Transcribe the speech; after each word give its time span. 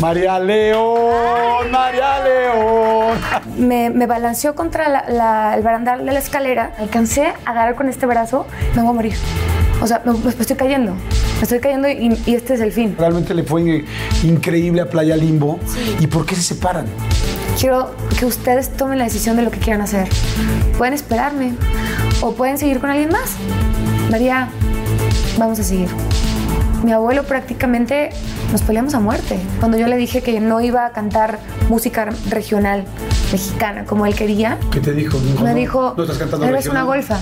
María 0.00 0.38
León, 0.38 1.70
María 1.70 2.22
León. 2.22 3.18
Me, 3.56 3.90
me 3.90 4.06
balanceó 4.06 4.54
contra 4.54 4.88
la- 4.88 5.04
la- 5.08 5.54
el 5.56 5.62
barandal 5.62 6.04
de 6.04 6.12
la 6.12 6.18
escalera. 6.18 6.72
Alcancé 6.78 7.26
a 7.26 7.50
agarrar 7.50 7.74
con 7.74 7.88
este 7.88 8.04
brazo. 8.06 8.46
Me 8.74 8.82
voy 8.82 8.90
a 8.90 8.94
morir. 8.94 9.14
O 9.80 9.86
sea, 9.86 10.02
me, 10.04 10.12
me 10.12 10.30
estoy 10.30 10.56
cayendo. 10.56 10.92
Me 10.94 11.42
estoy 11.42 11.60
cayendo 11.60 11.88
y, 11.88 12.20
y 12.26 12.34
este 12.34 12.54
es 12.54 12.60
el 12.60 12.72
fin. 12.72 12.94
Realmente 12.98 13.34
le 13.34 13.44
fue 13.44 13.62
in- 13.62 13.86
increíble 14.24 14.82
a 14.82 14.90
Playa 14.90 15.16
Limbo. 15.16 15.58
¿Y 16.00 16.06
por 16.06 16.26
qué 16.26 16.34
se 16.34 16.42
separan? 16.42 16.86
Quiero 17.58 17.94
que 18.18 18.26
ustedes 18.26 18.76
tomen 18.76 18.98
la 18.98 19.04
decisión 19.04 19.36
de 19.36 19.42
lo 19.42 19.50
que 19.50 19.58
quieran 19.58 19.80
hacer. 19.80 20.08
Pueden 20.76 20.92
esperarme 20.94 21.54
o 22.20 22.32
pueden 22.32 22.58
seguir 22.58 22.80
con 22.80 22.90
alguien 22.90 23.10
más. 23.10 23.36
María, 24.10 24.48
vamos 25.38 25.58
a 25.60 25.62
seguir. 25.62 25.88
Mi 26.84 26.92
abuelo 26.92 27.22
prácticamente 27.24 28.10
nos 28.52 28.60
peleamos 28.60 28.92
a 28.94 29.00
muerte. 29.00 29.38
Cuando 29.58 29.78
yo 29.78 29.86
le 29.88 29.96
dije 29.96 30.22
que 30.22 30.38
no 30.38 30.60
iba 30.60 30.84
a 30.84 30.90
cantar 30.90 31.38
música 31.70 32.10
regional 32.28 32.84
mexicana 33.32 33.84
como 33.86 34.04
él 34.04 34.14
quería, 34.14 34.58
¿Qué 34.70 34.80
te 34.80 34.92
dijo? 34.92 35.18
me 35.42 35.54
dijo, 35.54 35.94
no 35.96 36.02
estás 36.02 36.18
cantando 36.18 36.44
eres 36.46 36.66
una 36.66 36.82
regional". 36.82 36.86
golfa. 36.86 37.18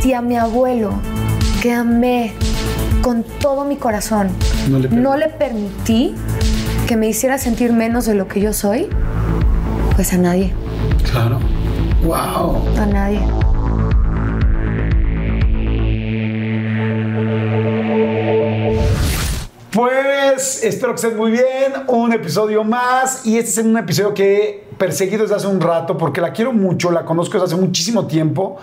Si 0.00 0.12
a 0.12 0.20
mi 0.20 0.36
abuelo, 0.36 0.90
que 1.62 1.72
amé 1.72 2.32
con 3.02 3.22
todo 3.22 3.64
mi 3.64 3.76
corazón, 3.76 4.28
No 4.68 4.78
le 4.80 4.88
no 4.88 5.16
le 5.16 5.28
permití 5.28 6.14
que 6.88 6.96
me 6.96 7.06
hiciera 7.08 7.38
sentir 7.38 7.72
menos 7.72 8.06
de 8.06 8.14
lo 8.14 8.26
que 8.26 8.40
yo 8.40 8.52
soy, 8.52 8.88
pues 9.94 10.12
a 10.12 10.18
nadie, 10.18 10.52
Claro. 11.12 11.38
Wow. 12.04 12.64
a 12.80 12.86
nadie. 12.86 13.20
Pues 19.74 20.62
espero 20.62 20.92
que 20.92 21.00
estén 21.00 21.16
muy 21.16 21.32
bien. 21.32 21.72
Un 21.88 22.12
episodio 22.12 22.62
más. 22.62 23.26
Y 23.26 23.38
este 23.38 23.60
es 23.60 23.66
un 23.66 23.76
episodio 23.76 24.14
que 24.14 24.62
perseguido 24.78 25.22
desde 25.22 25.36
hace 25.36 25.46
un 25.46 25.60
rato 25.60 25.96
porque 25.96 26.20
la 26.20 26.32
quiero 26.32 26.52
mucho, 26.52 26.90
la 26.90 27.04
conozco 27.04 27.34
desde 27.34 27.54
hace 27.54 27.62
muchísimo 27.62 28.06
tiempo 28.06 28.58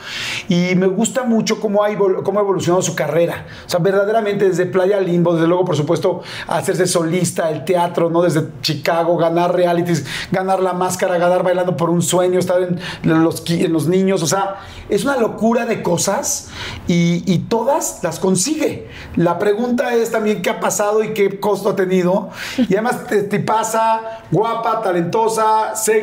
y 0.47 0.75
me 0.75 0.87
gusta 0.87 1.23
mucho 1.23 1.59
cómo 1.59 1.83
ha, 1.83 1.89
cómo 2.23 2.39
ha 2.39 2.43
evolucionado 2.43 2.81
su 2.81 2.95
carrera. 2.95 3.45
O 3.65 3.69
sea, 3.69 3.79
verdaderamente 3.79 4.47
desde 4.47 4.65
Playa 4.65 4.99
Limbo, 4.99 5.33
desde 5.33 5.47
luego, 5.47 5.65
por 5.65 5.75
supuesto, 5.75 6.21
hacerse 6.47 6.87
solista, 6.87 7.49
el 7.49 7.65
teatro, 7.65 8.09
¿no? 8.09 8.21
Desde 8.21 8.47
Chicago, 8.61 9.17
ganar 9.17 9.53
realities, 9.53 10.05
ganar 10.31 10.61
la 10.61 10.73
máscara, 10.73 11.17
ganar 11.17 11.43
bailando 11.43 11.77
por 11.77 11.89
un 11.89 12.01
sueño, 12.01 12.39
estar 12.39 12.61
en 12.61 12.79
los, 13.03 13.43
en 13.49 13.73
los 13.73 13.87
niños. 13.87 14.23
O 14.23 14.27
sea, 14.27 14.57
es 14.89 15.03
una 15.03 15.17
locura 15.17 15.65
de 15.65 15.81
cosas 15.81 16.49
y, 16.87 17.21
todas 17.49 17.99
las 18.03 18.19
consigue. 18.19 18.87
La 19.15 19.39
pregunta 19.39 19.93
es 19.93 20.11
también 20.11 20.41
qué 20.41 20.49
ha 20.51 20.59
pasado 20.59 21.03
y 21.03 21.13
qué 21.13 21.39
costo 21.39 21.69
ha 21.69 21.75
tenido. 21.75 22.29
Y 22.57 22.73
además 22.73 23.07
te, 23.07 23.23
te 23.23 23.39
pasa 23.39 24.21
guapa, 24.31 24.81
talentosa, 24.81 25.75
sexy, 25.75 26.00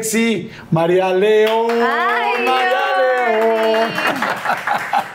María 0.71 1.13
León. 1.13 1.71
Ay, 1.71 2.45
María 2.45 2.81
León. 2.99 3.91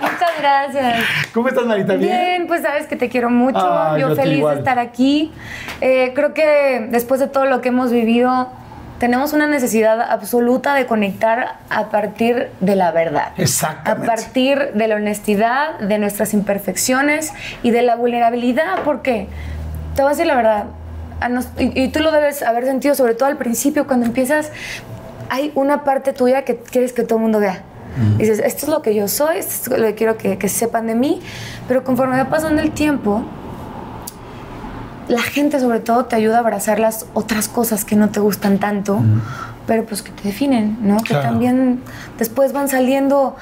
Muchas 0.02 0.32
gracias. 0.40 1.04
¿Cómo 1.34 1.48
estás, 1.48 1.66
Marita? 1.66 1.96
¿Bien? 1.96 2.12
Bien, 2.12 2.48
pues 2.48 2.62
sabes 2.62 2.88
que 2.88 2.96
te 2.96 3.10
quiero 3.10 3.30
mucho. 3.30 3.60
Ay, 3.60 4.02
yo 4.02 4.16
feliz 4.16 4.46
de 4.46 4.56
estar 4.56 4.80
aquí. 4.80 5.32
Eh, 5.82 6.12
creo 6.14 6.34
que 6.34 6.88
después 6.90 7.20
de 7.20 7.28
todo 7.28 7.46
lo 7.46 7.62
que 7.62 7.70
hemos 7.70 7.92
vivido, 7.92 8.50
tenemos 9.00 9.34
una 9.34 9.48
necesidad 9.48 10.02
absoluta 10.02 10.76
de 10.76 10.86
conectar 10.86 11.56
a 11.70 11.90
partir 11.90 12.50
de 12.60 12.76
la 12.76 12.92
verdad. 12.92 13.34
Exactamente. 13.38 14.12
A 14.12 14.16
partir 14.16 14.74
de 14.74 14.88
la 14.88 14.96
honestidad, 14.96 15.80
de 15.80 15.98
nuestras 15.98 16.34
imperfecciones 16.34 17.34
y 17.64 17.72
de 17.72 17.82
la 17.82 17.96
vulnerabilidad, 17.96 18.80
porque 18.84 19.28
te 19.96 20.02
voy 20.02 20.10
a 20.10 20.14
decir 20.14 20.26
la 20.26 20.36
verdad, 20.36 20.66
a 21.24 21.30
nos- 21.30 21.48
y, 21.58 21.82
y 21.84 21.88
tú 21.90 22.00
lo 22.02 22.12
debes 22.12 22.44
haber 22.44 22.66
sentido, 22.66 22.96
sobre 22.96 23.16
todo 23.16 23.28
al 23.30 23.38
principio, 23.38 23.88
cuando 23.88 24.06
empiezas, 24.06 24.52
hay 25.30 25.52
una 25.56 25.84
parte 25.84 26.14
tuya 26.14 26.44
que 26.46 26.58
quieres 26.58 26.94
que 26.94 27.04
todo 27.04 27.18
el 27.18 27.24
mundo 27.24 27.40
vea. 27.40 27.64
Dices, 28.18 28.40
esto 28.40 28.66
es 28.66 28.70
lo 28.72 28.82
que 28.82 28.96
yo 28.96 29.08
soy, 29.08 29.38
esto 29.38 29.74
es 29.76 29.80
lo 29.80 29.86
que 29.88 29.94
quiero 29.94 30.18
que, 30.18 30.40
que 30.40 30.50
sepan 30.50 30.88
de 30.88 30.96
mí, 30.96 31.22
pero 31.68 31.84
conforme 31.84 32.18
va 32.18 32.28
pasando 32.28 32.60
el 32.62 32.72
tiempo, 32.72 33.24
la 35.08 35.22
gente 35.22 35.60
sobre 35.60 35.80
todo 35.80 36.06
te 36.06 36.16
ayuda 36.16 36.38
a 36.38 36.40
abrazar 36.40 36.80
las 36.80 37.06
otras 37.14 37.48
cosas 37.50 37.84
que 37.86 37.96
no 37.96 38.10
te 38.10 38.20
gustan 38.20 38.58
tanto, 38.58 39.00
pero 39.68 39.86
pues 39.86 40.02
que 40.02 40.12
te 40.12 40.24
definen, 40.24 40.78
¿no? 40.82 40.98
Que 40.98 41.10
Claro. 41.14 41.30
también 41.30 41.82
después 42.18 42.52
van 42.54 42.68
saliendo 42.70 43.36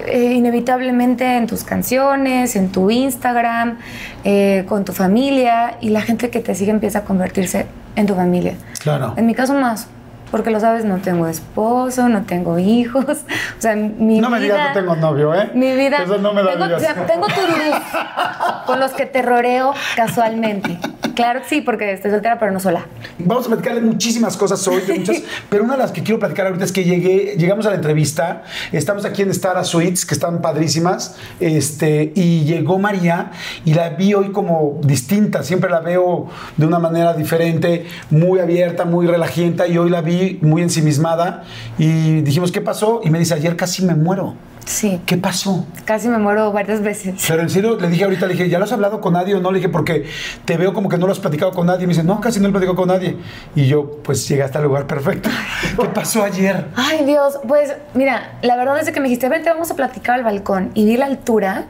eh, 0.00 0.32
inevitablemente 0.32 1.36
en 1.36 1.46
tus 1.46 1.64
canciones, 1.64 2.56
en 2.56 2.70
tu 2.70 2.90
Instagram, 2.90 3.78
eh, 4.24 4.64
con 4.68 4.84
tu 4.84 4.92
familia, 4.92 5.76
y 5.80 5.90
la 5.90 6.02
gente 6.02 6.30
que 6.30 6.40
te 6.40 6.54
sigue 6.54 6.70
empieza 6.70 7.00
a 7.00 7.04
convertirse 7.04 7.66
en 7.96 8.06
tu 8.06 8.14
familia. 8.14 8.54
Claro. 8.80 9.14
En 9.16 9.26
mi 9.26 9.34
caso 9.34 9.54
más, 9.54 9.88
porque 10.34 10.50
lo 10.50 10.58
sabes, 10.58 10.84
no 10.84 10.98
tengo 10.98 11.28
esposo, 11.28 12.08
no 12.08 12.24
tengo 12.24 12.58
hijos, 12.58 13.04
o 13.08 13.60
sea, 13.60 13.76
mi 13.76 14.18
No 14.18 14.28
me 14.30 14.40
vida... 14.40 14.54
digas 14.54 14.74
no 14.74 14.80
tengo 14.80 14.96
novio, 14.96 15.32
¿eh? 15.32 15.48
Mi 15.54 15.76
vida. 15.76 16.02
Eso 16.02 16.18
no 16.18 16.34
me 16.34 16.42
lo 16.42 16.50
tengo, 16.50 16.64
digas. 16.64 16.82
o 16.82 16.84
sea, 16.84 17.06
tengo 17.06 17.28
tururús 17.28 17.76
con 18.66 18.80
los 18.80 18.90
que 18.94 19.06
terroreo 19.06 19.72
casualmente. 19.94 20.76
Claro 21.14 21.42
que 21.42 21.48
sí, 21.48 21.60
porque 21.60 21.92
estoy 21.92 22.10
soltera, 22.10 22.40
pero 22.40 22.50
no 22.50 22.58
sola. 22.58 22.84
Vamos 23.20 23.46
a 23.46 23.48
platicar 23.50 23.76
de 23.76 23.82
muchísimas 23.82 24.36
cosas 24.36 24.66
hoy, 24.66 24.80
de 24.80 24.98
muchas, 24.98 25.22
pero 25.48 25.62
una 25.62 25.74
de 25.74 25.78
las 25.78 25.92
que 25.92 26.02
quiero 26.02 26.18
platicar 26.18 26.46
ahorita 26.46 26.64
es 26.64 26.72
que 26.72 26.82
llegué, 26.82 27.36
llegamos 27.38 27.64
a 27.66 27.70
la 27.70 27.76
entrevista, 27.76 28.42
estamos 28.72 29.04
aquí 29.04 29.22
en 29.22 29.32
Stara 29.32 29.62
Suites, 29.62 30.04
que 30.04 30.14
están 30.14 30.42
padrísimas, 30.42 31.14
este, 31.38 32.10
y 32.16 32.40
llegó 32.40 32.80
María 32.80 33.30
y 33.64 33.74
la 33.74 33.90
vi 33.90 34.14
hoy 34.14 34.32
como 34.32 34.80
distinta, 34.82 35.44
siempre 35.44 35.70
la 35.70 35.78
veo 35.78 36.26
de 36.56 36.66
una 36.66 36.80
manera 36.80 37.14
diferente, 37.14 37.86
muy 38.10 38.40
abierta, 38.40 38.84
muy 38.84 39.06
relajienta, 39.06 39.68
y 39.68 39.78
hoy 39.78 39.90
la 39.90 40.00
vi 40.00 40.23
muy 40.42 40.62
ensimismada, 40.62 41.44
y 41.78 42.20
dijimos, 42.22 42.52
¿qué 42.52 42.60
pasó? 42.60 43.00
Y 43.04 43.10
me 43.10 43.18
dice, 43.18 43.34
ayer 43.34 43.56
casi 43.56 43.84
me 43.84 43.94
muero. 43.94 44.34
Sí, 44.66 44.98
¿Qué 45.04 45.18
pasó? 45.18 45.66
casi 45.84 46.08
me 46.08 46.16
muero 46.16 46.50
varias 46.50 46.80
veces. 46.80 47.22
Pero 47.28 47.42
en 47.42 47.50
serio, 47.50 47.78
le 47.78 47.88
dije 47.88 48.04
ahorita, 48.04 48.26
le 48.26 48.32
dije, 48.32 48.48
¿ya 48.48 48.58
lo 48.58 48.64
has 48.64 48.72
hablado 48.72 48.98
con 49.02 49.12
nadie 49.12 49.34
o 49.34 49.40
no? 49.40 49.52
Le 49.52 49.58
dije, 49.58 49.68
porque 49.68 50.06
te 50.46 50.56
veo 50.56 50.72
como 50.72 50.88
que 50.88 50.96
no 50.96 51.04
lo 51.06 51.12
has 51.12 51.18
platicado 51.18 51.52
con 51.52 51.66
nadie. 51.66 51.84
Y 51.84 51.86
me 51.86 51.92
dice, 51.92 52.02
no, 52.02 52.18
casi 52.18 52.38
no 52.40 52.44
lo 52.44 52.48
he 52.48 52.52
platicado 52.52 52.74
con 52.76 52.88
nadie. 52.88 53.18
Y 53.54 53.66
yo, 53.66 53.98
pues 54.02 54.26
llegué 54.26 54.42
hasta 54.42 54.60
el 54.60 54.64
lugar 54.64 54.86
perfecto. 54.86 55.28
¿Qué 55.78 55.86
pasó 55.88 56.24
ayer? 56.24 56.68
Ay, 56.76 57.04
Dios, 57.04 57.38
pues 57.46 57.74
mira, 57.92 58.38
la 58.40 58.56
verdad 58.56 58.78
es 58.80 58.90
que 58.90 59.00
me 59.00 59.08
dijiste, 59.08 59.28
vente, 59.28 59.50
vamos 59.50 59.70
a 59.70 59.76
platicar 59.76 60.14
al 60.14 60.24
balcón. 60.24 60.70
Y 60.72 60.86
vi 60.86 60.96
la 60.96 61.06
altura, 61.06 61.66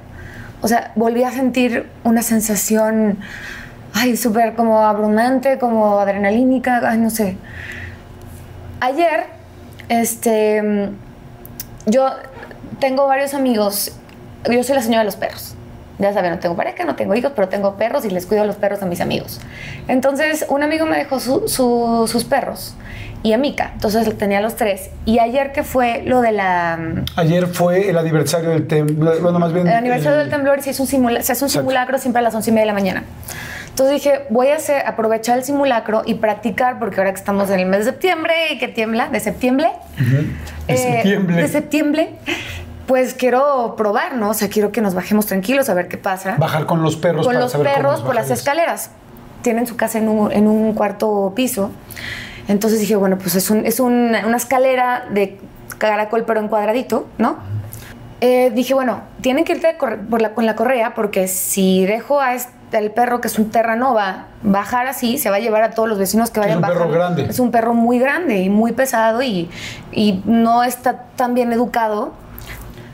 o 0.60 0.68
sea, 0.68 0.92
volví 0.94 1.24
a 1.24 1.32
sentir 1.32 1.88
una 2.04 2.22
sensación, 2.22 3.18
ay, 3.92 4.16
súper 4.16 4.54
como 4.54 4.78
abrumante, 4.86 5.58
como 5.58 5.98
adrenalínica, 5.98 6.80
ay, 6.88 6.98
no 6.98 7.10
sé. 7.10 7.36
Ayer, 8.80 9.24
este, 9.88 10.90
yo 11.86 12.06
tengo 12.80 13.06
varios 13.06 13.34
amigos, 13.34 13.92
yo 14.50 14.62
soy 14.62 14.74
la 14.76 14.82
señora 14.82 15.00
de 15.00 15.04
los 15.06 15.16
perros. 15.16 15.54
Ya 15.98 16.12
saben, 16.12 16.32
no 16.32 16.38
tengo 16.40 16.56
pareja, 16.56 16.84
no 16.84 16.96
tengo 16.96 17.14
hijos, 17.14 17.32
pero 17.36 17.48
tengo 17.48 17.76
perros 17.76 18.04
y 18.04 18.10
les 18.10 18.26
cuido 18.26 18.42
a 18.42 18.46
los 18.46 18.56
perros 18.56 18.82
a 18.82 18.86
mis 18.86 19.00
amigos. 19.00 19.40
Entonces, 19.86 20.44
un 20.48 20.62
amigo 20.64 20.86
me 20.86 20.96
dejó 20.96 21.20
su- 21.20 21.46
su- 21.46 22.08
sus 22.10 22.24
perros 22.24 22.74
y 23.22 23.32
a 23.32 23.38
Mika. 23.38 23.70
Entonces, 23.74 24.18
tenía 24.18 24.40
los 24.40 24.56
tres. 24.56 24.90
Y 25.04 25.20
ayer 25.20 25.52
que 25.52 25.62
fue 25.62 26.02
lo 26.04 26.20
de 26.20 26.32
la... 26.32 27.04
Ayer 27.14 27.46
fue 27.46 27.88
el 27.90 27.96
aniversario 27.96 28.50
del 28.50 28.66
temblor. 28.66 29.20
Bueno, 29.22 29.38
más 29.38 29.52
bien. 29.52 29.68
El 29.68 29.74
aniversario 29.74 30.18
el- 30.18 30.24
del 30.24 30.30
temblor 30.30 30.60
se, 30.62 30.70
hizo 30.70 30.82
un 30.82 30.88
simula- 30.88 31.22
se 31.22 31.30
hace 31.30 31.44
un 31.44 31.50
simulacro 31.50 31.96
siempre 31.98 32.18
a 32.18 32.22
las 32.22 32.34
once 32.34 32.50
y 32.50 32.52
media 32.52 32.62
de 32.62 32.72
la 32.72 32.74
mañana. 32.74 33.04
Entonces 33.74 33.94
dije, 34.04 34.20
voy 34.30 34.48
a 34.48 34.54
hacer, 34.56 34.86
aprovechar 34.86 35.36
el 35.36 35.42
simulacro 35.42 36.02
y 36.06 36.14
practicar, 36.14 36.78
porque 36.78 36.98
ahora 37.00 37.10
que 37.12 37.18
estamos 37.18 37.50
en 37.50 37.58
el 37.58 37.66
mes 37.66 37.80
de 37.80 37.86
septiembre 37.90 38.32
y 38.52 38.58
que 38.58 38.68
tiembla, 38.68 39.08
de 39.08 39.18
septiembre, 39.18 39.68
De 40.68 40.76
septiembre. 40.76 41.36
de 41.42 41.48
septiembre, 41.48 42.10
pues 42.86 43.14
quiero 43.14 43.74
probar, 43.76 44.14
¿no? 44.14 44.30
O 44.30 44.34
sea, 44.34 44.48
quiero 44.48 44.70
que 44.70 44.80
nos 44.80 44.94
bajemos 44.94 45.26
tranquilos 45.26 45.68
a 45.70 45.74
ver 45.74 45.88
qué 45.88 45.98
pasa. 45.98 46.36
Bajar 46.38 46.66
con 46.66 46.82
los 46.82 46.94
perros 46.94 47.26
Con 47.26 47.32
para 47.34 47.42
los 47.46 47.50
saber 47.50 47.72
perros 47.74 48.00
por 48.02 48.14
las 48.14 48.30
escaleras. 48.30 48.90
Tienen 49.42 49.66
su 49.66 49.74
casa 49.76 49.98
en 49.98 50.08
un, 50.08 50.30
en 50.30 50.46
un 50.46 50.72
cuarto 50.74 51.32
piso. 51.34 51.72
Entonces 52.46 52.78
dije, 52.78 52.94
bueno, 52.94 53.18
pues 53.18 53.34
es, 53.34 53.50
un- 53.50 53.66
es 53.66 53.80
un- 53.80 54.14
una 54.24 54.36
escalera 54.36 55.06
de 55.10 55.40
caracol, 55.78 56.22
pero 56.24 56.38
en 56.38 56.46
cuadradito, 56.46 57.08
¿no? 57.18 57.38
Eh, 58.20 58.52
dije, 58.54 58.72
bueno, 58.72 59.00
tienen 59.20 59.44
que 59.44 59.54
irte 59.54 59.74
por 59.80 60.22
la- 60.22 60.32
con 60.32 60.46
la 60.46 60.54
correa 60.54 60.94
porque 60.94 61.26
si 61.26 61.84
dejo 61.86 62.20
a 62.20 62.34
este, 62.34 62.52
al 62.78 62.90
perro, 62.90 63.20
que 63.20 63.28
es 63.28 63.38
un 63.38 63.50
Terranova, 63.50 64.26
bajar 64.42 64.86
así, 64.86 65.18
se 65.18 65.30
va 65.30 65.36
a 65.36 65.40
llevar 65.40 65.62
a 65.62 65.70
todos 65.70 65.88
los 65.88 65.98
vecinos 65.98 66.30
que 66.30 66.40
Es 66.40 66.46
vayan 66.46 66.58
un 66.58 66.62
perro 66.62 66.74
bajando. 66.80 66.94
grande. 66.94 67.26
Es 67.28 67.38
un 67.38 67.50
perro 67.50 67.74
muy 67.74 67.98
grande 67.98 68.38
y 68.38 68.48
muy 68.48 68.72
pesado 68.72 69.22
y, 69.22 69.50
y 69.92 70.22
no 70.24 70.62
está 70.64 71.04
tan 71.16 71.34
bien 71.34 71.52
educado. 71.52 72.12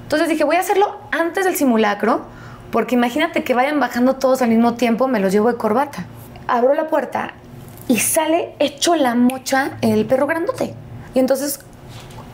Entonces 0.02 0.28
dije, 0.28 0.44
voy 0.44 0.56
a 0.56 0.60
hacerlo 0.60 0.96
antes 1.12 1.44
del 1.44 1.56
simulacro, 1.56 2.22
porque 2.72 2.94
imagínate 2.94 3.44
que 3.44 3.54
vayan 3.54 3.80
bajando 3.80 4.16
todos 4.16 4.42
al 4.42 4.48
mismo 4.48 4.74
tiempo, 4.74 5.08
me 5.08 5.20
los 5.20 5.32
llevo 5.32 5.48
de 5.50 5.56
corbata. 5.56 6.04
Abro 6.48 6.74
la 6.74 6.88
puerta 6.88 7.32
y 7.88 7.98
sale 7.98 8.54
hecho 8.58 8.94
la 8.96 9.14
mocha 9.14 9.72
el 9.82 10.06
perro 10.06 10.26
grandote. 10.26 10.74
Y 11.14 11.18
entonces 11.18 11.60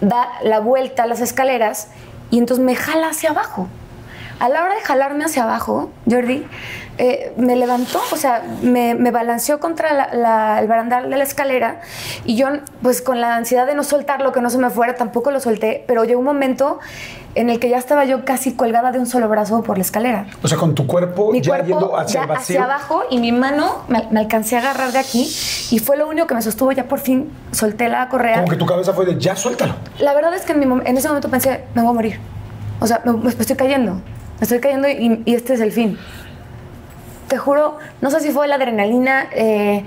da 0.00 0.28
la 0.42 0.60
vuelta 0.60 1.04
a 1.04 1.06
las 1.06 1.20
escaleras 1.20 1.88
y 2.30 2.38
entonces 2.38 2.64
me 2.64 2.74
jala 2.74 3.08
hacia 3.08 3.30
abajo. 3.30 3.68
A 4.38 4.50
la 4.50 4.62
hora 4.62 4.74
de 4.74 4.82
jalarme 4.82 5.24
hacia 5.24 5.44
abajo, 5.44 5.90
Jordi, 6.10 6.46
eh, 6.98 7.32
me 7.36 7.56
levantó, 7.56 8.00
o 8.12 8.16
sea, 8.16 8.42
me, 8.62 8.94
me 8.94 9.10
balanceó 9.10 9.60
contra 9.60 9.92
la- 9.92 10.14
la- 10.14 10.60
el 10.60 10.66
barandal 10.68 11.10
de 11.10 11.16
la 11.16 11.24
escalera 11.24 11.80
y 12.24 12.36
yo, 12.36 12.48
pues 12.82 13.02
con 13.02 13.20
la 13.20 13.36
ansiedad 13.36 13.66
de 13.66 13.74
no 13.74 13.84
soltarlo, 13.84 14.32
que 14.32 14.40
no 14.40 14.48
se 14.50 14.58
me 14.58 14.70
fuera, 14.70 14.94
tampoco 14.94 15.30
lo 15.30 15.40
solté, 15.40 15.84
pero 15.86 16.04
llegó 16.04 16.20
un 16.20 16.26
momento 16.26 16.78
en 17.34 17.50
el 17.50 17.60
que 17.60 17.68
ya 17.68 17.76
estaba 17.76 18.06
yo 18.06 18.24
casi 18.24 18.54
colgada 18.54 18.92
de 18.92 18.98
un 18.98 19.04
solo 19.06 19.28
brazo 19.28 19.62
por 19.62 19.76
la 19.76 19.82
escalera. 19.82 20.26
O 20.42 20.48
sea, 20.48 20.56
con 20.56 20.74
tu 20.74 20.86
cuerpo 20.86 21.32
Mi 21.32 21.42
ya 21.42 21.50
cuerpo 21.50 21.66
yendo 21.66 21.96
hacia 21.98 22.20
ya 22.20 22.22
el 22.22 22.28
vacío. 22.28 22.62
hacia 22.62 22.64
abajo 22.64 23.02
y 23.10 23.18
mi 23.18 23.30
mano 23.30 23.82
me, 23.88 24.08
me 24.10 24.20
alcancé 24.20 24.56
a 24.56 24.60
agarrar 24.60 24.90
de 24.92 24.98
aquí 24.98 25.30
y 25.70 25.78
fue 25.78 25.98
lo 25.98 26.08
único 26.08 26.26
que 26.26 26.34
me 26.34 26.40
sostuvo. 26.40 26.72
Ya 26.72 26.84
por 26.84 26.98
fin 26.98 27.30
solté 27.52 27.90
la 27.90 28.08
correa. 28.08 28.36
Como 28.36 28.48
que 28.48 28.56
tu 28.56 28.64
cabeza 28.64 28.94
fue 28.94 29.04
de 29.04 29.18
ya 29.20 29.36
suéltalo. 29.36 29.74
La 29.98 30.14
verdad 30.14 30.34
es 30.34 30.46
que 30.46 30.52
en, 30.52 30.60
mi 30.60 30.80
en 30.86 30.96
ese 30.96 31.08
momento 31.08 31.28
pensé, 31.28 31.64
me 31.74 31.82
voy 31.82 31.90
a 31.90 31.94
morir. 31.94 32.20
O 32.80 32.86
sea, 32.86 33.02
me, 33.04 33.12
me 33.12 33.28
estoy 33.28 33.54
cayendo. 33.56 33.92
Me 33.96 34.42
estoy 34.42 34.58
cayendo 34.60 34.88
y, 34.88 35.22
y 35.26 35.34
este 35.34 35.52
es 35.52 35.60
el 35.60 35.72
fin. 35.72 35.98
Te 37.28 37.38
juro, 37.38 37.78
no 38.00 38.10
sé 38.10 38.20
si 38.20 38.30
fue 38.30 38.46
la 38.46 38.54
adrenalina, 38.54 39.26
eh, 39.32 39.84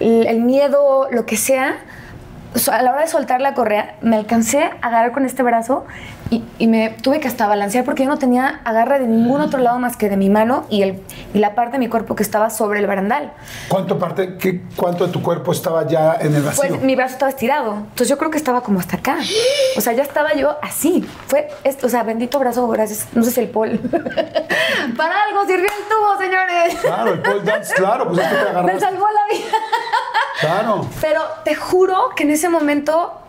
el, 0.00 0.40
miedo, 0.40 1.08
lo 1.10 1.26
que 1.26 1.36
sea, 1.36 1.76
a 2.70 2.82
la 2.82 2.92
hora 2.92 3.02
de 3.02 3.08
soltar 3.08 3.40
la 3.40 3.54
correa, 3.54 3.96
me 4.00 4.16
alcancé 4.16 4.62
a 4.62 4.86
agarrar 4.86 5.12
con 5.12 5.26
este 5.26 5.42
brazo 5.42 5.84
y, 6.30 6.44
y 6.58 6.66
me 6.66 6.90
tuve 6.90 7.20
que 7.20 7.28
hasta 7.28 7.46
balancear 7.46 7.84
porque 7.84 8.04
yo 8.04 8.08
no 8.08 8.18
tenía 8.18 8.60
agarre 8.64 8.98
de 8.98 9.06
ningún 9.06 9.40
otro 9.40 9.58
lado 9.60 9.78
más 9.78 9.96
que 9.96 10.08
de 10.08 10.16
mi 10.16 10.28
mano 10.28 10.66
y, 10.68 10.82
el, 10.82 11.02
y 11.32 11.38
la 11.38 11.54
parte 11.54 11.72
de 11.72 11.78
mi 11.78 11.88
cuerpo 11.88 12.14
que 12.14 12.22
estaba 12.22 12.50
sobre 12.50 12.80
el 12.80 12.86
barandal. 12.86 13.32
¿Cuánto, 13.68 13.98
parte, 13.98 14.36
qué, 14.36 14.62
¿Cuánto 14.76 15.06
de 15.06 15.12
tu 15.12 15.22
cuerpo 15.22 15.52
estaba 15.52 15.86
ya 15.86 16.16
en 16.20 16.34
el 16.34 16.42
vacío? 16.42 16.68
Pues 16.68 16.82
mi 16.82 16.96
brazo 16.96 17.14
estaba 17.14 17.30
estirado. 17.30 17.74
Entonces 17.76 18.08
yo 18.08 18.18
creo 18.18 18.30
que 18.30 18.36
estaba 18.38 18.60
como 18.62 18.78
hasta 18.80 18.96
acá. 18.98 19.18
O 19.76 19.80
sea, 19.80 19.92
ya 19.94 20.02
estaba 20.02 20.34
yo 20.34 20.56
así. 20.62 21.08
Fue 21.26 21.48
esto, 21.64 21.86
o 21.86 21.90
sea, 21.90 22.02
bendito 22.02 22.38
brazo, 22.38 22.66
gracias. 22.68 23.06
No 23.14 23.22
sé 23.22 23.30
si 23.30 23.40
el 23.40 23.48
pol. 23.48 23.78
Para 24.96 25.22
algo 25.24 25.46
sirvió 25.46 25.66
el 25.66 25.88
tubo, 25.88 26.18
señores. 26.18 26.74
Claro, 26.82 27.12
el 27.14 27.20
pole 27.20 27.42
dance, 27.42 27.74
claro, 27.74 28.08
pues 28.08 28.20
es 28.20 28.28
que 28.28 28.34
te 28.34 28.42
Me 28.44 28.50
agarraste. 28.50 28.80
salvó 28.80 29.06
la 29.06 29.36
vida. 29.36 29.56
Claro. 30.40 30.86
Pero 31.00 31.22
te 31.44 31.54
juro 31.54 32.10
que 32.14 32.24
en 32.24 32.30
ese 32.32 32.48
momento 32.48 33.22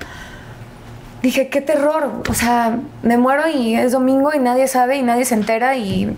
dije, 1.21 1.50
qué 1.50 1.62
terror. 1.62 2.24
O 2.30 2.33
sea, 2.33 2.80
me 3.04 3.18
muero 3.18 3.44
y 3.48 3.75
es 3.75 3.92
domingo 3.92 4.31
y 4.33 4.39
nadie 4.39 4.68
sabe 4.68 4.98
y 4.98 5.01
nadie 5.01 5.25
se 5.25 5.36
entera 5.36 5.75
y 5.75 6.16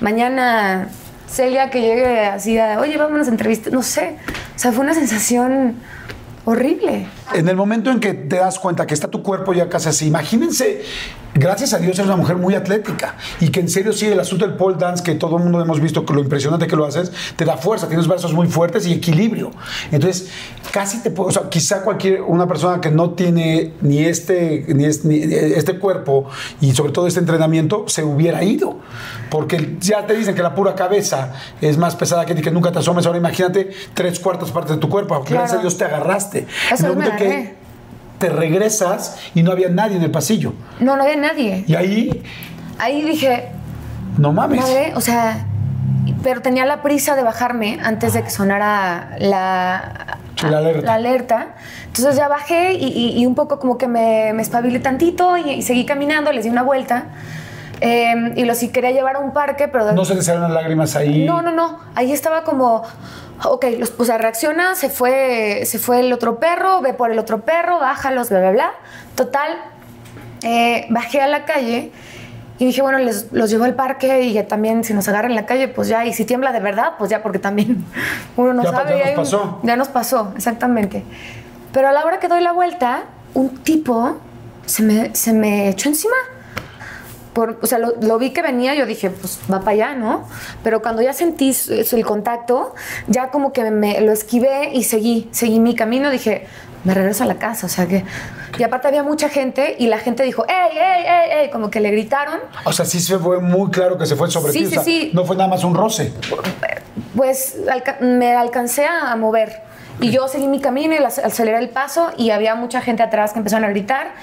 mañana 0.00 0.88
Celia 1.28 1.70
que 1.70 1.80
llegue 1.80 2.26
así 2.26 2.58
a, 2.58 2.78
oye, 2.80 2.96
vámonos 2.96 3.28
a 3.28 3.30
entrevistar. 3.30 3.72
No 3.72 3.82
sé. 3.82 4.16
O 4.54 4.58
sea, 4.58 4.72
fue 4.72 4.84
una 4.84 4.94
sensación 4.94 5.76
horrible. 6.44 7.06
En 7.34 7.48
el 7.48 7.56
momento 7.56 7.90
en 7.90 8.00
que 8.00 8.14
te 8.14 8.36
das 8.36 8.58
cuenta 8.58 8.86
que 8.86 8.94
está 8.94 9.08
tu 9.08 9.22
cuerpo 9.22 9.52
ya 9.52 9.68
casi 9.68 9.88
así, 9.88 10.06
imagínense, 10.08 10.82
gracias 11.34 11.72
a 11.72 11.78
Dios 11.78 11.98
eres 11.98 12.06
una 12.06 12.16
mujer 12.16 12.36
muy 12.36 12.54
atlética 12.54 13.16
y 13.40 13.48
que 13.48 13.60
en 13.60 13.68
serio 13.68 13.92
sí 13.92 14.06
el 14.06 14.20
asunto 14.20 14.46
del 14.46 14.56
pole 14.56 14.76
dance 14.78 15.02
que 15.02 15.14
todo 15.14 15.36
el 15.38 15.42
mundo 15.44 15.60
hemos 15.62 15.80
visto 15.80 16.04
que 16.04 16.12
lo 16.12 16.20
impresionante 16.20 16.66
que 16.66 16.76
lo 16.76 16.84
haces, 16.84 17.10
te 17.36 17.44
da 17.44 17.56
fuerza, 17.56 17.88
tienes 17.88 18.06
brazos 18.06 18.32
muy 18.32 18.48
fuertes 18.48 18.86
y 18.86 18.92
equilibrio. 18.92 19.50
Entonces, 19.90 20.28
casi 20.72 20.98
te 21.02 21.10
puedo, 21.10 21.28
o 21.28 21.32
sea, 21.32 21.48
quizá 21.48 21.82
cualquier 21.82 22.22
una 22.22 22.46
persona 22.46 22.80
que 22.80 22.90
no 22.90 23.10
tiene 23.10 23.72
ni 23.80 23.98
este 24.04 24.64
ni 24.68 24.84
es- 24.84 25.04
ni 25.04 25.16
este 25.22 25.78
cuerpo 25.78 26.26
y 26.60 26.72
sobre 26.72 26.92
todo 26.92 27.06
este 27.06 27.20
entrenamiento 27.20 27.84
se 27.88 28.04
hubiera 28.04 28.42
ido, 28.44 28.78
porque 29.30 29.76
ya 29.80 30.06
te 30.06 30.14
dicen 30.16 30.34
que 30.34 30.42
la 30.42 30.54
pura 30.54 30.74
cabeza 30.74 31.32
es 31.60 31.78
más 31.78 31.96
pesada 31.96 32.26
que 32.26 32.34
ti, 32.34 32.42
que 32.42 32.50
nunca 32.50 32.72
te 32.72 32.78
asomes, 32.78 33.06
ahora 33.06 33.18
imagínate 33.18 33.70
tres 33.94 34.18
cuartas 34.20 34.50
partes 34.50 34.72
de 34.76 34.78
tu 34.80 34.88
cuerpo, 34.88 35.22
gracias 35.28 35.58
a 35.58 35.60
Dios 35.62 35.76
te 35.78 35.84
agarraste. 35.84 36.46
Eso 36.72 36.86
En 36.86 36.90
el 36.92 36.96
me 36.98 37.04
momento 37.04 37.24
que. 37.24 37.61
Te 38.22 38.28
regresas 38.30 39.16
y 39.34 39.42
no 39.42 39.50
había 39.52 39.68
nadie 39.68 39.96
en 39.96 40.02
el 40.02 40.10
pasillo. 40.12 40.54
No, 40.80 40.96
no 40.96 41.02
había 41.02 41.16
nadie. 41.16 41.64
Y 41.66 41.74
ahí, 41.74 42.22
Ahí 42.78 43.02
dije, 43.02 43.48
no 44.16 44.32
mames. 44.32 44.60
madre, 44.60 44.92
o 44.94 45.00
sea, 45.00 45.46
pero 46.22 46.40
tenía 46.40 46.64
la 46.64 46.82
prisa 46.82 47.16
de 47.16 47.22
bajarme 47.24 47.78
antes 47.82 48.12
de 48.14 48.22
que 48.22 48.30
sonara 48.30 49.16
la, 49.18 50.18
la 50.48 50.58
alerta. 50.58 50.94
alerta. 50.94 51.54
Entonces 51.88 52.16
ya 52.16 52.28
bajé 52.28 52.74
y, 52.74 52.86
y- 52.86 53.20
y 53.20 53.26
un 53.26 53.34
poco 53.34 53.58
como 53.58 53.76
que 53.76 53.88
me, 53.88 54.32
me 54.32 54.42
espabilé 54.42 54.78
tantito 54.78 55.36
y, 55.36 55.50
y 55.50 55.62
seguí 55.62 55.84
caminando, 55.84 56.30
les 56.32 56.44
di 56.44 56.50
una 56.50 56.62
vuelta. 56.62 57.06
Eh, 57.84 58.32
y 58.36 58.44
los 58.44 58.58
sí 58.58 58.68
quería 58.68 58.92
llevar 58.92 59.16
a 59.16 59.18
un 59.18 59.32
parque, 59.32 59.66
pero... 59.68 59.90
No 59.92 60.04
se 60.04 60.14
te 60.14 60.22
salieron 60.22 60.52
las 60.52 60.62
lágrimas 60.62 60.94
ahí. 60.96 61.24
No, 61.26 61.42
no, 61.42 61.50
no. 61.52 61.78
Ahí 61.94 62.12
estaba 62.12 62.44
como, 62.44 62.82
ok, 63.44 63.64
los, 63.78 63.92
o 63.98 64.04
sea, 64.04 64.18
reacciona, 64.18 64.74
se 64.76 64.88
fue, 64.88 65.62
se 65.66 65.78
fue 65.78 66.00
el 66.00 66.12
otro 66.12 66.38
perro, 66.38 66.80
ve 66.80 66.94
por 66.94 67.10
el 67.10 67.18
otro 67.18 67.40
perro, 67.40 67.78
bájalos, 67.80 68.28
bla, 68.30 68.38
bla, 68.40 68.50
bla. 68.52 68.70
Total, 69.16 69.50
eh, 70.42 70.86
bajé 70.90 71.20
a 71.20 71.26
la 71.26 71.44
calle 71.44 71.90
y 72.58 72.64
dije, 72.66 72.82
bueno, 72.82 72.98
les, 72.98 73.32
los 73.32 73.50
llevo 73.50 73.64
al 73.64 73.74
parque 73.74 74.22
y 74.22 74.32
ya 74.32 74.46
también 74.46 74.84
si 74.84 74.94
nos 74.94 75.08
agarran 75.08 75.32
en 75.32 75.36
la 75.36 75.46
calle, 75.46 75.66
pues 75.68 75.88
ya, 75.88 76.06
y 76.06 76.12
si 76.12 76.24
tiembla 76.24 76.52
de 76.52 76.60
verdad, 76.60 76.92
pues 76.98 77.10
ya, 77.10 77.22
porque 77.22 77.38
también 77.40 77.84
uno 78.36 78.52
no 78.54 78.62
Ya 78.62 78.70
sabe. 78.70 78.98
ya 78.98 79.04
nos 79.06 79.10
un- 79.10 79.16
pasó. 79.40 79.60
ya 79.64 79.76
nos 79.76 79.88
pasó, 79.88 80.32
exactamente. 80.36 81.02
Pero 81.72 81.88
a 81.88 81.92
la 81.92 82.04
hora 82.04 82.20
que 82.20 82.28
doy 82.28 82.42
la 82.42 82.52
vuelta, 82.52 83.04
un 83.34 83.48
tipo 83.58 84.18
se 84.66 84.82
me, 84.82 85.14
se 85.16 85.32
me 85.32 85.68
echó 85.70 85.88
encima. 85.88 86.14
Por- 87.32 87.58
o 87.62 87.66
sea, 87.66 87.78
lo, 87.78 87.94
lo 88.00 88.18
vi 88.18 88.30
que 88.30 88.42
venía, 88.42 88.74
yo 88.74 88.84
dije, 88.86 89.08
pues 89.10 89.38
va 89.50 89.60
para 89.60 89.70
allá, 89.72 89.94
¿no? 89.94 90.26
Pero 90.62 90.82
cuando 90.82 91.00
ya 91.02 91.12
sentí 91.14 91.54
su- 91.54 91.82
su- 91.84 91.96
el 91.96 92.04
contacto, 92.04 92.74
ya 93.08 93.28
como 93.30 93.52
que 93.52 93.70
me 93.70 94.00
lo 94.02 94.12
esquivé 94.12 94.70
y 94.74 94.84
seguí, 94.84 95.28
seguí 95.32 95.58
mi 95.58 95.74
camino, 95.74 96.10
dije, 96.10 96.46
me 96.84 96.92
regreso 96.94 97.24
a 97.24 97.26
la 97.26 97.36
casa, 97.36 97.66
o 97.66 97.68
sea 97.70 97.86
que... 97.86 98.04
Y 98.58 98.64
aparte 98.64 98.86
había 98.88 99.02
mucha 99.02 99.30
gente 99.30 99.76
y 99.78 99.86
la 99.86 99.96
gente 99.98 100.24
dijo, 100.24 100.44
¡ey, 100.46 100.76
ey, 100.76 101.04
ey, 101.06 101.38
ey! 101.44 101.50
Como 101.50 101.70
que 101.70 101.80
le 101.80 101.90
gritaron. 101.90 102.38
O 102.66 102.72
sea, 102.72 102.84
sí 102.84 103.00
se 103.00 103.18
fue 103.18 103.40
muy 103.40 103.70
claro 103.70 103.96
que 103.96 104.04
se 104.04 104.14
fue 104.14 104.30
sobre 104.30 104.52
Sí, 104.52 104.58
ti. 104.58 104.64
o 104.64 104.68
sí, 104.68 104.74
sea, 104.74 104.84
sí. 104.84 105.10
No 105.14 105.24
fue 105.24 105.34
nada 105.36 105.48
más 105.48 105.64
un 105.64 105.74
roce. 105.74 106.12
Pues 107.16 107.56
alca- 107.70 107.98
me 108.00 108.34
alcancé 108.34 108.84
a 108.86 109.14
mover. 109.16 109.62
Y 110.00 110.10
yo 110.10 110.26
seguí 110.26 110.48
mi 110.48 110.60
camino 110.60 110.94
y 110.94 110.98
aceleré 110.98 111.58
el 111.58 111.68
paso 111.68 112.10
y 112.16 112.30
había 112.30 112.54
mucha 112.54 112.80
gente 112.80 113.02
atrás 113.02 113.32
que 113.32 113.38
empezaron 113.38 113.64
a 113.64 113.68
gritar. 113.68 114.14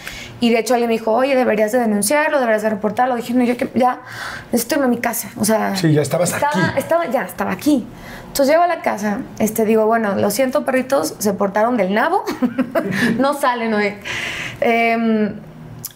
Y 0.41 0.49
de 0.49 0.59
hecho 0.59 0.73
alguien 0.73 0.89
me 0.89 0.93
dijo, 0.93 1.11
oye, 1.11 1.35
deberías 1.35 1.71
de 1.71 1.79
denunciarlo, 1.79 2.39
deberías 2.39 2.63
de 2.63 2.69
reportarlo. 2.69 3.15
Dije, 3.15 3.33
no, 3.33 3.43
yo 3.43 3.55
que 3.55 3.69
ya 3.75 4.01
necesito 4.51 4.75
irme 4.75 4.85
a 4.85 4.89
mi 4.89 4.97
casa. 4.97 5.29
O 5.37 5.45
sea, 5.45 5.75
Sí, 5.75 5.93
ya 5.93 6.01
estabas 6.01 6.33
estaba, 6.33 6.67
aquí. 6.67 6.79
Estaba, 6.79 7.05
ya, 7.07 7.21
estaba 7.23 7.51
aquí. 7.51 7.85
Entonces 8.27 8.53
llego 8.53 8.63
a 8.63 8.67
la 8.67 8.81
casa, 8.81 9.19
este, 9.39 9.65
digo, 9.65 9.85
bueno, 9.85 10.15
lo 10.15 10.29
siento, 10.31 10.63
perritos, 10.63 11.15
se 11.17 11.33
portaron 11.33 11.77
del 11.77 11.93
nabo. 11.93 12.23
no 13.17 13.33
salen 13.33 13.73
hoy. 13.73 13.95
Em, 14.61 15.33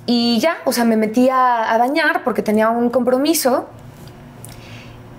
y 0.05 0.39
ya, 0.39 0.57
o 0.65 0.73
sea, 0.73 0.83
me 0.83 0.97
metí 0.97 1.29
a, 1.29 1.71
a 1.71 1.77
bañar 1.77 2.23
porque 2.23 2.41
tenía 2.41 2.69
un 2.69 2.89
compromiso. 2.89 3.69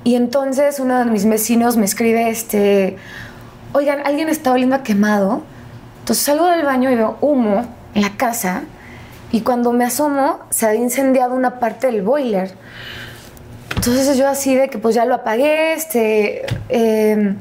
Y 0.02 0.16
entonces 0.16 0.80
uno 0.80 0.99
de 0.99 1.06
mis 1.06 1.25
vecinos 1.25 1.78
me 1.78 1.87
escribe, 1.87 2.28
este, 2.28 2.96
oigan, 3.75 4.00
alguien 4.07 4.28
está 4.31 4.50
oliendo 4.52 4.76
a 4.76 4.83
quemado. 4.83 5.43
Entonces 6.00 6.25
salgo 6.25 6.47
del 6.49 6.64
baño 6.64 6.90
y 6.90 6.95
veo 6.97 7.19
humo 7.21 7.66
en 7.95 8.02
la 8.02 8.11
casa. 8.16 8.62
Y 9.33 9.40
cuando 9.43 9.73
me 9.73 9.85
asomo, 9.85 10.38
se 10.50 10.66
había 10.66 10.81
incendiado 10.81 11.35
una 11.35 11.59
parte 11.61 11.88
del 11.88 12.02
boiler. 12.02 12.52
Entonces 13.76 14.16
yo 14.16 14.28
así 14.28 14.54
de 14.54 14.69
que 14.69 14.78
pues 14.78 14.95
ya 14.95 15.04
lo 15.04 15.14
apagué, 15.14 15.75
este... 15.75 16.43
eh, 16.69 17.35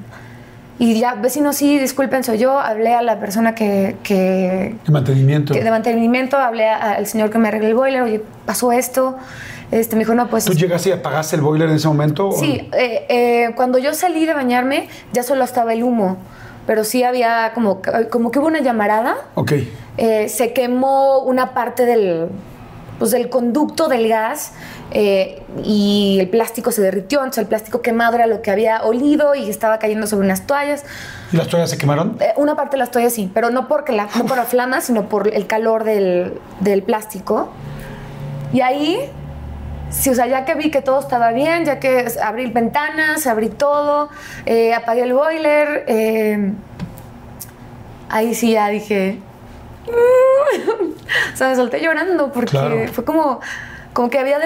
y 0.79 0.99
ya, 0.99 1.13
vecinos, 1.13 1.55
sí, 1.55 1.77
disculpen, 1.77 2.23
soy 2.23 2.39
yo. 2.39 2.59
Hablé 2.59 2.93
a 2.95 3.01
la 3.03 3.19
persona 3.19 3.53
que, 3.55 3.95
que, 4.03 4.75
De 4.83 4.91
mantenimiento. 4.91 5.53
que 5.53 5.63
de 5.63 5.69
mantenimiento, 5.69 6.35
hablé 6.37 6.67
a- 6.67 6.93
al 6.93 7.05
señor 7.05 7.29
que 7.29 7.37
me 7.37 7.47
arregló 7.49 7.67
el 7.67 7.75
boiler, 7.75 8.01
oye, 8.01 8.21
pasó 8.45 8.71
esto. 8.71 9.15
Este, 9.79 9.95
me 9.95 10.01
dijo, 10.01 10.13
no, 10.13 10.27
pues... 10.29 10.45
¿Tú 10.45 10.53
llegaste 10.53 10.89
y 10.89 10.91
apagaste 10.91 11.35
el 11.35 11.41
boiler 11.41 11.69
en 11.69 11.75
ese 11.77 11.87
momento? 11.87 12.29
o- 12.29 12.31
Sí, 12.37 12.69
eh, 12.73 13.05
eh, 13.09 13.51
cuando 13.55 13.77
yo 13.79 13.93
salí 13.93 14.25
de 14.25 14.33
bañarme 14.33 14.87
ya 15.13 15.23
solo 15.23 15.43
estaba 15.43 15.73
el 15.73 15.81
humo, 15.83 16.17
pero 16.67 16.83
sí 16.83 17.03
había 17.03 17.51
como, 17.55 17.81
como 18.11 18.29
que 18.29 18.39
hubo 18.39 18.47
una 18.47 18.61
llamarada, 18.61 19.15
Ok. 19.35 19.53
eh, 19.97 20.29
se 20.29 20.53
quemó 20.53 21.19
una 21.19 21.53
parte 21.55 21.85
del, 21.85 22.27
pues, 22.99 23.09
del 23.11 23.29
conducto 23.29 23.87
del 23.87 24.07
gas 24.07 24.51
eh, 24.91 25.41
y 25.63 26.17
el 26.19 26.29
plástico 26.29 26.71
se 26.71 26.83
derritió, 26.83 27.19
entonces 27.19 27.41
el 27.41 27.47
plástico 27.47 27.81
quemado 27.81 28.15
era 28.15 28.27
lo 28.27 28.43
que 28.43 28.51
había 28.51 28.83
olido 28.83 29.33
y 29.33 29.49
estaba 29.49 29.79
cayendo 29.79 30.05
sobre 30.05 30.25
unas 30.27 30.45
toallas. 30.45 30.83
¿Y 31.31 31.37
las 31.37 31.47
toallas 31.47 31.71
se 31.71 31.79
quemaron? 31.79 32.17
Eh, 32.19 32.31
una 32.37 32.55
parte 32.55 32.75
de 32.75 32.79
las 32.79 32.91
toallas 32.91 33.13
sí, 33.13 33.29
pero 33.33 33.49
no, 33.49 33.67
porque 33.67 33.91
la, 33.91 34.07
no 34.15 34.25
por 34.25 34.37
la 34.37 34.43
flama, 34.45 34.81
sino 34.81 35.09
por 35.09 35.29
el 35.33 35.47
calor 35.47 35.83
del, 35.83 36.33
del 36.59 36.83
plástico. 36.83 37.49
Y 38.53 38.61
ahí, 38.61 38.99
sí, 39.93 40.09
o 40.09 40.15
sea, 40.15 40.27
ya 40.27 40.43
que 40.43 40.55
vi 40.55 40.69
que 40.71 40.81
todo 40.81 40.99
estaba 40.99 41.31
bien, 41.31 41.63
ya 41.65 41.79
que 41.79 42.11
abrí 42.21 42.49
ventanas, 42.51 43.25
abrí 43.27 43.49
todo, 43.49 44.09
eh, 44.45 44.73
apagué 44.73 45.03
el 45.03 45.13
boiler, 45.13 45.85
eh, 45.87 46.51
ahí 48.09 48.33
sí 48.35 48.51
ya 48.51 48.67
dije... 48.69 49.19
o 51.33 51.37
sea, 51.37 51.49
me 51.49 51.55
solté 51.55 51.81
llorando 51.81 52.31
porque 52.31 52.51
Claro. 52.51 52.87
fue 52.93 53.03
como, 53.03 53.39
como 53.91 54.09
que 54.09 54.17
había 54.19 54.37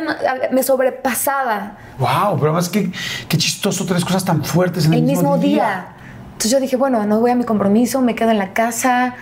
me 0.52 0.64
sobrepasaba 0.64 1.78
Wow, 2.00 2.36
pero 2.38 2.46
además 2.52 2.70
qué, 2.70 2.92
qué 3.28 3.38
chistoso, 3.38 3.86
tres 3.86 4.04
cosas 4.04 4.24
tan 4.26 4.44
fuertes 4.44 4.86
en 4.86 4.94
el, 4.94 5.00
el 5.00 5.06
mismo 5.06 5.38
día. 5.38 5.88
Entonces 6.28 6.52
yo 6.52 6.60
dije, 6.60 6.76
bueno, 6.76 7.06
no 7.06 7.20
voy 7.20 7.32
a 7.32 7.36
mi 7.36 7.44
compromiso, 7.44 8.02
me 8.02 8.14
quedo 8.14 8.30
en 8.32 8.38
la 8.38 8.54
casa. 8.54 9.16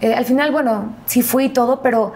Eh, 0.00 0.12
al 0.12 0.24
final, 0.24 0.50
bueno, 0.50 0.92
sí 1.06 1.22
fui 1.22 1.44
y 1.44 1.48
todo, 1.50 1.82
pero 1.82 2.14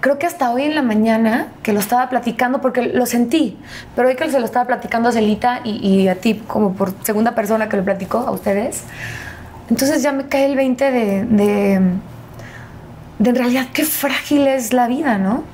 creo 0.00 0.18
que 0.18 0.26
hasta 0.26 0.50
hoy 0.50 0.62
en 0.62 0.74
la 0.74 0.82
mañana 0.82 1.48
que 1.62 1.72
lo 1.72 1.80
estaba 1.80 2.08
platicando, 2.08 2.60
porque 2.60 2.82
lo 2.82 3.06
sentí, 3.06 3.56
pero 3.96 4.08
hoy 4.08 4.16
que 4.16 4.30
se 4.30 4.38
lo 4.38 4.46
estaba 4.46 4.66
platicando 4.66 5.08
a 5.08 5.12
Celita 5.12 5.60
y, 5.64 6.08
a 6.08 6.16
ti 6.16 6.42
como 6.46 6.74
por 6.74 6.92
segunda 7.02 7.34
persona 7.34 7.68
que 7.68 7.76
lo 7.76 7.84
platicó, 7.84 8.18
a 8.18 8.30
ustedes, 8.30 8.82
entonces 9.70 10.02
ya 10.02 10.12
me 10.12 10.26
cae 10.26 10.46
el 10.46 10.56
20 10.56 10.90
de, 10.90 11.24
de, 11.24 11.80
de 13.18 13.30
en 13.30 13.36
realidad 13.36 13.66
qué 13.72 13.84
frágil 13.84 14.46
es 14.46 14.72
la 14.72 14.88
vida, 14.88 15.18
¿no? 15.18 15.44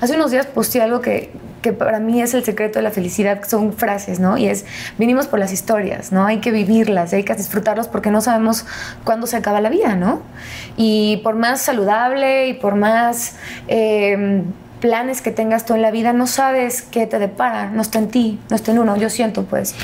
Hace 0.00 0.16
unos 0.16 0.30
días 0.30 0.46
posteé 0.46 0.82
algo 0.82 1.00
que, 1.00 1.30
que 1.62 1.72
para 1.72 2.00
mí 2.00 2.20
es 2.20 2.34
el 2.34 2.44
secreto 2.44 2.78
de 2.78 2.82
la 2.82 2.90
felicidad, 2.90 3.40
son 3.48 3.72
frases, 3.72 4.20
¿no? 4.20 4.36
Y 4.36 4.48
es, 4.48 4.66
vinimos 4.98 5.28
por 5.28 5.38
las 5.38 5.52
historias, 5.52 6.12
¿no? 6.12 6.26
Hay 6.26 6.40
que 6.40 6.50
vivirlas, 6.50 7.12
hay 7.12 7.22
que 7.22 7.34
disfrutarlas 7.34 7.88
porque 7.88 8.10
no 8.10 8.20
sabemos 8.20 8.66
cuándo 9.04 9.26
se 9.26 9.36
acaba 9.36 9.60
la 9.60 9.70
vida, 9.70 9.94
¿no? 9.94 10.20
Y 10.76 11.18
por 11.18 11.36
más 11.36 11.62
saludable 11.62 12.48
y 12.48 12.54
por 12.54 12.74
más 12.74 13.36
eh, 13.68 14.42
planes 14.80 15.22
que 15.22 15.30
tengas 15.30 15.64
tú 15.64 15.74
en 15.74 15.82
la 15.82 15.92
vida, 15.92 16.12
no 16.12 16.26
sabes 16.26 16.82
qué 16.82 17.06
te 17.06 17.20
depara, 17.20 17.70
no 17.70 17.80
está 17.80 18.00
en 18.00 18.08
ti, 18.08 18.40
no 18.50 18.56
está 18.56 18.72
en 18.72 18.80
uno, 18.80 18.96
yo 18.96 19.08
siento 19.08 19.44
pues. 19.44 19.74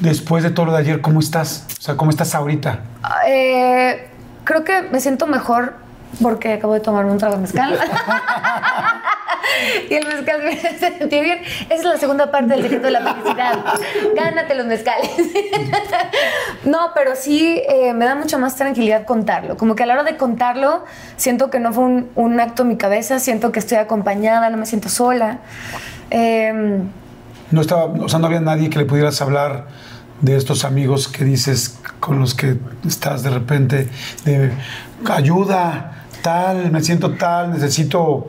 Después 0.00 0.42
de 0.42 0.50
todo 0.50 0.66
lo 0.66 0.72
de 0.72 0.78
ayer, 0.78 1.00
¿cómo 1.00 1.20
estás? 1.20 1.64
O 1.78 1.82
sea, 1.82 1.96
¿cómo 1.96 2.10
estás 2.10 2.34
ahorita? 2.34 2.80
Eh, 3.28 4.08
creo 4.42 4.64
que 4.64 4.82
me 4.82 4.98
siento 4.98 5.28
mejor 5.28 5.74
porque 6.20 6.54
acabo 6.54 6.74
de 6.74 6.80
tomarme 6.80 7.12
un 7.12 7.18
trago 7.18 7.36
de 7.36 7.42
mezcal. 7.42 7.78
y 9.90 9.94
el 9.94 10.06
mezcal 10.06 10.42
me 10.42 10.52
hace 10.68 11.06
bien. 11.06 11.38
Esa 11.66 11.74
es 11.74 11.84
la 11.84 11.96
segunda 11.98 12.30
parte 12.30 12.54
del 12.54 12.62
secreto 12.62 12.86
de 12.86 12.92
la 12.92 13.14
felicidad. 13.14 13.58
Gánate 14.14 14.54
los 14.54 14.66
mezcales. 14.66 15.10
no, 16.64 16.90
pero 16.94 17.16
sí 17.16 17.62
eh, 17.68 17.92
me 17.92 18.04
da 18.04 18.14
mucha 18.14 18.38
más 18.38 18.56
tranquilidad 18.56 19.04
contarlo. 19.04 19.56
Como 19.56 19.74
que 19.74 19.82
a 19.82 19.86
la 19.86 19.94
hora 19.94 20.04
de 20.04 20.16
contarlo, 20.16 20.84
siento 21.16 21.50
que 21.50 21.60
no 21.60 21.72
fue 21.72 21.84
un, 21.84 22.10
un 22.14 22.40
acto 22.40 22.62
en 22.62 22.68
mi 22.68 22.76
cabeza, 22.76 23.18
siento 23.18 23.52
que 23.52 23.58
estoy 23.58 23.78
acompañada, 23.78 24.50
no 24.50 24.56
me 24.56 24.66
siento 24.66 24.88
sola. 24.88 25.38
Eh, 26.10 26.82
No 27.50 27.60
estaba, 27.60 27.84
o 27.84 28.08
sea, 28.08 28.18
no 28.18 28.26
había 28.26 28.40
nadie 28.40 28.70
que 28.70 28.78
le 28.78 28.84
pudieras 28.84 29.20
hablar 29.20 29.66
de 30.20 30.36
estos 30.36 30.64
amigos 30.64 31.08
que 31.08 31.24
dices 31.24 31.78
con 32.00 32.18
los 32.18 32.34
que 32.34 32.56
estás 32.86 33.22
de 33.22 33.30
repente 33.30 33.88
de 34.24 34.50
ayuda, 35.10 36.04
tal, 36.22 36.70
me 36.70 36.80
siento 36.82 37.12
tal, 37.12 37.52
necesito, 37.52 38.28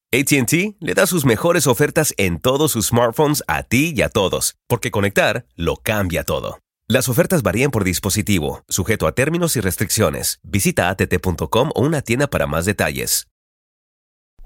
ATT 0.13 0.75
le 0.81 0.93
da 0.93 1.07
sus 1.07 1.23
mejores 1.23 1.67
ofertas 1.67 2.13
en 2.17 2.41
todos 2.41 2.73
sus 2.73 2.87
smartphones 2.87 3.45
a 3.47 3.63
ti 3.63 3.93
y 3.95 4.01
a 4.01 4.09
todos, 4.09 4.57
porque 4.67 4.91
conectar 4.91 5.45
lo 5.55 5.77
cambia 5.77 6.25
todo. 6.25 6.59
Las 6.89 7.07
ofertas 7.07 7.43
varían 7.43 7.71
por 7.71 7.85
dispositivo, 7.85 8.65
sujeto 8.67 9.07
a 9.07 9.13
términos 9.13 9.55
y 9.55 9.61
restricciones. 9.61 10.41
Visita 10.43 10.89
att.com 10.89 11.69
o 11.73 11.81
una 11.81 12.01
tienda 12.01 12.27
para 12.27 12.45
más 12.45 12.65
detalles. 12.65 13.27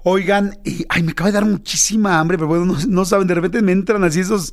Oigan, 0.04 0.56
ay, 0.88 1.02
me 1.02 1.10
acaba 1.10 1.30
de 1.30 1.34
dar 1.34 1.44
muchísima 1.46 2.20
hambre, 2.20 2.38
pero 2.38 2.46
bueno, 2.46 2.64
no, 2.64 2.76
no 2.86 3.04
saben, 3.04 3.26
de 3.26 3.34
repente 3.34 3.60
me 3.60 3.72
entran 3.72 4.04
así 4.04 4.20
esos, 4.20 4.52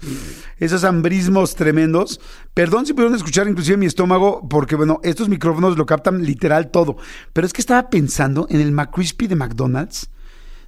esos 0.58 0.84
hambrismos 0.84 1.54
tremendos. 1.54 2.20
Perdón 2.56 2.88
si 2.88 2.94
pudieron 2.94 3.16
escuchar 3.16 3.48
inclusive 3.48 3.78
mi 3.78 3.86
estómago, 3.86 4.50
porque 4.50 4.76
bueno, 4.76 5.00
estos 5.04 5.30
micrófonos 5.30 5.78
lo 5.78 5.86
captan 5.86 6.26
literal 6.26 6.72
todo. 6.72 6.98
Pero 7.34 7.46
es 7.46 7.54
que 7.54 7.62
estaba 7.62 7.92
pensando 7.92 8.48
en 8.50 8.62
el 8.62 8.72
McCrispy 8.72 9.28
de 9.28 9.36
McDonald's. 9.36 10.10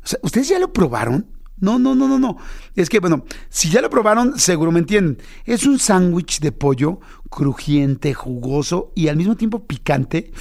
O 0.05 0.07
sea, 0.07 0.19
¿ustedes 0.21 0.49
ya 0.49 0.59
lo 0.59 0.71
probaron? 0.71 1.25
No, 1.57 1.79
no, 1.79 1.95
no, 1.95 2.07
no, 2.07 2.19
no. 2.19 2.37
Es 2.75 2.89
que, 2.89 2.99
bueno, 2.99 3.25
si 3.49 3.69
ya 3.69 3.81
lo 3.81 3.89
probaron, 3.89 4.37
seguro 4.37 4.71
me 4.71 4.79
entienden. 4.79 5.17
Es 5.45 5.65
un 5.65 5.79
sándwich 5.79 6.41
de 6.41 6.51
pollo 6.51 6.99
crujiente, 7.29 8.13
jugoso 8.13 8.91
y 8.93 9.07
al 9.07 9.17
mismo 9.17 9.35
tiempo 9.35 9.65
picante. 9.65 10.31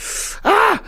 ¡Ah! 0.43 0.64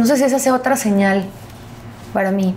No 0.00 0.06
sé 0.06 0.16
si 0.16 0.24
esa 0.24 0.38
sea 0.38 0.54
otra 0.54 0.76
señal 0.76 1.24
para 2.14 2.30
mí. 2.30 2.54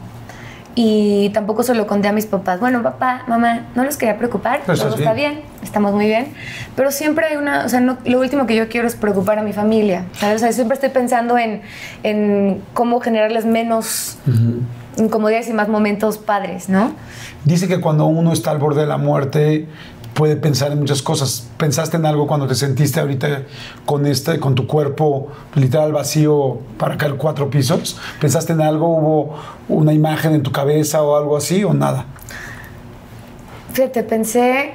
Y 0.75 1.29
tampoco 1.33 1.61
se 1.61 1.75
lo 1.75 1.85
conté 1.85 2.07
a 2.07 2.13
mis 2.13 2.25
papás. 2.25 2.59
Bueno, 2.59 2.81
papá, 2.81 3.23
mamá, 3.27 3.67
no 3.75 3.83
los 3.83 3.97
quería 3.97 4.17
preocupar. 4.17 4.61
Todo 4.65 4.95
está 4.95 5.13
bien, 5.13 5.41
estamos 5.61 5.93
muy 5.93 6.05
bien. 6.07 6.33
Pero 6.75 6.89
siempre 6.91 7.25
hay 7.27 7.35
una, 7.35 7.65
o 7.65 7.69
sea, 7.69 7.79
no- 7.81 7.97
lo 8.05 8.19
último 8.19 8.47
que 8.47 8.55
yo 8.55 8.69
quiero 8.69 8.87
es 8.87 8.95
preocupar 8.95 9.37
a 9.37 9.43
mi 9.43 9.51
familia. 9.53 10.05
¿sabes? 10.13 10.37
O 10.37 10.39
sea, 10.39 10.51
siempre 10.53 10.73
estoy 10.75 10.89
pensando 10.89 11.37
en, 11.37 11.61
en 12.01 12.61
cómo 12.73 13.01
generarles 13.01 13.45
menos 13.45 14.17
incomodidades 14.97 15.49
y 15.49 15.53
más 15.53 15.67
momentos 15.67 16.17
padres, 16.17 16.69
¿no? 16.69 16.93
Dice 17.45 17.67
que 17.67 17.81
cuando 17.81 18.05
uno 18.05 18.31
está 18.31 18.51
al 18.51 18.57
borde 18.57 18.81
de 18.81 18.87
la 18.87 18.97
muerte 18.97 19.67
puede 20.13 20.35
pensar 20.35 20.71
en 20.71 20.79
muchas 20.79 21.01
cosas. 21.01 21.47
¿Pensaste 21.57 21.97
en 21.97 22.05
algo 22.05 22.27
cuando 22.27 22.47
te 22.47 22.55
sentiste 22.55 22.99
ahorita 22.99 23.43
con 23.85 24.05
este, 24.05 24.39
con 24.39 24.55
tu 24.55 24.67
cuerpo 24.67 25.29
literal 25.55 25.91
vacío 25.91 26.59
para 26.77 26.97
caer 26.97 27.15
cuatro 27.15 27.49
pisos? 27.49 27.99
¿Pensaste 28.21 28.53
en 28.53 28.61
algo? 28.61 28.87
¿Hubo 28.97 29.35
una 29.69 29.93
imagen 29.93 30.33
en 30.33 30.43
tu 30.43 30.51
cabeza 30.51 31.01
o 31.03 31.15
algo 31.17 31.35
así 31.37 31.63
o 31.63 31.73
nada? 31.73 32.05
Fíjate, 33.73 34.03
pensé 34.03 34.71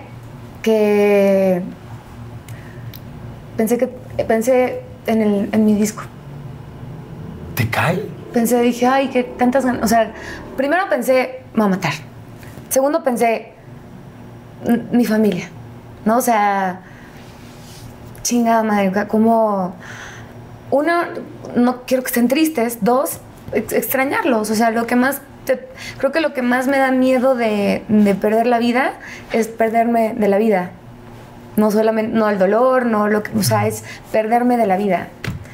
que. 0.62 1.62
Pensé 3.56 3.78
que. 3.78 3.86
Pensé 4.24 4.82
en, 5.06 5.22
el, 5.22 5.48
en 5.52 5.64
mi 5.64 5.74
disco. 5.74 6.02
¿Te 7.54 7.68
cae? 7.68 8.04
Pensé, 8.32 8.60
dije, 8.60 8.86
ay, 8.86 9.08
qué 9.08 9.22
tantas 9.24 9.64
ganas. 9.64 9.82
O 9.84 9.88
sea, 9.88 10.12
primero 10.56 10.88
pensé, 10.88 11.42
me 11.54 11.60
voy 11.62 11.66
a 11.72 11.76
matar. 11.76 11.92
Segundo 12.68 13.02
pensé, 13.02 13.34
"M- 13.36 13.52
mi 14.92 15.04
familia. 15.04 15.48
¿No? 16.04 16.18
O 16.18 16.20
sea, 16.22 16.80
chingada 18.22 18.62
madre, 18.62 18.92
como. 19.08 19.74
Uno, 20.70 20.92
no 21.56 21.82
quiero 21.86 22.02
que 22.02 22.08
estén 22.08 22.28
tristes. 22.28 22.78
Dos, 22.82 23.20
ex- 23.52 23.72
extrañarlos. 23.72 24.50
O 24.50 24.54
sea, 24.54 24.70
lo 24.70 24.86
que 24.86 24.96
más. 24.96 25.20
creo 25.98 26.12
que 26.12 26.20
lo 26.20 26.34
que 26.34 26.42
más 26.42 26.66
me 26.66 26.78
da 26.78 26.90
miedo 26.90 27.34
de, 27.34 27.84
de 27.88 28.14
perder 28.14 28.46
la 28.46 28.58
vida 28.58 28.92
es 29.32 29.48
perderme 29.48 30.14
de 30.14 30.28
la 30.28 30.38
vida. 30.38 30.70
no 31.56 31.70
solamente, 31.70 32.16
no 32.16 32.26
al 32.26 32.38
dolor, 32.38 32.86
no 32.86 33.08
lo 33.08 33.22
que, 33.22 33.36
o 33.36 33.42
sea, 33.42 33.66
es 33.66 33.82
perderme 34.12 34.56
de 34.56 34.66
la 34.66 34.76
vida. 34.76 35.08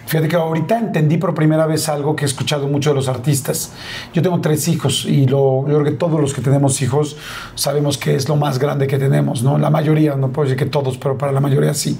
Fíjate 0.06 0.28
que 0.28 0.36
ahorita 0.36 0.78
entendí 0.78 1.16
por 1.16 1.34
primera 1.34 1.66
vez 1.66 1.88
algo 1.88 2.14
que 2.14 2.24
he 2.24 2.28
escuchado 2.28 2.68
mucho 2.68 2.90
de 2.90 2.96
los 2.96 3.08
artistas. 3.08 3.72
Yo 4.12 4.22
tengo 4.22 4.40
tres 4.40 4.68
hijos 4.68 5.04
y 5.06 5.26
lo, 5.26 5.66
yo 5.66 5.80
creo 5.80 5.84
que 5.84 5.92
todos 5.92 6.20
los 6.20 6.34
que 6.34 6.40
tenemos 6.40 6.80
hijos 6.82 7.16
sabemos 7.54 7.96
que 7.98 8.14
es 8.14 8.28
lo 8.28 8.36
más 8.36 8.58
grande 8.58 8.86
que 8.86 8.98
tenemos, 8.98 9.42
¿no? 9.42 9.58
La 9.58 9.70
mayoría, 9.70 10.16
no 10.16 10.30
puedo 10.30 10.48
decir 10.48 10.58
que 10.58 10.70
todos, 10.70 10.98
pero 10.98 11.16
para 11.16 11.32
la 11.32 11.40
mayoría 11.40 11.74
sí. 11.74 11.98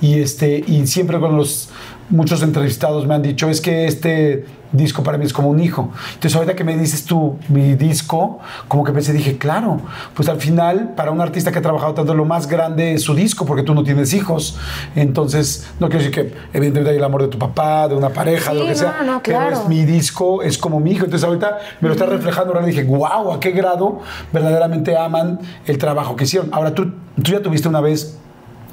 Y, 0.00 0.20
este, 0.20 0.64
y 0.66 0.86
siempre 0.86 1.20
con 1.20 1.36
los 1.36 1.68
muchos 2.10 2.42
entrevistados 2.42 3.06
me 3.06 3.14
han 3.14 3.22
dicho, 3.22 3.48
es 3.48 3.60
que 3.60 3.86
este 3.86 4.44
disco 4.72 5.02
para 5.02 5.18
mí 5.18 5.26
es 5.26 5.34
como 5.34 5.50
un 5.50 5.60
hijo. 5.60 5.90
Entonces 6.14 6.34
ahorita 6.34 6.56
que 6.56 6.64
me 6.64 6.74
dices 6.78 7.04
tú 7.04 7.36
mi 7.50 7.74
disco, 7.74 8.38
como 8.68 8.84
que 8.84 8.92
pensé, 8.92 9.12
dije, 9.12 9.36
claro, 9.36 9.80
pues 10.14 10.30
al 10.30 10.38
final 10.40 10.94
para 10.96 11.10
un 11.10 11.20
artista 11.20 11.52
que 11.52 11.58
ha 11.58 11.62
trabajado 11.62 11.92
tanto 11.92 12.14
lo 12.14 12.24
más 12.24 12.46
grande 12.46 12.94
es 12.94 13.02
su 13.02 13.14
disco, 13.14 13.44
porque 13.44 13.62
tú 13.64 13.74
no 13.74 13.84
tienes 13.84 14.14
hijos. 14.14 14.56
Entonces, 14.96 15.66
no 15.78 15.88
quiero 15.90 16.04
decir 16.04 16.14
que 16.14 16.34
evidentemente 16.54 16.90
hay 16.90 16.96
el 16.96 17.04
amor 17.04 17.20
de 17.22 17.28
tu 17.28 17.38
papá, 17.38 17.86
de 17.88 17.94
una 17.96 18.08
pareja, 18.08 18.54
de 18.54 18.60
lo 18.60 18.66
que 18.66 18.74
Sí, 18.74 18.80
sea, 18.80 18.96
no, 19.00 19.12
no, 19.14 19.20
pero 19.22 19.38
claro. 19.38 19.56
es 19.62 19.68
mi 19.68 19.84
disco, 19.84 20.42
es 20.42 20.56
como 20.56 20.80
mi 20.80 20.92
hijo. 20.92 21.04
Entonces 21.04 21.26
ahorita 21.26 21.58
me 21.80 21.88
lo 21.88 21.94
está 21.94 22.06
reflejando, 22.06 22.54
ahora 22.54 22.64
dije, 22.64 22.84
wow, 22.84 23.32
a 23.32 23.40
qué 23.40 23.50
grado 23.50 24.00
verdaderamente 24.32 24.96
aman 24.96 25.38
el 25.66 25.76
trabajo 25.76 26.16
que 26.16 26.24
hicieron. 26.24 26.48
Ahora 26.52 26.74
tú, 26.74 26.92
tú 27.22 27.30
ya 27.32 27.42
tuviste 27.42 27.68
una 27.68 27.80
vez 27.82 28.18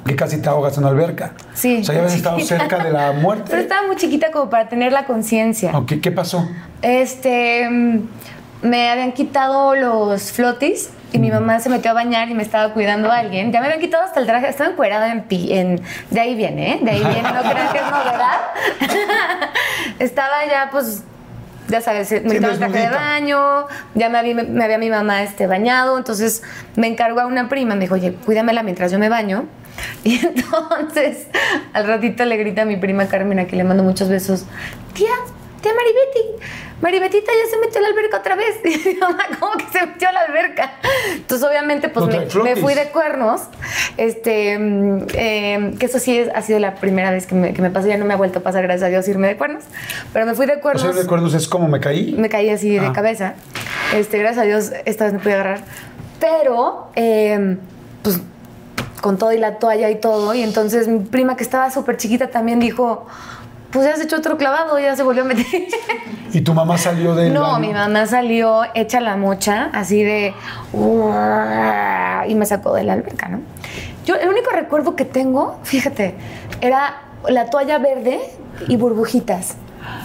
que 0.06 0.16
casi 0.16 0.40
te 0.40 0.48
ahogas 0.48 0.76
en 0.78 0.84
una 0.84 0.92
alberca. 0.92 1.32
Sí. 1.54 1.78
O 1.80 1.84
sea, 1.84 1.94
ya 1.94 2.00
habías 2.00 2.16
estado 2.16 2.40
cerca 2.40 2.78
de 2.78 2.90
la 2.90 3.12
muerte. 3.20 3.44
Pero 3.50 3.62
estaba 3.62 3.86
muy 3.86 3.96
chiquita 3.96 4.30
como 4.30 4.50
para 4.50 4.68
tener 4.68 4.92
la 4.92 5.04
conciencia. 5.04 5.76
Ok, 5.76 5.92
¿Qué 6.02 6.10
pasó? 6.10 6.48
Este, 6.82 7.68
mm, 7.68 8.00
me 8.62 8.90
habían 8.90 9.12
quitado 9.12 9.74
los 9.74 10.32
flotis 10.32 10.90
y 11.12 11.18
mi 11.18 11.30
mamá 11.30 11.58
se 11.60 11.68
metió 11.68 11.90
a 11.90 11.94
bañar 11.94 12.28
y 12.30 12.34
me 12.34 12.42
estaba 12.42 12.72
cuidando 12.72 13.10
a 13.10 13.18
alguien. 13.18 13.52
Ya 13.52 13.60
me 13.60 13.66
habían 13.66 13.80
quitado 13.80 14.04
hasta 14.04 14.20
el 14.20 14.26
traje, 14.26 14.48
estaba 14.48 14.70
encuerada 14.70 15.10
en, 15.12 15.22
pi- 15.24 15.52
en 15.52 15.80
de 16.10 16.20
ahí 16.20 16.34
viene, 16.34 16.74
¿eh? 16.74 16.80
De 16.82 16.90
ahí 16.92 16.98
viene, 17.00 17.22
no 17.22 17.40
crean 17.40 17.72
que 17.72 17.78
es 17.78 17.84
novedad. 17.84 18.38
estaba 19.98 20.44
ya, 20.48 20.68
pues, 20.70 21.02
ya 21.68 21.80
sabes, 21.80 22.10
me 22.12 22.20
quitaron 22.34 22.50
el 22.50 22.58
traje 22.58 22.78
de 22.78 22.88
baño, 22.90 23.66
ya 23.94 24.08
me 24.08 24.18
había, 24.18 24.34
me 24.34 24.64
había 24.64 24.78
mi 24.78 24.90
mamá 24.90 25.22
este, 25.22 25.46
bañado, 25.46 25.98
entonces 25.98 26.42
me 26.76 26.86
encargó 26.86 27.20
a 27.20 27.26
una 27.26 27.48
prima, 27.48 27.74
me 27.74 27.82
dijo, 27.82 27.94
oye, 27.94 28.14
cuídamela 28.24 28.62
mientras 28.62 28.90
yo 28.92 28.98
me 28.98 29.08
baño. 29.08 29.44
Y 30.04 30.18
entonces, 30.24 31.26
al 31.72 31.86
ratito 31.86 32.24
le 32.24 32.36
grita 32.36 32.62
a 32.62 32.64
mi 32.64 32.76
prima 32.76 33.06
Carmen, 33.08 33.38
a 33.38 33.44
quien 33.46 33.58
le 33.58 33.64
mando 33.64 33.82
muchos 33.82 34.08
besos, 34.08 34.44
tía, 34.94 35.10
tía 35.60 35.72
Maribeti, 35.74 36.44
Maribetita 36.80 37.30
ya 37.30 37.50
se 37.50 37.58
metió 37.58 37.78
a 37.78 37.82
la 37.82 37.88
alberca 37.88 38.16
otra 38.18 38.34
vez. 38.36 38.56
Y 38.64 38.88
mi 38.88 38.94
mamá, 38.94 39.24
¿cómo 39.38 39.52
que 39.58 39.66
se 39.70 39.84
metió 39.86 40.08
a 40.08 40.12
la 40.12 40.20
alberca? 40.22 40.72
Entonces, 41.14 41.46
obviamente, 41.46 41.90
pues 41.90 42.06
me, 42.42 42.56
fui 42.56 42.72
de 42.72 42.84
cuernos. 42.86 43.42
Este, 43.98 44.58
mm, 44.58 45.06
eh, 45.12 45.74
que 45.78 45.84
eso 45.86 45.98
sí 45.98 46.16
es- 46.16 46.30
ha 46.34 46.40
sido 46.40 46.58
la 46.58 46.76
primera 46.76 47.10
vez 47.10 47.26
que 47.26 47.34
me, 47.34 47.52
que 47.52 47.60
me 47.60 47.68
pasó. 47.68 47.86
Ya 47.88 47.98
no 47.98 48.06
me 48.06 48.14
ha 48.14 48.16
vuelto 48.16 48.38
a 48.38 48.42
pasar, 48.42 48.62
gracias 48.62 48.84
a 48.84 48.88
Dios, 48.88 49.06
irme 49.08 49.28
de 49.28 49.36
cuernos. 49.36 49.64
Pero 50.14 50.24
me 50.24 50.34
fui 50.34 50.46
de 50.46 50.54
O 50.54 50.60
cuernos. 50.62 50.82
sea, 50.82 50.92
recuerdos 51.02 51.34
es 51.34 51.46
como 51.48 51.68
me 51.68 51.80
caí. 51.80 52.14
Me 52.16 52.30
caí 52.30 52.48
así 52.48 52.70
de 52.78 52.86
Ah. 52.86 52.92
cabeza. 52.94 53.34
Este, 53.94 54.16
gracias 54.16 54.42
a 54.44 54.46
Dios, 54.46 54.72
esta 54.86 55.04
vez 55.04 55.12
me 55.12 55.18
pude 55.18 55.34
agarrar. 55.34 55.60
Pero, 56.18 56.90
eh, 56.96 57.58
pues, 58.02 58.20
con 59.00 59.18
todo 59.18 59.32
y 59.32 59.38
la 59.38 59.56
toalla 59.58 59.90
y 59.90 59.96
todo. 59.96 60.34
Y 60.34 60.42
entonces 60.42 60.88
mi 60.88 61.00
prima, 61.00 61.36
que 61.36 61.42
estaba 61.42 61.70
súper 61.70 61.96
chiquita, 61.96 62.28
también 62.28 62.60
dijo, 62.60 63.06
pues 63.70 63.84
ya 63.86 63.92
has 63.92 64.00
hecho 64.00 64.16
otro 64.16 64.36
clavado, 64.36 64.78
ya 64.78 64.96
se 64.96 65.02
volvió 65.02 65.22
a 65.22 65.26
meter. 65.26 65.46
Y 66.32 66.42
tu 66.42 66.54
mamá 66.54 66.78
salió 66.78 67.14
de 67.14 67.30
No, 67.30 67.58
mi 67.58 67.72
mamá 67.72 68.06
salió 68.06 68.62
hecha 68.74 69.00
la 69.00 69.16
mocha, 69.16 69.70
así 69.72 70.02
de... 70.02 70.34
Y 72.28 72.34
me 72.34 72.46
sacó 72.46 72.74
de 72.74 72.84
la 72.84 72.92
alberca, 72.94 73.28
¿no? 73.28 73.40
Yo, 74.04 74.14
el 74.16 74.28
único 74.28 74.50
recuerdo 74.50 74.96
que 74.96 75.04
tengo, 75.04 75.58
fíjate, 75.62 76.14
era 76.60 77.02
la 77.28 77.46
toalla 77.46 77.78
verde 77.78 78.20
y 78.68 78.76
burbujitas. 78.76 79.56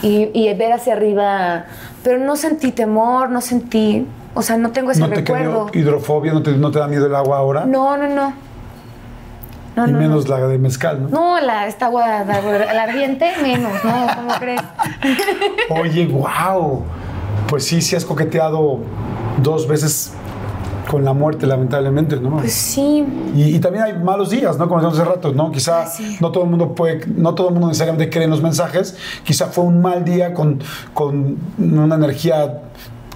Y, 0.01 0.29
y 0.33 0.51
ver 0.53 0.73
hacia 0.73 0.93
arriba. 0.93 1.65
Pero 2.03 2.19
no 2.19 2.35
sentí 2.35 2.71
temor, 2.71 3.29
no 3.29 3.41
sentí... 3.41 4.07
O 4.33 4.41
sea, 4.41 4.57
no 4.57 4.71
tengo 4.71 4.91
ese 4.91 4.99
¿No 4.99 5.09
te 5.09 5.15
recuerdo. 5.15 5.67
hidrofobia? 5.73 6.33
¿No 6.33 6.43
te, 6.43 6.51
no 6.51 6.69
te 6.71 6.79
da 6.79 6.87
miedo 6.87 7.05
el 7.05 7.15
agua 7.15 7.37
ahora? 7.37 7.65
No, 7.65 7.95
no, 7.97 8.07
no. 8.07 8.33
No, 9.75 9.87
y 9.87 9.91
no, 9.91 9.99
menos 9.99 10.27
la 10.29 10.39
de 10.47 10.57
mezcal, 10.57 11.03
¿no? 11.03 11.09
No, 11.09 11.41
la, 11.41 11.67
esta 11.67 11.87
agua, 11.87 12.23
la, 12.23 12.41
la 12.41 12.83
ardiente, 12.83 13.31
menos, 13.41 13.73
¿no? 13.83 14.07
¿Cómo 14.15 14.33
crees? 14.39 14.61
Oye, 15.69 16.07
wow. 16.07 16.83
Pues 17.47 17.65
sí, 17.65 17.81
sí 17.81 17.95
has 17.95 18.05
coqueteado 18.05 18.79
dos 19.43 19.67
veces 19.67 20.13
con 20.89 21.03
la 21.03 21.13
muerte, 21.13 21.45
lamentablemente, 21.47 22.15
¿no? 22.17 22.37
Pues 22.37 22.53
sí. 22.53 23.05
Y, 23.35 23.55
y 23.55 23.59
también 23.59 23.83
hay 23.83 23.93
malos 23.93 24.29
días, 24.29 24.57
¿no? 24.57 24.67
Como 24.67 24.79
decíamos 24.79 24.99
hace 24.99 25.09
rato, 25.09 25.33
¿no? 25.33 25.51
Quizá 25.51 25.81
Ah, 25.81 25.87
sí. 25.87 26.17
no 26.21 26.31
todo 26.31 26.43
el 26.43 26.49
mundo 26.49 26.73
puede, 26.73 27.01
no 27.07 27.33
todo 27.35 27.47
el 27.49 27.53
mundo 27.53 27.67
necesariamente 27.67 28.09
cree 28.09 28.25
en 28.25 28.29
los 28.31 28.41
mensajes. 28.41 28.95
Quizá 29.23 29.47
fue 29.47 29.63
un 29.63 29.81
mal 29.81 30.05
día 30.05 30.33
con, 30.33 30.59
con 30.93 31.37
una 31.57 31.95
energía 31.95 32.61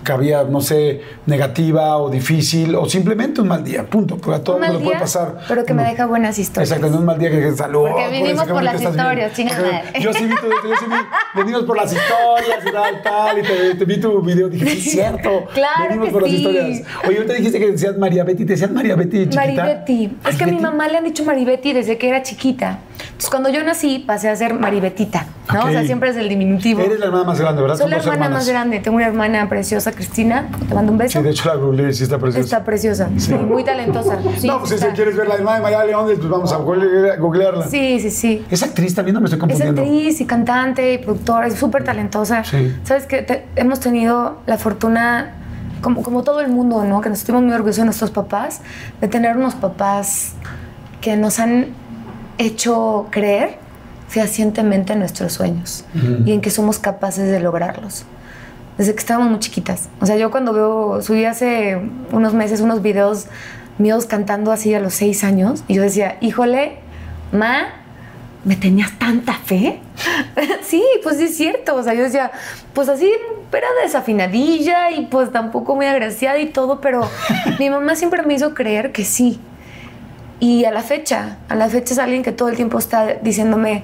que 0.03 0.12
había, 0.12 0.43
no 0.43 0.62
sé, 0.62 1.01
negativa 1.25 1.97
o 1.97 2.09
difícil, 2.09 2.75
o 2.75 2.88
simplemente 2.88 3.41
un 3.41 3.47
mal 3.47 3.63
día, 3.63 3.85
punto. 3.85 4.17
Porque 4.17 4.39
a 4.39 4.43
todo 4.43 4.59
mundo 4.59 4.79
le 4.79 4.85
puede 4.85 4.99
pasar. 4.99 5.39
pero 5.47 5.65
que 5.65 5.73
me 5.73 5.83
deja 5.83 6.05
buenas 6.05 6.38
historias. 6.39 6.71
Exacto, 6.71 6.89
no 6.89 6.99
un 6.99 7.05
mal 7.05 7.19
día 7.19 7.29
que 7.29 7.51
salud. 7.53 7.88
Porque 7.89 8.09
vivimos 8.09 8.45
por 8.45 8.63
las 8.63 8.81
historias, 8.81 9.33
chinga 9.33 9.53
madre. 9.55 9.83
Yo 9.99 10.13
sí 10.13 10.25
vi 10.25 10.35
tu, 10.35 10.47
yo 10.47 10.75
sí 10.79 10.85
vi, 10.88 11.39
venimos 11.39 11.63
por 11.63 11.77
las 11.77 11.91
historias 11.93 12.59
y 12.67 12.71
tal, 12.71 13.01
tal, 13.01 13.39
y 13.39 13.41
te, 13.41 13.75
te 13.75 13.85
vi 13.85 13.99
tu 13.99 14.21
video, 14.21 14.49
dije, 14.49 14.69
sí, 14.69 14.77
es 14.77 14.83
cierto. 14.91 15.45
Claro 15.53 15.83
venimos 15.89 16.07
que 16.07 16.12
por 16.13 16.21
las 16.21 16.31
sí. 16.31 16.38
historias. 16.38 16.81
Oye, 17.07 17.17
ahorita 17.17 17.33
dijiste 17.33 17.59
que 17.59 17.71
decías 17.71 17.97
María 17.97 18.23
Betty, 18.23 18.45
¿te 18.45 18.53
decían 18.53 18.73
María 18.73 18.95
Betty 18.95 19.29
chiquita? 19.29 19.39
Maribeti. 19.45 20.17
Es 20.27 20.35
que 20.35 20.43
a 20.43 20.47
mi 20.47 20.59
mamá 20.59 20.88
le 20.88 20.97
han 20.97 21.03
dicho 21.03 21.23
Maribeti 21.23 21.73
desde 21.73 21.97
que 21.97 22.09
era 22.09 22.23
chiquita. 22.23 22.79
Entonces, 23.19 23.32
cuando 23.32 23.49
yo 23.49 23.62
nací, 23.65 23.99
pasé 23.99 24.29
a 24.29 24.36
ser 24.38 24.53
Maribetita, 24.53 25.25
¿no? 25.53 25.65
O 25.65 25.69
sea, 25.69 25.84
siempre 25.84 26.10
es 26.10 26.15
el 26.15 26.29
diminutivo. 26.29 26.79
Eres 26.79 27.01
la 27.01 27.08
hermana 27.08 27.25
más 27.25 27.38
grande, 27.41 27.62
¿verdad? 27.62 27.75
Soy 27.75 27.89
la 27.89 27.97
hermana 27.97 28.13
hermanas. 28.13 28.32
más 28.38 28.47
grande. 28.47 28.79
Tengo 28.79 28.95
una 28.95 29.08
hermana 29.08 29.49
preciosa, 29.49 29.91
Cristina. 29.91 30.47
Te 30.69 30.73
mando 30.73 30.93
un 30.93 30.97
beso. 30.97 31.19
Sí, 31.19 31.25
de 31.25 31.32
hecho 31.32 31.49
la 31.49 31.55
googleé, 31.55 31.91
sí 31.91 32.03
está 32.03 32.17
preciosa. 32.17 32.45
Está 32.45 32.63
preciosa. 32.63 33.10
Sí, 33.17 33.34
muy 33.34 33.65
talentosa. 33.65 34.19
Sí, 34.38 34.47
no, 34.47 34.60
pues 34.60 34.69
sí 34.71 34.77
si 34.77 34.84
está. 34.86 34.93
quieres 34.95 35.17
ver 35.17 35.27
la 35.27 35.36
hermana 35.36 35.58
de 35.58 35.63
María 35.63 35.84
León, 35.84 36.05
pues 36.05 36.29
vamos 36.29 36.53
a 36.53 36.58
google- 36.60 37.17
googlearla. 37.17 37.67
Sí, 37.67 37.99
sí, 37.99 38.10
sí. 38.10 38.45
Es 38.49 38.63
actriz 38.63 38.95
también, 38.95 39.15
no 39.15 39.19
me 39.19 39.25
estoy 39.25 39.36
Es 39.38 39.41
confundiendo. 39.41 39.82
actriz 39.82 40.21
y 40.21 40.25
cantante 40.25 40.93
y 40.93 40.97
productora, 40.99 41.47
es 41.47 41.55
súper 41.55 41.84
talentosa. 41.84 42.45
Sí. 42.45 42.73
Sabes 42.86 43.05
que 43.05 43.43
hemos 43.58 43.82
tenido 43.82 44.38
la 44.45 44.58
fortuna, 44.58 45.34
como, 45.82 46.03
como 46.03 46.23
todo 46.23 46.39
el 46.39 46.47
mundo, 46.47 46.86
¿no? 46.86 47.01
Que 47.01 47.10
nos 47.10 47.17
sentimos 47.19 47.43
muy 47.43 47.51
orgullosos 47.51 47.79
de 47.79 47.84
nuestros 47.86 48.12
papás, 48.12 48.62
de 49.01 49.10
tener 49.10 49.36
unos 49.36 49.55
papás 49.55 50.36
que 51.01 51.17
nos 51.17 51.39
han 51.39 51.73
hecho 52.39 53.08
creer 53.12 53.58
fehacientemente 54.08 54.93
en 54.93 54.99
nuestros 54.99 55.34
sueños 55.34 55.86
y 56.25 56.32
en 56.32 56.41
que 56.41 56.49
somos 56.49 56.80
capaces 56.80 57.30
de 57.30 57.39
lograrlos. 57.39 58.06
Desde 58.78 58.93
que 58.93 58.99
estábamos 58.99 59.30
muy 59.30 59.39
chiquitas. 59.39 59.89
O 59.99 60.06
sea, 60.06 60.15
yo 60.15 60.32
cuando 60.32 60.54
veo, 60.54 61.02
subí 61.02 61.25
hace 61.25 61.80
unos 62.12 62.34
meses 62.34 62.62
unos 62.62 62.82
videos 62.82 63.28
míos 63.78 64.06
cantando 64.06 64.52
así 64.52 64.73
a 64.73 64.80
los 64.80 64.93
seis 64.93 65.23
años 65.23 65.63
y 65.67 65.75
yo 65.75 65.84
decía, 65.84 66.17
híjole, 66.21 66.78
ma, 67.32 67.67
¿me 68.45 68.56
tenías 68.56 68.97
tanta 68.97 69.34
fe? 69.34 69.80
sí, 70.63 70.84
pues 71.04 71.17
sí 71.17 71.25
es 71.25 71.38
cierto. 71.38 71.75
O 71.75 71.84
sea, 71.84 71.93
yo 71.93 72.04
decía, 72.04 72.32
pues 72.73 72.89
así, 72.89 73.12
era 73.52 73.67
desafinadilla 73.84 74.91
y 74.91 75.06
pues 75.08 75.32
tampoco 75.32 75.75
muy 75.75 75.86
agraciada 75.86 76.39
y 76.39 76.47
todo, 76.47 76.82
pero 76.82 77.02
mi 77.60 77.69
mamá 77.69 77.95
siempre 77.95 78.23
me 78.23 78.34
hizo 78.34 78.54
creer 78.54 78.91
que 78.91 79.04
sí. 79.04 79.39
Y 80.39 80.65
a 80.65 80.71
la 80.71 80.82
fecha, 80.82 81.38
a 81.49 81.56
la 81.56 81.67
fecha 81.67 81.93
es 81.93 81.99
alguien 81.99 82.23
que 82.23 82.32
todo 82.32 82.49
el 82.49 82.56
tiempo 82.56 82.78
está 82.78 83.15
diciéndome, 83.21 83.84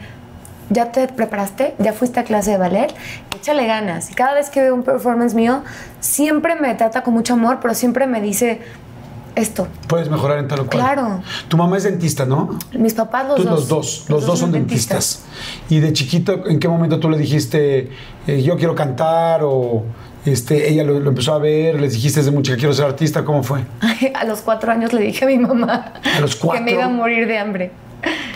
ya 0.69 0.91
te 0.91 1.07
preparaste, 1.07 1.75
ya 1.79 1.93
fuiste 1.93 2.19
a 2.19 2.23
clase 2.23 2.51
de 2.51 2.57
ballet, 2.57 2.93
échale 3.35 3.67
ganas. 3.67 4.09
Y 4.11 4.13
cada 4.13 4.33
vez 4.33 4.49
que 4.49 4.61
veo 4.61 4.73
un 4.73 4.83
performance 4.83 5.33
mío, 5.35 5.63
siempre 5.99 6.55
me 6.55 6.73
trata 6.75 7.03
con 7.03 7.13
mucho 7.13 7.33
amor, 7.33 7.59
pero 7.61 7.73
siempre 7.73 8.07
me 8.07 8.21
dice 8.21 8.61
esto. 9.35 9.67
Puedes 9.87 10.09
mejorar 10.09 10.39
en 10.39 10.47
tal 10.47 10.61
o 10.61 10.65
cual. 10.65 10.79
Claro. 10.79 11.21
Tu 11.49 11.57
mamá 11.57 11.77
es 11.77 11.83
dentista, 11.83 12.25
¿no? 12.25 12.57
Mis 12.73 12.93
papás 12.93 13.27
los 13.27 13.35
Tú, 13.35 13.43
dos. 13.43 13.51
los 13.51 13.67
dos, 13.67 14.05
los, 14.07 14.25
dos 14.25 14.39
son 14.39 14.51
dentistas. 14.51 15.23
Y 15.69 15.79
de 15.79 15.93
chiquito, 15.93 16.47
¿en 16.47 16.59
qué 16.59 16.67
momento 16.67 16.99
tú 16.99 17.09
le 17.09 17.17
dijiste, 17.17 17.91
eh, 18.27 18.41
yo 18.41 18.57
quiero 18.57 18.73
cantar 18.75 19.41
o 19.43 19.83
este, 20.25 20.69
ella 20.69 20.83
lo, 20.83 20.99
lo 20.99 21.09
empezó 21.09 21.33
a 21.33 21.39
ver, 21.39 21.79
les 21.79 21.93
dijiste 21.93 22.19
desde 22.19 22.31
mucha 22.31 22.53
que 22.53 22.59
quiero 22.59 22.73
ser 22.73 22.85
artista, 22.85 23.23
¿cómo 23.23 23.43
fue? 23.43 23.61
a 24.13 24.25
los 24.25 24.41
cuatro 24.41 24.71
años 24.71 24.93
le 24.93 25.01
dije 25.01 25.25
a 25.25 25.27
mi 25.27 25.37
mamá 25.37 25.93
¿A 26.15 26.19
los 26.19 26.35
que 26.35 26.59
me 26.61 26.71
iba 26.71 26.85
a 26.85 26.89
morir 26.89 27.27
de 27.27 27.37
hambre. 27.37 27.71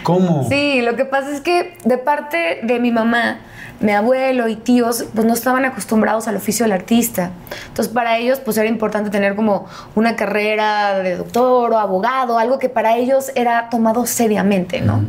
¿Cómo? 0.03 0.47
Sí, 0.49 0.81
lo 0.81 0.95
que 0.95 1.05
pasa 1.05 1.31
es 1.33 1.41
que 1.41 1.77
de 1.85 1.97
parte 1.97 2.59
de 2.63 2.79
mi 2.79 2.91
mamá, 2.91 3.39
mi 3.79 3.91
abuelo 3.91 4.47
y 4.47 4.55
tíos, 4.55 5.05
pues 5.13 5.25
no 5.25 5.33
estaban 5.33 5.65
acostumbrados 5.65 6.27
al 6.27 6.35
oficio 6.35 6.65
del 6.65 6.73
artista. 6.73 7.31
Entonces 7.67 7.93
para 7.93 8.17
ellos 8.17 8.39
pues 8.39 8.57
era 8.57 8.67
importante 8.67 9.09
tener 9.09 9.35
como 9.35 9.67
una 9.95 10.15
carrera 10.15 10.99
de 10.99 11.15
doctor 11.15 11.73
o 11.73 11.77
abogado, 11.77 12.39
algo 12.39 12.59
que 12.59 12.69
para 12.69 12.97
ellos 12.97 13.31
era 13.35 13.69
tomado 13.69 14.05
seriamente, 14.05 14.81
¿no? 14.81 15.03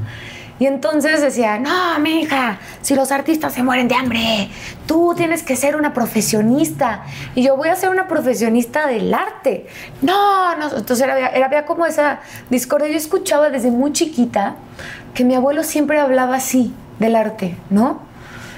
Y 0.61 0.66
entonces 0.66 1.23
decía, 1.23 1.59
no, 1.59 1.99
mi 2.01 2.20
hija, 2.20 2.59
si 2.83 2.94
los 2.94 3.11
artistas 3.12 3.55
se 3.55 3.62
mueren 3.62 3.88
de 3.88 3.94
hambre, 3.94 4.51
tú 4.87 5.14
tienes 5.16 5.42
que 5.42 5.57
ser 5.57 5.75
una 5.75 5.94
profesionista. 5.94 7.05
Y 7.35 7.42
yo 7.42 7.57
voy 7.57 7.70
a 7.70 7.77
ser 7.77 7.88
una 7.88 8.07
profesionista 8.07 8.87
del 8.87 9.12
arte. 9.14 9.66
No, 10.03 10.55
no. 10.57 10.66
Entonces 10.77 11.01
era, 11.01 11.46
había 11.46 11.64
como 11.64 11.87
esa 11.87 12.20
discordia. 12.51 12.88
Yo 12.88 12.99
escuchaba 12.99 13.49
desde 13.49 13.70
muy 13.70 13.94
chiquita 13.94 14.57
que 15.14 15.25
mi 15.25 15.35
abuelo 15.35 15.64
siempre 15.64 15.99
hablaba 15.99 16.37
así 16.37 16.75
del 16.99 17.16
arte, 17.16 17.57
¿no? 17.70 18.03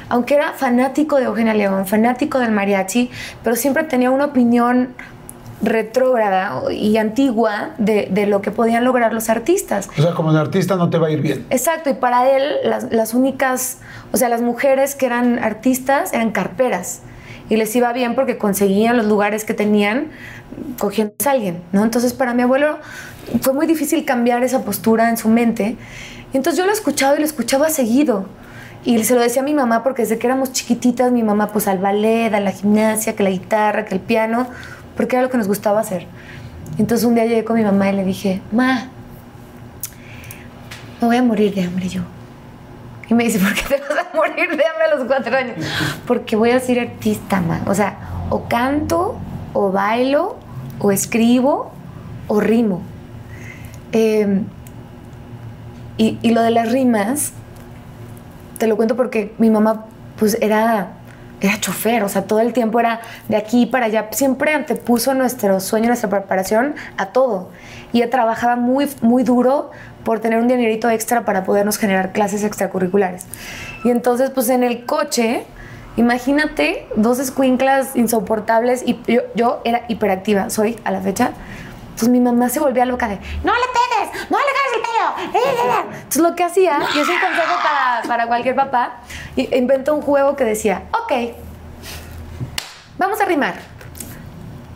Aunque 0.09 0.35
era 0.35 0.55
fanático 0.55 1.19
de 1.19 1.27
Eugenia 1.27 1.55
León, 1.55 1.87
fanático 1.87 2.41
del 2.41 2.51
mariachi, 2.51 3.13
pero 3.45 3.55
siempre 3.55 3.85
tenía 3.85 4.11
una 4.11 4.25
opinión 4.25 4.95
retrógrada 5.63 6.73
y 6.73 6.97
antigua 6.97 7.71
de, 7.79 8.09
de, 8.11 8.27
lo 8.27 8.43
que 8.43 8.51
podían 8.51 8.85
lograr 8.85 9.13
los 9.13 9.29
artistas. 9.29 9.89
O 9.97 10.03
sea, 10.03 10.13
como 10.13 10.33
de 10.33 10.41
artista 10.41 10.77
no 10.77 10.91
te 10.91 10.99
va 10.99 11.07
a 11.07 11.11
ir 11.11 11.23
bien. 11.23 11.47
Exacto, 11.51 11.91
y 11.91 11.95
para 11.95 12.29
él 12.31 12.43
las, 12.65 12.93
las 12.93 13.15
únicas, 13.15 13.79
o 14.13 14.17
sea, 14.17 14.29
las 14.29 14.43
mujeres 14.43 14.95
que 14.95 15.07
eran 15.07 15.39
artistas 15.39 16.13
eran 16.13 16.33
carperas 16.33 17.03
y 17.49 17.57
les 17.57 17.75
iba 17.77 17.93
bien 17.93 18.15
porque 18.15 18.39
conseguían 18.39 18.97
los 18.97 19.07
lugares 19.07 19.45
que 19.45 19.55
tenían 19.55 20.09
cogiendo 20.79 21.15
a 21.27 21.31
alguien, 21.31 21.63
¿no? 21.73 21.85
Entonces 21.85 22.13
para 22.13 22.35
mi 22.35 22.43
abuelo 22.43 22.79
fue 23.41 23.53
muy 23.53 23.67
difícil 23.67 24.05
cambiar 24.05 24.43
esa 24.43 24.65
postura 24.65 25.09
en 25.09 25.17
su 25.17 25.29
mente. 25.29 25.77
Y 26.33 26.37
entonces 26.37 26.59
yo 26.59 26.67
lo 26.67 26.73
escuchaba 26.73 27.17
y 27.17 27.19
lo 27.19 27.25
escuchaba 27.25 27.71
seguido. 27.71 28.27
Y 28.85 29.03
se 29.05 29.15
lo 29.15 29.21
decía 29.21 29.43
a 29.43 29.45
mi 29.45 29.55
mamá 29.55 29.85
porque 29.85 30.03
desde 30.03 30.19
que 30.19 30.27
éramos 30.27 30.53
chiquititas, 30.53 31.13
mi 31.13 31.23
mamá 31.23 31.49
pues 31.49 31.69
al 31.69 31.79
ballet, 31.79 32.35
a 32.35 32.41
la 32.41 32.51
gimnasia, 32.51 33.15
que 33.15 33.23
la 33.23 33.31
guitarra, 33.31 33.85
que 33.85 33.95
el 33.95 34.01
piano, 34.01 34.49
porque 34.97 35.17
era 35.17 35.23
lo 35.23 35.31
que 35.31 35.39
nos 35.39 35.49
gustaba 35.49 35.81
hacer. 35.81 36.07
Entonces 36.79 37.07
un 37.07 37.15
día 37.15 37.27
llegué 37.27 37.45
con 37.45 37.57
mi 37.57 37.65
mamá 37.65 37.91
y 37.91 37.97
le 37.97 38.05
dije, 38.05 38.41
ma, 38.51 38.89
me 41.01 41.07
voy 41.07 41.17
a 41.17 41.23
morir 41.23 41.55
de 41.55 41.65
hambre 41.65 41.89
yo. 41.89 42.03
Y 43.09 43.15
me 43.15 43.25
dice, 43.25 43.39
¿por 43.39 43.53
qué 43.53 43.63
te 43.63 43.81
vas 43.81 44.07
a 44.13 44.17
morir 44.17 44.49
de 44.49 44.65
hambre 44.65 44.85
a 44.91 44.97
los 44.97 45.07
cuatro 45.07 45.37
años? 45.37 45.57
Porque 46.07 46.37
voy 46.37 46.51
a 46.51 46.61
ser 46.61 46.81
artista, 46.81 47.41
ma. 47.41 47.61
O 47.67 47.75
sea, 47.75 47.99
o 48.31 48.49
canto, 48.49 49.17
o 49.53 49.71
bailo, 49.71 50.37
o 50.79 50.93
escribo, 50.93 51.73
o 52.29 52.41
rimo. 52.41 52.83
Y, 55.99 56.19
y, 56.23 56.31
lo 56.31 56.41
de 56.41 56.51
las 56.51 56.73
rimas, 56.73 57.33
te 58.59 58.67
lo 58.67 58.77
cuento 58.77 58.97
porque 58.97 59.35
mi 59.37 59.51
mamá, 59.51 59.85
pues 60.19 60.39
era 60.41 60.93
era 61.43 61.59
chofer, 61.61 62.03
o 62.05 62.09
sea, 62.09 62.23
todo 62.23 62.41
el 62.41 62.53
tiempo 62.53 62.79
era 62.81 63.01
de 63.29 63.37
aquí 63.37 63.67
para 63.67 63.87
allá, 63.87 64.09
siempre 64.13 64.55
antepuso 64.55 65.15
nuestro 65.15 65.61
sueño, 65.61 65.89
nuestra 65.89 66.09
preparación 66.09 66.75
a 66.97 67.07
todo. 67.07 67.51
Y 67.93 67.99
ella 67.99 68.11
trabajaba 68.11 68.57
muy, 68.57 68.89
muy 69.01 69.25
duro 69.25 69.71
por 70.05 70.21
tener 70.21 70.39
un 70.41 70.49
dinerito 70.49 70.89
extra 70.91 71.25
para 71.25 71.45
podernos 71.45 71.79
generar 71.79 72.13
clases 72.13 72.45
extracurriculares. 72.45 73.27
Y 73.85 73.91
entonces, 73.91 74.31
pues 74.31 74.49
en 74.49 74.63
el 74.63 74.87
coche, 74.87 75.45
imagínate 75.97 76.87
dos 76.97 77.19
escuinclas 77.19 77.97
insoportables 77.97 78.83
y 78.87 78.99
yo, 79.07 79.23
yo 79.35 79.61
era 79.65 79.85
hiperactiva, 79.89 80.51
soy 80.51 80.79
a 80.85 80.91
la 80.91 81.01
fecha. 81.01 81.33
Entonces 82.03 82.21
mi 82.21 82.25
mamá 82.25 82.49
se 82.49 82.59
volvía 82.59 82.85
loca 82.85 83.07
de, 83.07 83.15
no 83.45 83.53
le 83.53 83.61
pegues, 83.79 84.29
no 84.29 84.37
le 84.37 84.45
caes 84.45 84.73
el 84.75 84.83
pelo. 84.83 85.93
Entonces 85.93 86.21
lo 86.23 86.35
que 86.35 86.43
hacía, 86.43 86.81
y 86.97 86.99
es 86.99 87.09
un 87.09 87.21
consejo 87.21 87.55
para, 87.63 88.03
para 88.09 88.27
cualquier 88.27 88.57
papá, 88.57 88.97
inventó 89.37 89.95
un 89.95 90.03
juego 90.03 90.35
que 90.35 90.43
decía, 90.43 90.83
ok, 90.91 91.13
vamos 92.99 93.21
a 93.21 93.25
rimar. 93.25 93.55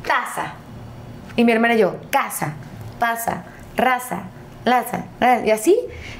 Taza. 0.06 0.52
Y 1.34 1.42
mi 1.42 1.50
hermana 1.50 1.74
y 1.74 1.78
yo, 1.78 1.96
casa, 2.12 2.52
pasa, 3.00 3.42
raza, 3.76 4.22
laza, 4.66 5.04
y 5.44 5.50
así. 5.50 5.78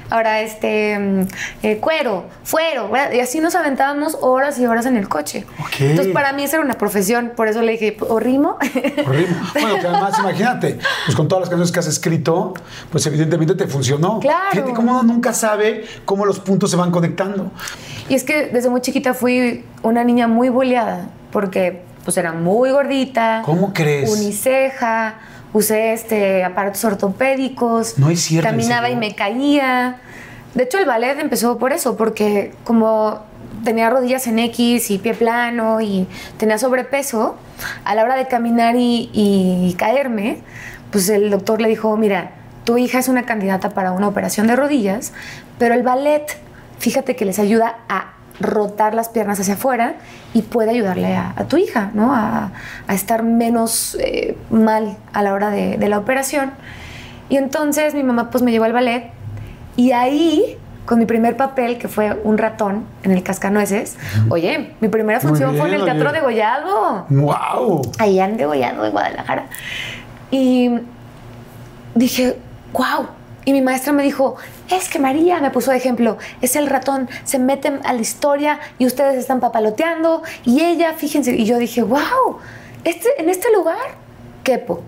Ahora, 0.09 0.39
este, 0.39 0.97
eh, 1.63 1.77
cuero, 1.81 2.27
fuero, 2.45 2.89
y 3.13 3.19
así 3.19 3.41
nos 3.41 3.55
aventábamos 3.55 4.17
horas 4.21 4.57
y 4.57 4.65
horas 4.65 4.85
en 4.85 4.95
el 4.95 5.09
coche. 5.09 5.45
Okay. 5.67 5.89
Entonces, 5.89 6.13
para 6.13 6.31
mí 6.31 6.45
esa 6.45 6.55
era 6.55 6.63
una 6.63 6.75
profesión, 6.75 7.33
por 7.35 7.49
eso 7.49 7.61
le 7.61 7.73
dije, 7.73 7.97
¿o 7.99 8.17
rimo? 8.17 8.57
O 9.05 9.11
rimo. 9.11 9.35
Bueno, 9.53 9.75
que 9.81 9.87
además, 9.87 10.17
imagínate, 10.19 10.79
pues 11.05 11.15
con 11.15 11.27
todas 11.27 11.41
las 11.41 11.49
canciones 11.49 11.73
que 11.73 11.79
has 11.79 11.87
escrito, 11.87 12.53
pues 12.89 13.05
evidentemente 13.05 13.53
te 13.55 13.67
funcionó. 13.67 14.19
Claro. 14.21 14.51
Fíjate 14.51 14.73
cómo 14.73 14.91
uno 14.91 15.03
nunca 15.03 15.33
sabe 15.33 15.85
cómo 16.05 16.25
los 16.25 16.39
puntos 16.39 16.71
se 16.71 16.77
van 16.77 16.89
conectando. 16.89 17.51
Y 18.07 18.15
es 18.15 18.23
que 18.23 18.47
desde 18.47 18.69
muy 18.69 18.79
chiquita 18.79 19.13
fui 19.13 19.65
una 19.83 20.05
niña 20.05 20.29
muy 20.29 20.47
boleada, 20.47 21.09
porque 21.33 21.81
pues 22.05 22.15
era 22.15 22.31
muy 22.31 22.71
gordita. 22.71 23.41
¿Cómo 23.43 23.73
crees? 23.73 24.09
Uniceja 24.09 25.15
usé 25.53 25.93
este, 25.93 26.43
aparatos 26.43 26.83
ortopédicos, 26.83 27.97
no 27.97 28.09
es 28.09 28.21
cierto, 28.21 28.49
caminaba 28.49 28.89
y 28.89 28.95
me 28.95 29.15
caía. 29.15 29.97
De 30.53 30.63
hecho, 30.63 30.79
el 30.79 30.85
ballet 30.85 31.19
empezó 31.19 31.57
por 31.57 31.73
eso, 31.73 31.97
porque 31.97 32.53
como 32.63 33.21
tenía 33.63 33.89
rodillas 33.89 34.27
en 34.27 34.39
X 34.39 34.91
y 34.91 34.97
pie 34.97 35.13
plano 35.13 35.81
y 35.81 36.07
tenía 36.37 36.57
sobrepeso, 36.57 37.35
a 37.83 37.95
la 37.95 38.03
hora 38.03 38.15
de 38.15 38.27
caminar 38.27 38.75
y, 38.75 39.09
y 39.13 39.73
caerme, 39.77 40.39
pues 40.91 41.09
el 41.09 41.29
doctor 41.29 41.61
le 41.61 41.67
dijo, 41.67 41.95
mira, 41.97 42.31
tu 42.63 42.77
hija 42.77 42.99
es 42.99 43.07
una 43.07 43.25
candidata 43.25 43.69
para 43.69 43.91
una 43.91 44.07
operación 44.07 44.47
de 44.47 44.55
rodillas, 44.55 45.13
pero 45.57 45.73
el 45.73 45.83
ballet, 45.83 46.37
fíjate 46.79 47.15
que 47.15 47.25
les 47.25 47.39
ayuda 47.39 47.79
a 47.89 48.16
rotar 48.39 48.93
las 48.93 49.09
piernas 49.09 49.39
hacia 49.39 49.55
afuera 49.55 49.95
y 50.33 50.43
puede 50.43 50.71
ayudarle 50.71 51.15
a, 51.15 51.33
a 51.35 51.45
tu 51.45 51.57
hija, 51.57 51.91
¿no? 51.93 52.13
A, 52.13 52.51
a 52.87 52.93
estar 52.93 53.23
menos 53.23 53.97
eh, 53.99 54.37
mal 54.49 54.97
a 55.13 55.23
la 55.23 55.33
hora 55.33 55.49
de, 55.49 55.77
de, 55.77 55.89
la 55.89 55.97
operación. 55.97 56.51
Y 57.29 57.37
entonces 57.37 57.93
mi 57.95 58.03
mamá 58.03 58.29
pues 58.29 58.43
me 58.43 58.51
llevó 58.51 58.65
al 58.65 58.73
ballet 58.73 59.11
y 59.75 59.91
ahí, 59.91 60.57
con 60.85 60.99
mi 60.99 61.05
primer 61.05 61.37
papel, 61.37 61.77
que 61.77 61.87
fue 61.87 62.19
un 62.23 62.37
ratón 62.37 62.85
en 63.03 63.11
el 63.11 63.21
Cascanueces, 63.23 63.97
oye, 64.29 64.73
mi 64.79 64.87
primera 64.87 65.19
función 65.19 65.51
bien, 65.51 65.61
fue 65.61 65.69
en 65.69 65.75
el 65.75 65.85
Teatro 65.85 66.09
oye. 66.09 66.17
de 66.17 66.23
Gollado. 66.23 67.05
¡Wow! 67.09 67.81
Allá 67.99 68.25
en 68.25 68.37
Degollado, 68.37 68.85
en 68.85 68.91
Guadalajara. 68.91 69.45
Y 70.31 70.71
dije, 71.93 72.37
wow. 72.73 73.07
Y 73.47 73.53
mi 73.53 73.61
maestra 73.61 73.93
me 73.93 74.03
dijo, 74.03 74.35
es 74.69 74.89
que 74.89 74.99
María, 74.99 75.39
me 75.39 75.51
puso 75.51 75.71
de 75.71 75.77
ejemplo, 75.77 76.17
es 76.41 76.57
el 76.57 76.67
ratón, 76.67 77.07
se 77.23 77.39
meten 77.39 77.79
a 77.85 77.93
la 77.93 78.01
historia 78.01 78.59
y 78.77 78.85
ustedes 78.85 79.15
están 79.15 79.39
papaloteando 79.39 80.21
y 80.43 80.65
ella, 80.65 80.93
fíjense, 80.97 81.33
y 81.33 81.45
yo 81.45 81.57
dije, 81.57 81.81
wow, 81.81 82.39
este, 82.83 83.07
en 83.17 83.29
este 83.29 83.47
lugar, 83.53 83.95
quepo. 84.43 84.83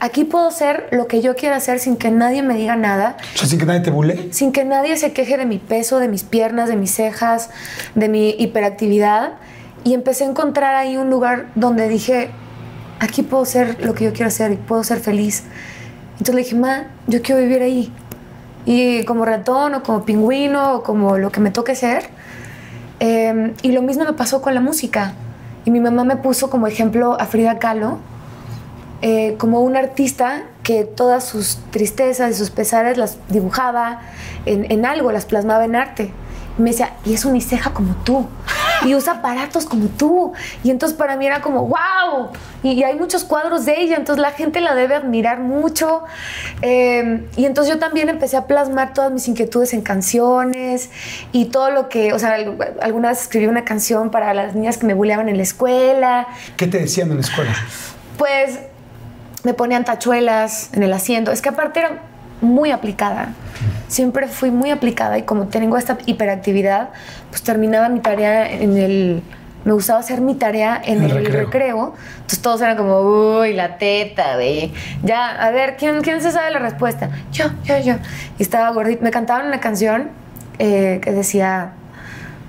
Aquí 0.00 0.24
puedo 0.24 0.50
ser 0.50 0.88
lo 0.90 1.06
que 1.06 1.20
yo 1.20 1.36
quiera 1.36 1.56
hacer 1.56 1.80
sin 1.80 1.98
que 1.98 2.10
nadie 2.10 2.42
me 2.42 2.54
diga 2.54 2.76
nada. 2.76 3.18
O 3.34 3.36
sea, 3.36 3.46
sin 3.46 3.58
que 3.58 3.66
nadie 3.66 3.80
te 3.80 3.90
bule. 3.90 4.32
Sin 4.32 4.52
que 4.52 4.64
nadie 4.64 4.96
se 4.96 5.12
queje 5.12 5.36
de 5.36 5.44
mi 5.44 5.58
peso, 5.58 5.98
de 5.98 6.08
mis 6.08 6.22
piernas, 6.22 6.70
de 6.70 6.76
mis 6.76 6.94
cejas, 6.94 7.50
de 7.94 8.08
mi 8.08 8.30
hiperactividad. 8.38 9.34
Y 9.84 9.92
empecé 9.92 10.24
a 10.24 10.28
encontrar 10.28 10.74
ahí 10.76 10.96
un 10.96 11.10
lugar 11.10 11.48
donde 11.56 11.90
dije, 11.90 12.30
aquí 13.00 13.20
puedo 13.20 13.44
ser 13.44 13.84
lo 13.84 13.92
que 13.92 14.04
yo 14.04 14.14
quiero 14.14 14.28
hacer 14.28 14.52
y 14.52 14.56
puedo 14.56 14.82
ser 14.82 14.98
feliz. 14.98 15.42
Entonces 16.18 16.34
le 16.34 16.42
dije, 16.42 16.56
ma, 16.56 16.84
yo 17.06 17.22
quiero 17.22 17.40
vivir 17.40 17.62
ahí. 17.62 17.92
Y 18.66 19.04
como 19.04 19.24
ratón 19.24 19.74
o 19.74 19.82
como 19.82 20.04
pingüino 20.04 20.74
o 20.74 20.82
como 20.82 21.16
lo 21.16 21.30
que 21.30 21.40
me 21.40 21.50
toque 21.50 21.74
ser. 21.74 22.10
Eh, 23.00 23.54
y 23.62 23.72
lo 23.72 23.82
mismo 23.82 24.04
me 24.04 24.12
pasó 24.12 24.42
con 24.42 24.54
la 24.54 24.60
música. 24.60 25.14
Y 25.64 25.70
mi 25.70 25.80
mamá 25.80 26.04
me 26.04 26.16
puso 26.16 26.50
como 26.50 26.66
ejemplo 26.66 27.20
a 27.20 27.26
Frida 27.26 27.58
Kahlo, 27.58 27.98
eh, 29.00 29.36
como 29.38 29.60
un 29.60 29.76
artista 29.76 30.42
que 30.62 30.84
todas 30.84 31.24
sus 31.24 31.58
tristezas 31.70 32.32
y 32.32 32.34
sus 32.34 32.50
pesares 32.50 32.98
las 32.98 33.16
dibujaba 33.28 34.00
en, 34.44 34.70
en 34.70 34.84
algo, 34.86 35.12
las 35.12 35.24
plasmaba 35.24 35.64
en 35.64 35.76
arte. 35.76 36.10
Y 36.58 36.62
me 36.62 36.70
decía, 36.70 36.94
y 37.04 37.14
es 37.14 37.24
uniceja 37.24 37.72
como 37.72 37.94
tú. 38.04 38.26
Y 38.84 38.94
usa 38.94 39.14
aparatos 39.14 39.66
como 39.66 39.88
tú. 39.88 40.32
Y 40.62 40.70
entonces 40.70 40.96
para 40.96 41.16
mí 41.16 41.26
era 41.26 41.40
como, 41.40 41.66
wow. 41.66 42.30
Y, 42.62 42.72
y 42.72 42.84
hay 42.84 42.96
muchos 42.96 43.24
cuadros 43.24 43.64
de 43.64 43.80
ella, 43.80 43.96
entonces 43.96 44.20
la 44.20 44.32
gente 44.32 44.60
la 44.60 44.74
debe 44.74 44.94
admirar 44.94 45.40
mucho. 45.40 46.04
Eh, 46.62 47.26
y 47.36 47.44
entonces 47.44 47.72
yo 47.72 47.78
también 47.78 48.08
empecé 48.08 48.36
a 48.36 48.46
plasmar 48.46 48.92
todas 48.92 49.12
mis 49.12 49.28
inquietudes 49.28 49.72
en 49.72 49.82
canciones 49.82 50.90
y 51.32 51.46
todo 51.46 51.70
lo 51.70 51.88
que, 51.88 52.12
o 52.12 52.18
sea, 52.18 52.36
alguna 52.80 53.08
vez 53.08 53.22
escribí 53.22 53.46
una 53.46 53.64
canción 53.64 54.10
para 54.10 54.34
las 54.34 54.54
niñas 54.54 54.78
que 54.78 54.86
me 54.86 54.94
bulleaban 54.94 55.28
en 55.28 55.36
la 55.36 55.42
escuela. 55.42 56.28
¿Qué 56.56 56.66
te 56.66 56.78
decían 56.78 57.10
en 57.10 57.16
la 57.16 57.22
escuela? 57.22 57.54
Pues 58.16 58.58
me 59.44 59.54
ponían 59.54 59.84
tachuelas 59.84 60.70
en 60.72 60.82
el 60.82 60.92
asiento. 60.92 61.30
Es 61.30 61.42
que 61.42 61.50
aparte 61.50 61.80
era 61.80 62.02
muy 62.40 62.70
aplicada. 62.70 63.32
Siempre 63.88 64.28
fui 64.28 64.50
muy 64.50 64.70
aplicada 64.70 65.18
y 65.18 65.22
como 65.22 65.46
tengo 65.46 65.76
esta 65.76 65.98
hiperactividad, 66.06 66.90
pues 67.30 67.42
terminaba 67.42 67.88
mi 67.88 68.00
tarea 68.00 68.50
en 68.50 68.76
el... 68.76 69.22
Me 69.64 69.72
gustaba 69.72 69.98
hacer 69.98 70.20
mi 70.20 70.34
tarea 70.34 70.80
en 70.82 71.02
el, 71.02 71.10
El 71.10 71.24
recreo. 71.24 71.44
recreo. 71.44 71.94
Entonces 72.14 72.40
todos 72.40 72.60
eran 72.62 72.76
como, 72.76 73.00
uy, 73.40 73.52
la 73.54 73.76
teta, 73.76 74.36
de 74.36 74.72
Ya, 75.02 75.30
a 75.30 75.50
ver, 75.50 75.76
¿quién, 75.76 76.00
¿quién 76.00 76.22
se 76.22 76.30
sabe 76.30 76.50
la 76.50 76.60
respuesta? 76.60 77.10
Yo, 77.32 77.46
yo, 77.64 77.78
yo. 77.78 77.94
Y 78.38 78.42
estaba 78.42 78.70
gordita. 78.70 79.02
Me 79.02 79.10
cantaban 79.10 79.46
una 79.46 79.60
canción 79.60 80.10
eh, 80.58 81.00
que 81.02 81.12
decía, 81.12 81.72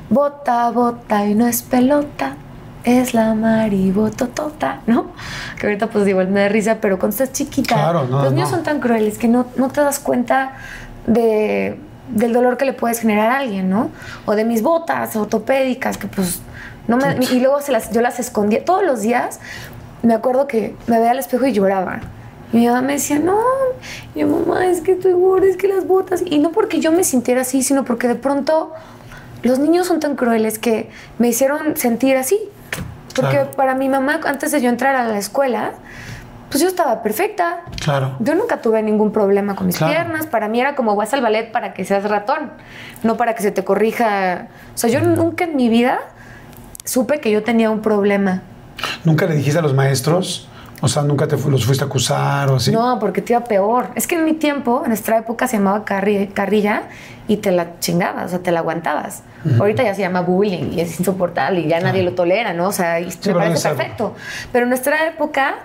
bota, 0.10 0.70
bota 0.72 1.26
y 1.26 1.36
no 1.36 1.48
es 1.48 1.62
pelota, 1.64 2.36
es 2.84 3.14
la 3.14 3.34
maribototota, 3.34 4.82
¿no? 4.88 5.08
Que 5.60 5.68
ahorita 5.68 5.88
pues 5.88 6.08
igual 6.08 6.30
me 6.30 6.42
da 6.42 6.50
risa, 6.50 6.78
pero 6.80 6.98
cuando 6.98 7.16
estás 7.16 7.34
chiquita, 7.34 7.76
Claro, 7.76 8.06
no, 8.08 8.24
los 8.24 8.34
niños 8.34 8.50
no. 8.50 8.56
son 8.58 8.64
tan 8.64 8.80
crueles 8.80 9.18
que 9.18 9.28
no, 9.28 9.48
no 9.58 9.70
te 9.70 9.82
das 9.82 10.00
cuenta 10.00 10.54
de, 11.06 11.78
del 12.10 12.34
dolor 12.34 12.58
que 12.58 12.66
le 12.66 12.74
puedes 12.74 13.00
generar 13.00 13.32
a 13.32 13.38
alguien, 13.38 13.70
¿no? 13.70 13.90
O 14.26 14.36
de 14.36 14.46
mis 14.46 14.62
botas 14.62 15.16
ortopédicas, 15.16 15.98
que 15.98 16.08
pues 16.08 16.42
no 16.88 16.98
me... 16.98 17.18
Y 17.32 17.40
luego 17.40 17.62
se 17.62 17.72
las, 17.72 17.92
yo 17.92 18.02
las 18.02 18.20
escondía. 18.20 18.64
Todos 18.64 18.84
los 18.84 19.02
días 19.02 19.40
me 20.02 20.14
acuerdo 20.14 20.48
que 20.48 20.76
me 20.88 20.98
veía 20.98 21.12
al 21.12 21.20
espejo 21.20 21.46
y 21.46 21.52
lloraba. 21.52 22.00
Y 22.52 22.58
mi 22.58 22.68
mamá 22.68 22.82
me 22.82 22.94
decía, 22.94 23.20
no, 23.20 23.38
mi 24.16 24.24
mamá, 24.24 24.66
es 24.66 24.82
que 24.82 24.94
estoy 24.94 25.14
gorda, 25.14 25.46
es 25.48 25.58
que 25.58 25.68
las 25.68 25.86
botas. 25.86 26.24
Y 26.26 26.40
no 26.40 26.52
porque 26.52 26.80
yo 26.80 26.92
me 26.92 27.04
sintiera 27.04 27.42
así, 27.42 27.62
sino 27.62 27.86
porque 27.86 28.08
de 28.08 28.16
pronto 28.16 28.74
los 29.44 29.60
niños 29.60 29.88
son 29.88 30.00
tan 30.00 30.16
crueles 30.16 30.58
que 30.58 30.90
me 31.20 31.28
hicieron 31.28 31.78
sentir 31.78 32.18
así. 32.18 32.40
Porque 33.22 33.36
Claro. 33.38 33.52
para 33.52 33.76
mi 33.76 33.90
mamá, 33.90 34.20
antes 34.26 34.52
de 34.52 34.62
yo 34.62 34.70
entrar 34.70 34.96
a 34.96 35.04
la 35.08 35.18
escuela, 35.18 35.72
pues 36.50 36.62
yo 36.62 36.68
estaba 36.68 37.04
perfecta. 37.04 37.62
Claro. 37.84 38.16
Yo 38.20 38.34
nunca 38.36 38.58
tuve 38.62 38.82
ningún 38.82 39.12
problema 39.12 39.56
con 39.56 39.68
mis 39.68 39.78
Claro. 39.78 39.94
piernas. 39.94 40.26
Para 40.26 40.48
mí 40.48 40.60
era 40.60 40.76
como 40.76 40.96
vas 40.96 41.14
al 41.14 41.22
ballet 41.22 41.52
para 41.52 41.74
que 41.74 41.86
seas 41.86 42.04
ratón, 42.04 42.52
no 43.04 43.18
para 43.18 43.36
que 43.36 43.42
se 43.44 43.52
te 43.52 43.64
corrija. 43.64 44.48
O 44.74 44.78
sea, 44.78 44.90
yo 44.90 45.02
nunca 45.02 45.44
en 45.44 45.56
mi 45.56 45.70
vida 45.70 46.00
supe 46.84 47.20
que 47.20 47.30
yo 47.32 47.44
tenía 47.44 47.70
un 47.70 47.82
problema. 47.82 48.42
¿Nunca 49.04 49.26
le 49.26 49.36
dijiste 49.36 49.60
a 49.60 49.62
los 49.62 49.74
maestros? 49.74 50.48
O 50.82 50.88
sea, 50.88 51.02
¿nunca 51.04 51.28
te 51.28 51.36
fu- 51.38 51.50
los 51.52 51.66
fuiste 51.66 51.84
a 51.84 51.88
acusar 51.88 52.50
o 52.50 52.56
así? 52.56 52.72
No, 52.72 52.98
porque 53.00 53.22
te 53.22 53.34
iba 53.34 53.44
peor. 53.44 53.88
Es 53.96 54.08
que 54.08 54.16
en 54.16 54.26
mi 54.26 54.34
tiempo, 54.34 54.82
en 54.84 54.90
nuestra 54.90 55.18
época 55.18 55.48
se 55.48 55.58
llamaba 55.58 55.84
carri- 55.84 56.32
carrilla 56.34 56.84
y 57.28 57.38
te 57.38 57.52
la 57.52 57.80
chingabas, 57.80 58.26
o 58.26 58.30
sea, 58.30 58.40
te 58.40 58.52
la 58.52 58.60
aguantabas. 58.60 59.24
Ahorita 59.60 59.84
ya 59.84 59.94
se 59.96 60.02
llama 60.02 60.22
bullying 60.22 60.72
y 60.74 60.82
es 60.82 61.00
insoportable 61.00 61.62
y 61.62 61.68
ya 61.68 61.80
nadie 61.80 62.04
lo 62.04 62.14
tolera, 62.14 62.54
¿no? 62.54 62.68
O 62.68 62.72
sea, 62.72 63.00
y 63.00 63.06
me 63.06 63.10
parece 63.40 63.70
perfecto. 63.78 64.16
Pero 64.52 64.64
en 64.64 64.70
nuestra 64.70 65.08
época, 65.08 65.56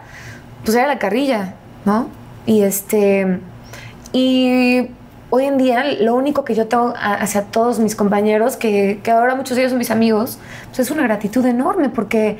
pues 0.64 0.76
era 0.76 0.86
la 0.86 0.98
carrilla, 0.98 1.54
¿no? 1.84 2.08
Y 2.46 2.62
este. 2.62 3.40
Y 4.12 4.90
hoy 5.30 5.44
en 5.44 5.58
día, 5.58 5.84
lo 6.00 6.14
único 6.14 6.44
que 6.44 6.54
yo 6.54 6.66
tengo 6.68 6.94
hacia 6.96 7.42
todos 7.44 7.78
mis 7.80 7.96
compañeros, 7.96 8.56
que, 8.56 9.00
que 9.02 9.10
ahora 9.10 9.34
muchos 9.34 9.56
de 9.56 9.62
ellos 9.62 9.70
son 9.72 9.78
mis 9.78 9.90
amigos, 9.90 10.38
pues 10.68 10.78
es 10.80 10.90
una 10.90 11.02
gratitud 11.02 11.44
enorme 11.46 11.88
porque 11.88 12.38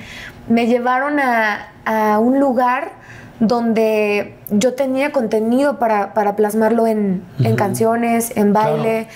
me 0.49 0.67
llevaron 0.67 1.19
a, 1.19 1.69
a 1.85 2.19
un 2.19 2.41
lugar 2.41 2.93
donde 3.41 4.35
yo 4.51 4.75
tenía 4.75 5.13
contenido 5.13 5.79
para, 5.79 6.15
para 6.15 6.37
plasmarlo 6.37 6.87
en, 6.87 7.23
en 7.43 7.57
canciones, 7.57 8.33
en 8.37 8.53
baile. 8.53 9.09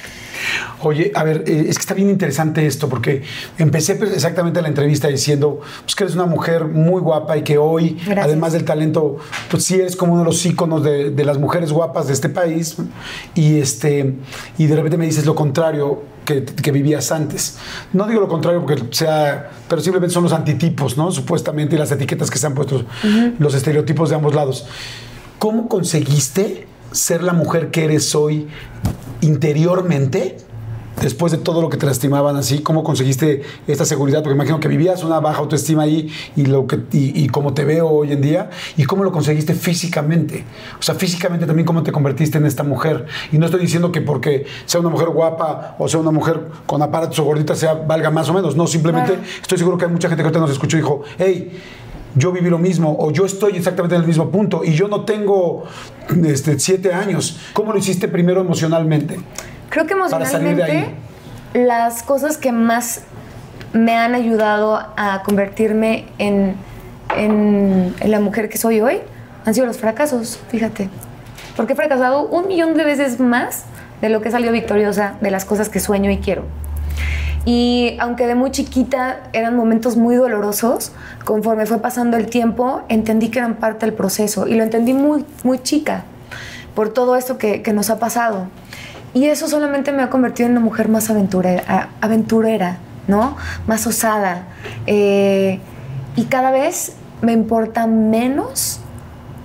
Oye, 0.81 1.13
a 1.15 1.25
ver, 1.25 1.45
eh, 1.47 1.67
es 1.69 1.77
que 1.77 1.81
está 1.83 1.95
bien 1.95 2.09
interesante 2.11 2.67
esto, 2.67 2.89
porque 2.89 3.23
empecé 3.59 3.95
pues, 3.97 4.13
exactamente 4.13 4.63
la 4.63 4.69
entrevista 4.69 5.09
diciendo 5.09 5.61
pues, 5.85 5.95
que 5.95 6.05
eres 6.05 6.15
una 6.15 6.27
mujer 6.27 6.67
muy 6.67 7.01
guapa 7.01 7.37
y 7.37 7.43
que 7.43 7.59
hoy, 7.59 7.97
Gracias. 8.05 8.27
además 8.27 8.53
del 8.53 8.65
talento, 8.65 9.19
pues 9.51 9.65
sí 9.65 9.75
eres 9.77 9.97
como 9.97 10.13
uno 10.13 10.23
de 10.23 10.27
los 10.27 10.45
íconos 10.47 10.83
de, 10.83 11.11
de 11.11 11.25
las 11.25 11.39
mujeres 11.39 11.73
guapas 11.73 12.07
de 12.07 12.13
este 12.13 12.29
país. 12.29 12.77
Y, 13.35 13.59
este, 13.59 14.15
y 14.57 14.67
de 14.67 14.77
repente 14.77 14.97
me 14.97 15.07
dices 15.07 15.27
lo 15.27 15.35
contrario 15.35 16.03
que, 16.25 16.45
que 16.45 16.73
vivías 16.73 17.11
antes. 17.11 17.57
No 17.93 18.07
digo 18.07 18.21
lo 18.21 18.29
contrario 18.29 18.61
porque 18.65 18.83
sea, 18.91 19.51
pero 19.69 19.81
simplemente 19.81 20.13
son 20.13 20.25
los 20.25 20.33
antitipos, 20.33 20.97
¿no? 20.97 21.11
Supuestamente, 21.11 21.77
y 21.77 21.79
las 21.79 21.91
etiquetas 21.91 22.31
que 22.31 22.39
se 22.39 22.47
han 22.47 22.55
puesto, 22.55 22.85
los 23.39 23.55
estereotipos 23.55 24.11
de 24.11 24.17
ambos 24.17 24.35
lados. 24.35 24.67
¿Cómo 25.39 25.69
conseguiste 25.69 26.67
ser 26.93 27.23
la 27.23 27.33
mujer 27.33 27.71
que 27.71 27.85
eres 27.85 28.15
hoy 28.15 28.49
interiormente? 29.21 30.37
Después 31.01 31.31
de 31.31 31.39
todo 31.39 31.63
lo 31.63 31.69
que 31.69 31.77
te 31.77 31.87
lastimaban 31.87 32.35
así, 32.35 32.59
¿cómo 32.59 32.83
conseguiste 32.83 33.43
esta 33.69 33.85
seguridad? 33.85 34.21
Porque 34.21 34.35
imagino 34.35 34.59
que 34.59 34.67
vivías 34.67 35.05
una 35.05 35.21
baja 35.21 35.39
autoestima 35.39 35.85
ahí 35.85 36.11
y, 36.35 36.47
lo 36.47 36.67
que, 36.67 36.81
y, 36.91 37.23
y 37.23 37.29
cómo 37.29 37.55
te 37.55 37.65
veo 37.65 37.89
hoy 37.89 38.11
en 38.11 38.21
día. 38.21 38.51
¿Y 38.77 38.83
cómo 38.83 39.05
lo 39.05 39.13
conseguiste 39.13 39.55
físicamente? 39.55 40.45
O 40.77 40.83
sea, 40.83 40.97
físicamente 40.97 41.47
también 41.47 41.67
cómo 41.67 41.85
te 41.85 41.93
convertiste 41.93 42.39
en 42.39 42.47
esta 42.47 42.65
mujer. 42.65 43.07
Y 43.31 43.39
no 43.39 43.47
estoy 43.47 43.61
diciendo 43.61 43.93
que 43.93 44.01
porque 44.01 44.47
sea 44.67 44.81
una 44.81 44.91
mujer 44.91 45.11
guapa 45.11 45.77
o 45.79 45.87
sea 45.87 46.01
una 46.01 46.11
mujer 46.11 46.41
con 46.67 46.83
aparatos 46.83 47.17
o 47.21 47.23
gordita 47.23 47.55
sea 47.55 47.75
valga 47.75 48.11
más 48.11 48.29
o 48.29 48.33
menos. 48.35 48.57
No, 48.57 48.67
simplemente 48.67 49.13
Claro. 49.13 49.29
estoy 49.41 49.57
seguro 49.59 49.79
que 49.79 49.85
hay 49.85 49.93
mucha 49.93 50.09
gente 50.09 50.25
que 50.25 50.27
ahorita 50.27 50.41
nos 50.41 50.51
escuchó 50.51 50.79
y 50.79 50.81
dijo, 50.81 51.03
hey, 51.17 51.53
yo 52.19 52.33
viví 52.33 52.51
lo 52.51 52.59
mismo 52.59 52.97
o 52.99 53.11
yo 53.13 53.25
estoy 53.25 53.57
exactamente 53.57 53.95
en 53.95 54.03
el 54.03 54.07
mismo 54.07 54.31
punto 54.31 54.63
y 54.65 54.73
yo 54.73 54.89
no 54.89 55.05
tengo 55.05 55.65
este, 56.27 56.59
siete 56.59 56.93
años. 56.93 57.39
¿Cómo 57.53 57.73
lo 57.73 57.79
hiciste 57.79 58.09
primero 58.09 58.41
emocionalmente? 58.41 59.19
Creo 59.71 59.87
que 59.87 59.95
emocionalmente 59.95 60.95
las 61.55 62.03
cosas 62.03 62.37
que 62.37 62.53
más 62.53 63.03
me 63.73 63.97
han 63.97 64.15
ayudado 64.15 64.77
a 64.97 65.23
convertirme 65.25 66.07
en, 66.19 66.55
en- 67.17 67.95
en 68.01 68.11
la 68.11 68.21
mujer 68.21 68.49
que 68.49 68.59
soy 68.59 68.81
hoy 68.81 68.99
han 69.45 69.55
sido 69.55 69.67
los 69.67 69.79
fracasos, 69.79 70.39
fíjate. 70.51 70.89
Porque 71.57 71.73
he 71.73 71.77
fracasado 71.77 72.27
un 72.29 72.49
millón 72.49 72.75
de 72.75 72.85
veces 72.85 73.19
más 73.21 73.65
de 74.01 74.09
lo 74.11 74.21
que 74.21 74.29
he 74.29 74.33
salido 74.33 74.53
victoriosa 74.53 75.15
de 75.21 75.31
las 75.31 75.45
cosas 75.45 75.69
que 75.69 75.81
sueño 75.81 76.11
y 76.11 76.19
quiero. 76.19 76.45
Y 77.45 77.97
aunque 78.01 78.27
de 78.27 78.35
muy 78.35 78.51
chiquita 78.51 79.21
eran 79.33 79.57
momentos 79.57 79.97
muy 79.97 80.17
dolorosos, 80.17 80.93
conforme 81.25 81.67
fue 81.67 81.79
pasando 81.79 82.17
el 82.17 82.27
tiempo, 82.27 82.83
entendí 82.89 83.29
que 83.29 83.39
eran 83.39 83.57
parte 83.57 83.87
del 83.87 83.95
proceso. 83.95 84.47
Y 84.47 84.55
lo 84.55 84.63
entendí 84.63 84.93
muy, 84.93 85.25
muy 85.45 85.59
chica 85.61 86.05
por 86.75 86.91
todo 86.91 87.17
esto 87.17 87.39
que, 87.39 87.63
que 87.63 87.73
nos 87.73 87.91
ha 87.91 87.99
pasado. 87.99 88.49
Y 89.15 89.27
eso 89.27 89.49
solamente 89.49 89.93
me 89.93 90.03
ha 90.03 90.11
convertido 90.11 90.47
en 90.47 90.53
una 90.53 90.61
mujer 90.61 90.89
más 90.89 91.09
aventurera, 91.09 91.89
aventurera 92.01 92.79
¿no? 93.09 93.37
Más 93.67 93.87
osada. 93.87 94.45
Eh, 94.87 95.59
y 96.15 96.25
cada 96.25 96.53
vez 96.53 96.93
me 97.23 97.33
importa 97.33 97.89
menos 97.89 98.79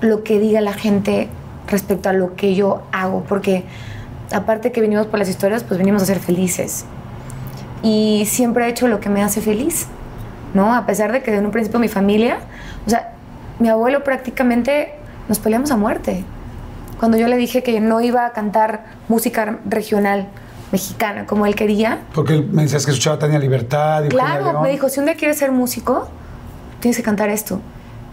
lo 0.01 0.23
que 0.23 0.37
diga 0.37 0.61
la 0.61 0.73
gente 0.73 1.29
respecto 1.67 2.09
a 2.09 2.13
lo 2.13 2.35
que 2.35 2.53
yo 2.53 2.83
hago, 2.91 3.23
porque 3.23 3.63
aparte 4.31 4.71
que 4.71 4.81
venimos 4.81 5.07
por 5.07 5.17
las 5.17 5.29
historias, 5.29 5.63
pues 5.63 5.79
venimos 5.79 6.03
a 6.03 6.05
ser 6.05 6.19
felices. 6.19 6.85
Y 7.83 8.25
siempre 8.25 8.65
he 8.65 8.69
hecho 8.69 8.87
lo 8.87 8.99
que 8.99 9.09
me 9.09 9.21
hace 9.21 9.41
feliz, 9.41 9.87
¿no? 10.53 10.73
A 10.73 10.85
pesar 10.85 11.11
de 11.11 11.21
que 11.21 11.35
en 11.35 11.45
un 11.45 11.51
principio 11.51 11.79
mi 11.79 11.89
familia, 11.89 12.39
o 12.87 12.89
sea, 12.89 13.13
mi 13.59 13.69
abuelo 13.69 14.03
prácticamente 14.03 14.93
nos 15.27 15.37
peleamos 15.39 15.69
a 15.71 15.77
muerte. 15.77 16.23
Cuando 16.99 17.17
yo 17.17 17.27
le 17.27 17.37
dije 17.37 17.61
que 17.61 17.79
no 17.81 18.01
iba 18.01 18.25
a 18.25 18.31
cantar 18.31 18.85
música 19.09 19.59
regional 19.65 20.27
mexicana 20.71 21.25
como 21.27 21.45
él 21.45 21.55
quería, 21.55 21.99
Porque 22.15 22.33
él 22.33 22.47
me 22.51 22.63
decías 22.63 22.85
que 22.85 22.91
escuchaba 22.91 23.19
Tania 23.19 23.37
Libertad 23.37 24.05
y 24.05 24.09
Claro, 24.09 24.45
León. 24.45 24.63
me 24.63 24.69
dijo, 24.71 24.89
si 24.89 24.99
un 24.99 25.05
día 25.05 25.15
quieres 25.15 25.37
ser 25.37 25.51
músico, 25.51 26.07
tienes 26.79 26.97
que 26.97 27.03
cantar 27.03 27.29
esto. 27.29 27.61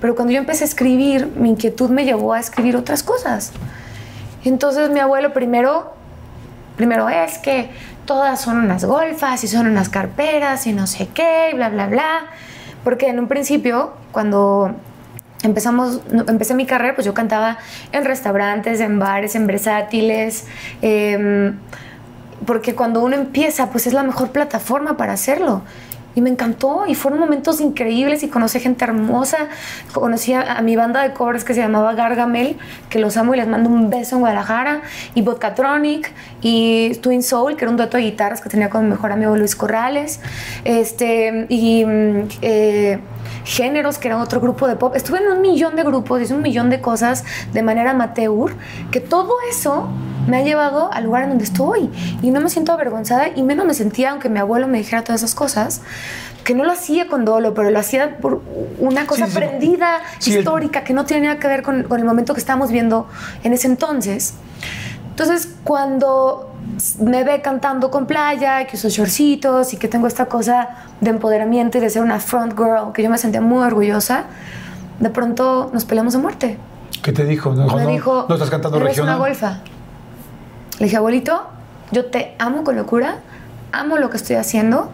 Pero 0.01 0.15
cuando 0.15 0.33
yo 0.33 0.39
empecé 0.39 0.65
a 0.65 0.67
escribir, 0.67 1.33
mi 1.37 1.51
inquietud 1.51 1.91
me 1.91 2.05
llevó 2.05 2.33
a 2.35 2.41
escribir 2.41 2.77
otras 2.77 3.03
cosas. 3.03 3.53
Entonces 4.45 4.91
mi 4.91 5.01
abuelo 5.01 5.33
primero, 5.33 5.93
primero 6.81 7.11
es 7.11 7.37
que 7.37 7.69
todas 8.07 8.41
son 8.41 8.57
unas 8.57 8.87
golfas 8.87 9.45
y 9.45 9.49
son 9.49 9.67
unas 9.67 9.91
carperas 9.91 10.67
y 10.67 10.73
no 10.73 10.87
sé 10.87 11.09
qué, 11.13 11.51
y 11.53 11.55
bla, 11.55 11.69
bla, 11.69 11.89
bla. 11.89 12.21
Porque 12.83 13.09
en 13.09 13.19
un 13.19 13.29
principio, 13.29 13.93
cuando 14.13 14.75
empezamos, 15.43 16.01
empecé 16.27 16.55
mi 16.55 16.65
carrera, 16.65 16.95
pues 16.95 17.05
yo 17.05 17.13
cantaba 17.13 17.59
en 17.93 18.07
restaurantes, 18.07 18.81
en 18.81 18.99
bares, 18.99 19.35
en 19.35 19.47
versátiles. 19.47 20.47
em, 20.81 21.59
porque 22.47 22.75
cuando 22.75 23.03
uno 23.03 23.15
empieza, 23.17 23.69
pues 23.69 23.87
es 23.87 23.93
la 23.93 24.03
mejor 24.03 24.31
plataforma 24.31 24.97
para 24.97 25.13
hacerlo. 25.13 25.61
Y 26.15 26.21
me 26.21 26.31
encantó 26.31 26.85
y 26.87 26.95
fueron 26.95 27.21
momentos 27.21 27.61
increíbles 27.61 28.23
y 28.23 28.29
conocí 28.29 28.61
gente 28.61 28.85
hermosa. 28.85 29.49
Conocí 29.93 30.33
a, 30.33 30.59
a 30.59 30.63
mi 30.63 30.77
banda 30.77 31.03
de 31.03 31.13
covers 31.13 31.45
que 31.45 31.55
se 31.55 31.61
llamaba 31.61 31.95
Gargamel, 31.95 32.57
que 32.89 32.99
los 32.99 33.17
amo 33.17 33.35
y 33.35 33.37
les 33.37 33.47
mando 33.47 33.71
un 33.71 33.91
beso 33.91 34.17
en 34.17 34.21
Guadalajara. 34.21 34.83
Y 35.15 35.23
Vodkatronic 35.23 36.13
y 36.43 36.95
Twin 36.97 37.23
Soul, 37.23 37.57
que 37.57 37.65
era 37.65 37.71
un 37.71 37.77
dueto 37.77 37.97
de 37.97 38.05
guitarras 38.05 38.41
que 38.41 38.49
tenía 38.49 38.71
con 38.71 38.85
mi 38.85 38.91
mejor 38.91 39.13
amigo 39.13 39.37
Luis 39.37 39.55
Corrales. 39.55 40.21
Este, 40.65 41.47
y 41.49 41.85
eh, 42.43 42.99
Géneros, 43.45 43.99
que 43.99 44.09
era 44.09 44.19
otro 44.19 44.41
grupo 44.41 44.69
de 44.69 44.77
pop. 44.77 44.95
Estuve 44.95 45.19
en 45.19 45.31
un 45.33 45.41
millón 45.41 45.77
de 45.77 45.83
grupos, 45.83 46.21
hice 46.21 46.35
un 46.35 46.43
millón 46.43 46.71
de 46.71 46.81
cosas 46.81 47.25
de 47.53 47.63
manera 47.63 47.91
amateur, 47.93 48.53
que 48.91 49.01
todo 49.01 49.35
eso 49.51 49.89
me 50.31 50.39
ha 50.39 50.43
llevado 50.43 50.93
al 50.93 51.05
lugar 51.05 51.25
en 51.25 51.31
donde 51.31 51.45
estoy. 51.45 51.91
Y 52.23 52.31
no 52.31 52.41
me 52.41 52.49
siento 52.49 52.73
avergonzada 52.73 53.29
y 53.35 53.43
menos 53.43 53.67
me 53.67 53.75
sentía, 53.75 54.11
aunque 54.13 54.29
mi 54.29 54.39
abuelo 54.39 54.67
me 54.69 54.79
dijera 54.79 55.03
todas 55.05 55.23
esas 55.23 55.35
cosas, 55.35 55.83
que 56.45 56.55
no 56.55 56.65
lo 56.65 56.73
hacía 56.73 57.07
con 57.09 57.25
dolo, 57.25 57.53
pero 57.53 57.71
lo 57.71 57.79
hacía 57.79 58.17
por 58.19 58.41
una 58.79 59.07
cosa 59.07 59.27
Sí, 59.27 59.33
sí. 59.33 59.37
aprendida, 59.37 59.99
Sí, 60.19 60.39
histórica, 60.39 60.85
que 60.85 60.95
no 60.95 61.05
tiene 61.05 61.27
nada 61.27 61.39
que 61.39 61.49
ver 61.49 61.63
con, 61.63 61.83
con 61.83 61.99
el 62.01 62.07
momento 62.07 62.33
que 62.35 62.41
estábamos 62.41 62.71
viendo 62.71 63.07
en 63.45 63.53
ese 63.53 63.67
entonces. 63.67 64.35
Entonces, 65.11 65.51
cuando 65.65 66.47
me 67.01 67.25
ve 67.25 67.43
cantando 67.43 67.91
con 67.91 68.07
playa, 68.07 68.65
que 68.67 68.77
uso 68.77 68.89
shortcitos 68.89 69.75
y 69.75 69.77
que 69.77 69.87
tengo 69.89 70.07
esta 70.07 70.27
cosa 70.27 70.71
de 71.01 71.11
empoderamiento 71.11 71.77
y 71.77 71.81
de 71.83 71.91
ser 71.91 72.03
una 72.03 72.21
front 72.21 72.55
girl, 72.57 72.93
que 72.95 73.03
yo 73.03 73.11
me 73.11 73.19
sentía 73.19 73.41
muy 73.43 73.63
orgullosa, 73.63 74.25
de 74.99 75.11
pronto 75.11 75.71
nos 75.75 75.85
peleamos 75.85 76.15
a 76.15 76.19
muerte. 76.19 76.59
¿Qué 77.03 77.13
te 77.13 77.25
dijo? 77.25 77.53
No, 77.55 77.67
me 77.77 77.85
no, 77.85 77.91
dijo, 77.91 78.27
no 78.29 78.35
estás 78.35 78.51
cantando 78.51 78.77
"Eres 78.79 78.89
regional. 78.91 79.17
una 79.17 79.27
golfa. 79.27 79.59
Le 80.81 80.87
dije, 80.87 80.97
abuelito, 80.97 81.43
yo 81.93 82.07
te 82.07 82.35
amo 82.39 82.65
con 82.65 82.75
locura, 82.75 83.19
amo 83.71 83.99
lo 83.99 84.11
que 84.11 84.17
estoy 84.17 84.37
haciendo, 84.37 84.91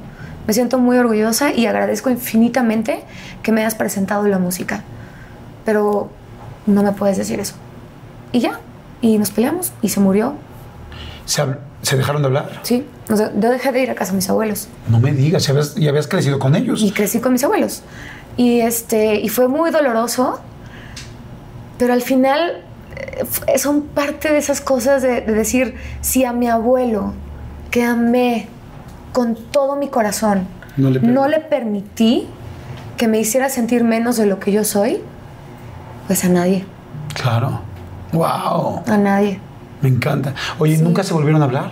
me 0.46 0.53
siento 0.53 0.79
muy 0.79 0.99
orgullosa 0.99 1.53
y 1.53 1.66
agradezco 1.66 2.11
infinitamente 2.11 3.05
que 3.42 3.53
me 3.53 3.61
hayas 3.61 3.77
presentado 3.77 4.27
la 4.27 4.38
música. 4.38 4.83
Pero 5.64 6.11
no 6.66 6.83
me 6.83 6.92
puedes 6.92 7.16
decir 7.16 7.38
eso. 7.40 7.55
Y 8.33 8.40
ya, 8.40 8.59
y 9.01 9.16
nos 9.16 9.31
peleamos 9.31 9.72
y 9.81 9.88
se 9.88 10.01
murió. 10.01 10.35
Se, 11.25 11.42
¿Se 11.83 11.96
dejaron 11.96 12.22
de 12.22 12.27
hablar? 12.27 12.61
Sí, 12.62 12.85
o 13.09 13.16
sea, 13.16 13.31
yo 13.38 13.51
dejé 13.51 13.70
de 13.70 13.83
ir 13.83 13.90
a 13.90 13.94
casa 13.94 14.11
de 14.11 14.16
mis 14.16 14.29
abuelos 14.29 14.66
No 14.88 14.99
me 14.99 15.12
digas, 15.12 15.44
ya 15.46 15.53
habías, 15.53 15.77
habías 15.77 16.09
crecido 16.09 16.40
con 16.40 16.57
ellos. 16.57 16.83
y 16.83 16.90
crecí 16.90 17.20
con 17.20 17.33
mis 17.33 17.44
abuelos. 17.44 17.83
Y, 18.37 18.61
este, 18.61 19.20
y 19.20 19.29
fue 19.29 19.46
muy 19.46 19.70
doloroso, 19.70 20.40
pero 21.79 21.92
al 21.92 22.03
final 22.03 22.64
son 23.57 23.83
parte 23.83 24.31
de 24.33 24.39
esas 24.39 24.61
cosas 24.61 25.03
de, 25.03 25.21
de 25.23 25.33
decir, 25.33 25.75
si 26.01 26.25
a 26.25 26.33
mi 26.33 26.49
abuelo, 26.49 27.13
que 27.71 27.83
amé 27.85 28.49
con 29.13 29.35
todo 29.51 29.77
mi 29.77 29.89
corazón, 29.89 30.47
No 30.77 30.91
le 30.91 31.01
no 31.01 31.27
le 31.29 31.41
permití 31.41 32.27
que 32.97 33.09
me 33.09 33.19
hiciera 33.19 33.49
sentir 33.49 33.85
menos 33.85 34.17
de 34.17 34.27
lo 34.27 34.39
que 34.41 34.53
yo 34.53 34.65
soy, 34.65 35.01
pues 36.07 36.25
a 36.25 36.29
nadie, 36.29 36.65
Claro. 37.15 37.61
Wow. 38.13 38.83
a 38.87 38.97
nadie, 38.97 39.41
Me 39.83 39.89
encanta. 39.91 40.35
Oye, 40.59 40.77
Sí. 40.77 40.83
¿nunca 40.83 41.03
se 41.03 41.13
volvieron 41.15 41.43
a 41.43 41.45
hablar? 41.47 41.71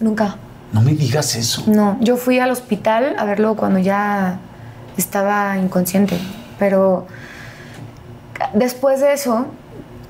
nunca. 0.00 0.36
No 0.72 0.82
me 0.82 0.92
digas 0.92 1.36
eso. 1.36 1.62
No, 1.68 1.96
yo 2.00 2.16
fui 2.16 2.38
al 2.38 2.50
hospital 2.50 3.14
a 3.18 3.24
verlo 3.24 3.54
cuando 3.56 3.78
ya 3.78 4.38
estaba 4.98 5.56
inconsciente, 5.58 6.18
pero 6.58 7.06
después 8.52 9.00
de 9.00 9.12
eso, 9.14 9.46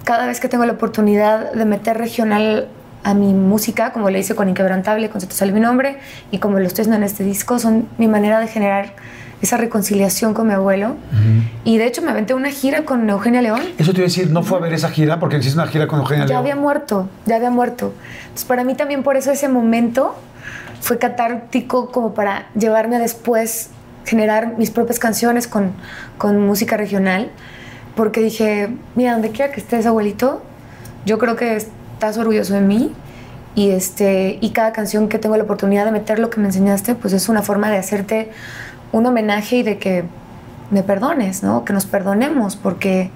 cada 0.07 0.27
vez 0.27 0.39
que 0.39 0.49
tengo 0.49 0.65
la 0.65 0.75
oportunidad 0.75 1.53
de 1.53 1.65
meter 1.65 1.99
regional 1.99 2.69
a 3.03 3.13
mi 3.13 3.35
música, 3.35 3.93
como 3.93 4.09
le 4.09 4.21
hice 4.21 4.37
con 4.37 4.49
Inquebrantable, 4.49 5.11
con 5.11 5.21
sale 5.21 5.51
mi 5.51 5.59
nombre, 5.59 5.99
y 6.31 6.39
como 6.39 6.61
lo 6.61 6.65
estoy 6.65 6.83
haciendo 6.83 6.99
en 6.99 7.03
este 7.03 7.25
disco, 7.25 7.59
son 7.59 7.89
mi 7.99 8.07
manera 8.07 8.39
de 8.39 8.47
generar 8.47 8.95
esa 9.43 9.57
reconciliación 9.57 10.33
con 10.33 10.47
mi 10.47 10.55
abuelo. 10.55 10.95
Y 11.65 11.79
de 11.79 11.87
hecho 11.87 12.03
me 12.03 12.13
aventé 12.13 12.35
una 12.35 12.51
gira 12.51 12.85
con 12.85 13.11
Eugenia 13.11 13.43
León. 13.43 13.61
Eso 13.79 13.91
te 13.93 13.99
iba 13.99 14.05
a 14.05 14.09
decir, 14.09 14.31
no 14.31 14.45
fue 14.45 14.59
a 14.59 14.61
ver 14.61 14.73
esa 14.75 14.91
gira 14.91 15.19
porque 15.19 15.39
hiciste 15.39 15.59
una 15.59 15.69
gira 15.69 15.89
con 15.89 15.99
Eugenia 15.99 16.25
Ya 16.25 16.29
León. 16.29 16.39
había 16.39 16.55
muerto, 16.57 17.09
ya 17.27 17.35
había 17.37 17.51
muerto. 17.51 17.93
Entonces, 18.23 18.45
para 18.45 18.63
mí 18.63 18.77
también 18.77 19.03
por 19.03 19.17
eso 19.17 19.33
ese 19.33 19.49
momento 19.49 20.15
fue 20.81 20.99
catártico 20.99 21.91
como 21.91 22.15
para 22.15 22.47
llevarme 22.55 22.95
a 22.95 23.01
después 23.01 23.71
generar 24.05 24.57
mis 24.57 24.71
propias 24.71 25.01
canciones 25.01 25.49
con, 25.49 25.73
con 26.17 26.47
música 26.47 26.77
regional. 26.77 27.33
Porque 27.97 28.21
dije, 28.21 28.69
mira, 28.95 29.13
donde 29.13 29.31
quiera 29.31 29.53
que 29.53 29.61
estés, 29.61 29.87
abuelito, 29.87 30.43
yo 31.05 31.19
creo 31.19 31.35
que 31.35 31.57
estás 31.57 32.19
orgulloso 32.19 32.55
de 32.55 32.61
mí. 32.61 32.93
Y, 33.55 33.71
este, 33.71 34.39
y 34.41 34.51
cada 34.51 34.73
canción 34.73 35.09
que 35.09 35.19
tengo 35.19 35.37
la 35.37 35.45
oportunidad 35.45 35.87
de 35.87 35.91
meter 35.91 36.19
lo 36.19 36.29
que 36.29 36.39
me 36.39 36.47
enseñaste, 36.47 36.95
pues 36.95 37.15
es 37.15 37.29
una 37.29 37.43
forma 37.43 37.71
de 37.71 37.79
hacerte 37.79 38.31
un 38.93 39.07
homenaje 39.07 39.57
y 39.57 39.63
de 39.63 39.79
que 39.79 40.05
me 40.71 40.83
perdones, 40.83 41.43
¿no? 41.43 41.65
Que 41.65 41.73
nos 41.73 41.87
perdonemos, 41.87 42.55
porque 42.55 43.11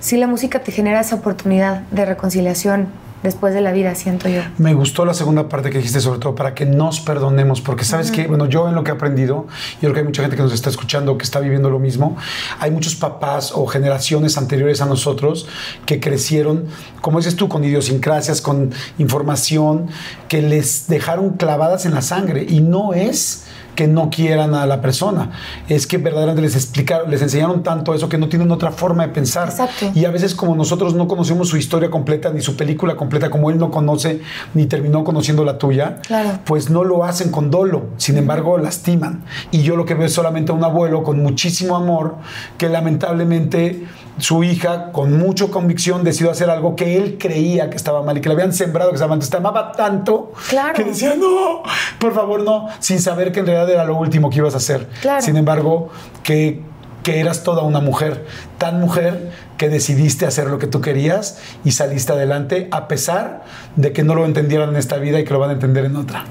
sí 0.00 0.16
la 0.16 0.26
música 0.26 0.60
te 0.60 0.72
genera 0.72 1.00
esa 1.00 1.16
oportunidad 1.16 1.82
de 1.92 2.04
reconciliación 2.04 2.88
después 3.26 3.52
de 3.54 3.60
la 3.60 3.72
vida, 3.72 3.94
siento 3.94 4.28
yo. 4.28 4.42
Me 4.58 4.72
gustó 4.72 5.04
la 5.04 5.12
segunda 5.12 5.48
parte 5.48 5.70
que 5.70 5.78
dijiste, 5.78 6.00
sobre 6.00 6.20
todo 6.20 6.34
para 6.34 6.54
que 6.54 6.64
nos 6.64 7.00
perdonemos, 7.00 7.60
porque 7.60 7.84
sabes 7.84 8.12
que, 8.12 8.28
bueno, 8.28 8.46
yo 8.46 8.68
en 8.68 8.74
lo 8.74 8.84
que 8.84 8.92
he 8.92 8.94
aprendido, 8.94 9.46
y 9.76 9.80
creo 9.80 9.92
que 9.92 10.00
hay 10.00 10.06
mucha 10.06 10.22
gente 10.22 10.36
que 10.36 10.42
nos 10.42 10.52
está 10.52 10.70
escuchando 10.70 11.18
que 11.18 11.24
está 11.24 11.40
viviendo 11.40 11.68
lo 11.68 11.80
mismo, 11.80 12.16
hay 12.60 12.70
muchos 12.70 12.94
papás 12.94 13.52
o 13.52 13.66
generaciones 13.66 14.38
anteriores 14.38 14.80
a 14.80 14.86
nosotros 14.86 15.48
que 15.86 15.98
crecieron, 15.98 16.66
como 17.00 17.18
dices 17.18 17.34
tú, 17.34 17.48
con 17.48 17.64
idiosincrasias, 17.64 18.40
con 18.40 18.70
información 18.98 19.88
que 20.28 20.40
les 20.40 20.86
dejaron 20.86 21.30
clavadas 21.30 21.84
en 21.84 21.94
la 21.94 22.02
sangre 22.02 22.46
y 22.48 22.60
no 22.60 22.94
es 22.94 23.45
que 23.76 23.86
no 23.86 24.10
quieran 24.10 24.54
a 24.54 24.66
la 24.66 24.80
persona, 24.80 25.30
es 25.68 25.86
que 25.86 25.98
verdaderamente 25.98 26.42
les 26.42 26.56
explicaron, 26.56 27.08
les 27.10 27.22
enseñaron 27.22 27.62
tanto 27.62 27.94
eso 27.94 28.08
que 28.08 28.18
no 28.18 28.28
tienen 28.28 28.50
otra 28.50 28.72
forma 28.72 29.06
de 29.06 29.12
pensar. 29.12 29.48
Exacto. 29.50 29.92
Y 29.94 30.04
a 30.04 30.10
veces 30.10 30.34
como 30.34 30.56
nosotros 30.56 30.94
no 30.94 31.06
conocemos 31.06 31.48
su 31.48 31.56
historia 31.56 31.90
completa 31.90 32.30
ni 32.30 32.40
su 32.40 32.56
película 32.56 32.96
completa, 32.96 33.30
como 33.30 33.50
él 33.50 33.58
no 33.58 33.70
conoce 33.70 34.20
ni 34.54 34.66
terminó 34.66 35.04
conociendo 35.04 35.44
la 35.44 35.58
tuya, 35.58 36.00
Claro. 36.06 36.40
pues 36.44 36.70
no 36.70 36.82
lo 36.82 37.04
hacen 37.04 37.30
con 37.30 37.50
dolo, 37.50 37.90
sin 37.98 38.16
embargo 38.16 38.58
lastiman. 38.58 39.22
Y 39.52 39.62
yo 39.62 39.76
lo 39.76 39.84
que 39.84 39.94
veo 39.94 40.06
es 40.06 40.12
solamente 40.12 40.50
a 40.50 40.54
un 40.54 40.64
abuelo 40.64 41.02
con 41.02 41.22
muchísimo 41.22 41.76
amor 41.76 42.16
que 42.58 42.68
lamentablemente 42.68 43.86
su 44.18 44.42
hija 44.44 44.92
con 44.92 45.18
mucha 45.18 45.46
convicción 45.48 46.02
decidió 46.04 46.30
hacer 46.30 46.48
algo 46.50 46.74
que 46.76 46.96
él 46.96 47.16
creía 47.18 47.68
que 47.70 47.76
estaba 47.76 48.02
mal 48.02 48.16
y 48.16 48.20
que 48.20 48.28
le 48.28 48.34
habían 48.34 48.52
sembrado 48.52 48.90
que 48.90 48.94
estaba 48.96 49.10
mal. 49.10 49.16
Entonces, 49.16 49.30
te 49.30 49.36
amaba 49.36 49.72
tanto 49.72 50.32
Claro. 50.48 50.74
que 50.74 50.84
decía, 50.84 51.14
no, 51.16 51.62
por 51.98 52.14
favor 52.14 52.42
no, 52.42 52.68
sin 52.78 53.00
saber 53.00 53.32
que 53.32 53.40
en 53.40 53.46
realidad 53.46 53.70
era 53.70 53.84
lo 53.84 53.96
último 53.96 54.30
que 54.30 54.38
ibas 54.38 54.54
a 54.54 54.56
hacer. 54.58 54.88
Claro. 55.02 55.20
Sin 55.22 55.36
embargo, 55.36 55.90
que, 56.22 56.62
que 57.02 57.20
eras 57.20 57.42
toda 57.42 57.62
una 57.62 57.80
mujer, 57.80 58.24
tan 58.58 58.80
mujer 58.80 59.30
que 59.58 59.68
decidiste 59.68 60.26
hacer 60.26 60.48
lo 60.48 60.58
que 60.58 60.66
tú 60.66 60.80
querías 60.80 61.38
y 61.64 61.72
saliste 61.72 62.12
adelante 62.12 62.68
a 62.72 62.88
pesar 62.88 63.44
de 63.76 63.92
que 63.92 64.02
no 64.02 64.14
lo 64.14 64.24
entendieran 64.24 64.70
en 64.70 64.76
esta 64.76 64.96
vida 64.96 65.20
y 65.20 65.24
que 65.24 65.32
lo 65.32 65.38
van 65.38 65.50
a 65.50 65.52
entender 65.52 65.84
en 65.84 65.96
otra. 65.96 66.24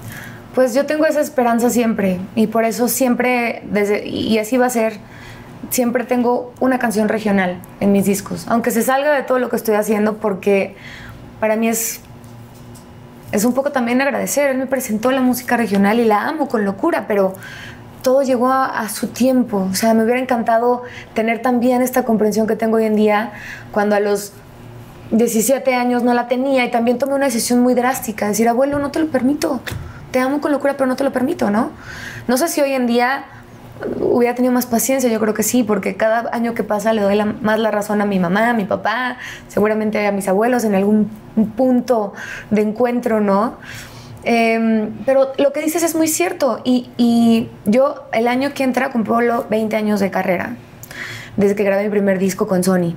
Pues 0.54 0.74
yo 0.74 0.86
tengo 0.86 1.06
esa 1.06 1.22
esperanza 1.22 1.70
siempre 1.70 2.20
y 2.36 2.48
por 2.48 2.64
eso 2.64 2.88
siempre, 2.88 3.62
desde, 3.70 4.08
y 4.08 4.38
así 4.38 4.58
va 4.58 4.68
a 4.68 4.70
ser, 4.70 4.94
siempre 5.70 6.04
tengo 6.04 6.54
una 6.60 6.80
canción 6.80 7.10
regional 7.10 7.62
en 7.80 7.92
mis 7.92 8.06
discos, 8.06 8.46
aunque 8.48 8.72
se 8.72 8.82
salga 8.82 9.14
de 9.14 9.24
todo 9.24 9.40
lo 9.40 9.50
que 9.50 9.56
estoy 9.56 9.76
haciendo 9.76 10.18
porque 10.18 10.76
para 11.40 11.56
mí 11.56 11.68
es, 11.68 12.02
es 13.32 13.46
un 13.46 13.54
poco 13.54 13.72
también 13.72 14.02
agradecer. 14.02 14.50
Él 14.50 14.58
me 14.58 14.68
presentó 14.68 15.12
la 15.12 15.22
música 15.22 15.58
regional 15.58 16.00
y 16.00 16.06
la 16.06 16.28
amo 16.28 16.48
con 16.48 16.66
locura, 16.66 17.06
pero 17.08 17.36
todo 18.02 18.24
llegó 18.24 18.48
a, 18.48 18.66
a 18.66 18.90
su 18.90 19.08
tiempo. 19.08 19.68
O 19.72 19.76
sea, 19.76 19.94
me 19.94 20.04
hubiera 20.04 20.20
encantado 20.20 20.84
tener 21.14 21.42
también 21.42 21.82
esta 21.82 22.04
comprensión 22.04 22.48
que 22.48 22.56
tengo 22.56 22.78
hoy 22.78 22.86
en 22.86 22.96
día 22.96 23.32
cuando 23.72 23.96
a 23.96 24.00
los 24.00 24.34
17 25.12 25.76
años 25.76 26.04
no 26.04 26.14
la 26.14 26.28
tenía 26.28 26.66
y 26.66 26.72
también 26.72 26.98
tomé 26.98 27.16
una 27.16 27.26
decisión 27.26 27.62
muy 27.62 27.74
drástica, 27.74 28.28
decir, 28.28 28.50
abuelo, 28.50 28.80
no 28.80 28.92
te 28.92 29.00
lo 29.00 29.08
permito, 29.08 29.62
te 30.12 30.20
amo 30.20 30.42
con 30.42 30.52
locura, 30.52 30.74
pero 30.74 30.88
no 30.88 30.96
te 30.96 31.04
lo 31.04 31.12
permito, 31.12 31.52
¿no? 31.52 31.72
No 32.28 32.38
sé 32.38 32.48
si 32.48 32.62
hoy 32.62 32.74
en 32.74 32.88
día 32.88 33.26
hubiera 34.00 34.34
tenido 34.36 34.54
más 34.54 34.66
paciencia, 34.66 35.10
yo 35.10 35.20
creo 35.20 35.34
que 35.34 35.44
sí, 35.44 35.64
porque 35.64 35.96
cada 35.96 36.30
año 36.34 36.54
que 36.54 36.64
pasa 36.64 36.94
le 36.94 37.02
doy 37.02 37.16
la- 37.16 37.26
más 37.26 37.60
la 37.60 37.72
razón 37.72 38.02
a 38.02 38.06
mi 38.06 38.20
mamá, 38.20 38.50
a 38.52 38.54
mi 38.54 38.64
papá, 38.66 39.18
seguramente 39.48 40.06
a 40.08 40.12
mis 40.12 40.28
abuelos 40.28 40.64
en 40.64 40.76
algún 40.76 41.10
punto 41.58 42.14
de 42.52 42.62
encuentro, 42.62 43.20
¿no? 43.20 43.56
Em, 44.24 44.92
pero 45.06 45.34
lo 45.38 45.52
que 45.54 45.62
dices 45.62 45.84
es 45.84 45.94
muy 45.94 46.08
cierto 46.08 46.62
y, 46.64 46.90
y 46.98 47.50
yo 47.66 48.06
el 48.12 48.28
año 48.28 48.54
que 48.54 48.64
entra 48.64 48.92
cumplo 48.92 49.22
los 49.22 49.50
20 49.50 49.76
años 49.76 50.00
de 50.00 50.10
carrera, 50.10 50.56
desde 51.38 51.56
que 51.56 51.64
grabé 51.64 51.84
mi 51.84 51.90
primer 51.90 52.18
disco 52.18 52.48
con 52.48 52.64
Sony. 52.64 52.96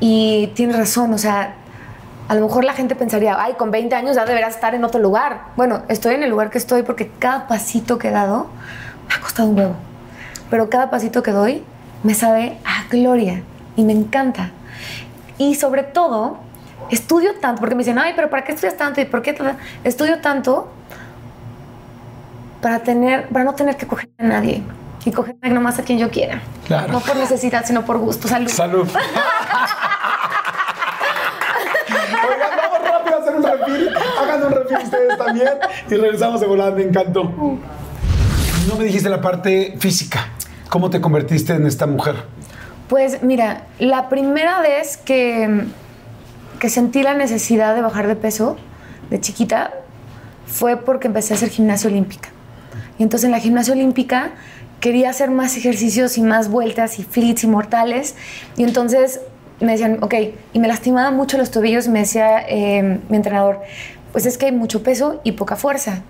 Y 0.00 0.48
tienes 0.54 0.76
razón, 0.76 1.12
o 1.14 1.18
sea, 1.18 1.54
a 2.28 2.34
lo 2.34 2.42
mejor 2.46 2.64
la 2.64 2.72
gente 2.74 2.94
pensaría, 2.94 3.36
ay, 3.40 3.54
con 3.54 3.70
20 3.70 3.94
años 3.94 4.16
ya 4.16 4.24
deberás 4.24 4.54
estar 4.54 4.74
en 4.74 4.84
otro 4.84 5.00
lugar. 5.00 5.42
Bueno, 5.56 5.82
estoy 5.88 6.14
en 6.14 6.22
el 6.22 6.30
lugar 6.30 6.50
que 6.50 6.58
estoy 6.58 6.82
porque 6.82 7.10
cada 7.18 7.46
pasito 7.46 7.98
que 7.98 8.08
he 8.08 8.10
dado 8.10 8.48
me 9.12 9.18
ha 9.18 9.20
costado 9.20 9.48
un 9.48 9.58
huevo. 9.58 9.74
Pero 10.50 10.68
cada 10.70 10.90
pasito 10.90 11.22
que 11.22 11.30
doy 11.30 11.64
me 12.02 12.14
sabe 12.14 12.58
a 12.64 12.84
gloria 12.90 13.42
y 13.76 13.84
me 13.84 13.92
encanta. 13.92 14.50
Y 15.38 15.54
sobre 15.54 15.82
todo, 15.82 16.38
estudio 16.90 17.34
tanto, 17.40 17.60
porque 17.60 17.74
me 17.74 17.80
dicen, 17.80 17.98
ay, 17.98 18.12
pero 18.14 18.28
¿para 18.30 18.44
qué 18.44 18.52
estudias 18.52 18.76
tanto? 18.76 19.00
¿Y 19.00 19.04
por 19.06 19.22
qué? 19.22 19.32
ta- 19.32 19.44
ta?". 19.44 19.56
Estudio 19.84 20.20
tanto 20.20 20.68
para, 22.60 22.80
tener, 22.80 23.28
para 23.28 23.44
no 23.44 23.54
tener 23.54 23.76
que 23.76 23.86
coger 23.86 24.08
a 24.18 24.24
nadie 24.24 24.62
y 25.04 25.10
coger 25.10 25.36
nomás 25.50 25.78
a 25.78 25.82
quien 25.82 25.98
yo 25.98 26.10
quiera. 26.10 26.40
Claro. 26.66 26.92
No 26.92 27.00
por 27.00 27.16
necesidad, 27.16 27.64
sino 27.66 27.84
por 27.84 27.98
gusto. 27.98 28.28
Salud. 28.28 28.48
Salud. 28.48 28.88
Oigan, 32.28 32.50
vamos 32.56 32.88
rápido 32.88 33.16
a 33.16 33.20
hacer 33.20 33.34
un 33.36 33.42
refil. 33.42 33.90
Hagan 34.20 34.44
un 34.44 34.52
refil 34.52 34.76
ustedes 34.78 35.18
también. 35.18 35.48
Y 35.90 35.94
regresamos 35.94 36.40
de 36.40 36.46
volada, 36.46 36.70
me 36.72 36.82
encantó. 36.82 37.32
No 38.68 38.76
me 38.76 38.84
dijiste 38.84 39.08
la 39.08 39.20
parte 39.20 39.74
física. 39.80 40.28
¿Cómo 40.68 40.88
te 40.88 41.00
convertiste 41.00 41.52
en 41.52 41.66
esta 41.66 41.86
mujer? 41.86 42.14
Pues 42.88 43.22
mira, 43.22 43.64
la 43.80 44.08
primera 44.08 44.60
vez 44.60 44.96
que, 44.96 45.64
que 46.60 46.68
sentí 46.68 47.02
la 47.02 47.14
necesidad 47.14 47.74
de 47.74 47.80
bajar 47.80 48.06
de 48.06 48.14
peso 48.14 48.56
de 49.10 49.20
chiquita 49.20 49.72
fue 50.46 50.76
porque 50.76 51.08
empecé 51.08 51.34
a 51.34 51.36
hacer 51.36 51.48
gimnasia 51.48 51.90
olímpica. 51.90 52.28
Y 52.98 53.02
entonces 53.02 53.24
en 53.24 53.32
la 53.32 53.40
gimnasia 53.40 53.74
olímpica 53.74 54.30
quería 54.78 55.10
hacer 55.10 55.30
más 55.30 55.56
ejercicios 55.56 56.16
y 56.16 56.22
más 56.22 56.48
vueltas 56.48 57.00
y 57.00 57.02
flits 57.02 57.42
y 57.42 57.48
mortales. 57.48 58.14
Y 58.56 58.62
entonces 58.62 59.20
me 59.60 59.72
decían, 59.72 59.98
ok, 60.02 60.14
y 60.52 60.60
me 60.60 60.68
lastimaba 60.68 61.10
mucho 61.10 61.36
los 61.36 61.50
tobillos 61.50 61.88
me 61.88 62.00
decía 62.00 62.44
eh, 62.48 63.00
mi 63.08 63.16
entrenador, 63.16 63.60
pues 64.12 64.24
es 64.24 64.38
que 64.38 64.46
hay 64.46 64.52
mucho 64.52 64.84
peso 64.84 65.20
y 65.24 65.32
poca 65.32 65.56
fuerza. 65.56 66.02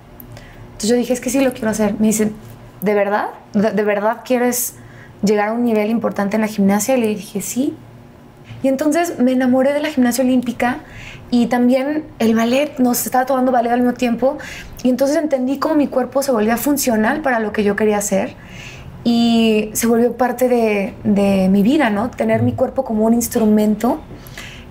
Entonces 0.72 0.90
yo 0.90 0.96
dije, 0.96 1.12
es 1.12 1.20
que 1.20 1.30
sí 1.30 1.40
lo 1.40 1.52
quiero 1.52 1.70
hacer. 1.70 1.94
Me 1.98 2.08
dicen, 2.08 2.34
¿de 2.80 2.94
verdad? 2.94 3.26
¿De, 3.52 3.82
verdad 3.82 4.18
quieres 4.24 4.74
llegar 5.22 5.48
a 5.48 5.52
un 5.52 5.64
nivel 5.64 5.90
importante 5.90 6.36
en 6.36 6.42
la 6.42 6.48
gimnasia? 6.48 6.96
Y 6.96 7.00
le 7.00 7.08
dije, 7.08 7.40
sí. 7.40 7.74
Y 8.62 8.68
entonces 8.68 9.18
me 9.18 9.32
enamoré 9.32 9.72
de 9.72 9.80
la 9.80 9.88
gimnasia 9.88 10.24
olímpica 10.24 10.78
y 11.30 11.46
también 11.46 12.04
el 12.18 12.34
ballet, 12.34 12.78
nos 12.78 13.04
estaba 13.06 13.26
tomando 13.26 13.52
ballet 13.52 13.72
al 13.72 13.80
mismo 13.80 13.94
tiempo. 13.94 14.38
Y 14.82 14.88
entonces 14.88 15.16
entendí 15.16 15.58
cómo 15.58 15.74
mi 15.74 15.88
cuerpo 15.88 16.22
se 16.22 16.32
volvía 16.32 16.56
funcional 16.56 17.22
para 17.22 17.38
lo 17.38 17.52
que 17.52 17.64
yo 17.64 17.76
quería 17.76 17.98
hacer. 17.98 18.34
Y 19.04 19.70
se 19.72 19.86
volvió 19.86 20.16
parte 20.16 20.48
de 20.48 21.48
mi 21.50 21.62
vida, 21.62 21.90
¿no? 21.90 22.10
Tener 22.10 22.42
mi 22.42 22.52
cuerpo 22.52 22.84
como 22.84 23.04
un 23.04 23.14
instrumento 23.14 24.00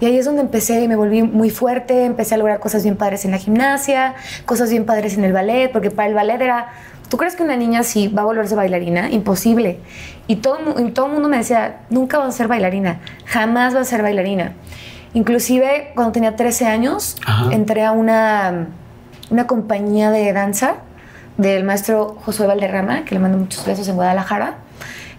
Y 0.02 0.06
ahí 0.08 0.18
es 0.18 0.26
donde 0.26 0.42
empecé 0.42 0.82
y 0.82 0.88
me 0.88 0.96
volví 0.96 1.22
muy 1.22 1.52
fuerte, 1.52 2.06
empecé 2.06 2.34
a 2.34 2.38
lograr 2.40 2.60
cosas 2.60 2.82
bien 2.82 2.98
padres 2.98 3.24
en 3.24 3.32
la 3.32 3.38
gimnasia, 3.38 4.16
cosas 4.46 4.72
bien 4.72 4.84
padres 4.86 5.16
en 5.16 5.24
el 5.24 5.32
ballet, 5.32 5.72
porque 5.72 5.92
para 5.92 6.10
el 6.10 6.16
ballet 6.16 6.42
era, 6.42 6.70
¿tú 7.08 7.18
crees 7.18 7.36
que 7.36 7.44
una 7.44 7.56
niña 7.56 7.84
sí 7.84 8.08
va 8.08 8.24
a 8.24 8.26
volverse 8.26 8.56
bailarina? 8.56 9.12
Imposible. 9.12 9.78
Y 10.26 10.38
todo, 10.38 10.58
todo 10.94 11.06
el 11.06 11.12
mundo 11.14 11.30
me 11.30 11.38
decía, 11.38 11.82
nunca 11.92 12.18
vas 12.18 12.30
a 12.30 12.32
ser 12.32 12.48
bailarina, 12.48 13.00
jamás 13.26 13.76
vas 13.76 13.84
a 13.84 13.90
ser 13.92 14.02
bailarina. 14.02 14.54
Inclusive 15.14 15.92
cuando 15.94 16.12
tenía 16.14 16.36
13 16.36 16.66
años, 16.66 17.18
Ajá. 17.24 17.52
entré 17.52 17.86
a 17.86 17.92
una, 17.92 18.70
una 19.30 19.46
compañía 19.46 20.10
de 20.10 20.34
danza 20.34 20.78
del 21.38 21.64
maestro 21.64 22.18
Josué 22.26 22.48
Valderrama, 22.48 23.06
que 23.06 23.14
le 23.14 23.22
mando 23.22 23.38
muchos 23.38 23.64
besos 23.68 23.88
en 23.88 23.96
Guadalajara. 23.96 24.56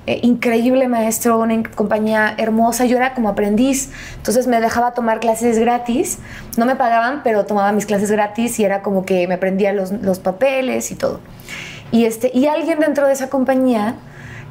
Eh, 0.07 0.18
increíble 0.24 0.88
maestro, 0.88 1.38
una 1.38 1.62
compañía 1.62 2.34
hermosa. 2.36 2.86
Yo 2.86 2.96
era 2.96 3.14
como 3.14 3.28
aprendiz, 3.28 3.90
entonces 4.16 4.48
me 4.48 4.61
dejaba 4.61 4.94
tomar 4.94 5.20
clases 5.20 5.59
gratis. 5.61 6.18
No 6.57 6.66
me 6.66 6.74
pagaban, 6.74 7.22
pero 7.22 7.46
tomaba 7.46 7.70
mis 7.70 7.86
clases 7.86 8.11
gratis 8.11 8.59
y 8.59 8.64
era 8.64 8.82
como 8.82 9.05
que 9.05 9.28
me 9.28 9.34
aprendía 9.34 9.72
los, 9.72 9.92
los 9.92 10.18
papeles 10.18 10.90
y 10.90 10.96
todo. 10.96 11.20
Y, 11.92 12.05
este, 12.07 12.32
y 12.34 12.46
alguien 12.46 12.80
dentro 12.80 13.07
de 13.07 13.12
esa 13.12 13.28
compañía, 13.30 13.94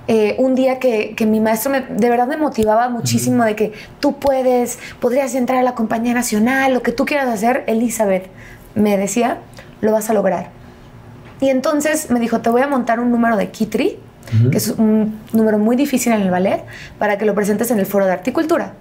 eh, 0.08 0.36
un 0.40 0.56
día 0.56 0.80
que, 0.80 1.16
que 1.16 1.26
mi 1.26 1.42
maestro 1.42 1.70
me- 1.72 1.82
de 1.82 2.10
verdad 2.10 2.28
me 2.28 2.38
motivaba 2.38 2.88
muchísimo 2.88 3.44
de 3.44 3.56
que 3.56 3.74
tú 4.00 4.20
puedes, 4.20 4.80
podrías 5.02 5.36
entrar 5.36 5.60
a 5.60 5.64
la 5.64 5.76
compañía 5.76 6.14
nacional, 6.14 6.74
lo 6.74 6.82
que 6.82 6.92
tú 6.94 7.04
quieras 7.06 7.28
hacer, 7.28 7.66
Elizabeth, 7.68 8.28
me 8.74 8.96
decía, 8.98 9.40
lo 9.82 9.92
vas 9.92 10.10
a 10.10 10.14
lograr. 10.14 10.50
Y 11.42 11.50
entonces 11.50 12.10
me 12.10 12.20
dijo, 12.22 12.40
te 12.40 12.50
voy 12.50 12.62
a 12.62 12.68
montar 12.68 13.00
un 13.02 13.12
número 13.12 13.36
de 13.36 13.50
Kitri, 13.52 14.00
que 14.52 14.58
es 14.58 14.70
un 14.70 15.20
número 15.34 15.58
muy 15.58 15.76
difícil 15.76 16.14
en 16.14 16.22
el 16.22 16.32
ballet, 16.32 16.64
para 16.98 17.18
que 17.18 17.26
lo 17.26 17.36
presentes 17.36 17.72
en 17.72 17.80
el 17.80 17.86
foro 17.86 18.06
de 18.06 18.14
articultura. 18.14 18.74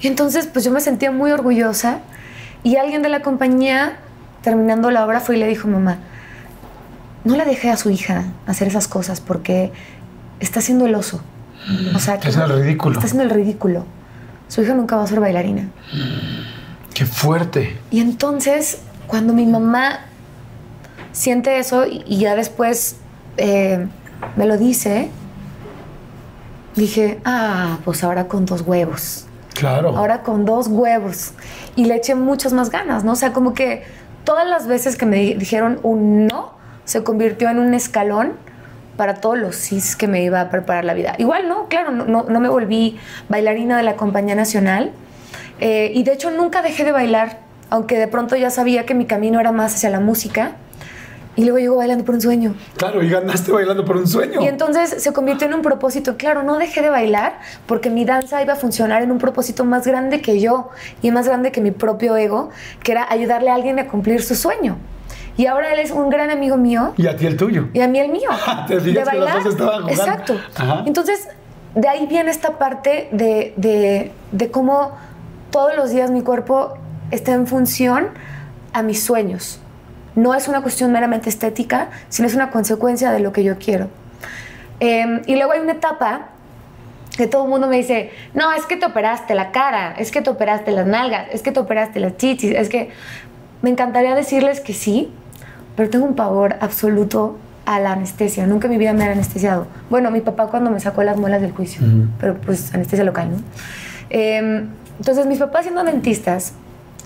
Y 0.00 0.06
entonces 0.06 0.46
pues 0.46 0.64
yo 0.64 0.70
me 0.70 0.80
sentía 0.80 1.10
muy 1.10 1.30
orgullosa 1.30 2.00
y 2.62 2.76
alguien 2.76 3.02
de 3.02 3.08
la 3.08 3.20
compañía, 3.20 3.98
terminando 4.42 4.90
la 4.90 5.04
obra, 5.04 5.20
fue 5.20 5.36
y 5.36 5.40
le 5.40 5.46
dijo, 5.46 5.68
mamá, 5.68 5.98
no 7.24 7.36
la 7.36 7.44
dejé 7.44 7.70
a 7.70 7.76
su 7.76 7.90
hija 7.90 8.24
hacer 8.46 8.68
esas 8.68 8.88
cosas 8.88 9.20
porque 9.20 9.72
está 10.40 10.60
haciendo 10.60 10.86
el 10.86 10.94
oso. 10.94 11.20
O 11.94 11.98
sea, 11.98 12.14
Está 12.14 12.28
haciendo 12.28 12.54
el 12.54 12.62
ridículo. 12.62 12.94
Está 12.94 13.06
haciendo 13.06 13.24
el 13.24 13.30
ridículo. 13.30 13.84
Su 14.48 14.62
hija 14.62 14.74
nunca 14.74 14.96
va 14.96 15.04
a 15.04 15.06
ser 15.06 15.20
bailarina. 15.20 15.68
Qué 16.94 17.04
fuerte. 17.04 17.76
Y 17.90 18.00
entonces, 18.00 18.78
cuando 19.06 19.34
mi 19.34 19.44
mamá 19.44 20.00
siente 21.12 21.58
eso 21.58 21.86
y, 21.86 22.04
y 22.06 22.18
ya 22.18 22.34
después 22.34 22.96
eh, 23.36 23.86
me 24.36 24.46
lo 24.46 24.56
dice, 24.56 25.10
dije, 26.76 27.20
ah, 27.24 27.78
pues 27.84 28.04
ahora 28.04 28.28
con 28.28 28.46
dos 28.46 28.62
huevos. 28.62 29.26
Claro. 29.54 29.96
Ahora 29.96 30.22
con 30.22 30.44
dos 30.44 30.68
huevos. 30.68 31.32
Y 31.76 31.86
le 31.86 31.96
eché 31.96 32.14
muchas 32.14 32.52
más 32.52 32.70
ganas, 32.70 33.04
¿no? 33.04 33.12
O 33.12 33.16
sea, 33.16 33.32
como 33.32 33.54
que 33.54 33.82
todas 34.24 34.46
las 34.48 34.66
veces 34.66 34.96
que 34.96 35.06
me 35.06 35.16
di- 35.16 35.34
dijeron 35.34 35.80
un 35.82 36.26
no, 36.26 36.52
se 36.84 37.02
convirtió 37.02 37.50
en 37.50 37.58
un 37.58 37.74
escalón 37.74 38.34
para 38.96 39.14
todos 39.14 39.38
los 39.38 39.56
sís 39.56 39.96
que 39.96 40.06
me 40.08 40.22
iba 40.22 40.40
a 40.40 40.50
preparar 40.50 40.84
la 40.84 40.94
vida. 40.94 41.14
Igual, 41.18 41.48
¿no? 41.48 41.66
Claro, 41.68 41.90
no, 41.90 42.04
no, 42.04 42.24
no 42.28 42.40
me 42.40 42.48
volví 42.48 42.98
bailarina 43.28 43.76
de 43.76 43.82
la 43.82 43.96
Compañía 43.96 44.34
Nacional. 44.34 44.92
Eh, 45.60 45.90
y 45.94 46.04
de 46.04 46.12
hecho 46.12 46.30
nunca 46.30 46.62
dejé 46.62 46.84
de 46.84 46.92
bailar, 46.92 47.38
aunque 47.70 47.98
de 47.98 48.06
pronto 48.06 48.36
ya 48.36 48.50
sabía 48.50 48.86
que 48.86 48.94
mi 48.94 49.06
camino 49.06 49.40
era 49.40 49.50
más 49.52 49.74
hacia 49.74 49.90
la 49.90 50.00
música. 50.00 50.52
Y 51.38 51.44
luego 51.44 51.58
llegó 51.60 51.76
bailando 51.76 52.04
por 52.04 52.16
un 52.16 52.20
sueño. 52.20 52.56
Claro, 52.76 53.00
y 53.00 53.08
ganaste 53.08 53.52
bailando 53.52 53.84
por 53.84 53.96
un 53.96 54.08
sueño. 54.08 54.40
Y 54.42 54.48
entonces 54.48 55.00
se 55.00 55.12
convirtió 55.12 55.46
en 55.46 55.54
un 55.54 55.62
propósito. 55.62 56.16
Claro, 56.16 56.42
no 56.42 56.58
dejé 56.58 56.82
de 56.82 56.90
bailar 56.90 57.38
porque 57.66 57.90
mi 57.90 58.04
danza 58.04 58.42
iba 58.42 58.54
a 58.54 58.56
funcionar 58.56 59.02
en 59.02 59.12
un 59.12 59.18
propósito 59.18 59.64
más 59.64 59.86
grande 59.86 60.20
que 60.20 60.40
yo 60.40 60.70
y 61.00 61.12
más 61.12 61.28
grande 61.28 61.52
que 61.52 61.60
mi 61.60 61.70
propio 61.70 62.16
ego, 62.16 62.50
que 62.82 62.90
era 62.90 63.06
ayudarle 63.08 63.50
a 63.50 63.54
alguien 63.54 63.78
a 63.78 63.86
cumplir 63.86 64.20
su 64.20 64.34
sueño. 64.34 64.78
Y 65.36 65.46
ahora 65.46 65.72
él 65.72 65.78
es 65.78 65.92
un 65.92 66.10
gran 66.10 66.30
amigo 66.30 66.56
mío 66.56 66.92
Y 66.96 67.06
a 67.06 67.14
ti 67.16 67.24
el 67.26 67.36
tuyo. 67.36 67.68
y 67.72 67.82
a 67.82 67.86
mí 67.86 68.00
el 68.00 68.10
mío. 68.10 68.30
Te 68.66 68.80
fijas 68.80 69.08
que 69.08 69.16
los 69.18 69.32
dos 69.32 69.46
estaban 69.46 69.82
jugando. 69.82 69.92
Exacto. 69.92 70.34
Ajá. 70.56 70.82
Entonces, 70.86 71.28
de 71.76 71.86
ahí 71.86 72.06
viene 72.08 72.32
esta 72.32 72.58
parte 72.58 73.10
de, 73.12 73.54
de, 73.56 74.10
de 74.32 74.50
cómo 74.50 74.90
todos 75.52 75.76
los 75.76 75.90
días 75.90 76.10
mi 76.10 76.22
cuerpo 76.22 76.76
está 77.12 77.32
en 77.32 77.46
función 77.46 78.08
a 78.72 78.82
mis 78.82 79.04
sueños. 79.04 79.60
No 80.14 80.34
es 80.34 80.48
una 80.48 80.62
cuestión 80.62 80.92
meramente 80.92 81.28
estética, 81.28 81.90
sino 82.08 82.28
es 82.28 82.34
una 82.34 82.50
consecuencia 82.50 83.12
de 83.12 83.20
lo 83.20 83.32
que 83.32 83.44
yo 83.44 83.58
quiero. 83.58 83.88
Eh, 84.80 85.22
y 85.26 85.36
luego 85.36 85.52
hay 85.52 85.60
una 85.60 85.72
etapa 85.72 86.28
que 87.16 87.26
todo 87.26 87.44
el 87.44 87.50
mundo 87.50 87.66
me 87.66 87.76
dice, 87.76 88.12
no, 88.32 88.52
es 88.52 88.64
que 88.66 88.76
te 88.76 88.86
operaste 88.86 89.34
la 89.34 89.50
cara, 89.50 89.94
es 89.98 90.12
que 90.12 90.22
te 90.22 90.30
operaste 90.30 90.70
las 90.70 90.86
nalgas, 90.86 91.26
es 91.32 91.42
que 91.42 91.50
te 91.50 91.58
operaste 91.58 91.98
las 91.98 92.16
chichis, 92.16 92.52
es 92.52 92.68
que 92.68 92.90
me 93.60 93.70
encantaría 93.70 94.14
decirles 94.14 94.60
que 94.60 94.72
sí, 94.72 95.10
pero 95.76 95.90
tengo 95.90 96.04
un 96.06 96.14
pavor 96.14 96.56
absoluto 96.60 97.36
a 97.66 97.80
la 97.80 97.92
anestesia. 97.92 98.46
Nunca 98.46 98.68
en 98.68 98.72
mi 98.72 98.78
vida 98.78 98.92
me 98.92 99.04
han 99.04 99.10
anestesiado. 99.10 99.66
Bueno, 99.90 100.12
mi 100.12 100.20
papá 100.20 100.46
cuando 100.46 100.70
me 100.70 100.78
sacó 100.80 101.02
las 101.02 101.16
muelas 101.16 101.42
del 101.42 101.52
juicio, 101.52 101.82
pero 102.20 102.36
pues 102.36 102.72
anestesia 102.72 103.04
local, 103.04 103.30
¿no? 103.32 103.36
Eh, 104.10 104.64
entonces 104.98 105.26
mis 105.26 105.38
papás 105.38 105.64
siendo 105.64 105.84
dentistas 105.84 106.54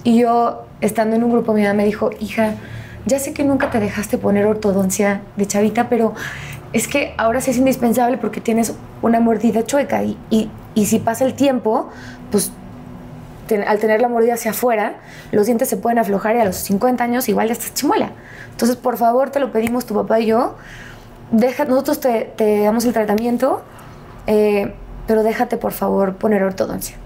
y 0.04 0.20
yo 0.20 0.66
estando 0.80 1.16
en 1.16 1.24
un 1.24 1.32
grupo, 1.32 1.52
mi 1.54 1.62
mamá 1.62 1.74
me 1.74 1.84
dijo, 1.84 2.10
hija, 2.20 2.54
ya 3.06 3.18
sé 3.18 3.32
que 3.34 3.44
nunca 3.44 3.70
te 3.70 3.80
dejaste 3.80 4.18
poner 4.18 4.46
ortodoncia 4.46 5.22
de 5.36 5.46
chavita, 5.46 5.88
pero 5.88 6.14
es 6.72 6.88
que 6.88 7.14
ahora 7.18 7.40
sí 7.40 7.50
es 7.50 7.56
indispensable 7.58 8.16
porque 8.18 8.40
tienes 8.40 8.74
una 9.02 9.20
mordida 9.20 9.64
chueca 9.64 10.02
y, 10.04 10.16
y, 10.30 10.50
y 10.74 10.86
si 10.86 10.98
pasa 10.98 11.24
el 11.24 11.34
tiempo, 11.34 11.90
pues 12.30 12.50
ten- 13.48 13.64
al 13.66 13.78
tener 13.78 14.00
la 14.00 14.08
mordida 14.08 14.34
hacia 14.34 14.52
afuera, 14.52 14.94
los 15.32 15.46
dientes 15.46 15.68
se 15.68 15.76
pueden 15.76 15.98
aflojar 15.98 16.36
y 16.36 16.40
a 16.40 16.44
los 16.44 16.56
50 16.56 17.02
años 17.04 17.28
igual 17.28 17.48
ya 17.48 17.52
estás 17.54 17.74
chimuela. 17.74 18.10
Entonces, 18.52 18.76
por 18.76 18.96
favor, 18.96 19.30
te 19.30 19.40
lo 19.40 19.50
pedimos 19.52 19.84
tu 19.86 19.94
papá 19.94 20.20
y 20.20 20.26
yo. 20.26 20.56
Deja, 21.30 21.64
nosotros 21.64 22.00
te, 22.00 22.32
te 22.36 22.60
damos 22.62 22.84
el 22.84 22.92
tratamiento, 22.92 23.62
eh, 24.26 24.74
pero 25.06 25.22
déjate, 25.22 25.56
por 25.56 25.72
favor, 25.72 26.14
poner 26.16 26.42
ortodoncia. 26.42 26.96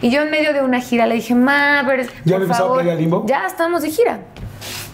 Y 0.00 0.10
yo 0.10 0.22
en 0.22 0.30
medio 0.30 0.52
de 0.52 0.62
una 0.62 0.80
gira 0.80 1.06
le 1.06 1.14
dije, 1.16 1.34
ma, 1.34 1.82
pero 1.86 2.02
¿Ya 2.24 2.38
por 2.38 2.50
a 2.50 2.54
favor, 2.54 2.78
pelear 2.78 2.98
limbo? 2.98 3.24
Ya 3.26 3.46
estábamos 3.46 3.82
de 3.82 3.90
gira. 3.90 4.18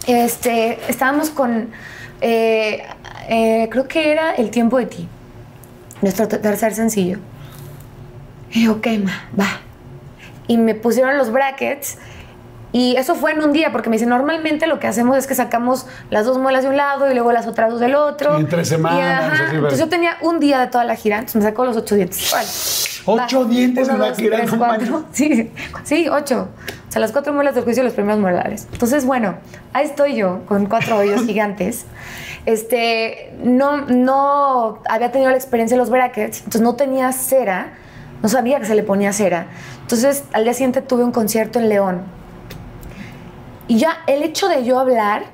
Este, 0.08 0.78
estábamos 0.88 1.28
con, 1.30 1.68
eh, 2.22 2.82
eh, 3.28 3.68
creo 3.70 3.86
que 3.86 4.10
era 4.10 4.32
El 4.34 4.50
tiempo 4.50 4.78
de 4.78 4.86
ti, 4.86 5.06
nuestro 6.00 6.26
te- 6.26 6.38
tercer 6.38 6.74
sencillo. 6.74 7.18
Y 8.50 8.64
yo, 8.64 8.72
ok, 8.72 8.86
va. 9.38 9.60
Y 10.46 10.56
me 10.56 10.74
pusieron 10.74 11.18
los 11.18 11.30
brackets. 11.30 11.98
Y 12.70 12.96
eso 12.96 13.14
fue 13.14 13.32
en 13.32 13.42
un 13.42 13.52
día, 13.52 13.72
porque 13.72 13.88
me 13.88 13.96
dicen, 13.96 14.10
normalmente 14.10 14.66
lo 14.66 14.78
que 14.78 14.86
hacemos 14.86 15.16
es 15.16 15.26
que 15.26 15.34
sacamos 15.34 15.86
las 16.10 16.26
dos 16.26 16.38
muelas 16.38 16.64
de 16.64 16.70
un 16.70 16.76
lado 16.76 17.10
y 17.10 17.14
luego 17.14 17.32
las 17.32 17.46
otras 17.46 17.70
dos 17.70 17.80
del 17.80 17.94
otro. 17.94 18.34
Sí, 18.34 18.40
en 18.42 18.48
tres 18.48 18.68
semanas, 18.68 19.32
Y, 19.52 19.54
entonces 19.56 19.78
yo 19.78 19.88
tenía 19.88 20.18
un 20.20 20.38
día 20.38 20.60
de 20.60 20.66
toda 20.66 20.84
la 20.84 20.94
gira, 20.94 21.16
entonces 21.16 21.42
me 21.42 21.48
sacó 21.48 21.64
los 21.64 21.76
ocho 21.76 21.94
dientes. 21.94 22.30
Vale. 22.30 22.48
¿Ocho 23.24 23.44
dientes 23.46 23.88
en 23.88 23.94
Uno, 23.94 24.02
una 24.04 24.08
dos, 24.10 24.18
gira? 24.18 24.36
tres, 24.36 24.50
cuatro. 24.56 25.04
Sí, 25.12 25.50
sí, 25.84 26.08
ocho. 26.10 26.48
O 26.88 26.92
sea, 26.92 27.00
las 27.00 27.12
cuatro 27.12 27.32
muelas 27.32 27.54
del 27.54 27.64
juicio 27.64 27.82
y 27.82 27.84
los 27.84 27.94
primeros 27.94 28.20
molares. 28.20 28.68
Entonces, 28.70 29.06
bueno, 29.06 29.36
ahí 29.72 29.86
estoy 29.86 30.14
yo 30.16 30.40
con 30.46 30.66
cuatro 30.66 30.98
hoyos 30.98 31.22
gigantes. 31.26 31.86
Este, 32.44 33.32
no, 33.42 33.78
no 33.86 34.82
había 34.88 35.10
tenido 35.10 35.30
la 35.30 35.36
experiencia 35.36 35.74
de 35.74 35.80
los 35.80 35.90
brackets, 35.90 36.38
entonces 36.38 36.60
no 36.62 36.74
tenía 36.76 37.12
cera, 37.12 37.74
no 38.22 38.28
sabía 38.28 38.58
que 38.60 38.66
se 38.66 38.74
le 38.74 38.82
ponía 38.82 39.12
cera. 39.14 39.46
Entonces, 39.82 40.24
al 40.32 40.44
día 40.44 40.52
siguiente 40.52 40.82
tuve 40.82 41.04
un 41.04 41.12
concierto 41.12 41.58
en 41.58 41.68
León. 41.70 42.17
Y 43.68 43.78
ya 43.78 43.98
el 44.06 44.22
hecho 44.22 44.48
de 44.48 44.64
yo 44.64 44.78
hablar 44.78 45.24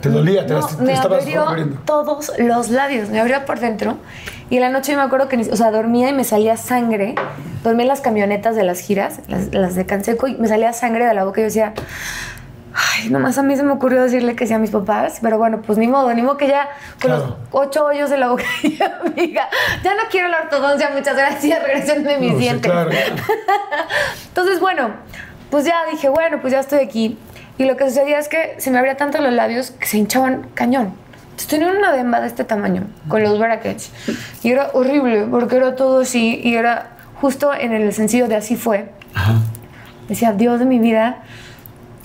Te 0.00 0.08
dolía, 0.10 0.46
te, 0.46 0.52
no, 0.54 0.60
las- 0.60 0.76
te 0.76 0.82
me 0.84 0.92
estabas 0.92 1.22
abrió 1.22 1.44
todos 1.84 2.30
los 2.38 2.68
labios, 2.70 3.08
me 3.08 3.18
abrió 3.20 3.44
por 3.46 3.58
dentro. 3.58 3.96
Y 4.50 4.56
en 4.56 4.62
la 4.62 4.70
noche 4.70 4.92
yo 4.92 4.98
me 4.98 5.04
acuerdo 5.04 5.28
que, 5.28 5.36
o 5.38 5.56
sea, 5.56 5.70
dormía 5.70 6.08
y 6.08 6.12
me 6.12 6.24
salía 6.24 6.56
sangre. 6.56 7.14
Dormía 7.64 7.82
en 7.82 7.88
las 7.88 8.00
camionetas 8.00 8.54
de 8.56 8.62
las 8.64 8.78
giras, 8.80 9.20
las, 9.28 9.52
las 9.52 9.74
de 9.74 9.84
Canseco, 9.86 10.26
y 10.28 10.36
me 10.36 10.46
salía 10.48 10.72
sangre 10.72 11.04
de 11.06 11.12
la 11.14 11.24
boca. 11.24 11.40
Y 11.40 11.42
yo 11.42 11.46
decía, 11.46 11.74
ay, 12.74 13.10
nomás 13.10 13.36
a 13.38 13.42
mí 13.42 13.56
se 13.56 13.62
me 13.62 13.72
ocurrió 13.72 14.02
decirle 14.02 14.36
que 14.36 14.46
sí 14.46 14.54
a 14.54 14.58
mis 14.58 14.70
papás. 14.70 15.18
Pero 15.20 15.36
bueno, 15.36 15.60
pues 15.60 15.76
ni 15.78 15.86
modo, 15.88 16.14
ni 16.14 16.22
modo 16.22 16.36
que 16.38 16.46
ya 16.48 16.68
con 17.02 17.10
los 17.10 17.34
ocho 17.50 17.84
hoyos 17.86 18.08
de 18.10 18.16
la 18.18 18.28
boca. 18.28 18.44
amiga, 19.06 19.48
ya 19.82 19.94
no 19.94 20.02
quiero 20.10 20.28
la 20.28 20.38
ortodoncia, 20.44 20.90
muchas 20.94 21.16
gracias, 21.16 21.62
regresenme 21.66 22.18
mis 22.18 22.32
No, 22.32 22.38
sí, 22.38 22.42
dientes. 22.44 22.70
claro. 22.70 22.90
Entonces, 24.28 24.60
bueno, 24.60 24.90
pues 25.50 25.64
ya 25.64 25.84
dije, 25.90 26.08
bueno, 26.08 26.40
pues 26.40 26.52
ya 26.52 26.60
estoy 26.60 26.78
aquí. 26.80 27.18
Y 27.58 27.64
lo 27.64 27.76
que 27.76 27.88
sucedía 27.88 28.18
es 28.18 28.28
que 28.28 28.54
se 28.58 28.70
me 28.70 28.78
abría 28.78 28.96
tanto 28.96 29.18
los 29.20 29.32
labios 29.32 29.72
que 29.72 29.86
se 29.86 29.98
hinchaban 29.98 30.46
cañón. 30.54 30.94
Entonces 31.30 31.48
tenía 31.48 31.70
una 31.70 31.92
demba 31.92 32.20
de 32.20 32.26
este 32.28 32.44
tamaño, 32.44 32.84
con 33.08 33.22
los 33.22 33.38
brackets. 33.38 33.90
Y 34.42 34.50
era 34.50 34.70
horrible, 34.72 35.26
porque 35.30 35.56
era 35.56 35.76
todo 35.76 36.00
así. 36.00 36.40
Y 36.42 36.54
era 36.54 36.90
justo 37.20 37.52
en 37.52 37.72
el 37.72 37.92
sencillo 37.92 38.26
de 38.28 38.36
Así 38.36 38.56
fue. 38.56 38.90
Decía, 40.08 40.32
Dios 40.32 40.58
de 40.58 40.64
mi 40.64 40.78
vida. 40.78 41.18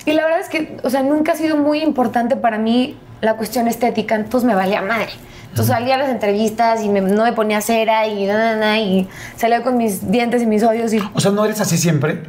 Y 0.05 0.11
la 0.13 0.23
verdad 0.25 0.39
es 0.41 0.49
que, 0.49 0.77
o 0.83 0.89
sea, 0.89 1.01
nunca 1.03 1.31
ha 1.31 1.35
sido 1.35 1.55
muy 1.57 1.79
importante 1.81 2.35
para 2.35 2.57
mí 2.57 2.97
la 3.21 3.35
cuestión 3.35 3.67
estética, 3.67 4.15
entonces 4.15 4.45
me 4.45 4.53
valía 4.53 4.81
madre. 4.81 5.07
Entonces 5.49 5.73
salía 5.73 5.95
a 5.95 5.97
las 5.99 6.09
entrevistas 6.09 6.83
y 6.83 6.89
me- 6.89 6.99
no 6.99 7.23
me 7.23 7.31
ponía 7.31 7.61
cera 7.61 8.05
y 8.07 8.25
na, 8.25 8.33
na, 8.37 8.55
na, 8.57 8.79
y 8.79 9.07
salía 9.37 9.61
con 9.63 9.77
mis 9.77 10.11
dientes 10.11 10.41
y 10.41 10.45
mis 10.45 10.63
hoyos 10.63 10.91
y 10.93 10.99
O 11.13 11.19
sea, 11.21 11.31
¿no 11.31 11.45
eres 11.45 11.61
así 11.61 11.77
siempre? 11.77 12.23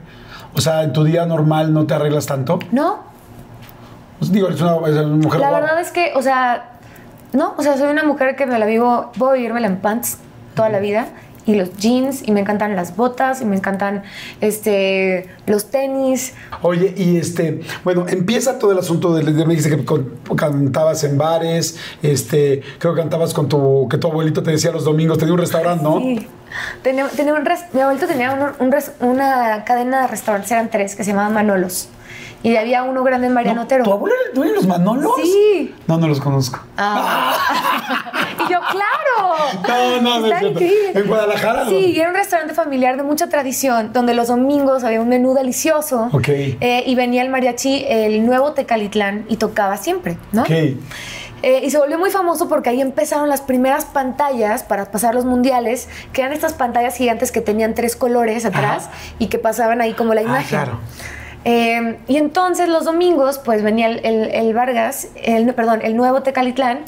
O 0.55 0.61
sea, 0.61 0.85
en 0.85 0.93
tu 0.93 1.03
día 1.05 1.27
normal 1.27 1.73
no 1.73 1.85
te 1.87 1.95
arreglas 1.95 2.27
tanto. 2.27 2.61
No, 2.71 3.01
Pues 4.25 4.33
digo, 4.33 4.49
eres 4.49 4.61
una, 4.63 4.77
eres 4.89 5.05
una 5.05 5.17
mujer 5.17 5.41
la 5.41 5.51
guapa. 5.51 5.67
verdad 5.67 5.81
es 5.83 5.91
que, 5.91 6.13
o 6.17 6.23
sea, 6.23 6.71
no, 7.35 7.55
o 7.59 7.63
sea, 7.63 7.77
soy 7.77 7.89
una 7.91 8.05
mujer 8.05 8.37
que 8.37 8.47
me 8.47 8.59
la 8.59 8.65
vivo, 8.65 9.13
puedo 9.19 9.33
vivírmela 9.33 9.67
en 9.67 9.77
pants 9.77 10.17
toda 10.55 10.71
la 10.71 10.79
vida. 10.79 11.09
Y 11.47 11.57
los 11.57 11.77
jeans, 11.77 12.27
y 12.27 12.33
me 12.33 12.41
encantan 12.41 12.75
las 12.75 12.97
botas, 12.97 13.43
y 13.43 13.45
me 13.45 13.55
encantan 13.55 14.03
este, 14.41 15.29
los 15.47 15.67
tenis. 15.71 16.33
Oye, 16.63 16.95
y 16.97 17.19
este, 17.19 17.61
bueno, 17.85 18.07
empieza 18.09 18.59
todo 18.59 18.73
el 18.73 18.79
asunto 18.79 19.15
de, 19.15 19.25
de- 19.31 19.45
me 19.45 19.55
dijiste 19.55 19.77
que 19.77 19.85
con- 19.85 20.11
cantabas 20.37 21.05
en 21.05 21.19
bares, 21.19 21.77
este, 22.03 22.63
creo 22.79 22.95
que 22.95 23.01
cantabas 23.03 23.35
con 23.35 23.47
tu, 23.51 23.87
que 23.91 23.99
tu 23.99 24.09
abuelito 24.09 24.43
te 24.43 24.53
decía 24.53 24.71
los 24.71 24.85
domingos, 24.85 25.19
tenía 25.19 25.35
un 25.35 25.41
restaurante, 25.41 25.85
¿no? 25.85 25.99
Sí. 25.99 26.27
Tenía, 26.83 27.09
tenía 27.09 27.35
un 27.35 27.45
res- 27.45 27.67
mi 27.75 27.81
abuelito 27.83 28.07
tenía 28.07 28.33
un- 28.33 28.65
un 28.67 28.73
res- 28.73 28.93
una 29.01 29.65
cadena 29.65 30.03
de 30.03 30.07
restaurantes, 30.09 30.51
eran 30.51 30.71
tres, 30.71 30.95
que 30.97 31.05
se 31.05 31.11
llamaban 31.11 31.35
Manolos. 31.35 31.91
Y 32.45 32.57
había 32.57 32.83
uno 32.83 33.03
grande 33.03 33.27
en 33.27 33.33
Mariano 33.33 33.57
No, 33.61 33.65
Otero. 33.65 33.85
¿Tu 33.85 33.93
abuelo 33.93 34.15
era 34.15 34.29
el 34.29 34.35
dueño 34.37 34.51
de 34.53 34.57
los 34.59 34.67
Manolos? 34.67 35.13
Sí. 35.23 35.75
No, 35.87 35.97
no 35.99 36.07
los 36.07 36.21
conozco. 36.21 36.61
y 36.77 38.53
yo, 38.53 38.59
claro. 38.71 40.01
No, 40.03 40.21
no. 40.21 40.27
¿En 40.29 41.07
Guadalajara? 41.09 41.65
Sí, 41.69 41.75
y 41.97 41.99
era 42.01 42.11
un 42.11 42.15
restaurante 42.15 42.53
familiar 42.55 42.97
de 42.99 43.03
mucha 43.03 43.29
tradición, 43.29 43.93
donde 43.95 44.13
los 44.15 44.29
domingos 44.29 44.85
había 44.85 45.01
un 45.01 45.09
menú 45.09 45.33
delicioso. 45.35 46.11
Ok. 46.13 46.29
Eh, 46.29 46.83
y 46.87 46.95
venía 46.95 47.23
el 47.23 47.31
mariachi, 47.31 47.87
el 47.89 48.27
nuevo 48.27 48.53
Tecalitlán, 48.53 49.25
y 49.29 49.37
tocaba 49.37 49.77
siempre, 49.79 50.19
¿no? 50.33 50.43
Ok. 50.43 50.51
Eh, 50.51 51.61
y 51.63 51.71
se 51.71 51.79
volvió 51.79 51.99
muy 51.99 52.11
famoso 52.11 52.49
porque 52.49 52.71
ahí 52.71 52.81
empezaron 52.81 53.29
las 53.29 53.41
primeras 53.43 53.85
pantallas 53.85 54.63
para 54.63 54.87
pasar 54.91 55.15
los 55.15 55.25
mundiales, 55.27 55.89
que 56.13 56.23
eran 56.23 56.33
estas 56.33 56.55
pantallas 56.55 56.97
gigantes 56.97 57.33
que 57.33 57.41
tenían 57.43 57.75
tres 57.75 57.97
colores 57.97 58.45
atrás 58.47 58.85
Ajá. 58.87 58.93
y 59.19 59.27
que 59.29 59.39
pasaban 59.39 59.81
ahí 59.83 59.93
como 59.95 60.15
la 60.15 60.21
Ah, 60.21 60.25
imagen. 60.25 60.49
claro. 60.49 60.79
Eh, 61.45 61.99
y 62.09 62.17
entonces 62.17 62.69
los 62.69 62.85
domingos, 62.85 63.39
pues 63.39 63.63
venía 63.63 63.89
el, 63.89 64.05
el- 64.05 64.31
el 64.35 64.55
Vargas, 64.55 65.09
el, 65.23 65.53
perdón, 65.55 65.81
el 65.83 65.97
nuevo 65.97 66.23
Tecalitlán, 66.23 66.81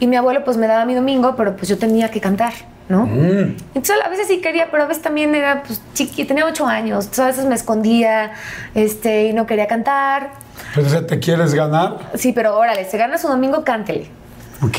y 0.00 0.06
mi 0.08 0.16
abuelo 0.16 0.44
pues 0.44 0.56
me 0.56 0.66
daba 0.66 0.84
mi 0.84 0.94
domingo, 0.94 1.34
pero 1.36 1.54
pues 1.56 1.68
yo 1.68 1.78
tenía 1.78 2.10
que 2.10 2.20
cantar, 2.20 2.52
¿no? 2.88 3.06
Mm. 3.06 3.56
Entonces 3.74 3.96
a 4.04 4.08
veces 4.08 4.26
sí 4.26 4.40
quería, 4.40 4.68
pero 4.70 4.82
a 4.82 4.86
veces 4.86 5.02
también 5.02 5.34
era 5.36 5.62
pues 5.62 5.80
chiqui, 5.94 6.24
tenía 6.24 6.44
ocho 6.44 6.66
años, 6.66 7.04
entonces 7.04 7.24
a 7.24 7.26
veces 7.28 7.44
me 7.46 7.54
escondía 7.54 8.32
este, 8.74 9.26
y 9.26 9.32
no 9.32 9.46
quería 9.46 9.68
cantar. 9.68 10.30
Pero, 10.74 11.06
¿te 11.06 11.18
quieres 11.20 11.54
ganar? 11.54 11.98
Sí, 12.14 12.32
pero 12.32 12.56
órale, 12.58 12.84
se 12.84 12.98
gana 12.98 13.16
su 13.18 13.28
domingo, 13.28 13.62
cántele. 13.64 14.08
Ok. 14.62 14.78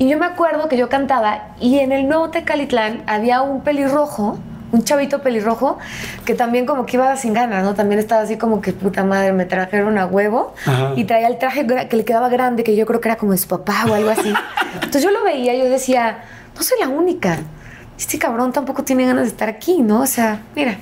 Y 0.00 0.08
yo 0.08 0.18
me 0.18 0.26
acuerdo 0.26 0.68
que 0.68 0.76
yo 0.76 0.88
cantaba 0.90 1.48
y 1.60 1.78
en 1.78 1.92
el 1.92 2.06
nuevo 2.08 2.28
Tecalitlán 2.30 3.02
había 3.06 3.40
un 3.42 3.62
pelirrojo, 3.62 4.38
un 4.70 4.84
chavito 4.84 5.22
pelirrojo, 5.22 5.78
que 6.24 6.34
también 6.34 6.66
como 6.66 6.84
que 6.86 6.96
iba 6.96 7.16
sin 7.16 7.32
ganas, 7.32 7.64
¿no? 7.64 7.74
También 7.74 7.98
estaba 7.98 8.22
así 8.22 8.36
como 8.36 8.60
que 8.60 8.72
puta 8.72 9.04
madre, 9.04 9.32
me 9.32 9.44
trajeron 9.46 9.98
a 9.98 10.06
huevo 10.06 10.54
Ajá. 10.66 10.92
y 10.96 11.04
traía 11.04 11.28
el 11.28 11.38
traje 11.38 11.66
que 11.66 11.96
le 11.96 12.04
quedaba 12.04 12.28
grande, 12.28 12.64
que 12.64 12.76
yo 12.76 12.86
creo 12.86 13.00
que 13.00 13.08
era 13.08 13.16
como 13.16 13.32
de 13.32 13.38
su 13.38 13.48
papá 13.48 13.86
o 13.88 13.94
algo 13.94 14.10
así. 14.10 14.32
Entonces 14.74 15.02
yo 15.02 15.10
lo 15.10 15.24
veía 15.24 15.54
yo 15.54 15.64
decía, 15.64 16.24
no 16.54 16.62
soy 16.62 16.78
la 16.80 16.88
única. 16.88 17.38
Este 17.98 18.18
cabrón 18.18 18.52
tampoco 18.52 18.84
tiene 18.84 19.06
ganas 19.06 19.24
de 19.24 19.28
estar 19.30 19.48
aquí, 19.48 19.82
¿no? 19.82 20.02
O 20.02 20.06
sea, 20.06 20.42
mira. 20.54 20.76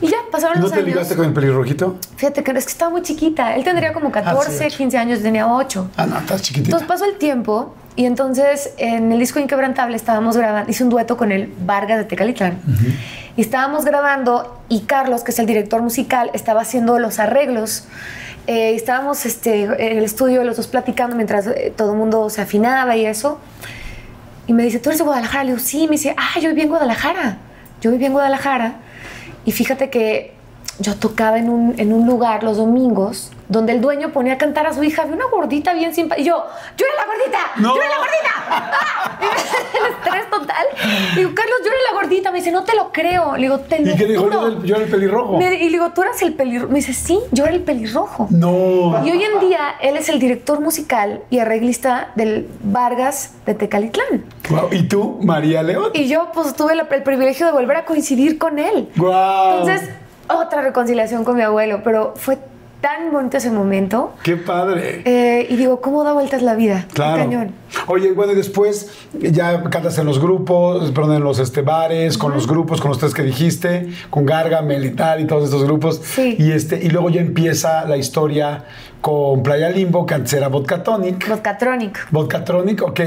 Y 0.00 0.08
ya 0.08 0.18
pasaron 0.30 0.58
¿No 0.58 0.62
los 0.64 0.72
te 0.72 0.76
años. 0.78 0.88
ligaste 0.88 1.16
con 1.16 1.24
el 1.24 1.32
pelirrojito? 1.32 1.96
Fíjate 2.16 2.44
que 2.44 2.50
es 2.52 2.66
que 2.66 2.72
estaba 2.72 2.90
muy 2.90 3.02
chiquita. 3.02 3.56
Él 3.56 3.64
tendría 3.64 3.94
como 3.94 4.12
14, 4.12 4.52
cierto. 4.52 4.76
15 4.76 4.98
años, 4.98 5.22
tenía 5.22 5.50
8. 5.50 5.90
Ah, 5.96 6.06
no, 6.06 6.18
estás 6.18 6.42
chiquitita. 6.42 6.76
Entonces 6.76 6.86
pasó 6.86 7.06
el 7.06 7.16
tiempo 7.16 7.74
y 7.96 8.04
entonces 8.04 8.74
en 8.76 9.10
el 9.10 9.18
disco 9.18 9.40
Inquebrantable 9.40 9.96
estábamos 9.96 10.36
grabando, 10.36 10.70
hice 10.70 10.84
un 10.84 10.90
dueto 10.90 11.16
con 11.16 11.32
el 11.32 11.52
Vargas 11.60 11.98
de 11.98 12.04
Tecalitlán. 12.04 12.58
Y 13.36 13.40
estábamos 13.40 13.86
grabando 13.86 14.60
y 14.68 14.80
Carlos, 14.82 15.24
que 15.24 15.30
es 15.30 15.38
el 15.38 15.46
director 15.46 15.80
musical, 15.80 16.30
estaba 16.34 16.60
haciendo 16.60 16.98
los 16.98 17.18
arreglos. 17.18 17.88
Eh, 18.46 18.74
estábamos 18.74 19.24
este, 19.24 19.62
en 19.62 19.98
el 19.98 20.04
estudio 20.04 20.44
los 20.44 20.58
dos 20.58 20.66
platicando 20.68 21.16
mientras 21.16 21.46
eh, 21.46 21.72
todo 21.74 21.92
el 21.92 21.98
mundo 21.98 22.28
se 22.28 22.42
afinaba 22.42 22.96
y 22.96 23.06
eso. 23.06 23.38
Y 24.46 24.52
me 24.52 24.62
dice, 24.62 24.78
¿tú 24.78 24.90
eres 24.90 24.98
de 24.98 25.04
Guadalajara? 25.04 25.44
Le 25.44 25.52
digo, 25.52 25.62
sí. 25.62 25.86
Me 25.86 25.92
dice, 25.92 26.14
ah, 26.16 26.38
yo 26.38 26.50
viví 26.50 26.60
en 26.60 26.68
Guadalajara. 26.68 27.38
Yo 27.80 27.90
viví 27.90 28.04
en 28.04 28.12
Guadalajara. 28.12 28.76
Y 29.44 29.52
fíjate 29.52 29.90
que 29.90 30.34
yo 30.78 30.96
tocaba 30.96 31.38
en 31.38 31.48
un, 31.48 31.74
en 31.78 31.92
un 31.92 32.06
lugar 32.06 32.42
los 32.42 32.58
domingos 32.58 33.32
donde 33.48 33.72
el 33.72 33.80
dueño 33.80 34.10
ponía 34.10 34.34
a 34.34 34.38
cantar 34.38 34.66
a 34.66 34.72
su 34.72 34.82
hija. 34.82 35.04
Una 35.04 35.26
gordita 35.26 35.72
bien 35.74 35.94
simpática. 35.94 36.22
Y 36.22 36.24
yo, 36.28 36.44
¡yo 36.76 36.86
era 36.86 37.06
la 37.06 37.06
gordita! 37.06 37.38
No. 37.56 37.74
¡Yo 37.76 37.82
era 37.82 37.90
la 37.90 37.98
gordita! 37.98 38.32
¡Ah! 38.48 39.18
Y 39.22 39.76
el 39.78 39.92
estrés 39.92 40.30
total. 40.30 40.66
Y 41.14 41.18
digo, 41.18 41.30
Carlos, 41.34 41.56
yo 41.64 41.70
era 41.70 41.78
la 41.92 42.00
gordita. 42.00 42.30
Me 42.32 42.38
dice, 42.38 42.50
no 42.52 42.64
te 42.64 42.74
lo 42.76 42.92
creo. 42.92 43.36
Le 43.36 43.42
digo, 43.42 43.60
te 43.60 43.80
lo 43.80 43.90
¿Y 43.92 43.96
qué 43.96 44.06
dijo? 44.06 44.30
Yo 44.30 44.38
era 44.38 44.46
el- 44.48 44.62
yo 44.64 44.74
era 44.76 44.84
el 44.84 44.90
pelirrojo. 44.90 45.36
Me- 45.38 45.54
y 45.54 45.64
le 45.64 45.70
digo, 45.70 45.90
tú 45.90 46.02
eras 46.02 46.20
el 46.22 46.34
pelirrojo. 46.34 46.72
Me 46.72 46.78
dice, 46.80 46.92
sí, 46.92 47.18
yo 47.32 47.44
era 47.44 47.52
el 47.54 47.60
pelirrojo. 47.62 48.26
No. 48.30 49.02
Y 49.04 49.10
hoy 49.10 49.22
en 49.22 49.40
día 49.40 49.76
él 49.80 49.96
es 49.96 50.08
el 50.08 50.18
director 50.18 50.60
musical 50.60 51.22
y 51.30 51.38
arreglista 51.38 52.10
del 52.16 52.48
Vargas 52.62 53.34
de 53.46 53.54
Tecalitlán. 53.54 54.24
Guau, 54.48 54.68
¿Y 54.72 54.82
tú, 54.88 55.18
María 55.22 55.62
León? 55.62 55.90
Y 55.94 56.08
yo 56.08 56.30
pues 56.32 56.54
tuve 56.54 56.74
la- 56.74 56.86
el 56.90 57.02
privilegio 57.02 57.46
de 57.46 57.52
volver 57.52 57.76
a 57.78 57.84
coincidir 57.84 58.38
con 58.38 58.58
él. 58.58 58.88
Guau. 58.96 59.60
Entonces, 59.60 59.90
otra 60.28 60.62
reconciliación 60.62 61.24
con 61.24 61.36
mi 61.36 61.42
abuelo, 61.42 61.80
pero 61.84 62.14
fue 62.16 62.38
tan 62.80 63.10
bonito 63.12 63.36
ese 63.36 63.50
momento. 63.50 64.14
Qué 64.22 64.36
padre. 64.36 65.02
Eh, 65.04 65.46
y 65.50 65.56
digo, 65.56 65.80
¿cómo 65.80 66.04
da 66.04 66.12
vueltas 66.12 66.42
la 66.42 66.54
vida? 66.54 66.86
Claro. 66.92 67.16
cañón. 67.16 67.52
Oye, 67.86 68.12
bueno, 68.12 68.32
y 68.32 68.36
después 68.36 68.90
ya 69.12 69.62
cantas 69.64 69.98
en 69.98 70.06
los 70.06 70.20
grupos, 70.20 70.90
perdón, 70.92 71.16
en 71.16 71.24
los 71.24 71.38
este, 71.38 71.62
bares, 71.62 72.16
con 72.18 72.32
los 72.32 72.46
grupos, 72.46 72.80
con 72.80 72.90
los 72.90 72.98
tres 72.98 73.14
que 73.14 73.22
dijiste, 73.22 73.88
con 74.10 74.24
Gargamel 74.26 74.84
y 74.84 74.90
tal, 74.90 75.20
y 75.20 75.26
todos 75.26 75.44
estos 75.44 75.64
grupos. 75.64 76.00
Sí. 76.02 76.36
Y, 76.38 76.52
este, 76.52 76.82
y 76.82 76.88
luego 76.90 77.10
ya 77.10 77.20
empieza 77.20 77.84
la 77.84 77.96
historia 77.96 78.64
con 79.00 79.42
Playa 79.42 79.70
Limbo, 79.70 80.04
que 80.04 80.14
antes 80.14 80.32
era 80.32 80.48
Vodka 80.48 80.82
Tonic. 80.82 81.28
Vodkatronic. 81.28 82.10
Vodka 82.10 82.44
Tronic, 82.44 82.82
ok. 82.82 83.00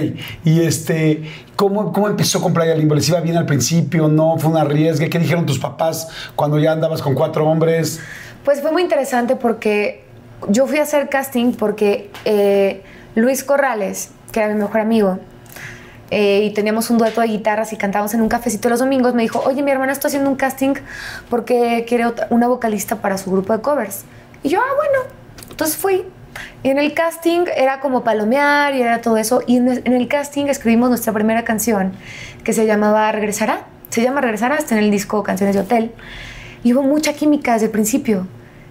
Y 0.46 0.62
este, 0.62 1.24
¿cómo, 1.56 1.92
¿cómo 1.92 2.08
empezó 2.08 2.42
con 2.42 2.54
Playa 2.54 2.76
Limbo? 2.76 2.96
¿Les 2.96 3.10
iba 3.10 3.20
bien 3.20 3.36
al 3.36 3.46
principio? 3.46 4.08
¿No? 4.08 4.38
¿Fue 4.38 4.50
un 4.50 4.58
arriesgue? 4.58 5.10
¿Qué 5.10 5.20
dijeron 5.20 5.46
tus 5.46 5.60
papás 5.60 6.08
cuando 6.36 6.58
ya 6.58 6.72
andabas 6.72 7.02
con 7.02 7.16
cuatro 7.16 7.46
hombres? 7.46 8.00
Pues 8.44 8.62
fue 8.62 8.72
muy 8.72 8.82
interesante 8.82 9.36
porque 9.36 10.04
yo 10.48 10.68
fui 10.68 10.80
a 10.80 10.84
hacer 10.84 11.10
casting 11.10 11.54
porque 11.54 12.10
eh, 12.26 12.84
Luis 13.16 13.44
Corrales, 13.44 14.12
que 14.32 14.40
era 14.40 14.54
mi 14.54 14.60
mejor 14.60 14.82
amigo, 14.82 15.20
eh, 16.12 16.44
y 16.44 16.54
teníamos 16.54 16.90
un 16.90 16.98
dueto 16.98 17.22
de 17.22 17.28
guitarras 17.28 17.72
y 17.72 17.78
cantábamos 17.78 18.14
en 18.14 18.22
un 18.22 18.30
cafecito 18.30 18.70
los 18.70 18.80
domingos, 18.80 19.14
me 19.14 19.22
dijo, 19.22 19.44
oye, 19.46 19.62
mi 19.62 19.72
hermana 19.72 19.92
está 19.92 20.08
haciendo 20.08 20.30
un 20.30 20.38
casting 20.38 20.74
porque 21.30 21.86
quiere 21.88 22.06
una 22.30 22.48
vocalista 22.48 22.96
para 22.96 23.18
su 23.18 23.32
grupo 23.32 23.54
de 23.54 23.62
covers. 23.62 24.06
Y 24.42 24.50
yo, 24.50 24.60
ah, 24.60 24.74
bueno, 24.76 25.14
entonces 25.52 25.78
fui. 25.78 26.06
Y 26.64 26.70
en 26.70 26.80
el 26.80 26.94
casting 26.94 27.46
era 27.56 27.80
como 27.80 28.04
palomear 28.04 28.74
y 28.74 28.82
era 28.82 29.02
todo 29.02 29.18
eso. 29.18 29.42
Y 29.46 29.58
en 29.58 29.94
el 29.94 30.08
casting 30.08 30.46
escribimos 30.46 30.90
nuestra 30.90 31.14
primera 31.14 31.44
canción 31.44 31.94
que 32.44 32.54
se 32.54 32.66
llamaba 32.66 33.12
Regresará. 33.12 33.66
Se 33.90 34.02
llama 34.02 34.22
Regresará, 34.22 34.56
está 34.56 34.78
en 34.78 34.84
el 34.84 34.92
disco 34.92 35.22
Canciones 35.24 35.56
de 35.56 35.62
Hotel. 35.62 35.92
Y 36.64 36.74
hubo 36.74 36.84
mucha 36.84 37.14
química 37.14 37.53
desde 37.53 37.68
el 37.68 37.72
principio. 37.72 38.28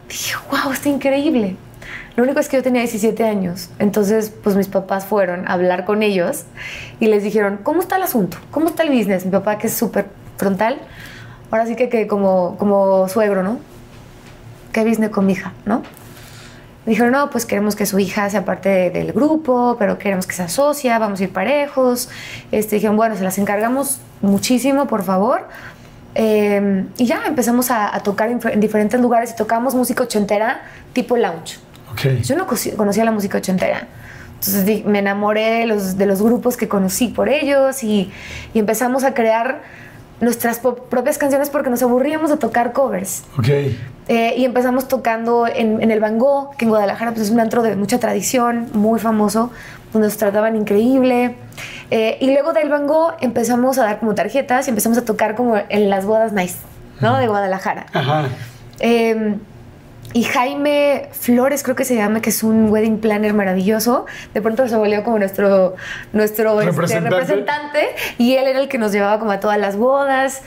Dije, 0.09 0.35
wow, 0.51 0.73
está 0.73 0.89
increíble. 0.89 1.57
Lo 2.17 2.25
único 2.25 2.41
es 2.41 2.49
que 2.49 2.57
yo 2.57 2.63
tenía 2.63 2.83
17 2.83 3.25
años. 3.25 3.71
Entonces, 3.79 4.33
pues 4.43 4.57
mis 4.57 4.67
papás 4.69 5.07
fueron 5.07 5.47
a 5.49 5.53
hablar 5.53 5.85
con 5.85 6.03
ellos 6.03 6.45
y 7.01 7.07
les 7.07 7.23
dijeron, 7.23 7.61
¿cómo 7.63 7.81
está 7.81 7.97
el 7.97 8.03
asunto? 8.03 8.37
¿Cómo 8.51 8.69
está 8.69 8.83
el 8.83 8.91
business? 8.91 9.25
Mi 9.25 9.31
papá, 9.31 9.59
que 9.59 9.69
es 9.69 9.75
súper 9.75 10.07
frontal, 10.37 10.79
ahora 11.51 11.67
sí 11.67 11.77
que, 11.77 11.89
que 11.89 12.07
como, 12.07 12.57
como 12.59 13.09
suegro, 13.09 13.43
¿no? 13.43 13.59
¿Qué 14.73 14.85
business 14.85 15.11
con 15.11 15.27
mi 15.27 15.33
hija, 15.33 15.53
no? 15.65 15.83
Dijeron, 16.87 17.13
no, 17.13 17.29
pues 17.31 17.45
queremos 17.47 17.77
que 17.77 17.85
su 17.87 17.99
hija 17.99 18.29
sea 18.31 18.45
parte 18.45 18.69
de- 18.69 18.91
del 18.91 19.13
grupo, 19.13 19.77
pero 19.79 19.99
queremos 19.99 20.27
que 20.27 20.35
sea 20.35 20.49
socia, 20.49 20.99
vamos 20.99 21.21
a 21.21 21.25
ir 21.25 21.33
parejos. 21.33 22.09
Este, 22.51 22.77
dijeron, 22.77 22.97
bueno, 22.97 23.15
se 23.17 23.23
las 23.23 23.37
encargamos 23.39 23.99
muchísimo, 24.23 24.87
por 24.87 25.03
favor. 25.05 25.47
Eh, 26.21 26.85
y 26.97 27.07
ya 27.07 27.23
empezamos 27.27 27.71
a, 27.71 27.95
a 27.95 28.01
tocar 28.01 28.29
en, 28.29 28.41
en 28.51 28.59
diferentes 28.59 29.01
lugares 29.01 29.31
y 29.31 29.37
tocamos 29.37 29.77
música 29.77 30.03
ochentera 30.03 30.63
tipo 30.93 31.17
lounge. 31.17 31.61
Yo 32.25 32.37
no 32.37 32.47
conocía 32.77 33.05
la 33.05 33.13
música 33.13 33.39
ochentera. 33.39 33.87
Entonces 34.35 34.85
me 34.85 34.99
enamoré 34.99 35.61
de 35.61 35.67
los, 35.67 35.97
de 35.97 36.07
los 36.07 36.21
grupos 36.21 36.57
que 36.57 36.67
conocí 36.69 37.09
por 37.09 37.29
ellos 37.29 37.85
y, 37.85 38.11
y 38.53 38.59
empezamos 38.59 39.05
a 39.05 39.15
crear 39.15 39.63
nuestras 40.21 40.59
propias 40.59 41.19
canciones 41.19 41.51
porque 41.51 41.71
nos 41.71 41.83
aburríamos 41.83 42.31
de 42.31 42.37
tocar 42.37 42.73
covers. 42.73 43.25
Ok. 43.39 43.49
Eh, 44.09 44.35
y 44.37 44.45
empezamos 44.45 44.89
tocando 44.89 45.47
en, 45.47 45.83
en 45.83 45.91
el 45.91 46.01
Van 46.01 46.19
Gogh, 46.19 46.57
que 46.57 46.65
en 46.65 46.71
Guadalajara 46.71 47.13
pues, 47.13 47.27
es 47.27 47.31
un 47.31 47.41
antro 47.41 47.63
de 47.63 47.77
mucha 47.77 48.01
tradición, 48.01 48.69
muy 48.73 48.99
famoso, 48.99 49.51
donde 49.93 50.09
nos 50.09 50.17
trataban 50.17 50.57
increíble. 50.57 51.37
Eh, 51.91 52.17
y 52.21 52.33
luego 52.33 52.53
del 52.53 52.69
Van 52.69 52.87
Gogh 52.87 53.15
empezamos 53.21 53.79
a 53.79 53.85
dar 53.85 54.01
como 54.01 54.15
tarjetas 54.15 54.67
y 54.67 54.71
empezamos 54.71 54.99
a 54.99 55.05
tocar 55.05 55.35
como 55.35 55.57
en 55.69 55.91
las 55.91 56.07
bodas 56.07 56.33
nice, 56.33 56.57
¿no? 57.01 57.19
De 57.19 57.29
Guadalajara. 57.29 57.87
Ajá. 57.93 58.29
Eh, 58.81 59.37
y 60.15 60.25
Jaime 60.25 61.09
Flores, 61.13 61.63
creo 61.63 61.77
que 61.77 61.85
se 61.85 61.95
llama, 61.95 62.23
que 62.23 62.31
es 62.31 62.43
un 62.43 62.71
wedding 62.71 62.99
planner 62.99 63.35
maravilloso. 63.35 64.07
De 64.33 64.41
pronto 64.41 64.67
se 64.67 64.77
volvió 64.77 65.05
como 65.05 65.19
nuestro, 65.19 65.77
nuestro 66.13 66.61
este, 66.61 66.73
Representante. 66.73 67.11
representante. 67.11 67.89
Y 68.17 68.35
él 68.37 68.47
era 68.47 68.61
el 68.61 68.69
que 68.69 68.79
nos 68.79 68.93
llevaba 68.93 69.19
como 69.19 69.33
a 69.33 69.41
todas 69.41 69.59
las 69.59 69.77
bodas. 69.77 70.43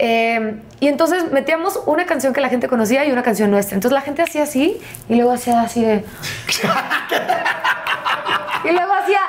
Eh, 0.00 0.56
y 0.80 0.88
entonces 0.88 1.30
metíamos 1.30 1.80
una 1.86 2.06
canción 2.06 2.32
que 2.32 2.40
la 2.40 2.48
gente 2.48 2.66
conocía 2.66 3.04
y 3.04 3.12
una 3.12 3.22
canción 3.22 3.50
nuestra. 3.50 3.76
Entonces 3.76 3.94
la 3.94 4.00
gente 4.00 4.22
hacía 4.22 4.42
así 4.42 4.80
y 5.08 5.14
luego 5.14 5.32
hacía 5.32 5.60
así 5.62 5.84
de. 5.84 6.04
y 8.64 8.72
luego 8.72 8.92
hacía, 8.94 9.20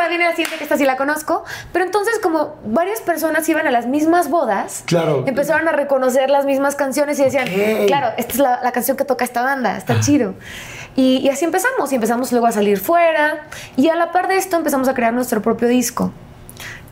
ah, 0.00 0.06
pero 0.06 0.08
viene 0.08 0.24
la 0.24 0.30
siguiente 0.30 0.56
que 0.58 0.64
esta 0.64 0.76
sí 0.76 0.84
la 0.84 0.96
conozco. 0.96 1.44
Pero 1.72 1.84
entonces, 1.84 2.18
como 2.22 2.56
varias 2.64 3.00
personas 3.00 3.48
iban 3.48 3.66
a 3.66 3.70
las 3.70 3.86
mismas 3.86 4.30
bodas, 4.30 4.82
Claro. 4.86 5.24
empezaron 5.26 5.68
a 5.68 5.72
reconocer 5.72 6.30
las 6.30 6.44
mismas 6.44 6.74
canciones 6.76 7.18
y 7.18 7.24
decían, 7.24 7.46
claro, 7.86 8.08
esta 8.16 8.32
es 8.32 8.38
la, 8.38 8.60
la 8.62 8.72
canción 8.72 8.96
que 8.96 9.04
toca 9.04 9.24
esta 9.24 9.42
banda, 9.42 9.76
está 9.76 10.00
chido. 10.00 10.34
Y, 10.96 11.18
y 11.18 11.28
así 11.28 11.44
empezamos, 11.44 11.92
y 11.92 11.96
empezamos 11.96 12.32
luego 12.32 12.46
a 12.46 12.52
salir 12.52 12.78
fuera. 12.80 13.46
Y 13.76 13.88
a 13.88 13.94
la 13.96 14.10
par 14.12 14.28
de 14.28 14.36
esto 14.36 14.56
empezamos 14.56 14.88
a 14.88 14.94
crear 14.94 15.12
nuestro 15.12 15.42
propio 15.42 15.68
disco 15.68 16.12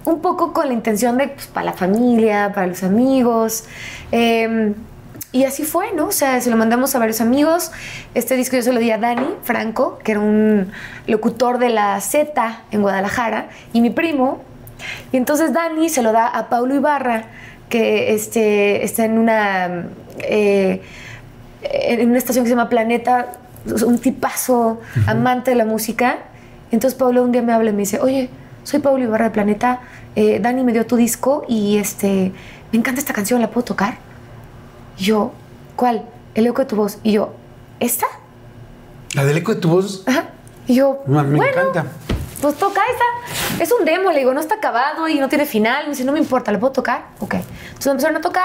un 0.05 0.21
poco 0.23 0.53
con 0.53 0.69
la 0.69 0.73
intención 0.73 1.17
de 1.19 1.27
pues, 1.27 1.49
para 1.49 1.67
la 1.67 1.73
familia, 1.73 2.53
para 2.55 2.69
los 2.69 2.85
amigos. 2.85 3.65
eh, 4.13 4.73
y 5.37 5.45
así 5.45 5.65
fue, 5.65 5.93
¿no? 5.93 6.07
O 6.07 6.13
sea, 6.13 6.41
se 6.41 6.49
lo 6.49 6.57
mandamos 6.57 6.95
a 6.95 6.99
varios 6.99 7.21
amigos. 7.21 7.71
Este 8.15 8.37
disco 8.37 8.57
yo 8.57 8.63
se 8.63 8.73
lo 8.73 8.81
di 8.81 8.91
a 8.91 8.97
Dani 8.97 9.35
Franco, 9.43 9.99
que 10.03 10.13
era 10.13 10.21
un 10.23 10.73
locutor 11.07 11.59
de 11.59 11.69
la 11.69 12.01
Z 12.01 12.63
en 12.71 12.81
Guadalajara, 12.81 13.51
y 13.75 13.83
mi 13.83 13.91
primo. 13.91 14.41
Y 15.13 15.19
entonces 15.19 15.53
Dani 15.53 15.91
se 15.91 16.03
lo 16.03 16.13
da 16.13 16.27
a 16.27 16.49
Paulo 16.49 16.75
Ibarra, 16.75 17.25
que 17.69 18.15
este, 18.15 18.83
está 18.83 19.05
en 19.05 19.19
una, 19.19 19.89
eh, 20.21 20.81
en 21.63 22.09
una 22.09 22.17
estación 22.17 22.47
que 22.47 22.49
se 22.49 22.57
llama 22.57 22.71
Planeta, 22.71 23.33
un 23.85 23.99
tipazo, 23.99 24.81
amante 25.07 25.51
de 25.51 25.57
la 25.59 25.67
música. 25.67 26.21
Entonces 26.71 26.99
Pablo 26.99 27.23
un 27.23 27.33
día 27.33 27.43
me 27.43 27.53
habla 27.53 27.69
y 27.69 27.73
me 27.75 27.81
dice, 27.81 28.01
oye, 28.01 28.31
soy 28.65 28.81
Pablo 28.81 29.05
Ibarra 29.05 29.27
de 29.27 29.31
Planeta, 29.33 29.81
eh, 30.15 30.41
Dani 30.41 30.65
me 30.65 30.73
dio 30.73 30.87
tu 30.87 30.97
disco 30.97 31.45
y 31.47 31.77
este, 31.77 32.33
me 32.73 32.79
encanta 32.79 33.01
esta 33.01 33.13
canción, 33.13 33.43
¿la 33.43 33.51
puedo 33.51 33.67
tocar? 33.67 34.06
Y 34.99 35.05
yo, 35.05 35.33
¿cuál? 35.77 36.05
El 36.35 36.47
eco 36.47 36.63
de 36.63 36.67
tu 36.67 36.77
voz. 36.77 36.99
Y 37.03 37.13
yo, 37.13 37.33
¿esta? 37.81 38.07
La 39.15 39.25
del 39.25 39.39
eco 39.39 39.55
de 39.55 39.61
tu 39.61 39.69
voz. 39.69 40.03
Ajá. 40.07 40.25
Y 40.67 40.75
yo, 40.77 41.03
Me- 41.07 41.23
me 41.23 41.37
bueno, 41.37 41.53
encanta. 41.53 41.87
Pues 42.41 42.57
toca 42.57 42.81
esa. 42.83 43.63
Es 43.63 43.73
un 43.73 43.85
demo, 43.85 44.11
le 44.13 44.19
digo, 44.19 44.35
no 44.35 44.41
está 44.41 44.57
acabado 44.57 45.09
y 45.09 45.19
no 45.19 45.29
tiene 45.29 45.47
final. 45.47 45.85
Me 45.85 45.91
dice, 45.91 46.05
no 46.05 46.13
me 46.13 46.19
importa, 46.19 46.53
¿le 46.53 46.59
puedo 46.59 46.73
tocar? 46.73 47.07
Ok. 47.21 47.35
Entonces 47.35 47.87
empezaron 47.87 48.17
a 48.17 48.21
tocar. 48.21 48.45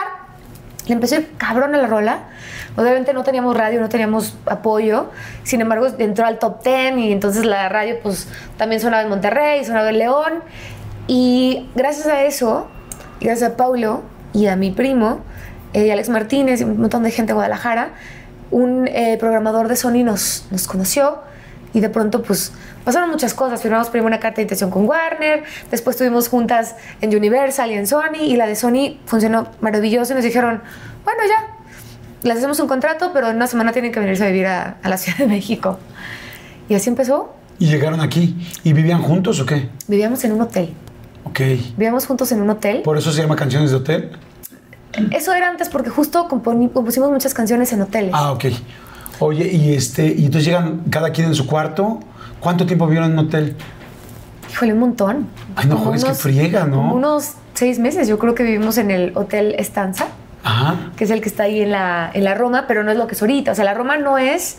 Le 0.88 0.94
empezó 0.94 1.16
ir 1.16 1.32
cabrón 1.38 1.76
a 1.76 1.78
la 1.78 1.88
rola. 1.88 2.30
Obviamente 2.76 3.14
no 3.14 3.24
teníamos 3.24 3.56
radio, 3.56 3.82
no 3.82 3.90
teníamos 3.90 4.36
apoyo. 4.46 5.08
Sin 5.44 5.62
embargo, 5.62 5.88
entró 5.98 6.26
al 6.26 6.40
top 6.40 6.64
10 6.64 6.98
y 6.98 7.12
entonces 7.12 7.46
la 7.46 7.68
radio 7.70 7.96
pues 8.02 8.28
también 8.58 8.82
sonaba 8.82 9.04
en 9.04 9.10
Monterrey, 9.10 9.64
sonaba 9.66 9.90
en 9.90 9.98
León. 10.00 10.34
Y 11.08 11.70
gracias 11.76 12.08
a 12.08 12.24
eso, 12.24 12.68
gracias 13.20 13.52
a 13.52 13.58
Paulo 13.58 14.02
y 14.34 14.48
a 14.48 14.56
mi 14.56 14.72
primo, 14.72 15.20
eh, 15.74 15.88
y 15.88 15.90
Alex 15.90 16.10
Martínez 16.10 16.62
y 16.62 16.64
un 16.64 16.80
montón 16.80 17.04
de 17.04 17.12
gente 17.12 17.32
de 17.32 17.34
Guadalajara, 17.36 17.94
un 18.52 18.88
eh, 18.88 19.18
programador 19.20 19.68
de 19.68 19.76
Sony 19.76 20.04
nos, 20.04 20.46
nos 20.52 20.68
conoció 20.68 21.20
y 21.74 21.80
de 21.80 21.90
pronto 21.90 22.22
pues 22.22 22.52
pasaron 22.84 23.10
muchas 23.10 23.34
cosas. 23.34 23.62
Firmamos 23.62 23.90
primero 23.90 24.08
una 24.08 24.20
carta 24.20 24.38
de 24.38 24.44
intención 24.44 24.70
con 24.70 24.86
Warner, 24.86 25.44
después 25.70 25.96
estuvimos 25.96 26.28
juntas 26.28 26.76
en 27.00 27.16
Universal 27.16 27.72
y 27.72 27.76
en 27.76 27.88
Sony 27.88 28.22
y 28.22 28.36
la 28.36 28.48
de 28.48 28.56
Sony 28.56 28.98
funcionó 29.06 29.48
maravilloso 29.62 30.14
y 30.14 30.16
nos 30.16 30.24
dijeron, 30.26 30.62
bueno 31.06 31.22
ya, 31.28 31.58
les 32.24 32.38
hacemos 32.38 32.60
un 32.60 32.68
contrato, 32.68 33.12
pero 33.14 33.30
en 33.30 33.38
una 33.38 33.48
semana 33.48 33.72
tienen 33.72 33.92
que 33.92 34.00
venirse 34.00 34.24
a 34.24 34.28
vivir 34.28 34.48
a, 34.48 34.78
a 34.84 34.90
la 34.90 34.98
Ciudad 34.98 35.18
de 35.20 35.28
México. 35.28 35.80
Y 36.70 36.76
así 36.76 36.90
empezó. 36.90 37.34
Y 37.60 37.68
llegaron 37.68 38.00
aquí. 38.00 38.36
¿Y 38.64 38.74
vivían 38.74 39.02
juntos 39.02 39.40
o 39.40 39.46
qué? 39.46 39.70
Vivíamos 39.88 40.24
en 40.24 40.32
un 40.32 40.42
hotel. 40.42 40.74
Ok. 41.26 41.40
Vivíamos 41.78 42.06
juntos 42.06 42.32
en 42.32 42.42
un 42.42 42.50
hotel. 42.50 42.82
¿Por 42.82 42.98
eso 42.98 43.12
se 43.12 43.22
llama 43.22 43.36
Canciones 43.36 43.72
de 43.72 43.78
Hotel? 43.78 44.12
Eso 45.12 45.34
era 45.34 45.50
antes 45.50 45.70
porque 45.70 45.90
justo 45.90 46.28
compusimos 46.28 47.10
muchas 47.12 47.34
canciones 47.34 47.72
en 47.74 47.82
hoteles. 47.82 48.12
Ah, 48.14 48.32
ok. 48.32 48.46
Oye, 49.20 49.48
y 49.52 49.74
este, 49.76 50.06
y 50.08 50.26
entonces 50.26 50.46
llegan 50.46 50.82
cada 50.90 51.12
quien 51.12 51.28
en 51.28 51.36
su 51.36 51.46
cuarto. 51.48 52.00
¿Cuánto 52.40 52.66
tiempo 52.66 52.86
vivieron 52.88 53.12
en 53.12 53.20
un 53.20 53.26
hotel? 53.28 53.56
Híjole, 54.52 54.74
un 54.74 54.80
montón. 54.80 55.28
Ay, 55.56 55.68
no 55.68 55.76
Como 55.76 55.92
jodes, 55.92 56.04
qué 56.04 56.14
friega, 56.16 56.66
¿no? 56.66 56.94
unos 56.94 57.34
seis 57.54 57.78
meses. 57.80 58.08
Yo 58.08 58.18
creo 58.20 58.34
que 58.36 58.44
vivimos 58.44 58.78
en 58.80 58.90
el 58.92 59.12
Hotel 59.16 59.56
Estanza, 59.60 60.08
Ajá. 60.44 60.92
que 60.98 61.04
es 61.04 61.12
el 61.12 61.22
que 61.22 61.30
está 61.30 61.44
ahí 61.44 61.62
en 61.62 61.72
la, 61.72 62.10
en 62.14 62.24
la 62.24 62.34
Roma, 62.34 62.66
pero 62.68 62.84
no 62.84 62.92
es 62.92 62.98
lo 62.98 63.06
que 63.08 63.14
es 63.16 63.22
ahorita. 63.22 63.52
O 63.52 63.56
sea, 63.56 63.64
la 63.64 63.76
Roma 63.76 63.98
no 63.98 64.18
es, 64.18 64.58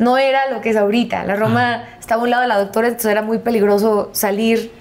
no 0.00 0.18
era 0.18 0.50
lo 0.50 0.60
que 0.60 0.70
es 0.70 0.76
ahorita. 0.76 1.24
La 1.24 1.36
Roma 1.36 1.84
estaba 2.00 2.20
a 2.20 2.24
un 2.24 2.30
lado 2.30 2.42
de 2.42 2.48
la 2.48 2.58
doctora, 2.58 2.88
entonces 2.88 3.10
era 3.12 3.22
muy 3.22 3.38
peligroso 3.38 4.10
salir 4.12 4.72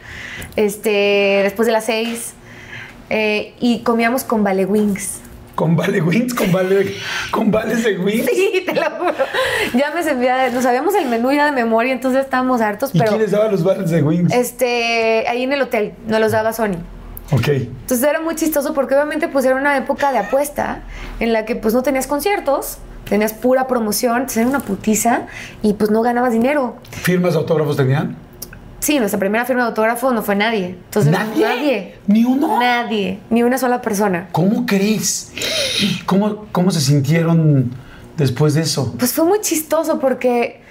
este, 0.56 1.42
después 1.44 1.68
de 1.68 1.72
las 1.72 1.86
seis. 1.86 2.34
Eh, 3.10 3.54
y 3.60 3.80
comíamos 3.80 4.24
con 4.24 4.44
Vale 4.44 4.66
Wings. 4.66 5.22
¿Con 5.56 5.76
Vale 5.76 6.02
Wings? 6.02 6.34
¿Con 6.34 6.52
Vale, 6.54 6.94
con 7.32 7.52
vales 7.52 7.84
de 7.84 7.98
Wings? 7.98 8.26
Sí, 8.32 8.64
te 8.66 8.74
lo 8.74 8.90
juro. 8.92 9.14
Ya 9.74 9.92
me 9.94 10.02
sabía, 10.04 10.50
nos 10.52 10.64
sabíamos 10.64 10.96
el 10.96 11.10
menú 11.10 11.32
ya 11.34 11.46
de 11.46 11.52
memoria, 11.52 11.92
entonces 11.92 12.24
estábamos 12.24 12.62
hartos, 12.62 12.92
¿Y 12.94 13.00
pero 13.00 13.12
quién 13.12 13.22
les 13.24 13.32
daba 13.32 13.50
los 13.52 13.64
vales 13.64 13.90
de 13.90 14.02
Wings? 14.02 14.34
este, 14.34 15.26
ahí 15.28 15.44
en 15.44 15.52
el 15.52 15.62
hotel, 15.62 15.94
nos 16.08 16.22
los 16.22 16.32
daba 16.32 16.54
Sony. 16.54 16.78
Ok. 17.32 17.48
Entonces 17.50 18.04
era 18.08 18.22
muy 18.22 18.36
chistoso 18.36 18.74
porque 18.74 18.96
obviamente 18.96 19.28
pues 19.28 19.44
era 19.46 19.56
una 19.56 19.76
época 19.76 20.12
de 20.14 20.20
apuesta 20.20 20.82
en 21.20 21.34
la 21.34 21.44
que 21.46 21.56
pues 21.58 21.74
no 21.74 21.84
tenías 21.84 22.08
conciertos, 22.08 22.78
tenías 23.10 23.34
pura 23.34 23.68
promoción, 23.68 24.28
era 24.34 24.48
una 24.48 24.60
putiza 24.62 25.24
y 25.62 25.74
pues 25.74 25.92
no 25.92 26.02
ganabas 26.02 26.32
dinero. 26.32 26.78
¿Firmas 26.92 27.34
de 27.34 27.40
autógrafos 27.40 27.76
tenían? 27.76 28.16
Sí, 28.80 28.98
nuestra 28.98 29.20
primera 29.20 29.46
firma 29.46 29.64
de 29.64 29.70
autógrafo 29.70 30.12
no 30.14 30.22
fue 30.22 30.36
nadie. 30.36 30.78
Entonces, 30.86 31.12
¿Nadie? 31.12 31.46
Nadie. 31.46 31.96
¿Ni 32.08 32.24
uno? 32.24 32.60
Nadie, 32.60 33.20
ni 33.30 33.44
una 33.44 33.58
sola 33.58 33.82
persona. 33.82 34.30
¿Cómo 34.32 34.66
crees? 34.66 35.34
¿Cómo, 36.06 36.46
¿Cómo 36.52 36.72
se 36.72 36.80
sintieron 36.80 37.72
después 38.18 38.54
de 38.54 38.62
eso? 38.62 38.96
Pues 38.98 39.14
fue 39.14 39.26
muy 39.26 39.42
chistoso 39.42 40.00
porque, 40.00 40.62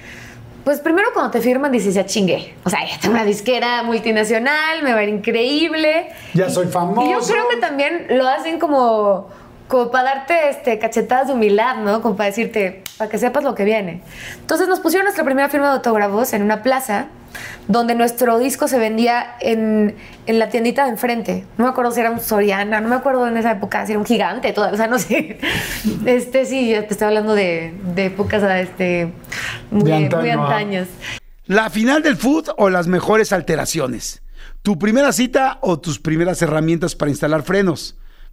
pues 0.64 0.80
primero 0.80 1.08
cuando 1.12 1.30
te 1.30 1.40
firman 1.40 1.70
dices, 1.70 1.94
ya 1.94 2.06
chingué. 2.06 2.54
O 2.64 2.70
sea, 2.70 2.80
ya 2.86 2.98
tengo 2.98 3.14
una 3.14 3.24
disquera 3.24 3.82
multinacional, 3.82 4.82
me 4.82 4.92
va 4.94 5.00
a 5.00 5.02
ir 5.02 5.10
increíble. 5.10 6.08
Ya 6.32 6.48
soy 6.48 6.66
famoso. 6.68 7.06
Y 7.06 7.12
yo 7.12 7.20
creo 7.20 7.48
que 7.50 7.56
también 7.58 8.06
lo 8.10 8.26
hacen 8.26 8.58
como, 8.58 9.28
como 9.68 9.90
para 9.90 10.14
darte 10.14 10.48
este, 10.48 10.78
cachetadas 10.78 11.28
de 11.28 11.34
humildad, 11.34 11.76
¿no? 11.76 12.00
Como 12.00 12.16
para 12.16 12.30
decirte, 12.30 12.82
para 12.96 13.10
que 13.10 13.18
sepas 13.18 13.44
lo 13.44 13.54
que 13.54 13.64
viene. 13.64 14.00
Entonces 14.40 14.66
nos 14.66 14.80
pusieron 14.80 15.04
nuestra 15.04 15.24
primera 15.24 15.50
firma 15.50 15.66
de 15.66 15.72
autógrafos 15.74 16.32
en 16.32 16.40
una 16.40 16.62
plaza 16.62 17.08
donde 17.68 17.94
nuestro 17.94 18.38
disco 18.38 18.68
se 18.68 18.78
vendía 18.78 19.36
en, 19.40 19.96
en 20.26 20.38
la 20.38 20.48
tiendita 20.48 20.84
de 20.84 20.90
enfrente. 20.90 21.44
No 21.56 21.64
me 21.64 21.70
acuerdo 21.70 21.90
si 21.92 22.00
era 22.00 22.10
un 22.10 22.20
Soriana, 22.20 22.80
no 22.80 22.88
me 22.88 22.96
acuerdo 22.96 23.26
en 23.26 23.36
esa 23.36 23.52
época 23.52 23.84
si 23.86 23.92
era 23.92 23.98
un 23.98 24.06
gigante, 24.06 24.52
toda, 24.52 24.72
o 24.72 24.76
sea, 24.76 24.86
no 24.86 24.98
sé. 24.98 25.38
Este, 26.06 26.44
sí, 26.46 26.72
te 26.72 26.86
estoy 26.90 27.08
hablando 27.08 27.34
de, 27.34 27.74
de 27.94 28.06
épocas 28.06 28.42
este, 28.42 29.12
muy, 29.70 29.84
De 29.84 29.94
antaño, 29.94 30.20
muy 30.20 30.30
ah. 30.30 30.42
antañas. 30.44 30.88
La 31.46 31.70
final 31.70 32.02
del 32.02 32.16
food 32.16 32.50
o 32.56 32.68
las 32.70 32.86
mejores 32.86 33.32
alteraciones. 33.32 34.22
Tu 34.62 34.78
primera 34.78 35.12
cita 35.12 35.58
o 35.60 35.78
tus 35.78 35.98
primeras 35.98 36.42
herramientas 36.42 36.94
para 36.94 37.10
instalar 37.10 37.42
frenos. 37.42 37.96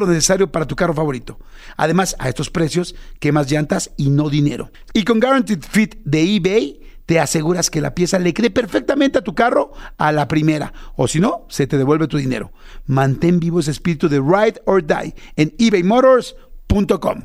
lo 0.00 0.06
necesario 0.06 0.50
para 0.50 0.66
tu 0.66 0.74
carro 0.76 0.94
favorito. 0.94 1.38
Además, 1.76 2.16
a 2.18 2.28
estos 2.28 2.50
precios, 2.50 2.94
quemas 3.18 3.50
llantas 3.50 3.90
y 3.96 4.10
no 4.10 4.30
dinero. 4.30 4.70
Y 4.92 5.04
con 5.04 5.20
Guaranteed 5.20 5.62
Fit 5.62 5.96
de 6.04 6.36
eBay, 6.36 6.80
te 7.10 7.18
aseguras 7.18 7.70
que 7.70 7.80
la 7.80 7.92
pieza 7.92 8.20
le 8.20 8.32
quede 8.32 8.50
perfectamente 8.50 9.18
a 9.18 9.22
tu 9.22 9.34
carro 9.34 9.72
a 9.98 10.12
la 10.12 10.28
primera, 10.28 10.72
o 10.94 11.08
si 11.08 11.18
no, 11.18 11.44
se 11.48 11.66
te 11.66 11.76
devuelve 11.76 12.06
tu 12.06 12.18
dinero. 12.18 12.52
Mantén 12.86 13.40
vivo 13.40 13.58
ese 13.58 13.72
espíritu 13.72 14.08
de 14.08 14.20
ride 14.20 14.62
or 14.64 14.80
die 14.80 15.14
en 15.34 15.52
ebaymotors.com. 15.58 17.24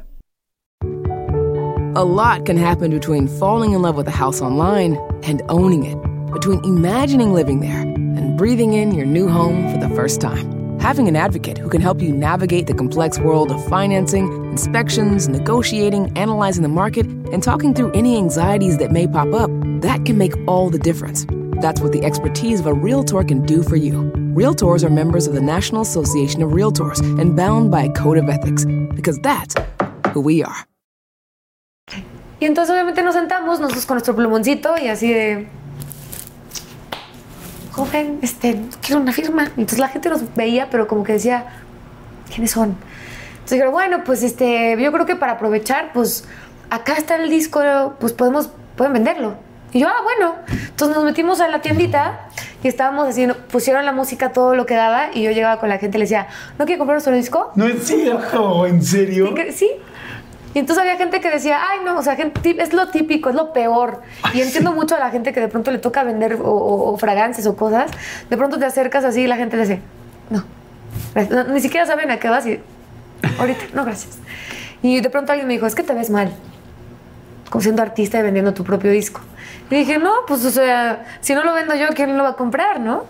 A 1.98 2.04
lot 2.04 2.46
can 2.46 2.58
happen 2.58 2.90
between 2.90 3.28
falling 3.28 3.74
in 3.74 3.84
love 3.84 3.96
with 3.96 4.08
a 4.08 4.12
house 4.12 4.42
online 4.42 4.98
and 5.24 5.44
owning 5.50 5.86
it, 5.86 5.98
between 6.34 6.66
imagining 6.66 7.32
living 7.32 7.60
there 7.60 7.82
and 7.82 8.36
breathing 8.38 8.74
in 8.74 8.92
your 8.92 9.06
new 9.06 9.30
home 9.30 9.72
for 9.72 9.78
the 9.78 9.96
first 9.96 10.20
time. 10.20 10.55
Having 10.80 11.08
an 11.08 11.16
advocate 11.16 11.58
who 11.58 11.70
can 11.70 11.82
help 11.82 12.02
you 12.02 12.12
navigate 12.12 12.68
the 12.68 12.74
complex 12.74 13.20
world 13.20 13.52
of 13.52 13.64
financing, 13.68 14.28
inspections, 14.46 15.28
negotiating, 15.28 16.16
analyzing 16.18 16.64
the 16.64 16.70
market, 16.70 17.06
and 17.32 17.42
talking 17.42 17.74
through 17.74 17.92
any 17.94 18.18
anxieties 18.18 18.78
that 18.78 18.92
may 18.92 19.08
pop 19.08 19.34
up, 19.34 19.50
that 19.82 20.06
can 20.06 20.18
make 20.18 20.34
all 20.48 20.70
the 20.70 20.80
difference. 20.80 21.26
That's 21.62 21.82
what 21.82 21.92
the 21.92 22.04
expertise 22.04 22.60
of 22.60 22.68
a 22.68 22.74
Realtor 22.74 23.24
can 23.24 23.46
do 23.46 23.64
for 23.64 23.76
you. 23.76 24.12
Realtors 24.36 24.84
are 24.84 24.90
members 24.90 25.28
of 25.28 25.34
the 25.34 25.42
National 25.42 25.82
Association 25.82 26.44
of 26.44 26.52
Realtors 26.52 27.00
and 27.20 27.36
bound 27.36 27.72
by 27.72 27.84
a 27.84 27.92
code 27.92 28.18
of 28.18 28.30
ethics 28.30 28.66
because 28.96 29.18
that's 29.20 29.56
who 30.14 30.22
we 30.22 30.44
are. 30.44 30.68
Y 32.40 32.48
entonces 32.48 32.70
obviamente 32.70 33.02
nos 33.02 33.16
sentamos, 33.16 33.60
nosotros 33.60 33.86
con 33.86 33.96
nuestro 33.96 34.16
plumoncito 34.16 34.78
y 34.78 34.88
así 34.90 35.12
de... 35.12 35.48
Joven, 37.76 38.20
este, 38.22 38.58
quiero 38.82 39.02
una 39.02 39.12
firma. 39.12 39.44
Entonces 39.58 39.80
la 39.80 39.90
gente 39.90 40.10
nos 40.10 40.34
veía, 40.34 40.70
pero 40.70 40.88
como 40.88 41.04
que 41.04 41.12
decía, 41.14 41.46
¿quiénes 42.30 42.52
son? 42.52 42.70
Entonces 43.34 43.52
dijeron, 43.52 43.74
bueno, 43.74 44.04
pues 44.06 44.24
este, 44.24 44.82
yo 44.82 44.94
creo 44.94 45.06
que 45.06 45.18
para 45.18 45.34
aprovechar, 45.34 45.92
pues 45.94 46.26
acá 46.70 46.94
está 46.94 47.16
el 47.16 47.30
disco, 47.30 47.62
pues 48.00 48.14
podemos, 48.14 48.50
pueden 48.78 48.94
venderlo. 48.94 49.36
Y 49.74 49.80
yo, 49.80 49.90
ah, 49.90 50.02
bueno. 50.04 50.36
Entonces 50.70 50.96
nos 50.96 51.04
metimos 51.04 51.42
a 51.42 51.50
la 51.50 51.60
tiendita 51.62 52.30
y 52.64 52.70
estábamos 52.70 53.10
haciendo, 53.10 53.36
pusieron 53.36 53.86
la 53.86 53.92
música 53.92 54.32
todo 54.32 54.56
lo 54.56 54.66
que 54.66 54.76
daba 54.76 55.10
y 55.14 55.24
yo 55.24 55.32
llegaba 55.32 55.60
con 55.60 55.68
la 55.68 55.78
gente 55.78 55.98
y 55.98 56.00
le 56.00 56.06
decía, 56.06 56.28
¿no 56.58 56.66
quiere 56.66 56.78
comprar 56.78 56.96
nuestro 56.96 57.14
disco? 57.14 57.52
No 57.56 57.66
es 57.66 57.86
cierto, 57.86 58.66
¿en 58.66 58.82
serio? 58.82 59.36
Sí. 59.54 59.70
Y 60.56 60.60
entonces 60.60 60.82
había 60.82 60.96
gente 60.98 61.20
que 61.22 61.30
decía, 61.30 61.60
ay, 61.70 61.80
no, 61.86 62.00
o 62.00 62.02
sea, 62.02 62.16
gente, 62.16 62.56
es 62.64 62.74
lo 62.74 62.88
típico, 62.88 63.30
es 63.30 63.36
lo 63.36 63.52
peor. 63.54 64.02
Y 64.34 64.40
entiendo 64.42 64.72
mucho 64.72 64.96
a 64.96 65.00
la 65.00 65.12
gente 65.12 65.34
que 65.34 65.42
de 65.42 65.50
pronto 65.50 65.70
le 65.70 65.78
toca 65.80 66.04
vender 66.04 66.36
o, 66.36 66.50
o- 66.50 66.94
o 66.94 66.98
fragancias 66.98 67.46
o 67.46 67.56
cosas. 67.58 67.92
De 68.30 68.38
pronto 68.38 68.58
te 68.58 68.66
acercas 68.66 69.04
así 69.06 69.22
y 69.22 69.28
la 69.28 69.36
gente 69.36 69.58
le 69.58 69.64
dice, 69.64 69.82
no, 70.30 70.44
gracias". 71.14 71.46
No, 71.48 71.54
ni 71.54 71.60
siquiera 71.60 71.86
saben 71.86 72.10
a 72.10 72.18
qué 72.20 72.30
vas 72.30 72.48
y 72.48 72.60
ahorita, 73.38 73.66
no, 73.74 73.84
gracias. 73.86 74.18
Y 74.82 75.02
de 75.02 75.10
pronto 75.10 75.34
alguien 75.34 75.48
me 75.48 75.54
dijo, 75.56 75.66
es 75.68 75.76
que 75.76 75.84
te 75.84 75.94
ves 75.94 76.10
mal, 76.10 76.32
como 77.50 77.62
siendo 77.62 77.82
artista 77.82 78.18
y 78.20 78.22
vendiendo 78.24 78.54
tu 78.54 78.64
propio 78.64 78.92
disco. 78.92 79.20
Y 79.70 79.76
dije, 79.76 79.98
no, 79.98 80.12
pues, 80.28 80.46
o 80.46 80.52
sea, 80.52 81.06
si 81.22 81.34
no 81.36 81.44
lo 81.44 81.54
vendo 81.54 81.76
yo, 81.76 81.88
¿quién 81.96 82.16
lo 82.18 82.24
va 82.24 82.30
a 82.30 82.36
comprar, 82.36 82.80
no? 82.80 83.04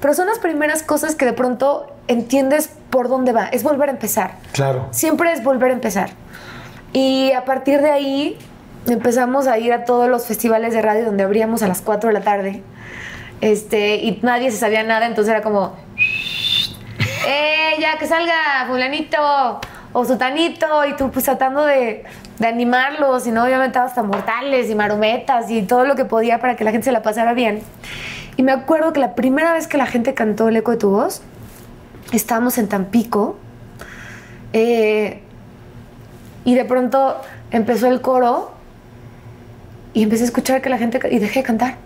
Pero 0.00 0.12
son 0.12 0.26
las 0.26 0.38
primeras 0.38 0.82
cosas 0.82 1.14
que 1.14 1.24
de 1.24 1.32
pronto 1.32 1.86
entiendes 2.08 2.68
por 2.90 3.08
dónde 3.08 3.32
va. 3.32 3.46
Es 3.46 3.62
volver 3.62 3.88
a 3.88 3.92
empezar. 3.92 4.32
Claro. 4.52 4.88
Siempre 4.90 5.32
es 5.32 5.42
volver 5.42 5.70
a 5.70 5.74
empezar. 5.74 6.10
Y 6.94 7.32
a 7.32 7.44
partir 7.44 7.82
de 7.82 7.90
ahí 7.90 8.38
empezamos 8.86 9.48
a 9.48 9.58
ir 9.58 9.72
a 9.72 9.84
todos 9.84 10.08
los 10.08 10.26
festivales 10.26 10.72
de 10.72 10.80
radio 10.80 11.04
donde 11.04 11.24
abríamos 11.24 11.62
a 11.64 11.68
las 11.68 11.82
4 11.82 12.08
de 12.08 12.14
la 12.14 12.20
tarde. 12.20 12.62
Este, 13.40 13.96
y 13.96 14.20
nadie 14.22 14.52
se 14.52 14.58
sabía 14.58 14.84
nada, 14.84 15.06
entonces 15.06 15.32
era 15.32 15.42
como, 15.42 15.74
¡eh, 17.26 17.72
ya 17.80 17.98
que 17.98 18.06
salga 18.06 18.64
fulanito 18.68 19.18
o 19.92 20.04
sutanito! 20.04 20.86
Y 20.86 20.94
tú 20.94 21.10
pues 21.10 21.24
tratando 21.24 21.66
de, 21.66 22.04
de 22.38 22.46
animarlos, 22.46 23.26
y 23.26 23.32
no 23.32 23.42
obviamente 23.42 23.76
hasta 23.80 24.04
mortales 24.04 24.70
y 24.70 24.76
marometas 24.76 25.50
y 25.50 25.62
todo 25.62 25.84
lo 25.84 25.96
que 25.96 26.04
podía 26.04 26.38
para 26.38 26.54
que 26.54 26.62
la 26.62 26.70
gente 26.70 26.84
se 26.84 26.92
la 26.92 27.02
pasara 27.02 27.34
bien. 27.34 27.60
Y 28.36 28.44
me 28.44 28.52
acuerdo 28.52 28.92
que 28.92 29.00
la 29.00 29.16
primera 29.16 29.52
vez 29.52 29.66
que 29.66 29.78
la 29.78 29.86
gente 29.86 30.14
cantó 30.14 30.48
El 30.48 30.56
eco 30.56 30.70
de 30.70 30.76
tu 30.76 30.90
voz, 30.90 31.22
estábamos 32.12 32.56
en 32.56 32.68
Tampico. 32.68 33.36
eh, 34.52 35.23
y 36.44 36.54
de 36.54 36.64
pronto 36.64 37.16
empezó 37.50 37.86
el 37.88 38.00
coro 38.00 38.52
y 39.92 40.02
empecé 40.02 40.22
a 40.24 40.26
escuchar 40.26 40.60
que 40.62 40.68
la 40.68 40.78
gente... 40.78 41.00
Y 41.10 41.18
dejé 41.18 41.40
de 41.40 41.44
cantar. 41.44 41.76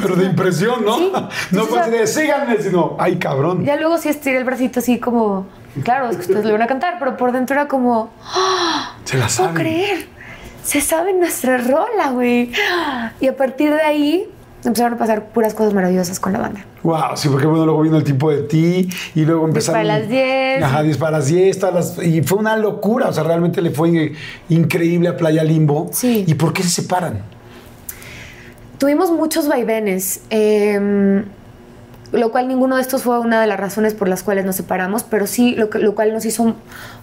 Pero 0.00 0.14
de 0.16 0.24
impresión, 0.26 0.84
¿no? 0.84 0.96
Sí. 0.96 1.12
No 1.50 1.64
fue 1.64 1.80
así 1.80 1.90
de 1.90 2.06
síganme, 2.06 2.56
sino, 2.62 2.96
ay, 2.98 3.16
cabrón. 3.18 3.64
Ya 3.64 3.76
luego 3.76 3.98
sí 3.98 4.08
estiré 4.08 4.38
el 4.38 4.44
bracito 4.44 4.80
así 4.80 4.98
como... 4.98 5.46
Claro, 5.84 6.08
es 6.10 6.16
que 6.16 6.22
ustedes 6.22 6.44
lo 6.46 6.52
van 6.52 6.62
a 6.62 6.66
cantar, 6.66 6.96
pero 6.98 7.16
por 7.16 7.32
dentro 7.32 7.54
era 7.54 7.68
como... 7.68 8.10
¡Ah! 8.24 8.96
Se 9.04 9.16
la 9.18 9.24
No 9.26 9.30
puedo 9.30 9.48
saben. 9.48 9.54
creer. 9.54 10.06
Se 10.64 10.80
sabe 10.80 11.12
nuestra 11.14 11.58
rola, 11.58 12.10
güey. 12.10 12.52
Y 13.20 13.26
a 13.28 13.36
partir 13.36 13.72
de 13.72 13.82
ahí 13.82 14.28
empezaron 14.64 14.94
a 14.94 14.98
pasar 14.98 15.26
puras 15.26 15.54
cosas 15.54 15.72
maravillosas 15.74 16.18
con 16.20 16.32
la 16.32 16.40
banda. 16.40 16.64
Wow, 16.82 17.16
sí, 17.16 17.28
porque 17.28 17.46
bueno, 17.46 17.64
luego 17.64 17.82
vino 17.82 17.96
el 17.96 18.04
tipo 18.04 18.30
de 18.30 18.42
ti 18.42 18.88
y 19.14 19.24
luego 19.24 19.46
empezaron. 19.46 19.82
para 19.82 19.98
las 19.98 20.08
10. 20.08 20.62
Ajá, 20.62 20.82
10 20.82 20.96
para 20.98 21.18
las 21.18 21.26
10, 21.26 21.58
todas 21.58 21.74
las- 21.96 22.06
y 22.06 22.22
fue 22.22 22.38
una 22.38 22.56
locura, 22.56 23.08
o 23.08 23.12
sea, 23.12 23.22
realmente 23.24 23.62
le 23.62 23.70
fue 23.70 24.12
increíble 24.48 25.08
a 25.08 25.16
Playa 25.16 25.44
Limbo. 25.44 25.90
Sí. 25.92 26.24
¿Y 26.26 26.34
por 26.34 26.52
qué 26.52 26.62
se 26.62 26.70
separan? 26.70 27.22
Tuvimos 28.78 29.10
muchos 29.10 29.48
vaivenes, 29.48 30.20
eh, 30.30 31.24
lo 32.12 32.30
cual 32.30 32.48
ninguno 32.48 32.76
de 32.76 32.82
estos 32.82 33.02
fue 33.02 33.18
una 33.18 33.40
de 33.40 33.46
las 33.48 33.58
razones 33.58 33.92
por 33.94 34.08
las 34.08 34.22
cuales 34.22 34.44
nos 34.44 34.56
separamos, 34.56 35.02
pero 35.02 35.26
sí 35.26 35.54
lo, 35.56 35.68
que- 35.68 35.78
lo 35.80 35.94
cual 35.94 36.12
nos 36.12 36.24
hizo 36.24 36.54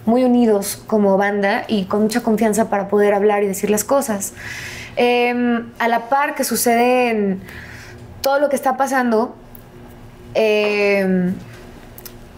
muy 0.06 0.24
unidos 0.24 0.82
como 0.86 1.16
banda 1.16 1.64
y 1.68 1.84
con 1.84 2.02
mucha 2.02 2.22
confianza 2.22 2.70
para 2.70 2.88
poder 2.88 3.12
hablar 3.14 3.42
y 3.42 3.46
decir 3.46 3.70
las 3.70 3.84
cosas. 3.84 4.32
Eh, 4.96 5.62
a 5.78 5.88
la 5.88 6.08
par 6.08 6.34
que 6.34 6.44
sucede 6.44 7.10
en 7.10 7.40
todo 8.22 8.38
lo 8.40 8.48
que 8.48 8.56
está 8.56 8.76
pasando, 8.76 9.36
eh, 10.34 11.32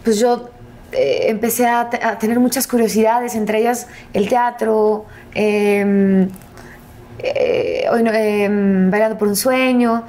pues 0.03 0.19
yo 0.19 0.49
eh, 0.91 1.25
empecé 1.27 1.67
a, 1.67 1.89
te- 1.89 2.03
a 2.03 2.17
tener 2.19 2.39
muchas 2.39 2.67
curiosidades, 2.67 3.35
entre 3.35 3.59
ellas 3.59 3.87
el 4.13 4.27
teatro, 4.29 5.05
eh, 5.35 6.27
eh, 7.19 7.87
bailando 8.89 9.17
por 9.17 9.27
un 9.27 9.35
sueño 9.35 10.03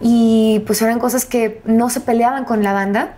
y 0.00 0.62
pues 0.66 0.80
eran 0.82 0.98
cosas 0.98 1.24
que 1.24 1.60
no 1.64 1.90
se 1.90 2.00
peleaban 2.00 2.44
con 2.44 2.62
la 2.62 2.72
banda 2.72 3.14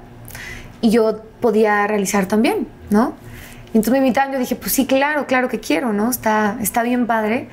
y 0.81 0.91
yo 0.91 1.23
podía 1.41 1.87
realizar 1.87 2.27
también, 2.27 2.67
¿no? 2.91 3.15
Entonces 3.69 3.93
me 3.93 3.99
invitaron, 3.99 4.33
yo 4.33 4.39
dije, 4.39 4.57
pues 4.57 4.73
sí, 4.73 4.87
claro, 4.87 5.27
claro 5.27 5.49
que 5.49 5.61
quiero, 5.61 5.93
¿no? 5.93 6.11
Está, 6.11 6.57
está 6.61 6.83
bien 6.83 7.07
padre. 7.07 7.49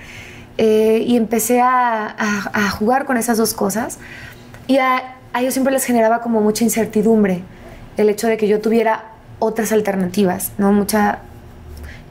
Eh, 0.57 1.03
y 1.05 1.17
empecé 1.17 1.61
a, 1.61 2.15
jugar 2.79 3.05
con 3.05 3.17
esas 3.17 3.37
dos 3.37 3.53
cosas 3.53 3.99
y 4.65 4.77
a, 4.77 5.17
a 5.33 5.41
ellos 5.41 5.53
siempre 5.53 5.71
les 5.71 5.85
generaba 5.85 6.21
como 6.21 6.41
mucha 6.41 6.63
incertidumbre 6.63 7.43
el 7.97 8.09
hecho 8.09 8.27
de 8.27 8.37
que 8.37 8.47
yo 8.47 8.59
tuviera 8.59 9.05
otras 9.39 9.71
alternativas, 9.71 10.51
¿no? 10.57 10.71
Mucha, 10.71 11.19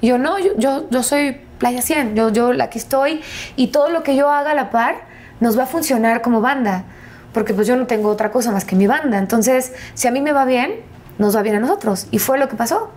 yo 0.02 0.18
no, 0.18 0.38
yo, 0.38 0.56
yo, 0.56 0.88
yo 0.90 1.02
soy 1.02 1.40
Playa 1.58 1.82
100, 1.82 2.14
yo, 2.14 2.28
yo 2.30 2.52
aquí 2.62 2.78
estoy 2.78 3.20
y 3.56 3.68
todo 3.68 3.88
lo 3.88 4.02
que 4.02 4.14
yo 4.14 4.30
haga 4.30 4.50
a 4.50 4.54
la 4.54 4.70
par 4.70 4.96
nos 5.40 5.58
va 5.58 5.64
a 5.64 5.66
funcionar 5.66 6.22
como 6.22 6.40
banda, 6.40 6.84
porque 7.32 7.54
pues 7.54 7.66
yo 7.66 7.76
no 7.76 7.86
tengo 7.86 8.08
otra 8.08 8.30
cosa 8.30 8.52
más 8.52 8.64
que 8.64 8.76
mi 8.76 8.86
banda. 8.86 9.18
Entonces, 9.18 9.72
si 9.94 10.08
a 10.08 10.10
mí 10.10 10.20
me 10.20 10.32
va 10.32 10.44
bien, 10.44 10.80
nos 11.18 11.36
va 11.36 11.42
bien 11.42 11.56
a 11.56 11.60
nosotros. 11.60 12.08
Y 12.10 12.18
fue 12.18 12.38
lo 12.38 12.48
que 12.48 12.56
pasó. 12.56 12.90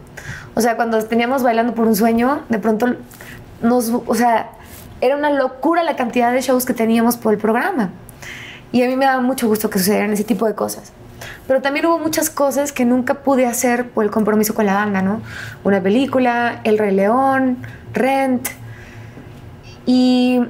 O 0.55 0.61
sea, 0.61 0.75
cuando 0.75 1.03
teníamos 1.03 1.43
bailando 1.43 1.73
por 1.73 1.87
un 1.87 1.95
sueño, 1.95 2.43
de 2.49 2.59
pronto 2.59 2.95
nos, 3.61 3.89
o 3.89 4.15
sea, 4.15 4.51
era 5.01 5.15
una 5.15 5.29
locura 5.29 5.83
la 5.83 5.95
cantidad 5.95 6.31
de 6.31 6.41
shows 6.41 6.65
que 6.65 6.73
teníamos 6.73 7.17
por 7.17 7.33
el 7.33 7.39
programa. 7.39 7.91
Y 8.71 8.83
a 8.83 8.87
mí 8.87 8.95
me 8.95 9.05
daba 9.05 9.21
mucho 9.21 9.47
gusto 9.47 9.69
que 9.69 9.79
sucedieran 9.79 10.11
ese 10.11 10.23
tipo 10.23 10.45
de 10.45 10.53
cosas. 10.53 10.91
Pero 11.47 11.61
también 11.61 11.85
hubo 11.87 11.97
muchas 11.97 12.29
cosas 12.29 12.71
que 12.71 12.85
nunca 12.85 13.15
pude 13.15 13.45
hacer 13.45 13.89
por 13.89 14.05
el 14.05 14.11
compromiso 14.11 14.53
con 14.53 14.65
la 14.65 14.75
banda, 14.75 15.01
¿no? 15.01 15.21
Una 15.63 15.81
película, 15.81 16.61
El 16.63 16.77
Rey 16.77 16.93
León, 16.93 17.57
Rent. 17.93 18.49
Y 19.85 20.41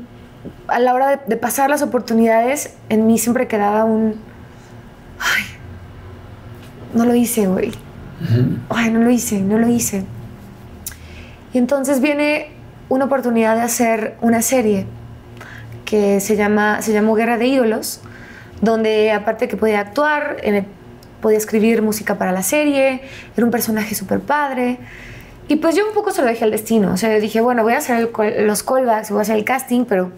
a 0.67 0.79
la 0.79 0.93
hora 0.93 1.07
de, 1.07 1.19
de 1.25 1.37
pasar 1.37 1.69
las 1.69 1.81
oportunidades, 1.81 2.75
en 2.89 3.07
mí 3.07 3.17
siempre 3.17 3.47
quedaba 3.47 3.85
un... 3.85 4.15
Ay, 5.19 5.43
no 6.93 7.05
lo 7.05 7.15
hice, 7.15 7.47
güey. 7.47 7.71
Ay, 8.69 8.91
no 8.91 8.99
lo 8.99 9.09
hice, 9.09 9.39
no 9.39 9.57
lo 9.57 9.69
hice. 9.69 10.03
Y 11.53 11.57
entonces 11.57 12.01
viene 12.01 12.51
una 12.89 13.05
oportunidad 13.05 13.55
de 13.55 13.61
hacer 13.61 14.15
una 14.21 14.41
serie 14.41 14.85
que 15.85 16.19
se, 16.19 16.35
llama, 16.35 16.81
se 16.81 16.91
llamó 16.93 17.15
Guerra 17.15 17.37
de 17.37 17.47
Ídolos, 17.47 18.01
donde 18.61 19.11
aparte 19.11 19.47
que 19.47 19.57
podía 19.57 19.79
actuar, 19.79 20.37
podía 21.21 21.37
escribir 21.37 21.81
música 21.81 22.17
para 22.17 22.31
la 22.31 22.43
serie, 22.43 23.01
era 23.35 23.45
un 23.45 23.51
personaje 23.51 23.95
súper 23.95 24.19
padre. 24.19 24.79
Y 25.47 25.55
pues 25.55 25.75
yo 25.75 25.87
un 25.87 25.93
poco 25.93 26.11
se 26.11 26.21
lo 26.21 26.27
dejé 26.27 26.43
al 26.43 26.51
destino. 26.51 26.93
O 26.93 26.97
sea, 26.97 27.09
dije, 27.19 27.41
bueno, 27.41 27.63
voy 27.63 27.73
a 27.73 27.77
hacer 27.79 28.09
los 28.41 28.63
callbacks, 28.63 29.09
voy 29.09 29.19
a 29.19 29.21
hacer 29.23 29.35
el 29.35 29.45
casting, 29.45 29.85
pero 29.85 30.11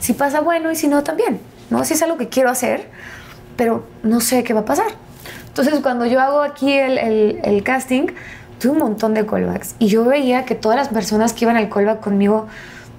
si 0.00 0.12
pasa 0.12 0.40
bueno 0.40 0.70
y 0.70 0.76
si 0.76 0.86
no 0.88 1.02
también. 1.02 1.40
¿no? 1.70 1.84
Si 1.84 1.94
es 1.94 2.02
algo 2.02 2.16
que 2.18 2.28
quiero 2.28 2.50
hacer, 2.50 2.86
pero 3.56 3.86
no 4.02 4.20
sé 4.20 4.44
qué 4.44 4.52
va 4.52 4.60
a 4.60 4.64
pasar. 4.66 4.86
Entonces, 5.48 5.80
cuando 5.80 6.04
yo 6.04 6.20
hago 6.20 6.42
aquí 6.42 6.72
el- 6.72 6.98
el 7.42 7.62
casting, 7.62 8.08
tuve 8.58 8.72
un 8.72 8.78
montón 8.78 9.14
de 9.14 9.26
callbacks. 9.26 9.74
Y 9.78 9.88
yo 9.88 10.04
veía 10.04 10.44
que 10.44 10.54
todas 10.54 10.76
las 10.76 10.88
personas 10.88 11.32
que 11.32 11.44
iban 11.44 11.56
al 11.56 11.68
callback 11.68 12.00
conmigo, 12.00 12.46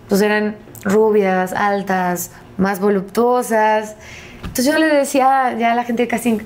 pues 0.09 0.21
eran 0.21 0.55
rubias, 0.83 1.53
altas, 1.53 2.31
más 2.57 2.79
voluptuosas. 2.79 3.95
Entonces 4.41 4.65
yo 4.65 4.77
le 4.77 4.87
decía 4.87 5.55
ya 5.57 5.71
a 5.71 5.75
la 5.75 5.83
gente 5.83 6.03
del 6.03 6.09
casting, 6.09 6.39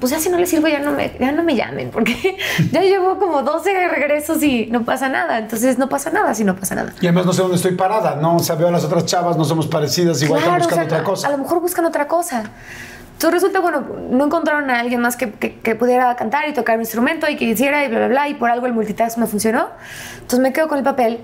pues 0.00 0.12
ya 0.12 0.18
si 0.18 0.30
no 0.30 0.38
les 0.38 0.48
sirvo, 0.48 0.66
ya 0.66 0.78
no 0.78 0.92
me, 0.92 1.12
ya 1.20 1.30
no 1.30 1.42
me 1.42 1.54
llamen, 1.54 1.90
porque 1.92 2.38
ya 2.72 2.80
llevo 2.80 3.18
como 3.18 3.42
12 3.42 3.88
regresos 3.88 4.42
y 4.42 4.66
no 4.66 4.84
pasa 4.84 5.08
nada. 5.08 5.38
Entonces 5.38 5.78
no 5.78 5.88
pasa 5.88 6.10
nada 6.10 6.34
si 6.34 6.42
no 6.44 6.56
pasa 6.56 6.74
nada. 6.74 6.92
Y 7.00 7.06
además 7.06 7.26
no 7.26 7.32
sé 7.32 7.42
dónde 7.42 7.56
estoy 7.56 7.72
parada, 7.72 8.16
¿no? 8.16 8.36
O 8.36 8.40
sea, 8.40 8.56
veo 8.56 8.68
a 8.68 8.72
las 8.72 8.84
otras 8.84 9.04
chavas, 9.04 9.36
no 9.36 9.44
somos 9.44 9.66
parecidas, 9.66 10.20
igual 10.22 10.42
Claro, 10.42 10.62
están 10.62 10.68
buscando 10.68 10.84
o 10.84 10.88
sea, 10.88 10.98
otra 10.98 11.04
cosa. 11.04 11.28
A 11.28 11.30
lo 11.32 11.38
mejor 11.38 11.60
buscan 11.60 11.84
otra 11.84 12.08
cosa. 12.08 12.44
Entonces 13.20 13.42
resulta, 13.42 13.60
bueno, 13.60 13.84
no 14.10 14.24
encontraron 14.24 14.70
a 14.70 14.80
alguien 14.80 15.02
más 15.02 15.14
que, 15.14 15.30
que- 15.30 15.58
que 15.60 15.74
pudiera 15.74 16.16
cantar 16.16 16.48
y 16.48 16.54
tocar 16.54 16.76
un 16.76 16.80
instrumento 16.80 17.28
y 17.28 17.36
que 17.36 17.44
hiciera 17.44 17.84
y 17.84 17.88
bla, 17.88 17.98
bla, 17.98 18.08
bla, 18.08 18.28
y 18.30 18.34
por 18.34 18.48
algo 18.50 18.64
el 18.64 18.72
multitask 18.72 19.18
me 19.18 19.26
funcionó. 19.26 19.66
Entonces 20.14 20.38
me 20.38 20.54
quedo 20.54 20.68
con 20.68 20.78
el 20.78 20.84
papel 20.84 21.18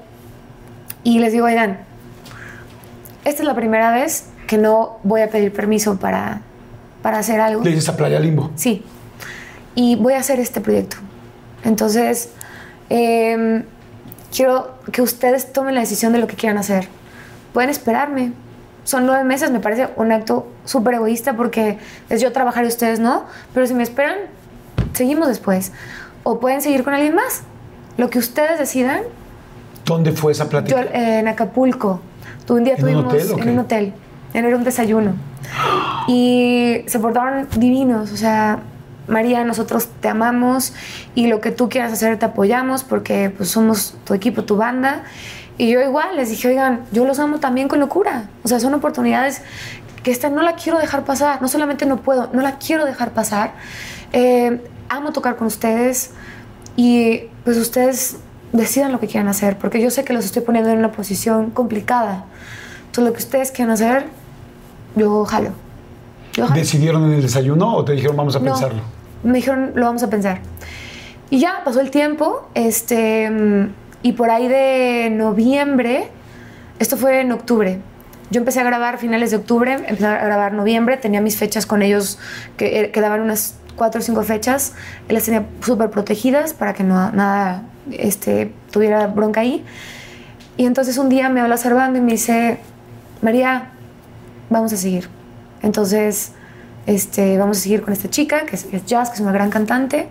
y 1.05 1.20
les 1.20 1.32
digo, 1.32 1.47
oigan, 1.47 1.78
esta 3.24 3.40
es 3.42 3.47
la 3.49 3.55
primera 3.55 3.92
vez 3.92 4.26
que 4.47 4.59
no 4.59 4.99
voy 5.05 5.22
a 5.22 5.30
pedir 5.30 5.55
permiso 5.55 5.99
para, 5.99 6.42
para 7.01 7.18
hacer 7.18 7.40
algo. 7.40 7.64
Le 7.64 7.70
dices 7.70 7.88
a 7.88 7.97
Playa 7.97 8.20
Limbo. 8.20 8.51
Sí. 8.57 8.84
Y 9.74 9.97
voy 9.97 10.12
a 10.12 10.18
hacer 10.18 10.38
este 10.38 10.61
proyecto. 10.61 10.99
Entonces, 11.64 12.28
em, 12.90 13.64
quiero 14.36 14.74
que 14.92 15.01
ustedes 15.01 15.51
tomen 15.51 15.74
la 15.74 15.80
decisión 15.80 16.12
de 16.12 16.18
lo 16.18 16.26
que 16.26 16.36
quieran 16.36 16.59
hacer. 16.59 16.88
Pueden 17.55 17.70
esperarme. 17.70 18.32
Son 18.87 19.05
nueve 19.05 19.24
meses, 19.24 19.51
me 19.51 19.59
parece 19.61 19.89
un 19.97 20.12
acto 20.12 20.47
súper 20.64 20.95
egoísta 20.95 21.34
porque 21.34 21.78
es 22.09 22.20
yo 22.22 22.30
trabajar 22.32 22.64
y 22.64 22.68
ustedes 22.68 23.01
no. 23.01 23.24
Pero 23.53 23.66
si 23.66 23.74
me 23.74 23.82
esperan, 23.82 24.16
seguimos 24.95 25.28
después. 25.28 25.72
O 26.22 26.39
pueden 26.41 26.62
seguir 26.62 26.84
con 26.84 26.95
alguien 26.95 27.14
más. 27.14 27.43
Lo 27.99 28.09
que 28.11 28.18
ustedes 28.18 28.59
decidan. 28.59 29.01
¿Dónde 29.84 30.12
fue 30.12 30.30
esa 30.32 30.45
Yo 30.45 30.51
plática? 30.51 30.80
eh, 30.82 31.18
en 31.18 31.28
Acapulco. 31.28 32.01
Tu- 32.47 32.55
Un 32.55 32.64
día 32.64 32.74
¿En 32.74 32.84
un 32.84 32.91
tuvimos 32.93 33.12
hotel 33.12 33.28
o 33.34 33.39
en 33.43 33.49
un 33.51 33.59
hotel. 33.59 33.93
Era 34.34 34.57
un 34.57 34.64
desayuno. 34.64 35.14
Y 36.07 36.82
se 36.87 36.99
portaron 36.99 37.49
divinos. 37.57 38.12
O 38.12 38.16
sea, 38.16 38.61
María, 39.09 39.45
nosotros 39.45 39.89
te 40.01 40.09
amamos 40.09 40.74
y 41.14 41.26
lo 41.28 41.41
que 41.41 41.51
tú 41.51 41.68
quieras 41.68 41.93
hacer 41.93 42.18
te 42.18 42.26
apoyamos 42.26 42.84
porque 42.84 43.30
pues, 43.37 43.49
somos 43.51 43.95
tu 44.05 44.14
equipo, 44.14 44.45
tu 44.45 44.57
banda. 44.57 45.03
Y 45.59 45.71
yo 45.71 45.81
igual 45.81 46.17
les 46.17 46.29
dije, 46.31 46.49
oigan, 46.49 46.83
yo 46.93 47.05
los 47.07 47.19
amo 47.19 47.39
también 47.41 47.69
con 47.69 47.81
locura. 47.81 48.29
O 48.45 48.49
sea, 48.49 48.61
son 48.61 48.75
oportunidades 48.75 49.43
que 50.03 50.11
esta 50.11 50.29
no 50.29 50.43
la 50.43 50.55
quiero 50.55 50.79
dejar 50.79 51.05
pasar. 51.05 51.41
No 51.41 51.49
solamente 51.49 51.87
no 51.87 51.97
puedo, 51.99 52.29
no 52.33 52.43
la 52.43 52.59
quiero 52.59 52.85
dejar 52.85 53.13
pasar. 53.13 53.55
Eh, 54.13 54.61
amo 54.89 55.13
tocar 55.13 55.37
con 55.37 55.47
ustedes 55.47 56.11
y 56.77 57.23
pues 57.45 57.57
ustedes 57.57 58.17
decidan 58.53 58.93
lo 58.93 59.01
que 59.01 59.09
quieran 59.09 59.29
hacer 59.29 59.59
porque 59.59 59.81
yo 59.81 59.91
sé 59.91 60.05
que 60.05 60.13
los 60.13 60.25
estoy 60.25 60.43
poniendo 60.43 60.71
en 60.71 60.79
una 60.79 60.93
posición 60.93 61.51
complicada. 61.51 62.25
Entonces, 62.87 63.05
lo 63.05 63.13
que 63.13 63.19
ustedes 63.19 63.51
quieran 63.51 63.73
hacer, 63.73 64.07
yo 64.95 65.25
jalo. 65.25 65.51
Yo 66.35 66.47
jalo. 66.47 66.59
¿Decidieron 66.59 67.05
en 67.05 67.13
el 67.15 67.23
desayuno 67.23 67.75
o 67.75 67.85
te 67.85 67.93
dijeron 67.93 68.17
vamos 68.17 68.37
a 68.37 68.39
No, 68.41 68.45
pensarlo? 68.53 68.83
Me 69.23 69.35
dijeron, 69.35 69.73
lo 69.75 69.87
vamos 69.87 70.03
a 70.03 70.11
pensar. 70.11 70.41
Y 71.31 71.41
ya 71.41 71.63
pasó 71.65 71.81
el 71.81 71.91
tiempo, 71.91 72.49
este, 72.55 73.69
y 74.03 74.12
por 74.12 74.30
ahí 74.30 74.49
de 74.49 75.11
noviembre, 75.11 76.09
esto 76.78 76.97
fue 76.97 77.20
en 77.20 77.32
octubre. 77.32 77.80
Yo 78.30 78.40
empecé 78.40 78.61
a 78.61 78.64
grabar 78.64 78.99
finales 78.99 79.30
de 79.30 79.36
octubre, 79.36 79.72
empecé 79.72 80.07
a 80.07 80.24
grabar 80.24 80.53
noviembre, 80.53 80.97
tenía 80.97 81.20
mis 81.20 81.36
fechas 81.36 81.64
con 81.64 81.82
ellos, 81.82 82.18
que 82.57 82.80
eh, 82.80 82.90
quedaban 82.90 83.20
unas 83.20 83.57
cuatro 83.76 84.01
o 84.01 84.05
cinco 84.05 84.22
fechas, 84.22 84.74
las 85.09 85.24
tenía 85.24 85.47
súper 85.61 85.90
protegidas 85.90 86.53
para 86.53 86.74
que 86.74 86.82
no, 86.82 87.12
nada 87.12 87.62
este, 87.92 88.53
tuviera 88.70 89.07
bronca 89.07 89.40
ahí. 89.42 89.64
Y 90.57 90.66
entonces 90.66 90.99
un 90.99 91.09
día 91.09 91.28
me 91.28 91.40
habla 91.40 91.57
Servando 91.57 91.99
y 91.99 92.03
me 92.03 92.12
dice, 92.12 92.59
María, 93.22 93.70
vamos 94.51 94.72
a 94.72 94.76
seguir. 94.76 95.09
Entonces, 95.62 96.32
este, 96.86 97.36
vamos 97.38 97.59
a 97.59 97.61
seguir 97.61 97.82
con 97.82 97.92
esta 97.92 98.09
chica, 98.09 98.47
que 98.47 98.57
es, 98.57 98.64
que 98.64 98.76
es 98.76 98.86
jazz, 98.86 99.11
que 99.11 99.16
es 99.16 99.20
una 99.20 99.32
gran 99.32 99.51
cantante, 99.51 100.09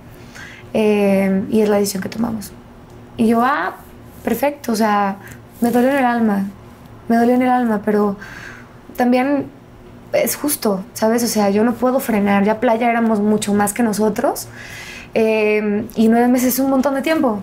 eh, 0.73 1.43
y 1.49 1.61
es 1.61 1.69
la 1.69 1.77
decisión 1.77 2.03
que 2.03 2.09
tomamos. 2.09 2.51
Y 3.17 3.27
yo, 3.27 3.41
ah, 3.43 3.75
perfecto, 4.23 4.71
o 4.71 4.75
sea, 4.75 5.17
me 5.61 5.71
dolió 5.71 5.89
en 5.89 5.97
el 5.97 6.05
alma, 6.05 6.45
me 7.07 7.17
dolió 7.17 7.35
en 7.35 7.41
el 7.41 7.49
alma, 7.49 7.81
pero 7.83 8.17
también 8.97 9.47
es 10.13 10.35
justo, 10.35 10.83
¿sabes? 10.93 11.23
O 11.23 11.27
sea, 11.27 11.49
yo 11.49 11.63
no 11.63 11.73
puedo 11.73 11.99
frenar, 11.99 12.43
ya 12.43 12.59
Playa 12.59 12.89
éramos 12.89 13.19
mucho 13.19 13.53
más 13.53 13.73
que 13.73 13.83
nosotros, 13.83 14.47
eh, 15.13 15.85
y 15.95 16.07
nueve 16.09 16.27
meses 16.27 16.55
es 16.55 16.59
un 16.59 16.69
montón 16.69 16.95
de 16.95 17.01
tiempo, 17.01 17.41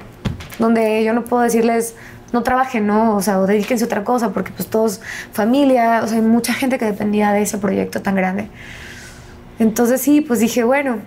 donde 0.59 1.03
yo 1.05 1.15
no 1.15 1.25
puedo 1.25 1.43
decirles, 1.43 1.95
no 2.33 2.43
trabajen, 2.43 2.87
¿no? 2.87 3.17
O 3.17 3.23
sea, 3.23 3.39
o 3.41 3.47
dedíquense 3.47 3.85
a 3.85 3.87
otra 3.87 4.05
cosa, 4.05 4.31
porque 4.31 4.53
pues 4.53 4.69
todos, 4.69 5.01
familia, 5.33 6.03
o 6.03 6.07
sea, 6.07 6.17
hay 6.17 6.23
mucha 6.23 6.53
gente 6.53 6.79
que 6.79 6.85
dependía 6.85 7.33
de 7.33 7.43
ese 7.43 7.59
proyecto 7.59 8.03
tan 8.03 8.15
grande. 8.15 8.49
Entonces 9.59 10.01
sí, 10.01 10.21
pues 10.21 10.41
dije, 10.41 10.65
bueno, 10.65 10.99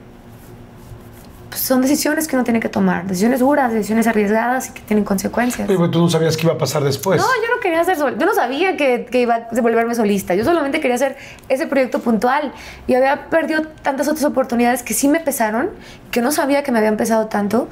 pues 1.50 1.62
son 1.62 1.82
decisiones 1.82 2.28
que 2.28 2.36
uno 2.36 2.44
tiene 2.44 2.60
que 2.60 2.70
tomar, 2.70 3.06
decisiones 3.08 3.40
duras, 3.40 3.72
decisiones 3.72 4.08
arriesgadas 4.08 4.70
y 4.70 4.72
que 4.74 4.82
tienen 4.82 5.06
consecuencias. 5.06 5.68
Pues 5.68 5.92
tú 5.92 6.00
no 6.00 6.10
sabías 6.10 6.36
qué 6.38 6.44
iba 6.44 6.54
a 6.54 6.58
pasar 6.58 6.84
después. 6.84 7.20
No, 7.22 7.26
yo 7.28 7.56
no 7.56 7.62
quería 7.62 7.84
ser 7.84 7.98
sol- 7.98 8.16
yo 8.20 8.26
no 8.26 8.34
sabía 8.34 8.76
que, 8.78 9.06
que 9.10 9.22
iba 9.22 9.36
a 9.36 9.62
volverme 9.62 9.94
solista, 9.96 10.34
yo 10.36 10.44
solamente 10.44 10.80
quería 10.80 10.96
hacer 10.96 11.18
ese 11.50 11.68
proyecto 11.68 12.00
puntual 12.00 12.52
y 12.88 12.96
había 12.96 13.30
perdido 13.30 13.62
tantas 13.84 14.08
otras 14.08 14.26
oportunidades 14.26 14.84
que 14.84 14.94
sí 14.94 15.08
me 15.08 15.20
pesaron, 15.20 15.70
que 16.12 16.22
no 16.22 16.32
sabía 16.32 16.64
que 16.64 16.72
me 16.72 16.80
habían 16.80 16.98
pesado 16.98 17.28
tanto, 17.28 17.70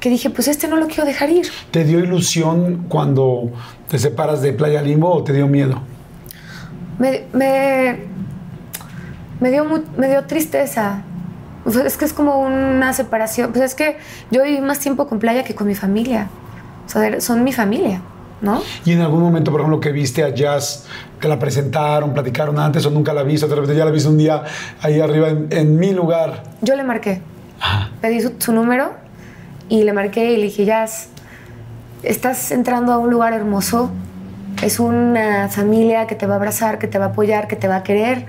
que 0.00 0.08
dije, 0.08 0.30
pues 0.30 0.48
este 0.48 0.68
no 0.68 0.76
lo 0.76 0.86
quiero 0.86 1.04
dejar 1.04 1.30
ir. 1.30 1.46
¿Te 1.70 1.84
dio 1.84 1.98
ilusión 1.98 2.86
cuando 2.88 3.50
te 3.88 3.98
separas 3.98 4.40
de 4.42 4.52
Playa 4.52 4.82
Limbo 4.82 5.12
o 5.12 5.24
te 5.24 5.32
dio 5.32 5.46
miedo? 5.46 5.80
Me, 6.98 7.24
me, 7.32 7.98
me 9.40 9.50
dio, 9.50 9.64
me 9.98 10.08
dio 10.08 10.24
tristeza. 10.24 11.02
Sea, 11.70 11.84
Es 11.84 11.96
que 11.96 12.04
es 12.04 12.12
como 12.12 12.40
una 12.40 12.92
separación. 12.92 13.52
Pues 13.52 13.64
es 13.64 13.74
que 13.74 13.98
yo 14.30 14.42
viví 14.42 14.60
más 14.60 14.78
tiempo 14.78 15.06
con 15.06 15.18
Playa 15.18 15.44
que 15.44 15.54
con 15.54 15.66
mi 15.66 15.74
familia. 15.74 16.28
O 16.86 16.88
sea, 16.88 17.20
son 17.20 17.42
mi 17.42 17.52
familia, 17.52 18.00
¿no? 18.40 18.62
Y 18.84 18.92
en 18.92 19.00
algún 19.00 19.20
momento, 19.20 19.50
por 19.50 19.60
ejemplo, 19.60 19.80
que 19.80 19.90
viste 19.90 20.22
a 20.22 20.28
Jazz, 20.28 20.86
que 21.20 21.28
la 21.28 21.38
presentaron, 21.38 22.12
platicaron 22.14 22.58
antes 22.58 22.86
o 22.86 22.90
nunca 22.90 23.12
la 23.12 23.22
viste, 23.22 23.48
de 23.48 23.54
repente 23.54 23.76
ya 23.76 23.84
la 23.84 23.90
viste 23.90 24.08
un 24.08 24.18
día 24.18 24.44
ahí 24.82 25.00
arriba 25.00 25.28
en, 25.28 25.48
en 25.50 25.76
mi 25.78 25.92
lugar. 25.92 26.44
Yo 26.62 26.76
le 26.76 26.84
marqué. 26.84 27.20
Pedí 28.00 28.20
su, 28.20 28.34
su 28.38 28.52
número 28.52 28.92
y 29.68 29.82
le 29.82 29.92
marqué 29.92 30.32
y 30.32 30.36
le 30.36 30.44
dije, 30.44 30.64
Jazz, 30.64 31.08
estás 32.02 32.52
entrando 32.52 32.92
a 32.92 32.98
un 32.98 33.10
lugar 33.10 33.32
hermoso. 33.32 33.90
Es 34.62 34.78
una 34.78 35.48
familia 35.48 36.06
que 36.06 36.14
te 36.14 36.26
va 36.26 36.34
a 36.34 36.36
abrazar, 36.36 36.78
que 36.78 36.86
te 36.86 36.98
va 36.98 37.06
a 37.06 37.08
apoyar, 37.08 37.48
que 37.48 37.56
te 37.56 37.68
va 37.68 37.76
a 37.76 37.82
querer. 37.82 38.26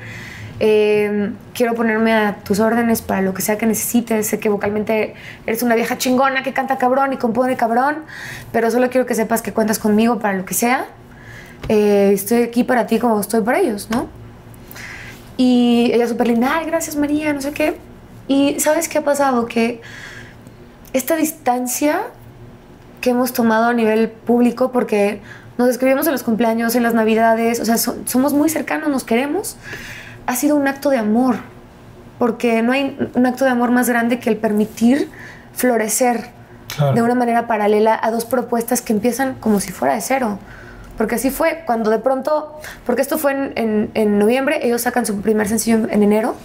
Eh, 0.60 1.32
quiero 1.54 1.76
ponerme 1.76 2.14
a 2.14 2.38
tus 2.44 2.60
órdenes 2.60 3.02
para 3.02 3.22
lo 3.22 3.34
que 3.34 3.42
sea 3.42 3.58
que 3.58 3.66
necesites. 3.66 4.28
Sé 4.28 4.40
que 4.40 4.50
vocalmente 4.50 5.14
eres 5.46 5.62
una 5.64 5.76
vieja 5.76 5.98
chingona 5.98 6.44
que 6.44 6.54
canta 6.54 6.78
cabrón 6.78 7.14
y 7.14 7.18
compone 7.18 7.56
cabrón, 7.56 7.98
pero 8.52 8.72
solo 8.72 8.90
quiero 8.90 9.06
que 9.06 9.16
sepas 9.16 9.42
que 9.42 9.54
cuentas 9.54 9.78
conmigo 9.80 10.20
para 10.20 10.38
lo 10.38 10.46
que 10.46 10.54
sea. 10.54 10.86
Eh, 11.70 12.12
estoy 12.14 12.44
aquí 12.44 12.64
para 12.64 12.88
ti 12.88 12.98
como 13.00 13.20
estoy 13.20 13.42
para 13.42 13.60
ellos, 13.60 13.90
¿no? 13.92 14.08
Y 15.38 15.92
ella 15.94 16.08
súper 16.08 16.28
linda, 16.28 16.56
ay, 16.56 16.66
gracias 16.66 16.96
María, 16.96 17.32
no 17.34 17.42
sé 17.42 17.52
qué. 17.52 17.78
Y 18.28 18.60
¿sabes 18.60 18.90
qué 18.90 18.98
ha 18.98 19.04
pasado? 19.04 19.46
Que 19.46 19.82
esta 20.94 21.16
distancia 21.16 22.02
que 23.02 23.12
hemos 23.12 23.32
tomado 23.34 23.66
a 23.66 23.74
nivel 23.74 24.10
público, 24.10 24.72
porque 24.72 25.22
nos 25.60 25.70
escribimos 25.70 26.08
en 26.08 26.14
los 26.14 26.24
cumpleaños, 26.24 26.76
en 26.76 26.84
las 26.84 26.94
navidades, 26.96 27.60
o 27.60 27.66
sea, 27.66 27.78
so- 27.78 27.98
somos 28.06 28.34
muy 28.34 28.50
cercanos, 28.50 28.90
nos 28.90 29.04
queremos, 29.04 29.58
ha 30.28 30.36
sido 30.36 30.56
un 30.56 30.68
acto 30.68 30.90
de 30.92 30.98
amor, 30.98 31.38
porque 32.20 32.62
no 32.62 32.72
hay 32.74 32.98
un 33.16 33.26
acto 33.26 33.44
de 33.46 33.52
amor 33.52 33.72
más 33.72 33.90
grande 33.90 34.20
que 34.20 34.30
el 34.30 34.38
permitir 34.38 35.10
florecer 35.54 36.36
Claro. 36.76 36.94
de 36.94 37.02
una 37.02 37.16
manera 37.16 37.48
paralela 37.48 37.98
a 38.00 38.12
dos 38.12 38.26
propuestas 38.26 38.82
que 38.82 38.92
empiezan 38.94 39.36
como 39.40 39.60
si 39.62 39.72
fuera 39.72 39.96
de 39.96 40.02
cero. 40.02 40.38
Porque 40.98 41.16
así 41.16 41.30
fue, 41.32 41.64
cuando 41.66 41.90
de 41.90 41.98
pronto, 42.00 42.60
porque 42.86 43.02
esto 43.02 43.18
fue 43.18 43.32
en, 43.32 43.54
en- 43.56 43.92
en 43.94 44.20
noviembre, 44.20 44.60
ellos 44.64 44.82
sacan 44.82 45.06
su 45.06 45.22
primer 45.22 45.48
sencillo 45.48 45.78
en, 45.78 45.90
en 45.92 46.04
enero, 46.04 46.36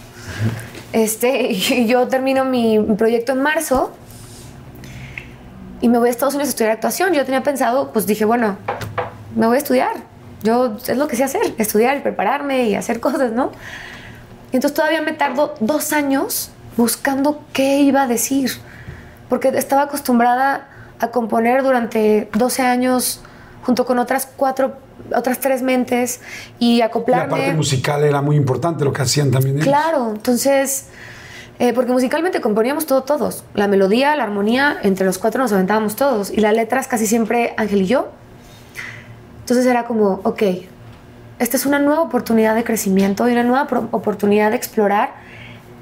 este, 0.93 1.51
y 1.53 1.87
yo 1.87 2.07
termino 2.09 2.45
mi 2.45 2.79
proyecto 2.97 3.33
en 3.33 3.43
marzo 3.43 3.93
y 5.81 5.89
me 5.89 5.99
voy 5.99 6.09
a 6.09 6.11
Estados 6.11 6.35
Unidos 6.35 6.49
a 6.49 6.51
estudiar 6.51 6.73
actuación. 6.73 7.13
Yo 7.13 7.25
tenía 7.25 7.43
pensado, 7.43 7.93
pues 7.93 8.07
dije, 8.07 8.25
bueno, 8.25 8.57
me 9.35 9.47
voy 9.47 9.57
a 9.57 9.59
estudiar. 9.59 9.93
Yo 10.43 10.77
es 10.87 10.97
lo 10.97 11.09
que 11.09 11.17
sé 11.17 11.25
hacer, 11.25 11.55
estudiar 11.59 11.97
y 11.97 12.01
prepararme 12.01 12.69
y 12.69 12.75
hacer 12.75 13.01
cosas, 13.07 13.33
¿no? 13.33 13.53
Y 14.53 14.57
entonces 14.57 14.75
todavía 14.75 15.03
me 15.03 15.13
tardo 15.13 15.55
dos 15.61 15.93
años 15.93 16.51
buscando 16.77 17.43
qué 17.53 17.81
iba 17.81 18.03
a 18.03 18.07
decir, 18.07 18.51
porque 19.29 19.49
estaba 19.49 19.83
acostumbrada 19.83 20.69
a 21.01 21.09
componer 21.09 21.63
durante 21.63 22.29
12 22.35 22.63
años 22.63 23.23
junto 23.65 23.85
con 23.87 23.99
otras 23.99 24.29
cuatro, 24.37 24.77
otras 25.15 25.39
tres 25.41 25.63
mentes 25.63 26.21
y 26.59 26.79
La 26.79 26.87
acoplarme. 26.87 27.31
parte 27.31 27.55
musical 27.55 28.05
era 28.05 28.21
muy 28.23 28.37
importante, 28.37 28.85
lo 28.85 28.93
que 28.93 29.03
hacían 29.03 29.31
también 29.31 29.57
ellos. 29.57 29.67
Claro, 29.67 30.11
entonces, 30.11 30.87
eh, 31.59 31.73
porque 31.73 31.93
musicalmente 31.93 32.41
componíamos 32.41 32.87
todo 32.87 33.03
todos. 33.05 33.45
La 33.55 33.69
melodía, 33.69 34.15
la 34.17 34.25
armonía, 34.25 34.79
entre 34.83 35.07
los 35.07 35.19
cuatro 35.19 35.43
nos 35.43 35.53
aventábamos 35.53 35.97
todos. 35.97 36.31
Y 36.31 36.41
las 36.41 36.55
letras 36.55 36.89
casi 36.89 37.07
siempre 37.07 37.55
Ángel 37.57 37.83
y 37.83 37.87
yo. 37.87 38.11
Entonces 39.43 39.67
era 39.67 39.85
como, 39.85 40.21
ok, 40.25 40.43
esta 41.39 41.57
es 41.57 41.67
una 41.67 41.79
nueva 41.79 42.03
oportunidad 42.03 42.55
de 42.55 42.65
crecimiento 42.65 43.29
y 43.29 43.33
una 43.33 43.43
nueva 43.43 43.69
oportunidad 43.91 44.51
de 44.51 44.57
explorar 44.57 45.11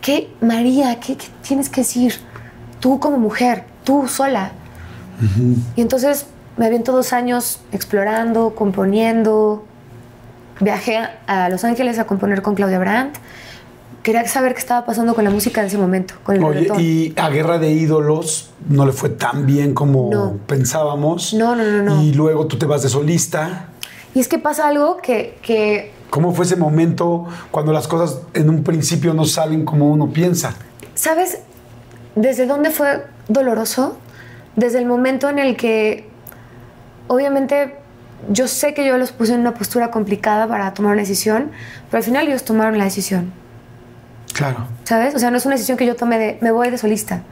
qué, 0.00 0.32
María, 0.40 0.98
qué, 1.00 1.16
qué 1.16 1.26
tienes 1.42 1.68
que 1.68 1.82
decir 1.82 2.14
tú 2.80 2.98
como 2.98 3.18
mujer, 3.18 3.64
tú 3.84 4.08
sola. 4.08 4.52
Y 5.76 5.82
entonces 5.82 6.26
me 6.56 6.66
aviento 6.66 6.92
dos 6.92 7.12
años 7.12 7.60
explorando, 7.72 8.54
componiendo. 8.54 9.66
Viajé 10.60 11.08
a 11.26 11.50
Los 11.50 11.64
Ángeles 11.64 11.98
a 11.98 12.06
componer 12.06 12.40
con 12.40 12.54
Claudia 12.54 12.78
Brandt. 12.78 13.16
Quería 14.02 14.26
saber 14.26 14.54
qué 14.54 14.60
estaba 14.60 14.86
pasando 14.86 15.14
con 15.14 15.24
la 15.24 15.30
música 15.30 15.60
en 15.60 15.66
ese 15.66 15.76
momento, 15.76 16.14
con 16.22 16.36
el 16.36 16.42
Oye, 16.44 16.54
reggaetón. 16.60 16.80
y 16.80 17.12
a 17.16 17.28
Guerra 17.28 17.58
de 17.58 17.70
Ídolos 17.70 18.50
no 18.68 18.86
le 18.86 18.92
fue 18.92 19.10
tan 19.10 19.44
bien 19.44 19.74
como 19.74 20.08
No. 20.10 20.38
pensábamos. 20.46 21.34
No, 21.34 21.54
no, 21.54 21.64
no, 21.64 21.82
no. 21.82 22.02
Y 22.02 22.12
luego 22.14 22.46
tú 22.46 22.56
te 22.56 22.64
vas 22.64 22.82
de 22.82 22.88
solista. 22.88 23.66
Y 24.14 24.20
es 24.20 24.26
que 24.28 24.38
pasa 24.38 24.68
algo 24.68 24.96
que, 24.98 25.38
que 25.42 25.92
¿Cómo 26.08 26.32
fue 26.32 26.44
ese 26.46 26.56
momento 26.56 27.26
cuando 27.50 27.72
las 27.72 27.86
cosas 27.86 28.20
en 28.34 28.48
un 28.48 28.64
principio 28.64 29.12
no 29.14 29.24
salen 29.26 29.64
como 29.66 29.90
uno 29.90 30.10
piensa? 30.10 30.54
¿Sabes 30.94 31.38
desde 32.16 32.46
dónde 32.46 32.70
fue 32.70 33.04
doloroso? 33.28 33.98
Desde 34.56 34.78
el 34.78 34.86
momento 34.86 35.28
en 35.28 35.38
el 35.38 35.56
que, 35.56 36.08
obviamente, 37.06 37.76
yo 38.30 38.48
sé 38.48 38.74
que 38.74 38.84
yo 38.86 38.98
los 38.98 39.12
puse 39.12 39.34
en 39.34 39.40
una 39.40 39.54
postura 39.54 39.90
complicada 39.90 40.48
para 40.48 40.72
tomar 40.74 40.92
una 40.92 41.02
decisión, 41.02 41.50
pero 41.90 41.98
al 41.98 42.04
final 42.04 42.26
ellos 42.26 42.44
tomaron 42.44 42.76
la 42.78 42.84
decisión. 42.84 43.32
Claro. 44.32 44.66
¿Sabes? 44.84 45.14
O 45.14 45.18
sea, 45.18 45.30
no 45.30 45.36
es 45.36 45.46
una 45.46 45.54
decisión 45.54 45.76
que 45.78 45.86
yo 45.86 45.96
tomé 45.96 46.18
de 46.18 46.38
me 46.40 46.50
voy 46.50 46.70
de 46.70 46.78
solista. 46.78 47.22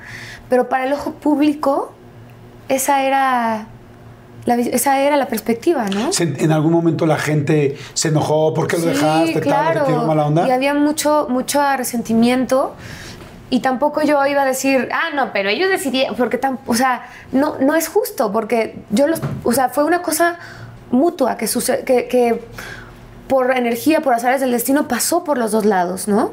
Pero 0.49 0.69
para 0.69 0.85
el 0.87 0.93
ojo 0.93 1.13
público, 1.13 1.93
esa 2.69 3.03
era 3.03 3.67
la, 4.47 4.55
esa 4.57 5.01
era 5.01 5.17
la 5.17 5.27
perspectiva, 5.27 5.87
¿no? 5.91 6.11
¿En 6.19 6.53
algún 6.53 6.73
momento 6.73 7.05
la 7.07 7.19
gente 7.19 7.77
se 7.95 8.09
enojó? 8.09 8.55
¿Por 8.55 8.67
qué 8.67 8.79
lo 8.79 8.87
dejaste? 8.87 9.41
Tal, 9.43 9.75
¿Te 9.75 9.81
tiró 9.85 10.05
mala 10.07 10.27
onda? 10.27 10.47
Y 10.49 10.51
había 10.51 10.75
mucho, 10.75 11.27
mucho 11.29 11.61
resentimiento. 11.77 12.75
Y 13.51 13.61
tampoco 13.61 14.03
yo 14.03 14.25
iba 14.27 14.43
a 14.43 14.45
decir, 14.45 14.89
ah, 14.93 15.15
no, 15.15 15.33
pero 15.33 15.49
ellos 15.49 15.71
decidieron, 15.71 16.17
porque 16.17 16.39
tam- 16.39 16.59
o 16.67 16.75
sea, 16.75 17.07
no, 17.33 17.57
no 17.59 17.75
es 17.75 17.89
justo, 17.89 18.31
porque 18.31 18.79
yo 18.91 19.07
los, 19.07 19.21
o 19.43 19.53
sea, 19.53 19.71
fue 19.71 19.85
una 19.85 20.03
cosa 20.03 20.39
mutua 20.91 21.39
que, 21.39 21.47
suce- 21.47 21.83
que, 21.85 22.09
que 22.09 22.43
por 23.27 23.51
energía, 23.57 24.01
por 24.03 24.13
azares 24.13 24.43
del 24.43 24.51
destino, 24.51 24.87
pasó 24.87 25.25
por 25.25 25.39
los 25.39 25.51
dos 25.53 25.65
lados, 25.65 26.09
¿no? 26.09 26.33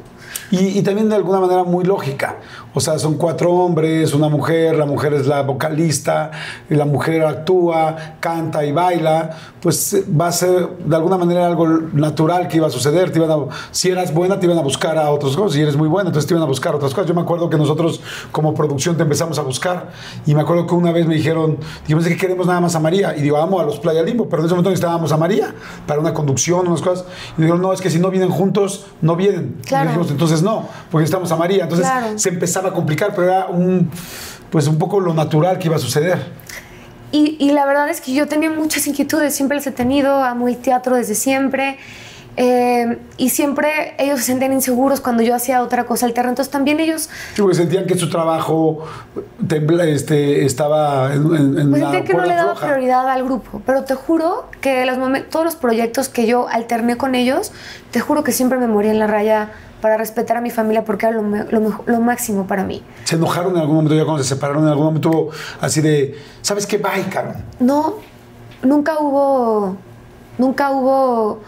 Y, 0.50 0.82
también 0.82 1.08
de 1.08 1.16
alguna 1.16 1.40
manera 1.40 1.64
muy 1.64 1.84
lógica. 1.84 2.36
O 2.78 2.80
sea, 2.80 2.98
son 2.98 3.14
cuatro 3.14 3.50
hombres, 3.54 4.12
una 4.12 4.28
mujer, 4.28 4.76
la 4.76 4.84
mujer 4.84 5.14
es 5.14 5.26
la 5.26 5.40
vocalista, 5.40 6.30
y 6.68 6.74
la 6.74 6.84
mujer 6.84 7.24
actúa, 7.24 7.96
canta 8.20 8.66
y 8.66 8.72
baila. 8.72 9.30
Pues 9.62 10.04
va 10.08 10.26
a 10.28 10.32
ser 10.32 10.68
de 10.84 10.94
alguna 10.94 11.16
manera 11.16 11.46
algo 11.46 11.66
natural 11.94 12.48
que 12.48 12.58
iba 12.58 12.66
a 12.66 12.70
suceder. 12.70 13.10
Te 13.10 13.18
iban 13.18 13.30
a- 13.30 13.46
si 13.70 13.88
eras 13.88 14.12
buena, 14.12 14.38
te 14.38 14.44
iban 14.44 14.58
a 14.58 14.60
buscar 14.60 14.98
a 14.98 15.10
otras 15.10 15.34
cosas. 15.34 15.54
Si 15.54 15.62
eres 15.62 15.74
muy 15.74 15.88
buena, 15.88 16.10
entonces 16.10 16.28
te 16.28 16.34
iban 16.34 16.42
a 16.42 16.46
buscar 16.46 16.74
otras 16.74 16.92
cosas. 16.92 17.08
Yo 17.08 17.14
me 17.14 17.22
acuerdo 17.22 17.48
que 17.48 17.56
nosotros, 17.56 18.02
como 18.30 18.52
producción, 18.52 18.94
te 18.98 19.04
empezamos 19.04 19.38
a 19.38 19.42
buscar. 19.42 19.88
Y 20.26 20.34
me 20.34 20.42
acuerdo 20.42 20.66
que 20.66 20.74
una 20.74 20.92
vez 20.92 21.06
me 21.06 21.14
dijeron, 21.14 21.56
dijimos 21.80 22.04
"Es 22.04 22.12
que 22.12 22.18
queremos 22.18 22.46
nada 22.46 22.60
más 22.60 22.74
a 22.74 22.80
María. 22.80 23.16
Y 23.16 23.22
digo, 23.22 23.38
amo 23.38 23.58
a 23.58 23.64
los 23.64 23.78
Playa 23.80 24.02
Limbo. 24.02 24.28
Pero 24.28 24.42
en 24.42 24.46
ese 24.46 24.54
momento 24.54 24.68
necesitábamos 24.68 25.10
a 25.12 25.16
María 25.16 25.54
para 25.86 25.98
una 25.98 26.12
conducción, 26.12 26.68
unas 26.68 26.82
cosas. 26.82 27.06
Y 27.38 27.40
dijeron, 27.40 27.62
no, 27.62 27.72
es 27.72 27.80
que 27.80 27.88
si 27.88 27.98
no 27.98 28.10
vienen 28.10 28.28
juntos, 28.28 28.84
no 29.00 29.16
vienen. 29.16 29.56
Claro. 29.66 29.86
dijimos, 29.88 30.10
entonces 30.10 30.42
no, 30.42 30.68
porque 30.90 31.04
necesitamos 31.04 31.32
a 31.32 31.36
María. 31.36 31.62
Entonces 31.64 31.86
Claro. 31.86 32.18
se 32.18 32.28
empezaba 32.28 32.65
a 32.66 32.72
complicar, 32.72 33.14
pero 33.14 33.28
era 33.28 33.46
un, 33.46 33.90
pues 34.50 34.66
un 34.66 34.78
poco 34.78 35.00
lo 35.00 35.14
natural 35.14 35.58
que 35.58 35.66
iba 35.68 35.76
a 35.76 35.80
suceder. 35.80 36.18
Y, 37.12 37.36
y 37.38 37.52
la 37.52 37.64
verdad 37.66 37.88
es 37.88 38.00
que 38.00 38.12
yo 38.12 38.26
tenía 38.26 38.50
muchas 38.50 38.86
inquietudes, 38.86 39.34
siempre 39.34 39.56
las 39.56 39.66
he 39.66 39.72
tenido, 39.72 40.22
amo 40.22 40.48
el 40.48 40.56
teatro 40.58 40.96
desde 40.96 41.14
siempre. 41.14 41.78
eh, 42.38 42.98
y 43.16 43.30
siempre 43.30 43.94
ellos 43.98 44.18
se 44.20 44.26
sentían 44.26 44.52
inseguros 44.52 45.00
cuando 45.00 45.22
yo 45.22 45.34
hacía 45.34 45.62
otra 45.62 45.84
cosa 45.84 46.04
alterna. 46.04 46.28
Entonces 46.30 46.50
también 46.52 46.80
ellos 46.80 47.08
Sí, 47.34 47.40
porque 47.40 47.56
sentían 47.56 47.86
que 47.86 47.96
su 47.96 48.10
trabajo 48.10 48.84
tembla- 49.48 49.86
este, 49.86 50.44
estaba 50.44 51.14
en, 51.14 51.22
en, 51.34 51.70
pues 51.70 51.80
sentían 51.80 52.04
que 52.04 52.12
no 52.12 52.26
le 52.26 52.34
daba 52.34 52.54
prioridad 52.54 53.08
al 53.08 53.24
grupo. 53.24 53.62
Pero 53.64 53.84
te 53.84 53.94
juro 53.94 54.50
que 54.60 54.84
los 54.84 54.98
momen- 54.98 55.24
todos 55.30 55.46
los 55.46 55.56
proyectos 55.56 56.10
que 56.10 56.26
yo 56.26 56.46
alterné 56.48 56.98
con 56.98 57.14
ellos, 57.14 57.52
te 57.90 58.00
juro 58.00 58.22
que 58.22 58.32
siempre 58.32 58.58
me 58.58 58.66
moría 58.66 58.90
en 58.90 58.98
la 58.98 59.06
raya 59.06 59.52
para 59.86 59.98
respetar 59.98 60.36
a 60.36 60.40
mi 60.40 60.50
familia 60.50 60.84
porque 60.84 61.06
era 61.06 61.16
lo, 61.16 61.84
lo 61.86 62.00
máximo 62.00 62.48
para 62.48 62.64
mí. 62.64 62.82
Se 63.04 63.14
enojaron 63.14 63.52
en 63.52 63.58
algún 63.58 63.76
momento, 63.76 63.94
ya 63.94 64.04
cuando 64.04 64.20
se 64.24 64.30
separaron, 64.30 64.64
en 64.64 64.70
algún 64.70 64.86
momento 64.86 65.10
hubo 65.10 65.30
así 65.60 65.80
de, 65.80 66.18
¿sabes 66.42 66.66
qué? 66.66 66.78
Bye, 66.78 67.04
cabrón. 67.08 67.36
No, 67.60 67.94
nunca 68.64 68.98
hubo, 68.98 69.76
nunca 70.38 70.72
hubo 70.72 71.38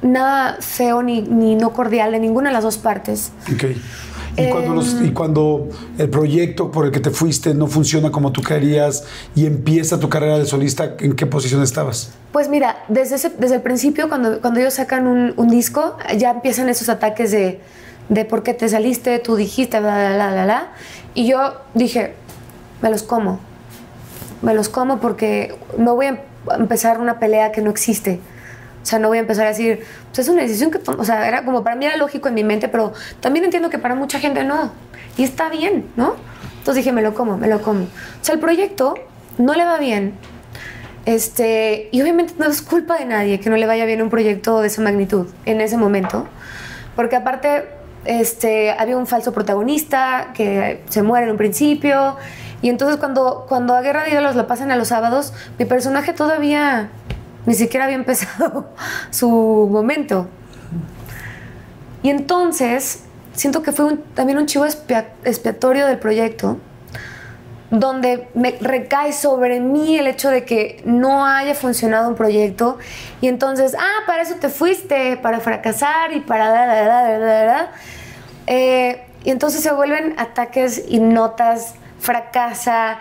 nada 0.00 0.58
feo 0.60 1.02
ni, 1.02 1.22
ni 1.22 1.56
no 1.56 1.72
cordial 1.72 2.12
de 2.12 2.20
ninguna 2.20 2.50
de 2.50 2.54
las 2.54 2.62
dos 2.62 2.78
partes. 2.78 3.32
Ok. 3.52 3.64
Y, 4.36 4.48
cuando 4.48 4.72
los- 4.74 4.94
Em. 4.94 5.06
y 5.06 5.12
cuando 5.12 5.68
el 5.98 6.08
proyecto 6.08 6.70
por 6.70 6.86
el 6.86 6.90
que 6.90 7.00
te 7.00 7.10
fuiste 7.10 7.52
no 7.54 7.66
funciona 7.66 8.10
como 8.10 8.32
tú 8.32 8.40
querías 8.42 9.04
y 9.34 9.44
empieza 9.46 10.00
tu 10.00 10.08
carrera 10.08 10.38
de 10.38 10.46
solista, 10.46 10.94
¿en 11.00 11.14
qué 11.14 11.26
posición 11.26 11.62
estabas? 11.62 12.12
Pues 12.32 12.48
mira, 12.48 12.78
desde, 12.88 13.16
ese- 13.16 13.32
desde 13.38 13.56
el 13.56 13.60
principio, 13.62 14.08
cuando, 14.08 14.40
cuando 14.40 14.60
ellos 14.60 14.74
sacan 14.74 15.06
un, 15.06 15.34
un 15.36 15.48
disco, 15.48 15.96
ya 16.16 16.30
empiezan 16.30 16.68
esos 16.70 16.88
ataques 16.88 17.30
de, 17.30 17.60
de 18.08 18.24
por 18.24 18.42
qué 18.42 18.54
te 18.54 18.68
saliste, 18.70 19.18
tú 19.18 19.36
dijiste, 19.36 19.80
bla, 19.80 19.96
bla, 19.98 20.14
bla, 20.14 20.32
bla, 20.32 20.44
bla. 20.44 20.72
Y 21.14 21.26
yo 21.26 21.54
dije, 21.74 22.14
me 22.80 22.88
los 22.90 23.02
como. 23.02 23.38
Me 24.40 24.54
los 24.54 24.68
como 24.70 24.98
porque 24.98 25.54
no 25.76 25.94
voy 25.94 26.06
a 26.06 26.08
em- 26.10 26.18
a 26.48 26.56
empezar 26.56 27.00
una 27.00 27.20
pelea 27.20 27.52
que 27.52 27.60
no 27.60 27.70
existe. 27.70 28.18
O 28.82 28.86
sea, 28.86 28.98
no 28.98 29.08
voy 29.08 29.18
a 29.18 29.20
empezar 29.20 29.46
a 29.46 29.50
decir, 29.50 29.84
pues 30.06 30.18
es 30.18 30.28
una 30.28 30.42
decisión 30.42 30.70
que, 30.70 30.78
tom-". 30.78 30.98
o 30.98 31.04
sea, 31.04 31.28
era 31.28 31.44
como 31.44 31.62
para 31.62 31.76
mí 31.76 31.86
era 31.86 31.96
lógico 31.96 32.28
en 32.28 32.34
mi 32.34 32.44
mente, 32.44 32.68
pero 32.68 32.92
también 33.20 33.44
entiendo 33.44 33.70
que 33.70 33.78
para 33.78 33.94
mucha 33.94 34.18
gente 34.18 34.44
no. 34.44 34.72
Y 35.16 35.24
está 35.24 35.48
bien, 35.48 35.86
¿no? 35.96 36.16
Entonces 36.58 36.84
dije, 36.84 36.92
me 36.92 37.02
lo 37.02 37.14
como, 37.14 37.36
me 37.38 37.48
lo 37.48 37.60
como. 37.60 37.84
O 37.84 37.88
sea, 38.24 38.34
el 38.34 38.40
proyecto 38.40 38.94
no 39.38 39.54
le 39.54 39.64
va 39.64 39.78
bien. 39.78 40.14
Este, 41.04 41.88
y 41.90 42.00
obviamente 42.00 42.34
no 42.38 42.46
es 42.46 42.62
culpa 42.62 42.96
de 42.96 43.04
nadie 43.04 43.40
que 43.40 43.50
no 43.50 43.56
le 43.56 43.66
vaya 43.66 43.84
bien 43.84 44.02
un 44.02 44.10
proyecto 44.10 44.60
de 44.60 44.68
esa 44.68 44.82
magnitud 44.82 45.26
en 45.44 45.60
ese 45.60 45.76
momento. 45.76 46.26
Porque 46.94 47.16
aparte, 47.16 47.64
este, 48.04 48.70
había 48.70 48.96
un 48.96 49.06
falso 49.06 49.32
protagonista 49.32 50.28
que 50.34 50.82
se 50.88 51.02
muere 51.02 51.26
en 51.26 51.32
un 51.32 51.38
principio. 51.38 52.16
Y 52.60 52.68
entonces 52.68 52.98
cuando, 52.98 53.46
cuando 53.48 53.74
a 53.74 53.80
Guerra 53.80 54.04
de 54.04 54.10
Ídolos 54.12 54.36
la 54.36 54.46
pasan 54.46 54.70
a 54.70 54.76
los 54.76 54.88
sábados, 54.88 55.32
mi 55.58 55.64
personaje 55.64 56.12
todavía 56.12 56.90
ni 57.46 57.54
siquiera 57.54 57.84
había 57.84 57.96
empezado 57.96 58.70
su 59.10 59.68
momento. 59.70 60.28
Y 62.02 62.10
entonces 62.10 63.04
siento 63.32 63.62
que 63.62 63.72
fue 63.72 63.96
también 64.14 64.38
un 64.38 64.46
chivo 64.46 64.66
expia- 64.66 65.06
expiatorio 65.24 65.86
del 65.86 65.98
proyecto, 65.98 66.58
donde 67.70 68.28
me 68.34 68.58
recae 68.60 69.12
sobre 69.12 69.60
mí 69.60 69.96
el 69.96 70.06
hecho 70.06 70.28
de 70.28 70.44
que 70.44 70.82
no 70.84 71.24
haya 71.24 71.54
funcionado 71.54 72.08
un 72.08 72.14
proyecto. 72.14 72.78
Y 73.22 73.28
entonces, 73.28 73.74
ah, 73.78 74.00
para 74.06 74.22
eso 74.22 74.34
te 74.34 74.48
fuiste, 74.50 75.16
para 75.16 75.40
fracasar 75.40 76.12
y 76.12 76.20
para... 76.20 76.48
da, 76.50 76.66
da, 76.66 76.84
da, 76.84 77.02
da, 77.02 77.18
da, 77.18 77.44
da". 77.44 77.72
Eh, 78.46 79.02
y 79.24 79.30
entonces 79.30 79.62
se 79.62 79.72
vuelven 79.72 80.14
ataques 80.18 80.82
y 80.86 80.98
notas, 81.00 81.74
fracasa, 81.98 82.98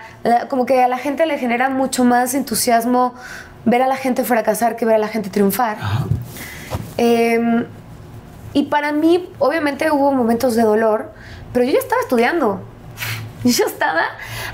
como 0.49 0.65
que 0.65 0.81
a 0.83 0.87
la 0.87 0.99
gente 0.99 1.25
le 1.25 1.37
genera 1.39 1.69
mucho 1.69 2.05
más 2.05 2.33
entusiasmo 2.35 3.15
ver 3.65 3.81
a 3.81 3.87
la 3.87 3.95
gente 3.95 4.23
fracasar 4.23 4.75
que 4.75 4.85
ver 4.85 4.95
a 4.95 4.99
la 4.99 5.07
gente 5.07 5.29
triunfar. 5.29 5.77
Em, 6.97 7.65
y 8.53 8.63
para 8.63 8.91
mí, 8.91 9.29
obviamente 9.39 9.89
hubo 9.91 10.11
momentos 10.11 10.55
de 10.55 10.63
dolor, 10.63 11.11
pero 11.53 11.65
yo 11.65 11.71
ya 11.73 11.79
estaba 11.79 12.01
estudiando. 12.01 12.61
Yo 13.43 13.49
ya 13.49 13.65
estaba 13.65 14.01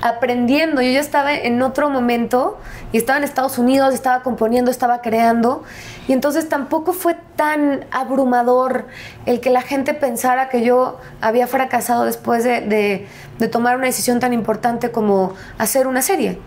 aprendiendo, 0.00 0.80
yo 0.80 0.90
ya 0.90 1.00
estaba 1.00 1.34
en 1.34 1.60
otro 1.60 1.90
momento 1.90 2.56
y 2.90 2.96
estaba 2.96 3.18
en 3.18 3.24
Estados 3.24 3.58
Unidos, 3.58 3.92
estaba 3.92 4.22
componiendo, 4.22 4.70
estaba 4.70 5.02
creando. 5.02 5.62
Y 6.08 6.14
entonces 6.14 6.48
tampoco 6.48 6.94
fue 6.94 7.14
tan 7.36 7.84
abrumador 7.90 8.86
el 9.26 9.40
que 9.40 9.50
la 9.50 9.60
gente 9.60 9.92
pensara 9.92 10.48
que 10.48 10.62
yo 10.64 10.98
había 11.20 11.46
fracasado 11.46 12.04
después 12.06 12.44
de, 12.44 12.62
de- 12.62 13.06
de 13.38 13.48
tomar 13.48 13.76
una 13.76 13.84
decisión 13.84 14.20
tan 14.20 14.32
importante 14.32 14.90
como 14.90 15.34
hacer 15.58 15.86
una 15.86 16.00
serie. 16.00 16.38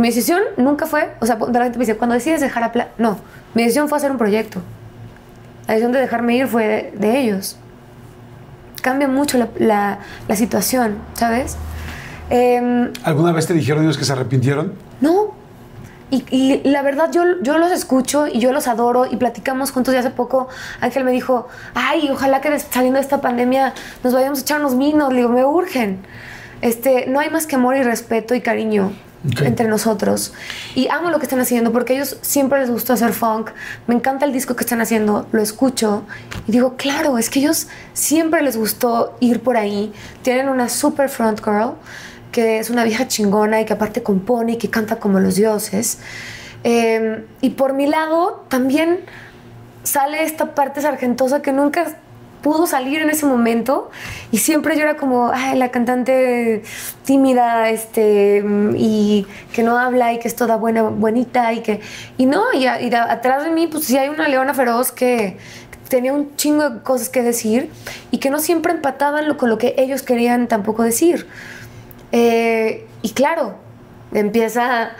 Mi 0.00 0.08
decisión 0.08 0.40
nunca 0.56 0.86
fue, 0.86 1.12
o 1.20 1.26
sea, 1.26 1.36
de 1.36 1.52
la 1.58 1.64
gente 1.64 1.78
me 1.78 1.84
dice, 1.84 1.96
cuando 1.98 2.14
decides 2.14 2.40
dejar 2.40 2.62
a 2.64 2.72
Pla-", 2.72 2.88
no, 2.96 3.18
mi 3.54 3.62
decisión 3.62 3.88
fue 3.88 3.98
hacer 3.98 4.10
un 4.10 4.16
proyecto. 4.18 4.62
La 5.68 5.74
decisión 5.74 5.92
de 5.92 6.00
dejarme 6.00 6.36
ir 6.36 6.46
fue 6.48 6.66
de, 6.66 6.92
de 6.96 7.18
ellos. 7.20 7.56
Cambia 8.82 9.08
mucho 9.08 9.36
la, 9.36 9.48
la- 9.58 9.98
la 10.26 10.36
situación, 10.36 10.96
¿sabes? 11.14 11.56
Em, 12.30 12.92
¿Alguna 13.04 13.32
vez 13.32 13.46
te 13.46 13.52
dijeron 13.52 13.84
ellos 13.84 13.98
que 13.98 14.04
se 14.04 14.12
arrepintieron? 14.12 14.72
no. 15.00 15.38
Y, 16.12 16.24
y 16.34 16.68
la 16.68 16.82
verdad, 16.82 17.12
yo, 17.12 17.22
yo 17.42 17.56
los 17.58 17.70
escucho 17.70 18.26
y 18.26 18.40
yo 18.40 18.52
los 18.52 18.66
adoro 18.66 19.06
y 19.06 19.14
platicamos 19.14 19.70
juntos. 19.70 19.94
Y 19.94 19.96
hace 19.96 20.10
poco 20.10 20.48
Ángel 20.80 21.04
me 21.04 21.12
dijo, 21.12 21.46
ay, 21.74 22.08
ojalá 22.10 22.40
que 22.40 22.58
saliendo 22.58 22.96
de 22.96 23.02
esta 23.02 23.20
pandemia 23.20 23.74
nos 24.02 24.12
vayamos 24.12 24.40
a 24.40 24.42
echar 24.42 24.58
unos 24.58 24.76
vinos. 24.76 25.10
Le 25.12 25.18
digo, 25.18 25.28
me 25.28 25.44
urgen. 25.44 26.00
Este, 26.62 27.06
no 27.06 27.20
hay 27.20 27.30
más 27.30 27.46
que 27.46 27.54
amor 27.54 27.76
y 27.76 27.84
respeto 27.84 28.34
y 28.34 28.40
cariño 28.40 28.90
Entre 29.42 29.68
nosotros. 29.68 30.32
Y 30.74 30.88
amo 30.88 31.10
lo 31.10 31.18
que 31.18 31.26
están 31.26 31.40
haciendo 31.40 31.72
porque 31.72 31.92
a 31.92 31.96
ellos 31.96 32.16
siempre 32.22 32.58
les 32.60 32.70
gustó 32.70 32.94
hacer 32.94 33.12
funk. 33.12 33.50
Me 33.86 33.94
encanta 33.94 34.24
el 34.24 34.32
disco 34.32 34.56
que 34.56 34.64
están 34.64 34.80
haciendo, 34.80 35.26
lo 35.32 35.42
escucho 35.42 36.04
y 36.46 36.52
digo, 36.52 36.76
claro, 36.76 37.18
es 37.18 37.28
que 37.28 37.40
ellos 37.40 37.68
siempre 37.92 38.40
les 38.42 38.56
gustó 38.56 39.16
ir 39.20 39.40
por 39.40 39.58
ahí. 39.58 39.92
Tienen 40.22 40.48
una 40.48 40.68
super 40.70 41.10
front 41.10 41.40
girl 41.44 41.74
que 42.32 42.58
es 42.60 42.70
una 42.70 42.84
vieja 42.84 43.08
chingona 43.08 43.60
y 43.60 43.64
que 43.64 43.72
aparte 43.72 44.02
compone 44.02 44.52
y 44.52 44.56
que 44.56 44.70
canta 44.70 44.96
como 44.96 45.20
los 45.20 45.34
dioses. 45.34 45.98
Eh, 46.64 47.26
y 47.40 47.50
por 47.50 47.72
mi 47.74 47.86
lado 47.86 48.44
también 48.48 49.00
sale 49.82 50.22
esta 50.24 50.54
parte 50.54 50.80
sargentosa 50.80 51.42
que 51.42 51.52
nunca 51.52 51.96
pudo 52.42 52.66
salir 52.66 53.02
en 53.02 53.10
ese 53.10 53.26
momento 53.26 53.90
y 54.32 54.38
siempre 54.38 54.76
yo 54.76 54.82
era 54.82 54.96
como, 54.96 55.32
la 55.54 55.70
cantante 55.70 56.62
tímida, 57.04 57.68
este, 57.70 58.42
y 58.76 59.26
que 59.52 59.62
no 59.62 59.78
habla 59.78 60.12
y 60.12 60.18
que 60.18 60.28
es 60.28 60.36
toda 60.36 60.56
buena, 60.56 60.82
buenita 60.82 61.52
y 61.52 61.60
que, 61.60 61.80
y 62.16 62.26
no, 62.26 62.44
y, 62.54 62.66
atrás 62.66 63.44
de 63.44 63.50
mí, 63.50 63.66
pues 63.66 63.84
sí 63.84 63.98
hay 63.98 64.08
una 64.08 64.28
leona 64.28 64.54
feroz 64.54 64.90
que 64.92 65.36
tenía 65.88 66.12
un 66.12 66.34
chingo 66.36 66.70
de 66.70 66.82
cosas 66.82 67.08
que 67.08 67.22
decir 67.22 67.70
y 68.10 68.18
que 68.18 68.30
no 68.30 68.38
siempre 68.38 68.72
empataban 68.72 69.26
lo- 69.28 69.36
con 69.36 69.48
lo 69.50 69.58
que 69.58 69.74
ellos 69.76 70.02
querían 70.02 70.46
tampoco 70.46 70.82
decir. 70.84 71.26
Eh, 72.12 72.86
y 73.02 73.10
claro, 73.10 73.56
empieza 74.12 74.92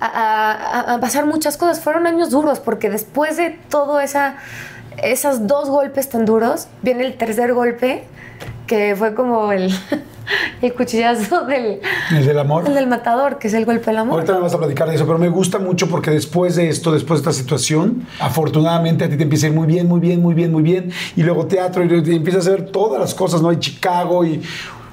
a- 0.00 0.94
a 0.94 1.00
pasar 1.00 1.24
muchas 1.26 1.56
cosas. 1.56 1.80
Fueron 1.80 2.06
años 2.06 2.30
duros 2.30 2.60
porque 2.60 2.90
después 2.90 3.36
de 3.38 3.50
todo 3.70 3.98
esa, 4.00 4.36
esos 5.02 5.46
dos 5.46 5.68
golpes 5.68 6.08
tan 6.08 6.24
duros, 6.24 6.68
viene 6.82 7.04
el 7.06 7.16
tercer 7.16 7.52
golpe 7.52 8.04
que 8.66 8.96
fue 8.96 9.14
como 9.14 9.52
el, 9.52 9.70
el 10.62 10.74
cuchillazo 10.74 11.44
del, 11.44 11.80
El 12.10 12.26
del 12.26 12.38
amor. 12.38 12.66
el 12.66 12.74
del 12.74 12.88
matador, 12.88 13.38
que 13.38 13.48
es 13.48 13.54
el 13.54 13.64
golpe 13.64 13.86
del 13.86 13.98
amor. 13.98 14.14
Ahorita 14.14 14.34
me 14.34 14.40
vas 14.40 14.54
a 14.54 14.58
platicar 14.58 14.88
de 14.88 14.96
eso, 14.96 15.06
pero 15.06 15.18
me 15.18 15.28
gusta 15.28 15.58
mucho 15.58 15.88
porque 15.88 16.10
después 16.10 16.56
de 16.56 16.68
esto, 16.68 16.92
después 16.92 17.22
de 17.22 17.30
esta 17.30 17.40
situación, 17.40 18.06
afortunadamente 18.20 19.04
a 19.04 19.08
ti 19.08 19.16
te 19.16 19.22
empieza 19.22 19.46
a 19.46 19.50
ir 19.50 19.54
muy 19.54 19.66
bien, 19.66 19.86
muy 19.86 20.00
bien, 20.00 20.20
muy 20.20 20.34
bien, 20.34 20.50
muy 20.52 20.62
bien. 20.62 20.90
Y 21.14 21.22
luego 21.22 21.46
teatro 21.46 21.84
y, 21.84 22.10
y 22.10 22.16
empiezas 22.16 22.46
a 22.48 22.50
ver 22.50 22.70
todas 22.70 23.00
las 23.00 23.14
cosas, 23.14 23.40
¿no? 23.40 23.50
Hay 23.50 23.58
Chicago 23.58 24.24
y, 24.24 24.42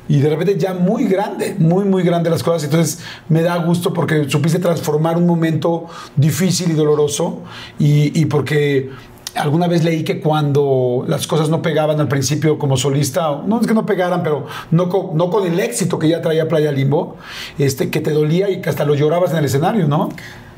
y 0.07 0.19
de 0.19 0.29
repente 0.29 0.57
ya 0.57 0.73
muy 0.73 1.05
grande, 1.05 1.55
muy, 1.57 1.85
muy 1.85 2.03
grande 2.03 2.29
las 2.29 2.43
cosas. 2.43 2.65
Entonces 2.65 2.99
me 3.29 3.41
da 3.41 3.57
gusto 3.57 3.93
porque 3.93 4.29
supiste 4.29 4.59
transformar 4.59 5.17
un 5.17 5.25
momento 5.25 5.87
difícil 6.15 6.71
y 6.71 6.73
doloroso 6.73 7.41
y, 7.79 8.19
y 8.19 8.25
porque 8.25 8.91
alguna 9.35 9.67
vez 9.67 9.83
leí 9.83 10.03
que 10.03 10.19
cuando 10.21 11.03
las 11.07 11.27
cosas 11.27 11.49
no 11.49 11.61
pegaban 11.61 11.99
al 11.99 12.07
principio 12.07 12.57
como 12.59 12.77
solista, 12.77 13.41
no 13.45 13.59
es 13.61 13.67
que 13.67 13.73
no 13.73 13.85
pegaran, 13.85 14.23
pero 14.23 14.45
no 14.71 14.89
con, 14.89 15.17
no 15.17 15.29
con 15.29 15.45
el 15.45 15.59
éxito 15.59 15.97
que 15.99 16.07
ya 16.07 16.21
traía 16.21 16.47
Playa 16.47 16.71
Limbo, 16.71 17.17
este, 17.57 17.89
que 17.89 17.99
te 17.99 18.11
dolía 18.11 18.49
y 18.49 18.61
que 18.61 18.69
hasta 18.69 18.85
lo 18.85 18.95
llorabas 18.95 19.31
en 19.31 19.37
el 19.37 19.45
escenario, 19.45 19.87
¿no? 19.87 20.09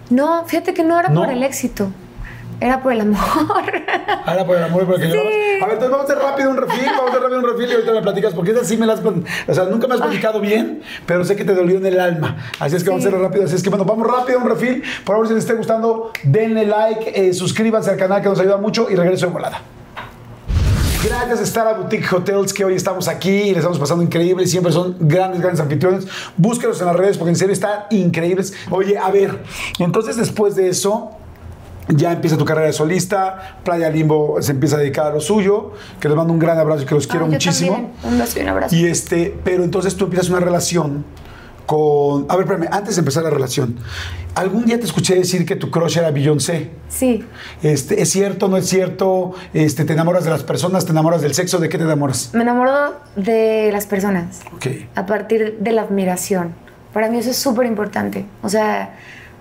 No, 0.10 0.44
fíjate 0.46 0.74
que 0.74 0.84
no 0.84 1.00
era 1.00 1.10
No. 1.10 1.22
por 1.22 1.30
el 1.32 1.42
éxito, 1.44 1.90
era 2.62 2.82
por 2.82 2.94
el 2.94 3.02
amor. 3.02 3.20
Ahora 4.26 4.46
por 4.46 4.58
el 4.58 4.64
amor 4.64 4.84
y 4.84 4.86
por 4.86 4.96
el 4.96 5.02
que 5.02 5.08
llorabas. 5.10 5.34
A 5.62 5.66
ver, 5.68 5.74
entonces 5.74 5.90
vamos 5.92 6.10
a 6.10 6.14
hacer 6.14 6.18
rápido 6.24 6.50
un 6.52 6.58
refil, 6.58 6.86
vamos 6.86 7.06
a 7.06 7.10
hacer 7.10 7.22
rápido 7.22 7.40
un 7.40 7.46
refil 7.46 7.70
y 7.70 7.74
ahorita 7.74 7.92
me 7.94 8.02
platicas, 8.02 8.34
porque 8.34 8.52
esa 8.52 8.64
sí 8.66 8.78
me 8.78 8.86
las... 8.86 9.00
O 9.02 9.54
sea, 9.54 9.66
nunca 9.66 9.88
me 9.88 9.96
has 9.96 10.02
platicado 10.02 10.40
bien, 10.42 10.82
pero 11.06 11.24
sé 11.24 11.36
que 11.36 11.44
te 11.46 11.54
dolió 11.54 11.78
en 11.78 11.86
el 11.86 12.00
alma. 12.00 12.38
Así 12.60 12.76
es 12.76 12.84
que 12.84 12.90
vamos 12.90 13.04
a 13.04 13.04
Sí. 13.04 13.08
hacerlo 13.10 13.28
rápido. 13.28 13.46
Así 13.46 13.56
es 13.56 13.64
que 13.64 13.70
bueno, 13.70 13.86
vamos 13.86 14.08
rápido 14.08 14.40
un 14.40 14.50
refil. 14.50 14.82
Por 15.06 15.16
favor, 15.16 15.28
si 15.28 15.34
les 15.34 15.44
esté 15.44 15.54
gustando, 15.56 16.12
denle 16.24 16.66
like, 16.66 17.12
eh, 17.30 17.34
suscríbanse 17.34 17.92
al 17.92 17.98
canal 17.98 18.22
que 18.22 18.30
nos 18.30 18.40
ayuda 18.40 18.58
mucho 18.58 18.88
y 18.90 18.96
regreso 18.96 19.28
de 19.28 19.32
volada. 19.34 19.62
Gracias 21.04 21.40
a 21.40 21.44
Star 21.44 21.68
a 21.68 21.74
Boutique 21.74 22.08
Hotels 22.12 22.52
que 22.52 22.66
hoy 22.66 22.74
estamos 22.74 23.08
aquí 23.08 23.30
y 23.30 23.50
les 23.50 23.58
estamos 23.58 23.78
pasando 23.78 24.04
increíble. 24.04 24.48
Siempre 24.48 24.72
son 24.72 24.96
grandes, 25.00 25.40
grandes 25.40 25.62
anfitriones. 25.62 26.08
Búsquenlos 26.36 26.80
en 26.82 26.88
las 26.88 26.96
redes 26.96 27.18
porque 27.18 27.30
en 27.30 27.36
serio 27.36 27.54
están 27.54 27.82
increíbles. 27.92 28.54
Oye, 28.72 28.98
a 28.98 29.12
ver, 29.12 29.44
entonces 29.78 30.18
después 30.18 30.56
de 30.56 30.68
eso, 30.70 31.12
ya 31.90 32.12
empieza 32.12 32.38
tu 32.38 32.46
carrera 32.46 32.68
de 32.68 32.74
solista. 32.74 33.58
Playa 33.64 33.90
Limbo 33.90 34.42
se 34.42 34.52
empieza 34.54 34.76
a 34.78 34.80
dedicar 34.80 35.08
a 35.08 35.10
lo 35.12 35.22
suyo. 35.22 35.74
Que 36.00 36.08
les 36.08 36.18
mando 36.18 36.34
un 36.34 36.40
gran 36.40 36.58
abrazo 36.58 36.84
y 36.84 36.86
que 36.86 36.96
los 36.96 37.08
quiero 37.08 37.26
Ah, 37.26 37.30
yo 37.30 37.34
muchísimo. 37.34 37.72
también. 37.74 37.94
Un 38.04 38.18
beso 38.20 38.40
y 38.40 38.42
un 38.44 38.50
abrazo. 38.50 38.76
Y 38.76 38.86
este, 38.86 39.38
pero 39.44 39.64
entonces 39.64 39.96
tú 39.96 40.06
empiezas 40.06 40.30
una 40.30 40.40
relación 40.40 41.06
con. 41.66 42.26
A 42.30 42.36
ver, 42.36 42.46
espérame, 42.46 42.68
antes 42.72 42.96
de 42.96 43.00
empezar 43.00 43.24
la 43.24 43.30
relación, 43.32 43.78
algún 44.36 44.66
día 44.66 44.80
te 44.80 44.86
escuché 44.86 45.16
decir 45.16 45.46
que 45.46 45.56
tu 45.56 45.72
crush 45.72 45.98
era 45.98 46.12
Beyoncé. 46.12 46.70
Sí. 46.90 47.26
Este, 47.64 48.02
¿Es 48.02 48.10
cierto, 48.10 48.48
no 48.48 48.58
es 48.58 48.68
cierto? 48.68 49.34
Este, 49.54 49.84
¿Te 49.86 49.94
enamoras 49.94 50.24
de 50.26 50.30
las 50.30 50.44
personas? 50.44 50.86
¿Te 50.86 50.92
enamoras 50.92 51.22
del 51.22 51.34
sexo? 51.34 51.58
¿De 51.60 51.70
qué 51.70 51.78
te 51.78 51.84
enamoras? 51.84 52.30
Me 52.34 52.42
enamoro 52.44 52.96
de 53.16 53.70
las 53.72 53.86
personas. 53.88 54.42
Ok. 54.56 54.68
a 54.96 55.06
partir 55.06 55.58
de 55.60 55.72
la 55.72 55.82
admiración. 55.84 56.54
Para 56.94 57.10
mí 57.10 57.18
eso 57.18 57.32
es 57.32 57.38
súper 57.38 57.66
importante. 57.66 58.26
O 58.42 58.48
sea, 58.50 58.96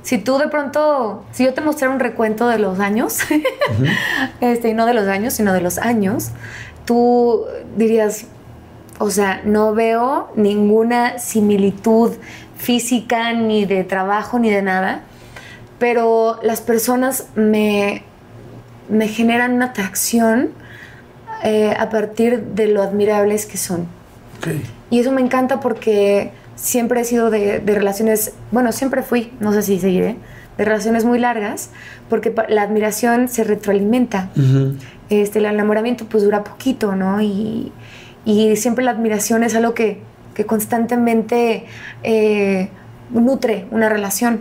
si 0.04 0.18
tú 0.18 0.36
de 0.36 0.48
pronto, 0.48 1.24
si 1.32 1.44
yo 1.44 1.54
te 1.54 1.62
mostrara 1.62 1.92
un 1.92 1.98
recuento 1.98 2.46
de 2.46 2.58
los 2.58 2.78
años, 2.78 3.20
este, 4.40 4.68
y 4.68 4.74
no 4.74 4.84
de 4.84 4.92
los 4.92 5.08
años, 5.08 5.32
sino 5.32 5.54
de 5.54 5.62
los 5.62 5.78
años, 5.78 6.30
tú 6.84 7.46
dirías, 7.74 8.26
o 8.98 9.08
sea, 9.08 9.40
no 9.46 9.72
veo 9.72 10.30
ninguna 10.36 11.18
similitud 11.18 12.12
física, 12.58 13.32
ni 13.32 13.64
de 13.64 13.82
trabajo, 13.82 14.38
ni 14.38 14.50
de 14.50 14.60
nada, 14.60 15.00
pero 15.78 16.38
las 16.42 16.60
personas 16.60 17.28
me, 17.34 18.02
me 18.90 19.08
generan 19.08 19.54
una 19.54 19.66
atracción 19.66 20.50
eh, 21.42 21.74
a 21.78 21.88
partir 21.88 22.42
de 22.42 22.66
lo 22.66 22.82
admirables 22.82 23.46
que 23.46 23.56
son. 23.56 23.86
Y 24.90 25.00
eso 25.00 25.12
me 25.12 25.22
encanta 25.22 25.60
porque 25.60 26.30
siempre 26.64 27.02
he 27.02 27.04
sido 27.04 27.28
de, 27.30 27.60
de 27.60 27.74
relaciones, 27.74 28.32
bueno, 28.50 28.72
siempre 28.72 29.02
fui, 29.02 29.30
no 29.38 29.52
sé 29.52 29.62
si 29.62 29.78
seguiré, 29.78 30.16
de 30.56 30.64
relaciones 30.64 31.04
muy 31.04 31.18
largas, 31.18 31.68
porque 32.08 32.34
la 32.48 32.62
admiración 32.62 33.28
se 33.28 33.44
retroalimenta. 33.44 34.30
este, 35.10 35.40
el 35.40 35.44
enamoramiento 35.46 36.06
pues 36.06 36.24
dura 36.24 36.42
poquito, 36.42 36.96
¿no? 36.96 37.20
Y, 37.20 37.70
y 38.24 38.56
siempre 38.56 38.82
la 38.82 38.92
admiración 38.92 39.42
es 39.42 39.54
algo 39.54 39.74
que, 39.74 40.00
que 40.34 40.46
constantemente 40.46 41.66
eh, 42.02 42.70
nutre 43.10 43.66
una 43.70 43.90
relación. 43.90 44.40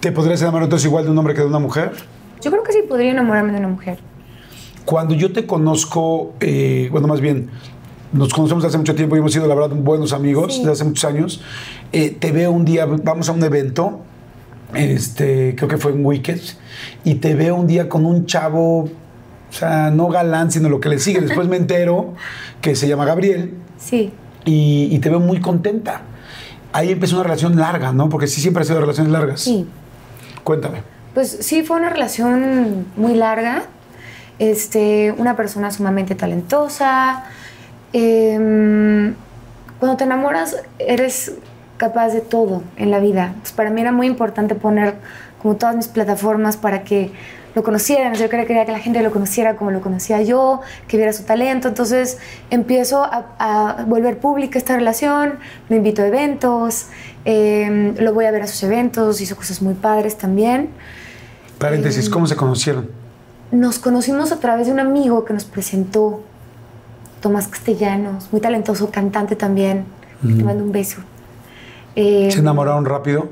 ¿Te 0.00 0.10
podrías 0.10 0.42
enamorar 0.42 0.64
entonces 0.64 0.86
igual 0.86 1.04
de 1.04 1.10
un 1.12 1.18
hombre 1.18 1.34
que 1.34 1.42
de 1.42 1.46
una 1.46 1.60
mujer? 1.60 1.92
Yo 2.42 2.50
creo 2.50 2.64
que 2.64 2.72
sí 2.72 2.80
podría 2.88 3.12
enamorarme 3.12 3.52
de 3.52 3.58
una 3.58 3.68
mujer. 3.68 3.98
Cuando 4.84 5.14
yo 5.14 5.32
te 5.32 5.46
conozco, 5.46 6.32
eh, 6.40 6.88
bueno, 6.90 7.06
más 7.06 7.20
bien, 7.20 7.48
nos 8.12 8.32
conocemos 8.32 8.62
desde 8.62 8.68
hace 8.72 8.78
mucho 8.78 8.94
tiempo 8.94 9.16
y 9.16 9.20
hemos 9.20 9.32
sido, 9.32 9.46
la 9.46 9.54
verdad, 9.54 9.76
buenos 9.76 10.12
amigos 10.12 10.54
Sí. 10.54 10.60
desde 10.60 10.72
hace 10.72 10.84
muchos 10.84 11.04
años. 11.04 11.40
Eh, 11.92 12.16
te 12.18 12.32
veo 12.32 12.50
un 12.50 12.64
día, 12.64 12.86
vamos 12.86 13.28
a 13.28 13.32
un 13.32 13.42
evento, 13.42 14.00
este, 14.74 15.54
creo 15.56 15.68
que 15.68 15.76
fue 15.78 15.92
en 15.92 16.04
Wicked, 16.04 16.40
y 17.04 17.14
te 17.16 17.34
veo 17.34 17.54
un 17.56 17.66
día 17.66 17.88
con 17.88 18.04
un 18.06 18.26
chavo, 18.26 18.82
o 18.84 18.90
sea, 19.52 19.90
no 19.90 20.08
galán, 20.08 20.50
sino 20.50 20.68
lo 20.68 20.80
que 20.80 20.88
le 20.88 20.98
sigue. 20.98 21.20
Después 21.20 21.48
me 21.48 21.56
entero 21.56 22.14
que 22.60 22.74
se 22.76 22.88
llama 22.88 23.04
Gabriel 23.04 23.54
Sí. 23.78 24.12
y, 24.44 24.88
y 24.90 24.98
te 24.98 25.08
veo 25.08 25.20
muy 25.20 25.40
contenta. 25.40 26.02
Ahí 26.72 26.92
empezó 26.92 27.16
una 27.16 27.24
relación 27.24 27.56
larga, 27.56 27.92
¿no? 27.92 28.08
Porque 28.08 28.26
sí 28.28 28.40
siempre 28.40 28.62
ha 28.62 28.66
sido 28.66 28.80
relaciones 28.80 29.12
largas. 29.12 29.40
Sí. 29.40 29.66
Cuéntame. 30.44 30.82
Pues 31.14 31.38
sí, 31.40 31.62
fue 31.64 31.76
una 31.78 31.90
relación 31.90 32.86
muy 32.96 33.14
larga. 33.14 33.64
Este, 34.38 35.12
una 35.18 35.36
persona 35.36 35.70
sumamente 35.72 36.14
talentosa. 36.14 37.24
Em, 37.92 39.14
cuando 39.78 39.96
te 39.96 40.04
enamoras, 40.04 40.56
eres 40.78 41.32
capaz 41.76 42.10
de 42.10 42.20
todo 42.20 42.62
en 42.76 42.90
la 42.90 43.00
vida. 43.00 43.34
Para 43.56 43.70
mí 43.70 43.80
era 43.80 43.92
muy 43.92 44.06
importante 44.06 44.54
poner 44.54 44.94
como 45.40 45.56
todas 45.56 45.74
mis 45.74 45.88
plataformas 45.88 46.56
para 46.56 46.84
que 46.84 47.10
lo 47.54 47.62
conocieran. 47.62 48.14
Yo 48.14 48.28
quería 48.28 48.46
quería 48.46 48.66
que 48.66 48.72
la 48.72 48.78
gente 48.78 49.02
lo 49.02 49.10
conociera 49.10 49.56
como 49.56 49.70
lo 49.70 49.80
conocía 49.80 50.22
yo, 50.22 50.60
que 50.86 50.96
viera 50.96 51.12
su 51.12 51.24
talento. 51.24 51.68
Entonces 51.68 52.18
empiezo 52.50 53.02
a, 53.02 53.24
a 53.38 53.84
volver 53.84 54.18
pública 54.18 54.58
esta 54.58 54.76
relación, 54.76 55.38
lo 55.68 55.76
invito 55.76 56.02
a 56.02 56.06
eventos, 56.06 56.86
em, 57.24 57.94
lo 57.96 58.12
voy 58.12 58.26
a 58.26 58.30
ver 58.30 58.42
a 58.42 58.46
sus 58.46 58.62
eventos, 58.62 59.20
hizo 59.20 59.36
cosas 59.36 59.62
muy 59.62 59.74
padres 59.74 60.16
también. 60.18 60.70
Paréntesis, 61.58 62.08
¿cómo 62.08 62.26
se 62.26 62.36
conocieron? 62.36 62.90
Nos 63.52 63.78
conocimos 63.78 64.32
a 64.32 64.38
través 64.38 64.66
de 64.66 64.72
un 64.72 64.80
amigo 64.80 65.24
que 65.24 65.34
nos 65.34 65.44
presentó, 65.44 66.22
Tomás 67.20 67.48
Castellanos, 67.48 68.28
muy 68.32 68.40
talentoso, 68.40 68.90
cantante 68.90 69.36
también. 69.36 69.84
Te 70.22 70.42
mando 70.44 70.64
un 70.64 70.72
beso. 70.72 71.00
Eh, 71.96 72.28
¿Se 72.30 72.40
enamoraron 72.40 72.84
rápido? 72.84 73.30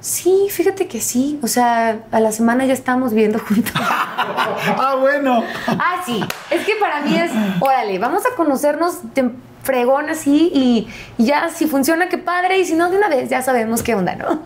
Sí, 0.00 0.48
fíjate 0.50 0.88
que 0.88 1.00
sí. 1.00 1.38
O 1.42 1.46
sea, 1.46 2.00
a 2.10 2.20
la 2.20 2.32
semana 2.32 2.66
ya 2.66 2.72
estábamos 2.74 3.14
viendo 3.14 3.38
juntos. 3.38 3.72
ah, 3.76 4.96
bueno. 5.00 5.42
ah, 5.68 6.02
sí. 6.04 6.20
Es 6.50 6.66
que 6.66 6.72
para 6.80 7.00
mí 7.02 7.16
es, 7.16 7.30
órale, 7.60 7.98
vamos 7.98 8.22
a 8.26 8.34
conocernos 8.36 9.14
de 9.14 9.30
fregón 9.62 10.10
así 10.10 10.50
y, 10.52 10.88
y 11.18 11.24
ya 11.26 11.48
si 11.50 11.66
funciona, 11.66 12.08
qué 12.08 12.18
padre. 12.18 12.58
Y 12.58 12.64
si 12.64 12.74
no, 12.74 12.90
de 12.90 12.98
una 12.98 13.08
vez 13.08 13.30
ya 13.30 13.40
sabemos 13.42 13.82
qué 13.82 13.94
onda, 13.94 14.16
¿no? 14.16 14.42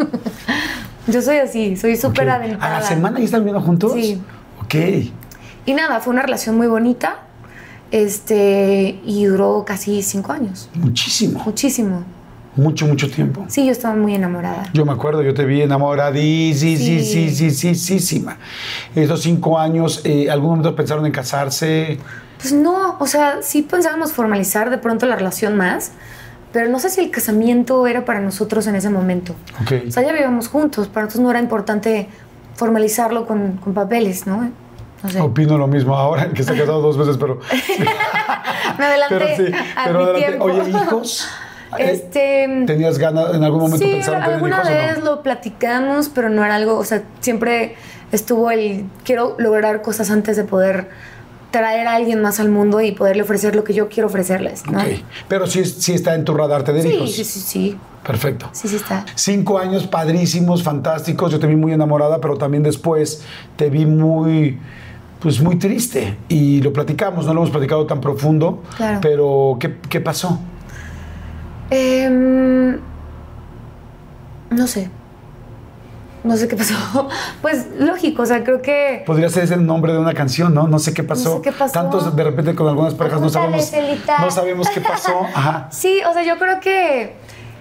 Yo 1.08 1.22
soy 1.22 1.38
así, 1.38 1.76
soy 1.76 1.96
súper 1.96 2.28
Ok. 2.28 2.34
aventada. 2.34 2.76
¿A 2.76 2.80
la 2.80 2.86
semana 2.86 3.18
ya 3.18 3.24
están 3.24 3.40
viviendo 3.40 3.60
juntos? 3.64 3.92
Sí. 3.94 4.20
Ok. 4.62 4.74
Y 5.64 5.74
nada, 5.74 6.00
fue 6.00 6.12
una 6.12 6.22
relación 6.22 6.56
muy 6.56 6.66
bonita. 6.66 7.18
Este, 7.90 9.00
y 9.04 9.26
duró 9.26 9.64
casi 9.66 10.02
cinco 10.02 10.32
años. 10.32 10.70
Muchísimo. 10.74 11.42
Muchísimo. 11.44 12.04
Mucho, 12.56 12.86
mucho 12.86 13.10
tiempo. 13.10 13.44
Sí, 13.48 13.66
yo 13.66 13.72
estaba 13.72 13.94
muy 13.94 14.14
enamorada. 14.14 14.64
Yo 14.72 14.86
me 14.86 14.92
acuerdo, 14.92 15.22
yo 15.22 15.34
te 15.34 15.44
vi 15.44 15.60
enamoradísima. 15.60 18.38
Esos 18.94 19.22
cinco 19.22 19.58
años, 19.58 20.00
eh, 20.04 20.30
¿algún 20.30 20.50
momento 20.50 20.74
pensaron 20.74 21.04
en 21.04 21.12
casarse? 21.12 21.98
Pues 22.40 22.54
no, 22.54 22.96
o 22.98 23.06
sea, 23.06 23.40
sí 23.42 23.62
pensábamos 23.62 24.12
formalizar 24.12 24.70
de 24.70 24.78
pronto 24.78 25.04
la 25.06 25.16
relación 25.16 25.56
más, 25.56 25.92
pero 26.52 26.70
no 26.70 26.78
sé 26.78 26.88
si 26.88 27.02
el 27.02 27.10
casamiento 27.10 27.86
era 27.86 28.06
para 28.06 28.20
nosotros 28.20 28.66
en 28.66 28.76
ese 28.76 28.88
momento. 28.88 29.34
Ok. 29.60 29.72
O 29.88 29.90
sea, 29.90 30.02
ya 30.02 30.12
vivíamos 30.12 30.48
juntos, 30.48 30.88
para 30.88 31.04
nosotros 31.04 31.24
no 31.24 31.30
era 31.30 31.40
importante 31.40 32.08
formalizarlo 32.54 33.26
con, 33.26 33.58
con 33.58 33.74
papeles, 33.74 34.26
¿no? 34.26 34.50
No 35.06 35.12
sé. 35.12 35.20
Opino 35.20 35.56
lo 35.58 35.66
mismo 35.66 35.96
ahora, 35.96 36.28
que 36.28 36.42
se 36.42 36.52
ha 36.52 36.54
casado 36.56 36.80
dos 36.80 36.96
veces, 36.98 37.16
pero. 37.18 37.40
Me 38.78 38.84
adelanté 38.84 39.16
pero 39.18 39.26
sí, 39.36 39.52
a 39.76 39.84
pero 39.86 40.12
mi 40.12 40.18
tiempo. 40.18 40.44
Oye, 40.44 40.70
hijos. 40.70 41.28
Eh, 41.78 41.90
Este. 41.90 42.48
¿Tenías 42.64 42.96
ganas 42.96 43.34
en 43.34 43.42
algún 43.42 43.60
momento 43.62 43.84
sí, 43.84 44.00
tener 44.00 44.14
alguna 44.22 44.56
hijos 44.58 44.68
vez 44.68 44.98
no? 45.00 45.04
lo 45.04 45.22
platicamos, 45.22 46.08
pero 46.08 46.30
no 46.30 46.44
era 46.44 46.54
algo, 46.54 46.78
o 46.78 46.84
sea, 46.84 47.02
siempre 47.20 47.74
estuvo 48.12 48.52
el 48.52 48.84
quiero 49.04 49.34
lograr 49.38 49.82
cosas 49.82 50.10
antes 50.12 50.36
de 50.36 50.44
poder 50.44 50.88
traer 51.50 51.88
a 51.88 51.94
alguien 51.96 52.22
más 52.22 52.38
al 52.38 52.50
mundo 52.50 52.80
y 52.80 52.92
poderle 52.92 53.24
ofrecer 53.24 53.56
lo 53.56 53.64
que 53.64 53.74
yo 53.74 53.88
quiero 53.88 54.06
ofrecerles, 54.06 54.64
¿no? 54.70 54.78
Ok. 54.78 54.86
Pero 55.26 55.48
sí, 55.48 55.64
sí 55.64 55.92
está 55.92 56.14
en 56.14 56.24
tu 56.24 56.34
radar 56.34 56.62
tener 56.62 56.82
Sí, 56.82 56.88
hijos. 56.90 57.12
sí, 57.12 57.24
sí, 57.24 57.40
sí, 57.40 57.78
Perfecto. 58.06 58.48
sí, 58.52 58.68
sí 58.68 58.76
está. 58.76 59.04
Cinco 59.16 59.58
años 59.58 59.88
padrísimos, 59.88 60.62
fantásticos. 60.62 61.32
Yo 61.32 61.40
te 61.40 61.48
vi 61.48 61.56
muy 61.56 61.72
enamorada, 61.72 62.20
pero 62.20 62.36
también 62.38 62.62
después 62.62 63.24
te 63.56 63.70
vi 63.70 63.86
muy, 63.86 64.56
pues 65.20 65.40
muy 65.40 65.56
triste. 65.56 66.16
Y 66.28 66.60
lo 66.62 66.72
platicamos, 66.72 67.26
no 67.26 67.34
lo 67.34 67.40
hemos 67.40 67.50
platicado 67.50 67.86
tan 67.86 68.00
profundo. 68.00 68.62
Claro. 68.76 68.98
Pero, 69.00 69.56
¿qué, 69.58 69.76
qué 69.88 70.00
pasó? 70.00 70.38
Em, 71.70 72.78
no 74.50 74.66
sé. 74.66 74.90
No 76.24 76.36
sé 76.36 76.48
qué 76.48 76.56
pasó. 76.56 76.74
Pues 77.42 77.68
lógico, 77.78 78.22
o 78.22 78.26
sea, 78.26 78.42
creo 78.42 78.60
que. 78.60 79.04
Podría 79.06 79.28
ser 79.28 79.44
ese 79.44 79.54
el 79.54 79.64
nombre 79.64 79.92
de 79.92 79.98
una 79.98 80.14
canción, 80.14 80.52
¿no? 80.52 80.66
No 80.66 80.78
sé 80.80 80.92
qué 80.92 81.04
pasó. 81.04 81.30
No 81.30 81.36
sé 81.36 81.42
qué 81.42 81.52
pasó. 81.52 81.72
Tantos 81.72 82.16
de 82.16 82.24
repente 82.24 82.54
con 82.54 82.66
algunas 82.66 82.94
parejas 82.94 83.20
no 83.20 83.28
sabemos, 83.28 83.70
Celita. 83.70 84.18
no 84.18 84.30
sabemos 84.30 84.68
qué 84.70 84.80
pasó. 84.80 85.20
Ajá. 85.34 85.68
Sí, 85.70 86.00
o 86.08 86.12
sea, 86.12 86.24
yo 86.24 86.38
creo 86.38 86.58
que 86.60 87.14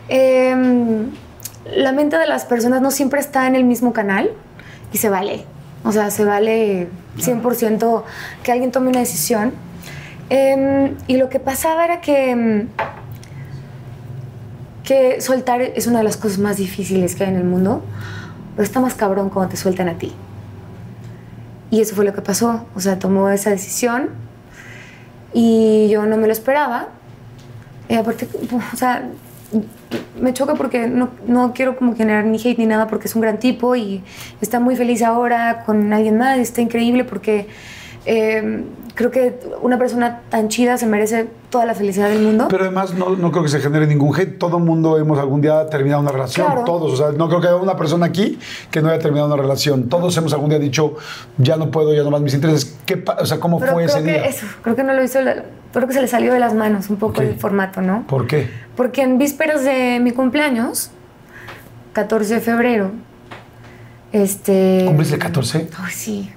em, 0.07 1.11
la 1.76 1.91
mente 1.91 2.18
de 2.18 2.26
las 2.26 2.45
personas 2.45 2.82
no 2.82 2.90
siempre 2.90 3.19
está 3.19 3.45
en 3.45 3.56
el 3.56 3.64
mismo 3.64 3.94
canal 3.94 4.32
y 4.91 4.98
se 4.98 5.10
vale. 5.10 5.45
O 5.86 5.91
sea, 5.91 6.10
se 6.10 6.26
vale 6.26 6.90
100% 7.18 8.03
que 8.44 8.52
alguien 8.52 8.72
tome 8.72 8.90
una 8.90 8.99
decisión. 8.99 9.53
Em, 10.30 10.95
y 11.07 11.18
lo 11.18 11.30
que 11.30 11.40
pasaba 11.40 11.86
era 11.86 12.02
que, 12.02 12.32
em, 12.32 12.68
que 14.84 15.22
soltar 15.22 15.62
es 15.62 15.86
una 15.86 15.99
de 15.99 16.03
las 16.03 16.18
cosas 16.18 16.40
más 16.40 16.57
difíciles 16.57 17.16
que 17.16 17.24
hay 17.24 17.30
en 17.30 17.36
el 17.36 17.44
mundo, 17.44 17.84
pero 18.56 18.64
está 18.64 18.80
más 18.80 18.95
cabrón 18.95 19.30
cuando 19.30 19.52
te 19.52 19.57
sueltan 19.57 19.88
a 19.88 19.98
ti. 19.98 20.12
Y 21.70 21.82
eso 21.82 21.95
fue 21.95 22.06
lo 22.06 22.14
que 22.14 22.22
pasó. 22.22 22.66
O 22.76 22.80
sea, 22.80 22.98
tomó 22.98 23.30
esa 23.30 23.52
decisión 23.52 24.10
y 25.34 25.88
yo 25.90 26.06
no 26.07 26.18
me 26.18 26.26
lo 26.26 26.34
esperaba. 26.34 26.88
Y 27.90 27.95
aparte, 27.95 28.28
o 28.74 28.76
sea, 28.76 29.07
me 30.20 30.34
choca 30.34 30.56
porque 30.56 30.88
no, 30.88 31.10
no 31.28 31.53
quiero 31.53 31.76
como 31.78 31.95
generar 31.95 32.26
ni 32.26 32.38
hate 32.38 32.57
ni 32.57 32.66
nada 32.66 32.88
porque 32.88 33.07
es 33.07 33.16
un 33.16 33.22
gran 33.22 33.40
tipo 33.40 33.76
y 33.76 34.03
está 34.41 34.60
muy 34.60 34.76
feliz 34.76 35.02
ahora 35.02 35.64
con 35.66 35.91
alguien 35.94 36.18
más, 36.18 36.40
está 36.40 36.62
increíble 36.62 37.03
porque 37.03 37.48
eh, 38.06 38.64
creo 38.95 39.12
que 39.12 39.40
una 39.62 39.78
persona 39.78 40.22
tan 40.30 40.48
chida 40.48 40.78
se 40.78 40.86
merece 40.86 41.28
toda 41.49 41.66
la 41.66 41.74
felicidad 41.74 42.10
del 42.10 42.22
mundo. 42.22 42.48
Pero 42.49 42.64
además 42.64 42.94
no, 42.94 43.16
no 43.16 43.32
creo 43.32 43.44
que 43.44 43.49
se 43.49 43.60
genere 43.60 43.88
ningún 43.88 44.16
hate. 44.16 44.38
Todo 44.38 44.57
el 44.57 44.64
mundo 44.64 44.98
hemos 44.98 45.20
algún 45.20 45.41
día 45.41 45.68
terminado 45.70 46.02
una 46.02 46.12
relación. 46.12 46.48
Claro. 46.48 46.64
Todos. 46.64 46.94
O 46.94 46.95
sea, 46.95 47.12
no 47.12 47.28
creo 47.28 47.41
que 47.41 47.48
haya 47.48 47.57
una 47.57 47.78
persona 47.78 48.06
aquí 48.06 48.40
que 48.72 48.82
no 48.82 48.90
haya 48.90 48.99
terminado 48.99 49.28
una 49.34 49.41
relación. 49.41 49.90
Todos 49.90 50.16
hemos 50.18 50.34
algún 50.34 50.49
día 50.49 50.60
dicho, 50.60 50.95
ya 51.38 51.57
no 51.57 51.72
puedo, 51.72 51.94
ya 51.94 52.03
no 52.03 52.12
más 52.12 52.22
mis 52.22 52.34
intereses. 52.34 52.78
¿Qué 52.86 53.03
o 53.20 53.26
sea, 53.26 53.40
¿cómo 53.40 53.60
Pero 53.60 53.74
fue 53.74 53.86
creo 53.86 53.95
ese 53.98 54.06
que 54.06 54.12
día? 54.12 54.26
eso, 54.26 54.45
creo 54.62 54.76
que 54.76 54.84
no 54.84 54.94
lo 54.94 55.03
hizo, 55.03 55.20
creo 55.76 55.88
que 55.88 55.94
se 55.94 56.02
le 56.02 56.08
salió 56.08 56.34
de 56.34 56.40
las 56.40 56.54
manos 56.54 56.90
un 56.90 56.98
poco 56.98 57.22
el 57.22 57.36
formato, 57.36 57.82
¿no? 57.82 58.06
¿Por 58.08 58.28
qué? 58.28 58.50
Porque 58.76 59.02
en 59.04 59.18
vísperas 59.18 59.64
de 59.64 60.00
mi 60.02 60.12
cumpleaños, 60.12 60.92
14 61.94 62.36
de 62.36 62.42
febrero, 62.42 62.92
este... 64.12 64.84
¿Cumples 64.88 65.12
el 65.12 65.20
14? 65.20 65.70
Ay, 65.80 65.92
sí, 65.94 66.32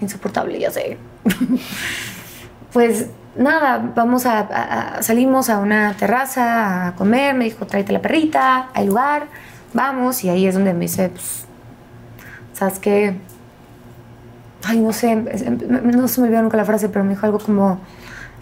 insoportable, 0.00 0.58
ya 0.58 0.70
sé. 0.70 0.96
pues 2.72 3.06
nada, 3.36 3.92
vamos 3.94 4.26
a, 4.26 4.98
salimos 5.02 5.48
a 5.50 5.58
una 5.58 5.94
terraza 5.96 6.88
a 6.88 6.94
comer, 6.94 7.34
me 7.34 7.44
dijo, 7.44 7.66
tráete 7.66 7.92
la 7.92 8.00
perrita, 8.02 8.68
hay 8.74 8.86
lugar, 8.86 9.26
vamos, 9.72 10.22
y 10.24 10.28
ahí 10.28 10.46
es 10.46 10.54
donde 10.54 10.72
me 10.74 10.80
dice, 10.80 11.08
pues, 11.08 11.44
¿sabes 12.52 12.78
qué? 12.78 13.14
Ay, 14.64 14.78
no 14.80 14.92
sé, 14.92 15.24
es- 15.32 15.42
em- 15.42 15.58
no 15.96 16.06
se 16.08 16.20
me 16.20 16.26
olvidó 16.28 16.42
nunca 16.42 16.56
la 16.56 16.64
frase, 16.64 16.88
pero 16.88 17.04
me 17.04 17.10
dijo 17.10 17.26
algo 17.26 17.38
como, 17.38 17.80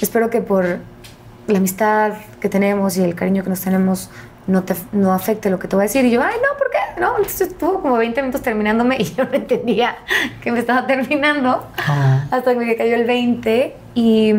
espero 0.05 0.31
que 0.31 0.41
por 0.41 0.79
la 1.47 1.59
amistad 1.59 2.13
que 2.41 2.49
tenemos 2.49 2.97
y 2.97 3.03
el 3.05 3.15
cariño 3.15 3.43
que 3.43 3.51
nos 3.51 3.61
tenemos 3.61 4.11
no, 4.47 4.63
te, 4.65 4.75
no 4.93 5.13
afecte 5.13 5.51
lo 5.51 5.59
que 5.59 5.69
te 5.69 5.77
voy 5.77 5.85
a 5.85 5.87
decir. 5.87 6.05
Y 6.05 6.11
yo, 6.11 6.23
ay, 6.23 6.35
no, 6.37 6.57
¿por 6.59 6.71
qué? 6.71 7.01
No, 7.01 7.17
entonces 7.17 7.49
estuvo 7.49 7.81
como 7.81 7.97
20 7.97 8.21
minutos 8.23 8.43
terminándome 8.43 8.97
y 8.99 9.05
yo 9.17 9.25
no 9.25 9.33
entendía 9.35 9.97
que 10.43 10.51
me 10.53 10.59
estaba 10.61 10.87
terminando 10.87 11.67
Ah. 11.79 12.27
hasta 12.31 12.53
que 12.53 12.59
me 12.59 12.77
cayó 12.77 12.95
el 12.97 13.05
20 13.05 13.77
y, 13.95 14.35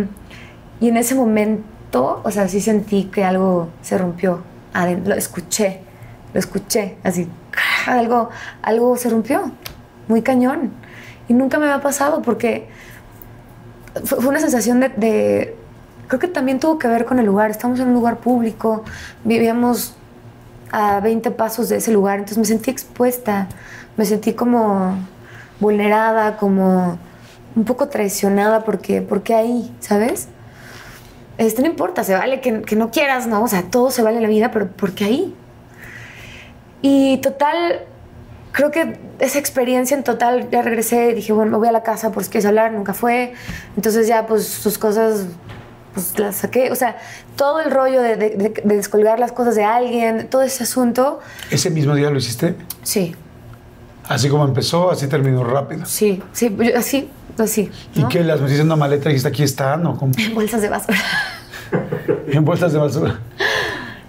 y 0.80 0.88
en 0.90 0.98
ese 0.98 1.16
momento, 1.16 2.22
o 2.24 2.32
sea, 2.32 2.48
sí 2.48 2.62
sentí 2.62 3.06
que 3.06 3.24
algo 3.24 3.70
se 3.82 3.98
rompió. 3.98 4.42
Aden- 4.74 5.04
Lo 5.06 5.16
escuché, 5.16 5.82
lo 6.34 6.40
escuché, 6.40 6.96
así, 7.04 7.28
algo, 7.88 8.30
algo 8.62 8.96
se 8.98 9.10
rompió, 9.10 9.52
muy 10.08 10.22
cañón. 10.22 10.72
Y 11.28 11.34
nunca 11.34 11.58
me 11.60 11.66
había 11.70 11.82
pasado 11.82 12.22
porque 12.22 12.68
fue, 14.06 14.20
una 14.28 14.40
sensación 14.40 14.80
de, 14.80 14.90
de- 14.90 15.56
Creo 16.08 16.20
que 16.20 16.28
también 16.28 16.60
tuvo 16.60 16.78
que 16.78 16.90
ver 16.90 17.06
con 17.06 17.20
el 17.20 17.26
lugar. 17.26 17.52
Estamos 17.52 17.80
en 17.80 17.88
un 17.88 17.94
lugar 17.94 18.18
público, 18.18 18.84
vivíamos 19.24 19.96
a 20.72 21.00
20 21.00 21.32
pasos 21.32 21.70
de 21.70 21.78
ese 21.78 21.92
lugar, 21.94 22.20
entonces 22.20 22.38
me 22.38 22.46
sentí 22.46 22.70
expuesta, 22.70 23.48
me 23.98 24.06
sentí 24.06 24.34
como 24.34 24.98
vulnerada, 25.62 26.36
como 26.38 26.98
un 27.56 27.64
poco 27.66 27.88
traicionada 27.88 28.64
porque, 28.66 29.02
porque 29.02 29.34
ahí, 29.36 29.74
¿sabes? 29.80 30.28
Este, 31.38 31.62
no 31.62 31.68
importa, 31.70 32.04
se 32.04 32.14
vale 32.14 32.42
que, 32.42 32.62
que 32.62 32.76
no 32.76 32.92
quieras, 32.92 33.28
¿no? 33.28 33.44
O 33.44 33.48
sea, 33.48 33.64
todo 33.64 33.90
se 33.90 34.02
vale 34.02 34.18
en 34.18 34.24
la 34.24 34.30
vida, 34.30 34.52
pero 34.52 34.68
porque 34.70 35.06
ahí. 35.06 35.36
Y 36.82 37.18
total, 37.18 37.82
creo 38.52 38.72
que 38.72 39.00
esa 39.22 39.40
experiencia 39.40 39.96
en 39.96 40.04
total, 40.04 40.50
ya 40.52 40.62
regresé, 40.62 41.14
dije, 41.14 41.32
bueno, 41.34 41.52
me 41.52 41.58
voy 41.58 41.68
a 41.68 41.72
la 41.72 41.84
casa 41.84 42.12
por 42.12 42.24
si 42.24 42.30
quieres 42.30 42.46
hablar, 42.46 42.72
nunca 42.74 42.94
fue. 42.94 43.34
Entonces 43.78 44.08
ya, 44.08 44.26
pues, 44.28 44.48
sus 44.48 44.78
cosas, 44.78 45.26
pues, 45.94 46.18
las 46.20 46.36
saqué. 46.38 46.72
O 46.72 46.76
sea, 46.76 46.98
todo 47.36 47.62
el 47.62 47.72
rollo 47.72 48.02
de, 48.02 48.16
de- 48.18 48.30
de- 48.32 48.62
de 48.64 48.76
descolgar 48.76 49.20
las 49.20 49.32
cosas 49.32 49.56
de 49.56 49.64
alguien, 49.64 50.28
todo 50.30 50.42
ese 50.42 50.64
asunto, 50.64 51.20
¿Ese 51.50 51.70
mismo 51.70 51.96
día 51.96 52.10
lo 52.10 52.18
hiciste? 52.18 52.56
sí, 52.84 53.16
Así 54.10 54.28
como 54.28 54.44
empezó, 54.44 54.92
así 54.92 55.08
terminó 55.08 55.44
rápido. 55.46 55.86
sí, 55.86 56.22
sí, 56.34 56.54
yo- 56.60 56.78
así, 56.78 57.10
así. 57.38 57.72
¿Y 57.96 58.04
qué? 58.10 58.24
¿Las 58.24 58.42
metiste 58.42 58.62
en 58.62 58.68
una 58.68 58.76
maleta 58.76 59.06
y 59.10 59.14
dijiste 59.14 59.30
aquí 59.30 59.44
están? 59.44 59.86
¿O 59.86 59.96
cómo? 59.98 60.12
En 60.18 60.34
bolsas 60.36 60.62
de 60.62 60.70
basura. 60.70 60.98
En 62.28 62.44
bolsas 62.44 62.74
de 62.74 62.80
basura. 62.80 63.20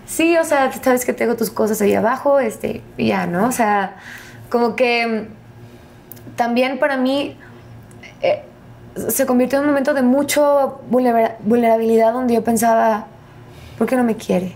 Sí, 0.07 0.37
o 0.37 0.45
sea, 0.45 0.71
sabes 0.83 1.05
que 1.05 1.13
tengo 1.13 1.37
tus 1.37 1.51
cosas 1.51 1.81
ahí 1.81 1.95
abajo, 1.95 2.39
este, 2.41 2.83
ya, 2.99 3.27
¿no? 3.27 3.47
O 3.47 3.53
sea, 3.53 3.97
como 4.53 4.77
que 4.77 5.29
también 6.37 6.79
para 6.79 6.99
mí 6.99 7.39
eh, 8.21 8.45
se 9.09 9.25
convirtió 9.25 9.59
en 9.59 9.65
un 9.65 9.71
momento 9.71 9.95
de 9.95 10.03
vulnera- 10.03 11.39
vulnerabilidad 11.41 12.13
donde 12.13 12.35
yo 12.35 12.45
pensaba, 12.45 13.07
¿por 13.79 13.87
qué 13.87 13.97
no 13.97 14.05
me 14.05 14.15
quiere? 14.17 14.55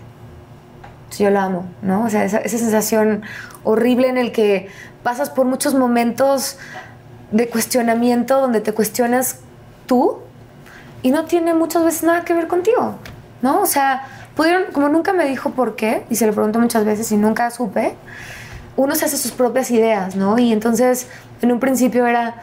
Si 1.09 1.23
yo 1.23 1.31
lo 1.31 1.39
amo, 1.39 1.65
¿no? 1.81 2.03
O 2.03 2.09
sea, 2.11 2.25
esa, 2.25 2.37
esa 2.37 2.59
sensación 2.59 3.23
horrible 3.63 4.07
en 4.07 4.19
el 4.19 4.31
que 4.31 4.69
pasas 5.01 5.31
por 5.31 5.47
muchos 5.47 5.73
momentos 5.73 6.59
de 7.31 7.49
cuestionamiento 7.49 8.39
donde 8.39 8.61
te 8.61 8.73
cuestionas 8.73 9.39
tú 9.87 10.19
y 11.01 11.09
no 11.09 11.25
tiene 11.25 11.55
muchas 11.55 11.83
veces 11.83 12.03
nada 12.03 12.23
que 12.23 12.35
ver 12.35 12.45
contigo, 12.45 12.97
¿no? 13.41 13.61
O 13.61 13.65
sea, 13.65 14.03
pudieron, 14.35 14.65
como 14.73 14.89
nunca 14.89 15.11
me 15.11 15.25
dijo 15.25 15.49
por 15.53 15.75
qué, 15.75 16.05
y 16.11 16.17
se 16.17 16.27
lo 16.27 16.33
pregunto 16.33 16.59
muchas 16.59 16.85
veces 16.85 17.11
y 17.11 17.17
nunca 17.17 17.49
supe, 17.49 17.95
uno 18.77 18.95
se 18.95 19.05
hace 19.05 19.17
sus 19.17 19.31
propias 19.31 19.69
ideas, 19.71 20.15
¿no? 20.15 20.39
Y 20.39 20.53
entonces, 20.53 21.07
en 21.41 21.51
un 21.51 21.59
principio 21.59 22.05
era, 22.07 22.41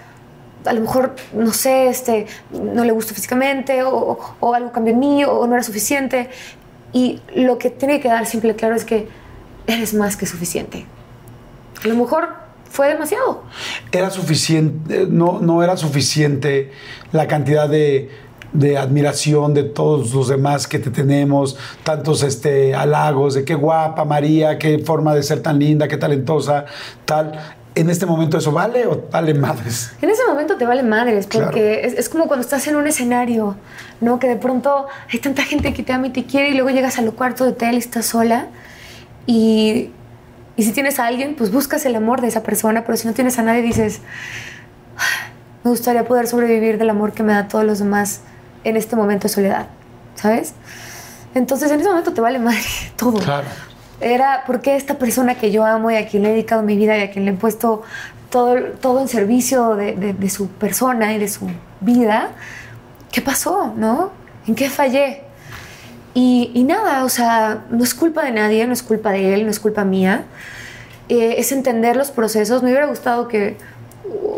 a 0.66 0.72
lo 0.72 0.80
mejor, 0.82 1.14
no 1.32 1.52
sé, 1.52 1.88
este, 1.88 2.26
no 2.50 2.84
le 2.84 2.92
gustó 2.92 3.14
físicamente, 3.14 3.82
o, 3.84 4.18
o- 4.40 4.54
algo 4.54 4.70
cambió 4.72 4.92
en 4.92 4.98
mí, 5.00 5.24
o 5.24 5.46
no 5.46 5.54
era 5.54 5.62
suficiente. 5.62 6.28
Y 6.92 7.20
lo 7.34 7.56
que 7.58 7.70
tiene 7.70 7.94
que 7.96 8.02
quedar 8.02 8.26
simple 8.26 8.50
y 8.52 8.54
claro 8.54 8.74
es 8.74 8.84
que 8.84 9.08
eres 9.66 9.94
más 9.94 10.16
que 10.16 10.26
suficiente. 10.26 10.84
A 11.84 11.88
lo 11.88 11.94
mejor 11.96 12.28
fue 12.70 12.88
demasiado. 12.88 13.44
era 13.92 14.10
suficiente, 14.10 15.06
no, 15.08 15.38
no 15.40 15.62
era 15.62 15.76
suficiente 15.76 16.72
la 17.12 17.26
cantidad 17.28 17.68
de, 17.68 18.10
de 18.54 18.78
admiración 18.78 19.52
de 19.52 19.64
todos 19.64 20.14
los 20.14 20.28
demás 20.28 20.66
que 20.66 20.78
te 20.78 20.88
tenemos, 20.90 21.56
tantos 21.82 22.22
este, 22.22 22.74
halagos 22.74 23.34
de 23.34 23.44
qué 23.44 23.54
guapa 23.54 24.04
María, 24.06 24.58
qué 24.58 24.78
forma 24.78 25.14
de 25.14 25.22
ser 25.22 25.40
tan 25.40 25.58
linda, 25.58 25.86
qué 25.88 25.96
talentosa, 25.98 26.64
tal. 27.04 27.38
En 27.74 27.90
este 27.90 28.06
momento 28.06 28.38
eso 28.38 28.52
vale 28.52 28.86
o 28.86 29.02
vale 29.10 29.34
madres. 29.34 29.90
En 30.00 30.08
ese 30.08 30.22
momento 30.28 30.56
te 30.56 30.64
vale 30.64 30.84
madres, 30.84 31.26
Claro. 31.26 31.46
porque 31.46 31.84
es, 31.84 31.94
es 31.94 32.08
como 32.08 32.28
cuando 32.28 32.42
estás 32.42 32.66
en 32.68 32.76
un 32.76 32.86
escenario, 32.86 33.56
¿no? 34.00 34.20
Que 34.20 34.28
de 34.28 34.36
pronto 34.36 34.86
hay 35.12 35.18
tanta 35.18 35.42
gente 35.42 35.74
que 35.74 35.82
te 35.82 35.92
ama 35.92 36.06
y 36.06 36.10
te 36.10 36.24
quiere 36.24 36.50
y 36.50 36.54
luego 36.54 36.70
llegas 36.70 36.98
al 37.00 37.12
cuarto 37.12 37.42
de 37.44 37.50
hotel 37.50 37.74
y 37.74 37.78
estás 37.78 38.06
sola. 38.06 38.46
Y, 39.26 39.90
y 40.56 40.62
si 40.62 40.70
tienes 40.70 41.00
a 41.00 41.06
alguien, 41.06 41.34
pues 41.34 41.50
buscas 41.50 41.84
el 41.86 41.96
amor 41.96 42.20
de 42.20 42.28
esa 42.28 42.44
persona, 42.44 42.84
pero 42.84 42.96
si 42.96 43.08
no 43.08 43.14
tienes 43.14 43.36
a 43.40 43.42
nadie 43.42 43.62
dices, 43.62 44.00
"Ah, 44.96 45.32
me 45.64 45.70
gustaría 45.70 46.04
poder 46.04 46.28
sobrevivir 46.28 46.78
del 46.78 46.90
amor 46.90 47.10
que 47.12 47.24
me 47.24 47.32
da 47.32 47.48
todos 47.48 47.64
los 47.64 47.80
demás 47.80 48.20
en 48.64 48.76
este 48.76 48.96
momento 48.96 49.28
de 49.28 49.34
soledad, 49.34 49.66
¿sabes? 50.14 50.54
Entonces 51.34 51.70
en 51.70 51.80
ese 51.80 51.88
momento 51.88 52.12
te 52.12 52.20
vale 52.20 52.38
madre 52.38 52.60
todo. 52.96 53.18
Claro. 53.18 53.46
Era 54.00 54.42
porque 54.46 54.76
esta 54.76 54.94
persona 54.98 55.36
que 55.36 55.50
yo 55.52 55.64
amo 55.64 55.90
y 55.90 55.96
a 55.96 56.06
quien 56.06 56.22
le 56.24 56.30
he 56.30 56.32
dedicado 56.32 56.62
mi 56.62 56.76
vida 56.76 56.96
y 56.98 57.02
a 57.02 57.10
quien 57.10 57.24
le 57.24 57.30
he 57.32 57.34
puesto 57.34 57.82
todo, 58.30 58.56
todo 58.80 59.00
en 59.00 59.08
servicio 59.08 59.76
de, 59.76 59.94
de- 59.94 60.12
de 60.12 60.30
su 60.30 60.48
persona 60.48 61.12
y 61.14 61.18
de 61.18 61.28
su 61.28 61.48
vida, 61.80 62.30
¿qué 63.12 63.20
pasó? 63.22 63.72
¿No? 63.76 64.10
¿En 64.46 64.54
qué 64.54 64.68
fallé? 64.68 65.22
Y, 66.14 66.50
y 66.54 66.64
nada, 66.64 67.04
o 67.04 67.08
sea, 67.08 67.64
no 67.70 67.82
es 67.82 67.94
culpa 67.94 68.24
de 68.24 68.30
nadie, 68.32 68.66
no 68.66 68.72
es 68.72 68.82
culpa 68.82 69.10
de 69.10 69.34
él, 69.34 69.44
no 69.44 69.50
es 69.50 69.58
culpa 69.60 69.84
mía. 69.84 70.24
Eh, 71.08 71.36
es 71.38 71.52
entender 71.52 71.96
los 71.96 72.10
procesos. 72.10 72.62
Me 72.62 72.70
hubiera 72.70 72.86
gustado 72.86 73.26
que 73.28 73.56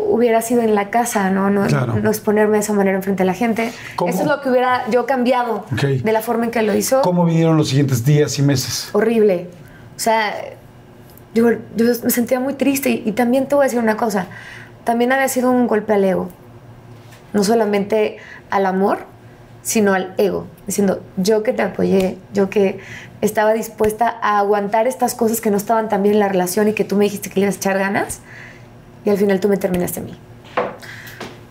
hubiera 0.09 0.41
sido 0.41 0.61
en 0.61 0.73
la 0.75 0.89
casa, 0.89 1.29
¿no? 1.29 1.49
No, 1.49 1.65
Claro. 1.67 1.95
no 2.01 2.09
exponerme 2.09 2.53
de 2.53 2.59
esa 2.59 2.73
manera 2.73 2.95
enfrente 2.97 3.23
de 3.23 3.27
la 3.27 3.33
gente. 3.33 3.71
¿Cómo? 3.95 4.09
Eso 4.11 4.21
es 4.21 4.27
lo 4.27 4.41
que 4.41 4.49
hubiera 4.49 4.89
yo 4.89 5.05
cambiado 5.05 5.65
Ok. 5.73 5.81
de 6.03 6.11
la 6.11 6.21
forma 6.21 6.45
en 6.45 6.51
que 6.51 6.61
lo 6.61 6.73
hizo. 6.75 7.01
¿Cómo 7.01 7.25
vinieron 7.25 7.57
los 7.57 7.69
siguientes 7.69 8.05
días 8.05 8.37
y 8.39 8.41
meses? 8.41 8.89
Horrible. 8.93 9.49
O 9.95 9.99
sea, 9.99 10.33
yo, 11.33 11.51
yo 11.75 11.85
me 12.03 12.09
sentía 12.09 12.39
muy 12.39 12.53
triste 12.53 12.89
y, 12.89 13.03
y 13.05 13.11
también 13.11 13.47
te 13.47 13.55
voy 13.55 13.63
a 13.63 13.65
decir 13.65 13.79
una 13.79 13.97
cosa. 13.97 14.27
También 14.83 15.11
había 15.11 15.27
sido 15.27 15.51
un 15.51 15.67
golpe 15.67 15.93
al 15.93 16.03
ego. 16.03 16.29
No 17.33 17.43
solamente 17.43 18.17
al 18.49 18.65
amor, 18.65 18.99
sino 19.61 19.93
al 19.93 20.13
ego. 20.17 20.47
Diciendo, 20.65 21.01
yo 21.17 21.43
que 21.43 21.51
te 21.53 21.61
apoyé, 21.61 22.17
yo 22.33 22.49
que 22.49 22.79
estaba 23.21 23.53
dispuesta 23.53 24.15
a 24.21 24.39
aguantar 24.39 24.87
estas 24.87 25.13
cosas 25.13 25.41
que 25.41 25.51
no 25.51 25.57
estaban 25.57 25.89
tan 25.89 26.03
bien 26.03 26.13
en 26.15 26.19
la 26.21 26.29
relación 26.29 26.69
y 26.69 26.73
que 26.73 26.85
tú 26.85 26.95
me 26.95 27.03
dijiste 27.03 27.29
que 27.29 27.39
le 27.39 27.45
ibas 27.47 27.55
a 27.55 27.57
echar 27.59 27.77
ganas 27.77 28.21
y 29.07 29.09
al 29.09 29.17
final 29.17 29.39
tú 29.39 29.47
me 29.47 29.55
terminaste 29.55 30.01
a 30.01 30.03
mí. 30.03 30.19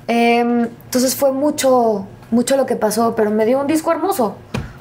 Em, 0.09 0.65
entonces 0.85 1.17
fue 1.17 1.33
mucho, 1.33 2.07
mucho 2.31 2.59
lo 2.59 2.67
que 2.67 2.77
pasó, 2.77 3.17
pero 3.17 3.31
me 3.31 3.47
dio 3.47 3.59
un 3.59 3.67
disco 3.67 3.91
hermoso. 3.91 4.37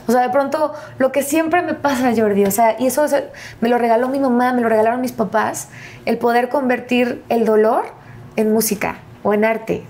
O 0.07 0.11
sea, 0.11 0.21
de 0.21 0.29
pronto, 0.29 0.73
lo 0.99 1.13
que 1.13 1.23
siempre 1.23 1.61
me 1.61 1.73
pasa, 1.73 2.11
Jordi, 2.13 2.43
o 2.43 2.51
sea, 2.51 2.75
y 2.77 2.87
eso 2.87 3.05
es- 3.05 3.15
me 3.61 3.69
lo 3.69 3.77
regaló 3.77 4.09
mi 4.09 4.19
mamá, 4.19 4.51
me 4.51 4.61
lo 4.61 4.67
regalaron 4.67 4.99
mis 4.99 5.13
papás, 5.13 5.69
el 6.05 6.17
poder 6.17 6.49
convertir 6.49 7.23
el 7.29 7.45
dolor 7.45 7.85
en 8.35 8.51
música 8.51 8.97
o 9.23 9.33
en 9.33 9.45
arte. 9.45 9.85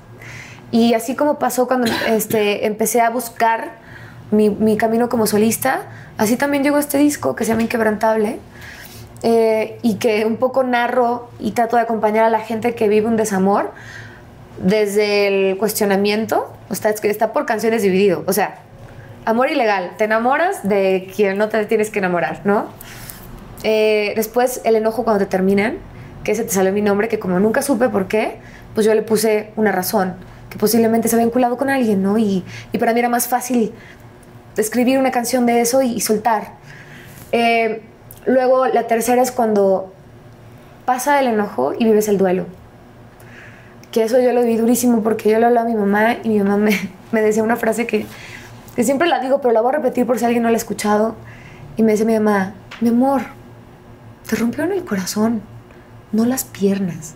Y 0.70 0.94
así 0.94 1.16
como 1.16 1.40
pasó 1.40 1.68
cuando 1.68 1.92
este, 2.08 2.68
empecé 2.68 3.02
a 3.02 3.10
buscar 3.10 3.72
mi, 4.30 4.52
mi 4.52 4.78
camino 4.78 5.10
como 5.10 5.26
solista, 5.26 5.82
así 6.20 6.38
también 6.38 6.64
llegó 6.64 6.78
este 6.78 7.00
disco 7.00 7.36
que 7.36 7.46
se 7.46 7.50
llama 7.52 7.64
Inquebrantable 7.64 8.38
eh, 9.28 9.80
y 9.82 9.96
que 9.96 10.24
un 10.24 10.38
poco 10.38 10.64
narro 10.64 11.30
y 11.40 11.50
trato 11.50 11.78
de 11.78 11.82
acompañar 11.82 12.26
a 12.26 12.30
la 12.30 12.42
gente 12.42 12.76
que 12.76 12.88
vive 12.88 13.08
un 13.08 13.18
desamor 13.18 13.72
desde 14.62 15.28
el 15.50 15.58
cuestionamiento, 15.58 16.54
está, 16.70 16.92
está 16.92 17.34
por 17.34 17.48
canciones 17.48 17.82
dividido, 17.82 18.24
o 18.28 18.34
sea, 18.34 18.60
amor 19.26 19.50
ilegal, 19.50 19.94
te 19.98 20.04
enamoras 20.04 20.70
de 20.70 21.12
quien 21.16 21.40
no 21.40 21.50
te 21.50 21.66
tienes 21.66 21.90
que 21.90 21.98
enamorar, 21.98 22.42
¿no? 22.44 22.68
Eh, 23.64 24.14
después 24.16 24.62
el 24.64 24.76
enojo 24.76 25.04
cuando 25.04 25.26
te 25.26 25.32
terminan, 25.32 25.80
que 26.24 26.34
ese 26.34 26.44
te 26.44 26.52
salió 26.52 26.72
mi 26.72 26.84
nombre, 26.84 27.08
que 27.08 27.18
como 27.18 27.40
nunca 27.40 27.64
supe 27.64 27.90
por 27.90 28.08
qué, 28.08 28.38
pues 28.76 28.86
yo 28.86 28.94
le 28.94 29.02
puse 29.02 29.54
una 29.56 29.72
razón, 29.72 30.14
que 30.52 30.60
posiblemente 30.60 31.08
se 31.08 31.16
había 31.16 31.26
vinculado 31.26 31.58
con 31.58 31.72
alguien, 31.72 32.04
¿no? 32.04 32.20
Y, 32.20 32.44
y 32.72 32.78
para 32.78 32.94
mí 32.94 33.00
era 33.00 33.10
más 33.10 33.28
fácil 33.28 33.74
escribir 34.56 35.00
una 35.00 35.10
canción 35.10 35.48
de 35.48 35.62
eso 35.62 35.82
y, 35.82 35.94
y 35.94 36.02
soltar. 36.02 36.54
Eh, 37.32 37.82
luego 38.26 38.68
la 38.68 38.88
tercera 38.88 39.22
es 39.22 39.32
cuando 39.32 39.94
pasa 40.86 41.20
el 41.20 41.28
enojo 41.28 41.74
y 41.78 41.86
vives 41.86 42.08
el 42.08 42.18
duelo. 42.18 42.46
Que 43.92 44.04
eso 44.04 44.20
yo 44.20 44.34
lo 44.34 44.44
vi 44.44 44.58
durísimo 44.58 45.02
porque 45.02 45.30
yo 45.30 45.40
le 45.40 45.46
hablaba 45.46 45.68
a 45.68 45.70
mi 45.70 45.76
mamá 45.76 46.18
y 46.24 46.30
mi 46.30 46.40
mamá 46.40 46.58
me, 46.58 46.72
me 47.12 47.22
decía 47.22 47.44
una 47.44 47.56
frase 47.56 47.88
que, 47.88 48.06
que 48.76 48.84
siempre 48.84 49.08
la 49.08 49.20
digo, 49.20 49.42
pero 49.42 49.54
la 49.54 49.62
voy 49.62 49.74
a 49.74 49.78
repetir 49.78 50.06
por 50.06 50.20
si 50.20 50.26
alguien 50.26 50.44
no 50.44 50.50
la 50.50 50.56
ha 50.56 50.58
escuchado. 50.58 51.16
Y 51.78 51.84
me 51.84 51.92
decía 51.92 52.06
mi 52.06 52.14
mamá, 52.14 52.54
mi 52.82 52.90
amor, 52.90 53.22
te 54.30 54.36
rompieron 54.36 54.72
el 54.72 54.86
corazón, 54.86 55.42
no 56.12 56.26
las 56.26 56.46
piernas. 56.46 57.16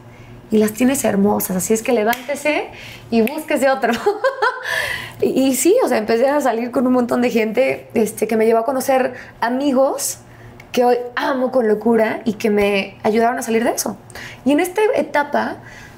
Y 0.51 0.57
las 0.57 0.73
tienes 0.73 1.03
hermosas, 1.03 1.57
así 1.57 1.73
es 1.73 1.83
que 1.83 1.93
levántese 1.93 2.69
y 3.11 3.21
búsquese 3.21 3.69
otro. 3.69 3.93
y, 5.21 5.27
y 5.27 5.55
sí, 5.55 5.75
o 5.83 5.87
sea, 5.87 5.99
empecé 5.99 6.27
a 6.27 6.41
salir 6.41 6.71
con 6.71 6.87
un 6.87 6.93
montón 6.93 7.21
de 7.21 7.29
gente 7.29 7.89
este, 7.93 8.27
que 8.27 8.35
me 8.35 8.45
llevó 8.45 8.59
a 8.59 8.65
conocer 8.65 9.13
amigos 9.41 10.19
que 10.71 10.85
hoy 10.85 10.97
amo 11.15 11.51
con 11.51 11.67
locura 11.67 12.21
y 12.25 12.33
que 12.33 12.49
me 12.49 12.97
ayudaron 13.03 13.37
a 13.39 13.41
salir 13.41 13.63
de 13.63 13.71
eso. 13.71 13.97
Y 14.45 14.51
en 14.51 14.59
esta 14.59 14.81
etapa 14.95 15.57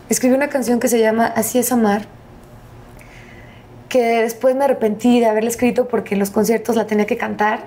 escribí 0.09 0.33
una 0.35 0.47
canción 0.49 0.79
que 0.79 0.87
se 0.87 0.99
llama 0.99 1.25
Así 1.35 1.59
es 1.59 1.71
amar, 1.71 2.03
que 3.89 4.21
después 4.21 4.55
me 4.55 4.63
arrepentí 4.63 5.19
de 5.19 5.25
haberla 5.25 5.49
escrito 5.49 5.87
porque 5.87 6.15
en 6.15 6.19
los 6.19 6.29
conciertos 6.29 6.75
la 6.77 6.87
tenía 6.87 7.05
que 7.05 7.17
cantar 7.17 7.65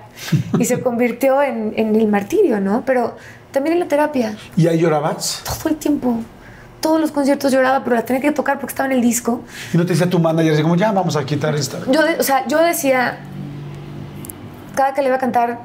y 0.57 0.65
se 0.65 0.79
convirtió 0.83 1.41
en, 1.43 1.73
en 1.77 1.95
el 1.95 2.07
martirio, 2.07 2.59
¿no? 2.59 2.83
Pero 2.85 3.15
también 3.51 3.73
en 3.73 3.79
la 3.81 3.87
terapia, 3.87 4.35
¿Y 4.57 4.67
ahí 4.67 4.79
llorabas? 4.79 5.43
todo 5.45 5.69
el 5.69 5.75
tiempo. 5.77 6.15
Todos 6.81 6.99
los 7.01 7.11
conciertos 7.11 7.51
lloraba, 7.51 7.83
pero 7.83 7.95
la 7.95 8.03
tenía 8.05 8.21
que 8.21 8.31
tocar 8.31 8.59
porque 8.59 8.71
estaba 8.73 8.87
en 8.87 8.93
el 8.93 9.01
disco. 9.01 9.41
Y 9.73 9.77
no 9.77 9.85
te 9.85 9.93
decía 9.93 10.09
tu 10.09 10.19
manager, 10.19 10.53
así 10.53 10.61
como, 10.61 10.75
ya 10.75 10.91
vamos 10.91 11.15
a 11.15 11.25
quitar 11.25 11.55
esta. 11.55 11.79
Yo, 11.91 12.03
de- 12.03 12.15
o 12.19 12.23
sea, 12.23 12.45
yo 12.47 12.59
decía, 12.59 13.17
cada 14.75 14.93
que 14.93 15.01
le 15.01 15.07
iba 15.07 15.15
a 15.15 15.19
cantar, 15.19 15.59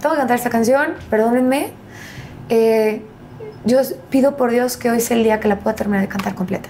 tengo 0.00 0.14
que 0.14 0.18
cantar 0.18 0.36
esta 0.36 0.50
canción, 0.50 0.94
perdónenme. 1.10 1.70
eh, 2.48 3.02
yo 3.64 3.80
pido 4.08 4.36
por 4.36 4.50
Dios 4.50 4.76
que 4.76 4.88
hoy 4.90 5.00
sea 5.00 5.16
el 5.16 5.24
día 5.24 5.40
que 5.40 5.48
la 5.48 5.58
pueda 5.58 5.74
terminar 5.76 6.02
de 6.02 6.08
cantar 6.08 6.34
completa. 6.34 6.68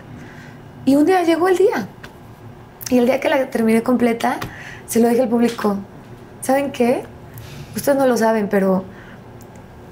Y 0.85 0.97
un 0.97 1.05
día 1.05 1.23
llegó 1.23 1.49
el 1.49 1.57
día. 1.57 1.87
Y 2.91 2.99
el 2.99 3.07
día 3.07 3.21
que 3.21 3.29
la 3.29 3.51
terminé 3.51 3.83
completa, 3.83 4.39
se 4.87 4.99
lo 4.99 5.09
dije 5.09 5.23
al 5.23 5.29
público. 5.29 5.77
¿Saben 6.41 6.73
qué? 6.73 7.03
Ustedes 7.77 7.99
no 7.99 8.07
lo 8.07 8.17
saben, 8.17 8.49
pero 8.49 8.85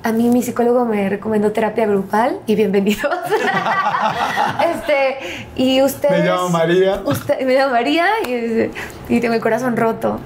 a 0.02 0.12
mí 0.12 0.30
mi 0.30 0.42
psicólogo 0.42 0.84
me 0.86 1.08
recomendó 1.08 1.52
terapia 1.52 1.86
grupal 1.86 2.40
y 2.46 2.54
bienvenidos. 2.56 3.12
este, 4.74 5.18
y 5.56 5.82
ustedes... 5.82 6.22
Me 6.22 6.28
llamo 6.28 6.48
María. 6.48 7.02
Usted- 7.04 7.40
me 7.46 7.54
llamo 7.54 7.72
María 7.72 8.06
y, 8.26 8.70
y 9.08 9.20
tengo 9.20 9.34
el 9.34 9.40
corazón 9.40 9.76
roto. 9.76 10.18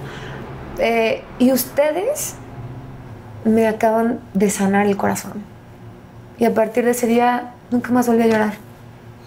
Eh, 0.79 1.23
y 1.39 1.53
ustedes 1.53 2.37
me 3.45 3.67
acaban 3.67 4.21
de 4.35 4.51
sanar 4.51 4.87
el 4.87 4.97
corazón. 4.97 5.33
Y 6.39 6.45
a 6.45 6.55
partir 6.55 6.85
de 6.85 6.93
ese 6.93 7.07
día 7.07 7.53
nunca 7.71 7.91
más 7.93 8.07
volví 8.07 8.23
a 8.23 8.27
llorar 8.27 8.55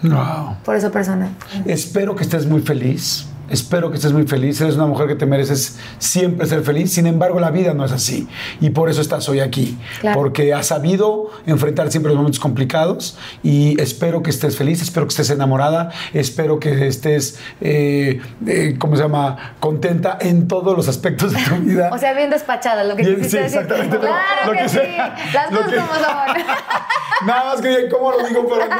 Wow. 0.02 0.56
por 0.64 0.76
esa 0.76 0.90
persona. 0.90 1.28
Espero 1.64 2.14
que 2.14 2.24
estés 2.24 2.46
muy 2.46 2.60
feliz. 2.60 3.26
Espero 3.50 3.90
que 3.90 3.96
estés 3.96 4.12
muy 4.12 4.26
feliz. 4.26 4.60
Eres 4.60 4.74
una 4.76 4.86
mujer 4.86 5.06
que 5.06 5.14
te 5.14 5.26
mereces 5.26 5.78
siempre 5.98 6.46
ser 6.46 6.62
feliz. 6.62 6.92
Sin 6.92 7.06
embargo, 7.06 7.40
la 7.40 7.50
vida 7.50 7.74
no 7.74 7.84
es 7.84 7.92
así. 7.92 8.28
Y 8.60 8.70
por 8.70 8.88
eso 8.90 9.00
estás 9.00 9.28
hoy 9.28 9.40
aquí. 9.40 9.78
Claro. 10.00 10.18
Porque 10.18 10.54
has 10.54 10.66
sabido 10.68 11.30
enfrentar 11.46 11.90
siempre 11.90 12.10
los 12.10 12.16
momentos 12.18 12.40
complicados. 12.40 13.18
Y 13.42 13.80
espero 13.80 14.22
que 14.22 14.30
estés 14.30 14.56
feliz. 14.56 14.80
Espero 14.82 15.06
que 15.06 15.10
estés 15.10 15.30
enamorada. 15.30 15.90
Espero 16.12 16.58
que 16.58 16.86
estés, 16.86 17.38
eh, 17.60 18.20
eh, 18.46 18.76
¿cómo 18.78 18.96
se 18.96 19.02
llama? 19.02 19.54
Contenta 19.60 20.16
en 20.20 20.48
todos 20.48 20.76
los 20.76 20.88
aspectos 20.88 21.32
de 21.32 21.42
tu 21.42 21.54
vida. 21.64 21.90
O 21.92 21.98
sea, 21.98 22.12
bien 22.14 22.30
despachada, 22.30 22.82
lo 22.84 22.96
que 22.96 23.02
Bien, 23.02 23.16
quisiste 23.16 23.36
sí, 23.38 23.42
decir. 23.44 23.60
exactamente, 23.60 23.98
Claro 23.98 24.46
lo 24.46 24.52
que, 24.52 24.58
que 24.58 24.68
sí. 24.68 24.76
sea, 24.76 25.16
Las 25.32 25.46
cosas 25.48 25.68
que- 25.70 25.76
como 25.76 25.94
son. 25.94 26.04
Nada 27.26 27.44
más 27.54 27.60
que 27.62 27.88
cómo 27.88 28.10
lo 28.10 28.26
digo, 28.26 28.44
pero 28.48 28.66
no, 28.68 28.76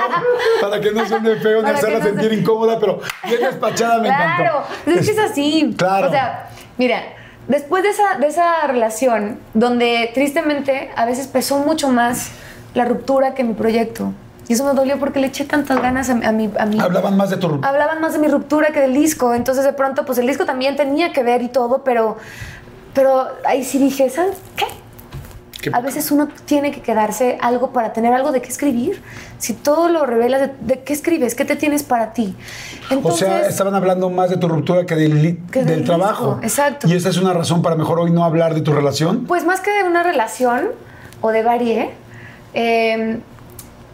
para 0.60 0.80
que 0.80 0.90
no 0.90 1.06
suene 1.06 1.36
feo 1.36 1.62
ni 1.62 1.70
hacerla 1.70 1.98
no 2.00 2.04
sentir 2.04 2.28
se- 2.30 2.34
incómoda, 2.34 2.78
pero 2.80 3.00
bien 3.26 3.40
despachada 3.40 3.98
me 4.00 4.08
Claro, 4.08 4.42
encantó. 4.42 4.53
Es 4.86 5.06
que 5.06 5.12
es 5.12 5.18
así. 5.18 5.74
Claro. 5.76 6.08
O 6.08 6.10
sea, 6.10 6.50
mira, 6.78 7.02
después 7.48 7.82
de 7.82 7.90
esa, 7.90 8.18
de 8.18 8.26
esa 8.26 8.66
relación, 8.66 9.38
donde 9.54 10.10
tristemente 10.14 10.90
a 10.96 11.04
veces 11.04 11.26
pesó 11.26 11.58
mucho 11.58 11.88
más 11.88 12.30
la 12.74 12.84
ruptura 12.84 13.34
que 13.34 13.44
mi 13.44 13.54
proyecto. 13.54 14.12
Y 14.46 14.52
eso 14.52 14.64
me 14.64 14.74
dolió 14.74 14.98
porque 14.98 15.20
le 15.20 15.28
eché 15.28 15.44
tantas 15.44 15.80
ganas 15.80 16.10
a, 16.10 16.12
a 16.12 16.32
mi... 16.32 16.50
A 16.58 16.66
mi 16.66 16.78
Hablaban 16.78 17.16
más 17.16 17.30
de 17.30 17.38
tu 17.38 17.60
hablaban 17.62 18.00
más 18.00 18.12
de 18.12 18.18
mi 18.18 18.28
ruptura 18.28 18.72
que 18.72 18.80
del 18.80 18.92
disco. 18.92 19.32
Entonces, 19.32 19.64
de 19.64 19.72
pronto, 19.72 20.04
pues 20.04 20.18
el 20.18 20.26
disco 20.26 20.44
también 20.44 20.76
tenía 20.76 21.12
que 21.12 21.22
ver 21.22 21.40
y 21.40 21.48
todo, 21.48 21.82
pero, 21.82 22.18
pero 22.92 23.26
ahí 23.46 23.64
sí 23.64 23.78
dije, 23.78 24.10
¿sabes 24.10 24.36
qué? 24.56 24.66
A 25.72 25.80
veces 25.80 26.10
uno 26.10 26.28
tiene 26.44 26.70
que 26.70 26.80
quedarse 26.82 27.38
algo 27.40 27.72
para 27.72 27.92
tener 27.92 28.12
algo 28.12 28.32
de 28.32 28.42
qué 28.42 28.48
escribir. 28.48 29.00
Si 29.38 29.52
todo 29.54 29.88
lo 29.88 30.06
revelas, 30.06 30.40
¿de, 30.40 30.50
de 30.60 30.82
qué 30.82 30.92
escribes? 30.92 31.34
¿Qué 31.34 31.44
te 31.44 31.56
tienes 31.56 31.82
para 31.82 32.12
ti? 32.12 32.34
O 33.02 33.12
sea, 33.12 33.46
estaban 33.46 33.74
hablando 33.74 34.10
más 34.10 34.30
de 34.30 34.36
tu 34.36 34.48
ruptura 34.48 34.86
que 34.86 34.94
del, 34.96 35.38
Que 35.50 35.60
del 35.60 35.66
del 35.66 35.84
trabajo. 35.84 36.38
exacto. 36.42 36.88
Y 36.88 36.94
esa 36.94 37.08
es 37.08 37.16
una 37.18 37.32
razón 37.32 37.62
para 37.62 37.76
mejor 37.76 37.98
hoy 38.00 38.10
no 38.10 38.24
hablar 38.24 38.54
de 38.54 38.60
tu 38.60 38.72
relación. 38.72 39.24
Pues 39.26 39.44
más 39.44 39.60
que 39.60 39.70
de 39.70 39.84
una 39.84 40.02
relación 40.02 40.68
o 41.20 41.30
de 41.30 41.42
varie, 41.42 41.90
eh, 42.54 43.18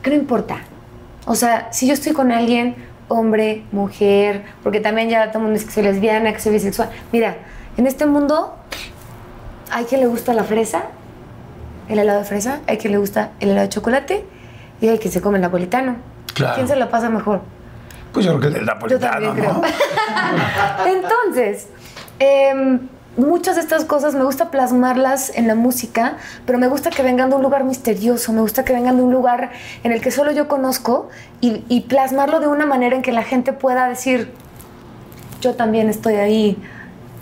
que 0.02 0.10
no 0.10 0.16
importa. 0.16 0.58
O 1.26 1.34
sea, 1.34 1.68
si 1.72 1.86
yo 1.86 1.92
estoy 1.94 2.12
con 2.12 2.32
alguien, 2.32 2.74
hombre, 3.08 3.64
mujer, 3.72 4.42
porque 4.62 4.80
también 4.80 5.08
ya 5.08 5.28
todo 5.28 5.38
el 5.38 5.44
mundo 5.44 5.54
dice 5.58 5.66
que 5.66 5.72
soy 5.74 5.82
lesbiana, 5.84 6.32
que 6.32 6.40
soy 6.40 6.52
bisexual. 6.52 6.90
Mira, 7.12 7.36
en 7.76 7.86
este 7.86 8.06
mundo 8.06 8.54
hay 9.70 9.84
quien 9.84 10.00
le 10.00 10.06
gusta 10.06 10.32
la 10.34 10.44
fresa, 10.44 10.84
el 11.90 11.98
helado 11.98 12.20
de 12.20 12.24
fresa, 12.24 12.60
hay 12.66 12.78
quien 12.78 12.92
le 12.92 12.98
gusta 12.98 13.32
el 13.40 13.50
helado 13.50 13.66
de 13.66 13.68
chocolate 13.70 14.24
y 14.80 14.88
hay 14.88 14.98
quien 14.98 15.12
se 15.12 15.20
come 15.20 15.38
el 15.38 15.42
napolitano. 15.42 15.96
Claro. 16.34 16.54
¿Quién 16.54 16.68
se 16.68 16.76
la 16.76 16.88
pasa 16.88 17.10
mejor? 17.10 17.42
Pues 18.12 18.24
yo 18.24 18.32
creo 18.32 18.40
que 18.40 18.46
el 18.48 18.52
del 18.54 18.62
Yo 18.62 18.66
napolitano, 18.74 19.26
también 19.26 19.46
¿no? 19.46 19.60
creo. 19.60 19.72
Entonces, 20.86 21.68
em, 22.18 22.80
muchas 23.16 23.56
de 23.56 23.62
estas 23.62 23.84
cosas 23.84 24.14
me 24.14 24.24
gusta 24.24 24.50
plasmarlas 24.50 25.30
en 25.36 25.46
la 25.48 25.54
música, 25.54 26.16
pero 26.46 26.58
me 26.58 26.68
gusta 26.68 26.90
que 26.90 27.02
vengan 27.02 27.30
de 27.30 27.36
un 27.36 27.42
lugar 27.42 27.64
misterioso, 27.64 28.32
me 28.32 28.40
gusta 28.40 28.64
que 28.64 28.72
vengan 28.72 28.96
de 28.96 29.02
un 29.02 29.12
lugar 29.12 29.50
en 29.84 29.92
el 29.92 30.00
que 30.00 30.10
solo 30.10 30.32
yo 30.32 30.48
conozco 30.48 31.08
y, 31.40 31.64
y 31.68 31.82
plasmarlo 31.82 32.40
de 32.40 32.46
una 32.46 32.66
manera 32.66 32.96
en 32.96 33.02
que 33.02 33.12
la 33.12 33.22
gente 33.22 33.52
pueda 33.52 33.88
decir, 33.88 34.32
yo 35.40 35.54
también 35.54 35.88
estoy 35.88 36.14
ahí, 36.14 36.58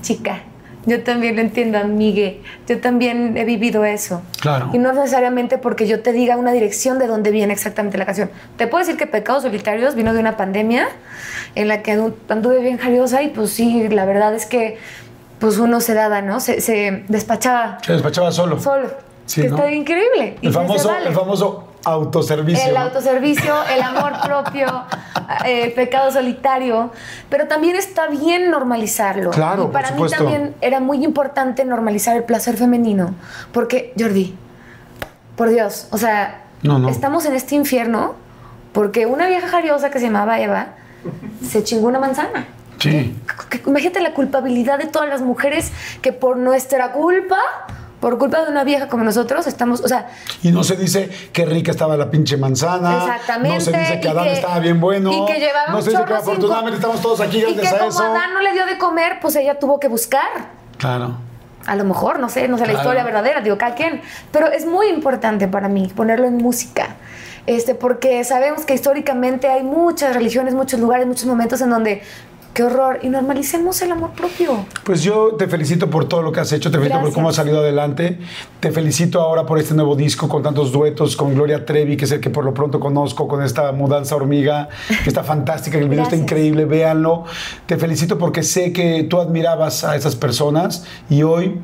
chica. 0.02 0.42
Yo 0.88 1.02
también 1.04 1.36
lo 1.36 1.42
entiendo, 1.42 1.78
amigue. 1.78 2.40
Yo 2.66 2.80
también 2.80 3.36
he 3.36 3.44
vivido 3.44 3.84
eso. 3.84 4.22
Claro. 4.40 4.70
Y 4.72 4.78
no 4.78 4.92
necesariamente 4.92 5.58
porque 5.58 5.86
yo 5.86 6.00
te 6.00 6.12
diga 6.12 6.36
una 6.36 6.52
dirección 6.52 6.98
de 6.98 7.06
dónde 7.06 7.30
viene 7.30 7.52
exactamente 7.52 7.98
la 7.98 8.06
canción. 8.06 8.30
Te 8.56 8.66
puedo 8.66 8.84
decir 8.84 8.96
que 8.96 9.06
Pecados 9.06 9.42
Solitarios 9.42 9.94
vino 9.94 10.14
de 10.14 10.20
una 10.20 10.36
pandemia 10.36 10.88
en 11.54 11.68
la 11.68 11.82
que 11.82 11.96
andu- 11.96 12.14
anduve 12.28 12.60
bien 12.60 12.78
jariosa 12.78 13.22
y 13.22 13.28
pues 13.28 13.50
sí, 13.50 13.88
la 13.88 14.04
verdad 14.06 14.34
es 14.34 14.46
que 14.46 14.78
pues 15.38 15.58
uno 15.58 15.80
se 15.80 15.94
daba, 15.94 16.22
¿no? 16.22 16.40
Se, 16.40 16.60
se 16.60 17.04
despachaba 17.08 17.78
Se 17.84 17.92
despachaba 17.92 18.32
solo. 18.32 18.58
solo. 18.60 18.88
Sí, 19.26 19.42
que 19.42 19.48
¿no? 19.48 19.56
está 19.56 19.70
increíble. 19.70 20.36
El 20.40 20.52
famoso, 20.52 20.88
vale. 20.88 21.08
el 21.08 21.14
famoso 21.14 21.68
autoservicio. 21.92 22.68
El 22.68 22.76
autoservicio, 22.76 23.54
el 23.74 23.82
amor 23.82 24.12
propio, 24.24 24.84
eh, 25.44 25.64
el 25.64 25.72
pecado 25.72 26.10
solitario, 26.10 26.90
pero 27.28 27.46
también 27.46 27.76
está 27.76 28.06
bien 28.08 28.50
normalizarlo. 28.50 29.30
Claro, 29.30 29.62
y 29.62 29.66
por 29.66 29.72
para 29.72 29.90
mí 29.92 30.02
también 30.08 30.54
era 30.60 30.80
muy 30.80 31.04
importante 31.04 31.64
normalizar 31.64 32.16
el 32.16 32.24
placer 32.24 32.56
femenino, 32.56 33.14
porque 33.52 33.92
Jordi, 33.98 34.34
por 35.36 35.50
Dios, 35.50 35.88
o 35.90 35.98
sea, 35.98 36.42
No, 36.62 36.78
no. 36.78 36.88
estamos 36.88 37.24
en 37.26 37.34
este 37.34 37.54
infierno 37.54 38.14
porque 38.72 39.06
una 39.06 39.26
vieja 39.26 39.48
jariosa 39.48 39.90
que 39.90 39.98
se 39.98 40.06
llamaba 40.06 40.40
Eva 40.40 40.68
se 41.46 41.62
chingó 41.64 41.88
una 41.88 41.98
manzana. 41.98 42.46
Sí. 42.78 43.16
Imagínate 43.66 44.00
la 44.00 44.14
culpabilidad 44.14 44.78
de 44.78 44.86
todas 44.86 45.08
las 45.08 45.20
mujeres 45.20 45.72
que 46.00 46.12
por 46.12 46.36
nuestra 46.36 46.92
culpa, 46.92 47.38
por 48.00 48.18
culpa 48.18 48.44
de 48.44 48.50
una 48.50 48.64
vieja 48.64 48.88
como 48.88 49.04
nosotros, 49.04 49.46
estamos, 49.46 49.80
o 49.80 49.88
sea, 49.88 50.08
Y 50.42 50.50
no 50.50 50.62
se 50.62 50.76
dice 50.76 51.10
qué 51.32 51.44
rica 51.44 51.70
estaba 51.70 51.96
la 51.96 52.10
pinche 52.10 52.36
manzana. 52.36 52.98
Exactamente. 52.98 53.56
No 53.56 53.60
se 53.60 53.72
dice 53.72 54.00
que 54.00 54.08
y 54.08 54.10
Adán 54.10 54.28
estaba 54.28 54.58
bien 54.60 54.80
bueno. 54.80 55.12
Y 55.12 55.26
que 55.26 55.40
llevaba 55.40 55.70
No 55.70 55.82
se 55.82 55.90
dice 55.90 56.04
que 56.04 56.14
afortunadamente 56.14 56.76
estamos 56.76 57.00
todos 57.00 57.20
aquí 57.20 57.38
Y 57.38 57.54
gracias 57.54 57.60
que 57.60 57.68
a 57.68 57.78
como 57.78 57.90
eso. 57.90 58.02
Adán 58.04 58.34
no 58.34 58.40
le 58.40 58.52
dio 58.52 58.66
de 58.66 58.78
comer, 58.78 59.18
pues 59.20 59.36
ella 59.36 59.58
tuvo 59.58 59.80
que 59.80 59.88
buscar. 59.88 60.28
Claro. 60.78 61.16
A 61.66 61.76
lo 61.76 61.84
mejor, 61.84 62.18
no 62.18 62.28
sé, 62.28 62.48
no 62.48 62.56
sé 62.56 62.66
la 62.66 62.72
historia 62.72 63.04
verdadera, 63.04 63.40
digo, 63.40 63.58
cada 63.58 63.74
quien. 63.74 64.00
Pero 64.32 64.46
es 64.46 64.64
muy 64.64 64.86
importante 64.86 65.48
para 65.48 65.68
mí 65.68 65.90
ponerlo 65.94 66.26
en 66.26 66.36
música. 66.36 66.96
Este, 67.48 67.74
porque 67.74 68.22
sabemos 68.24 68.66
que 68.66 68.74
históricamente 68.74 69.48
hay 69.48 69.62
muchas 69.62 70.14
religiones, 70.14 70.52
muchos 70.54 70.80
lugares, 70.80 71.06
muchos 71.06 71.24
momentos 71.24 71.60
en 71.62 71.70
donde, 71.70 72.02
qué 72.54 72.64
horror, 72.64 73.00
y 73.02 73.08
normalicemos 73.08 73.80
el 73.82 73.92
amor 73.92 74.10
propio. 74.10 74.66
Pues 74.84 75.02
yo 75.02 75.34
te 75.38 75.46
felicito 75.46 75.88
por 75.90 76.08
todo 76.08 76.22
lo 76.22 76.32
que 76.32 76.40
has 76.40 76.52
hecho, 76.52 76.70
te 76.70 76.78
felicito 76.78 77.00
por 77.00 77.12
cómo 77.12 77.28
has 77.28 77.36
salido 77.36 77.60
adelante. 77.60 78.18
Te 78.60 78.72
felicito 78.72 79.20
ahora 79.20 79.46
por 79.46 79.58
este 79.58 79.74
nuevo 79.74 79.94
disco 79.94 80.28
con 80.28 80.42
tantos 80.42 80.72
duetos, 80.72 81.16
con 81.16 81.34
Gloria 81.34 81.64
Trevi, 81.64 81.96
que 81.96 82.04
es 82.04 82.12
el 82.12 82.20
que 82.20 82.30
por 82.30 82.44
lo 82.44 82.52
pronto 82.54 82.80
conozco, 82.80 83.28
con 83.28 83.42
esta 83.42 83.70
mudanza 83.72 84.16
hormiga, 84.16 84.68
que 84.88 85.08
está 85.08 85.22
fantástica, 85.22 85.78
que 85.78 85.84
el 85.84 85.90
video 85.90 86.04
está 86.04 86.16
increíble, 86.16 86.64
véanlo. 86.64 87.24
Te 87.66 87.76
felicito 87.76 88.18
porque 88.18 88.42
sé 88.42 88.72
que 88.72 89.04
tú 89.04 89.20
admirabas 89.20 89.84
a 89.84 89.94
esas 89.94 90.16
personas 90.16 90.84
y 91.08 91.22
hoy 91.22 91.60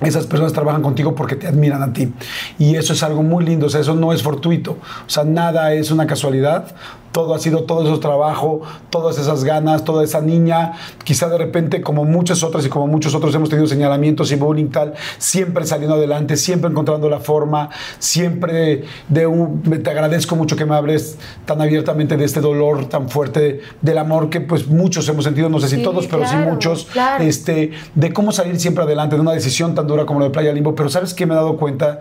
esas 0.00 0.26
personas 0.26 0.52
trabajan 0.52 0.82
contigo 0.82 1.14
porque 1.14 1.36
te 1.36 1.46
admiran 1.46 1.82
a 1.82 1.92
ti. 1.92 2.12
Y 2.58 2.76
eso 2.76 2.92
es 2.92 3.02
algo 3.02 3.22
muy 3.22 3.44
lindo, 3.44 3.66
o 3.66 3.68
sea, 3.68 3.80
eso 3.80 3.94
no 3.94 4.12
es 4.12 4.22
fortuito, 4.22 4.72
o 4.72 5.08
sea, 5.08 5.24
nada 5.24 5.72
es 5.74 5.90
una 5.90 6.06
casualidad. 6.06 6.74
Todo 7.14 7.34
ha 7.34 7.38
sido 7.38 7.62
todo 7.62 7.88
ese 7.88 8.00
trabajo, 8.00 8.62
todas 8.90 9.18
esas 9.18 9.44
ganas, 9.44 9.84
toda 9.84 10.02
esa 10.02 10.20
niña, 10.20 10.72
quizá 11.04 11.28
de 11.28 11.38
repente 11.38 11.80
como 11.80 12.04
muchas 12.04 12.42
otras 12.42 12.66
y 12.66 12.68
como 12.68 12.88
muchos 12.88 13.14
otros 13.14 13.32
hemos 13.34 13.48
tenido 13.48 13.68
señalamientos 13.68 14.32
y 14.32 14.34
bullying 14.34 14.70
tal, 14.70 14.94
siempre 15.18 15.64
saliendo 15.64 15.94
adelante, 15.94 16.36
siempre 16.36 16.70
encontrando 16.70 17.08
la 17.08 17.20
forma, 17.20 17.70
siempre 18.00 18.82
de 19.08 19.26
un, 19.28 19.62
te 19.62 19.90
agradezco 19.90 20.34
mucho 20.34 20.56
que 20.56 20.64
me 20.64 20.74
hables 20.74 21.18
tan 21.44 21.60
abiertamente 21.62 22.16
de 22.16 22.24
este 22.24 22.40
dolor 22.40 22.86
tan 22.88 23.08
fuerte, 23.08 23.60
del 23.80 23.98
amor 23.98 24.28
que 24.28 24.40
pues 24.40 24.66
muchos 24.66 25.08
hemos 25.08 25.22
sentido, 25.24 25.48
no 25.48 25.60
sé 25.60 25.68
si 25.68 25.74
Sí, 25.74 25.82
todos, 25.82 26.06
pero 26.06 26.26
sí 26.26 26.36
muchos, 26.36 26.86
claro. 26.92 27.24
este, 27.24 27.72
de 27.94 28.12
cómo 28.12 28.32
salir 28.32 28.58
siempre 28.60 28.84
adelante 28.84 29.16
de 29.16 29.22
una 29.22 29.32
decisión 29.32 29.74
tan 29.74 29.86
dura 29.86 30.06
como 30.06 30.20
la 30.20 30.26
de 30.26 30.30
Playa 30.30 30.52
Limbo. 30.52 30.74
Pero 30.74 30.88
sabes 30.88 31.14
que 31.14 31.26
me 31.26 31.34
he 31.34 31.36
dado 31.36 31.56
cuenta, 31.56 32.00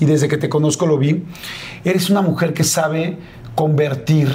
y 0.00 0.04
desde 0.04 0.28
que 0.28 0.36
te 0.36 0.48
conozco 0.48 0.86
lo 0.86 0.98
vi, 0.98 1.24
eres 1.84 2.10
una 2.10 2.22
mujer 2.22 2.52
que 2.52 2.64
sabe 2.64 3.18
convertir 3.54 4.28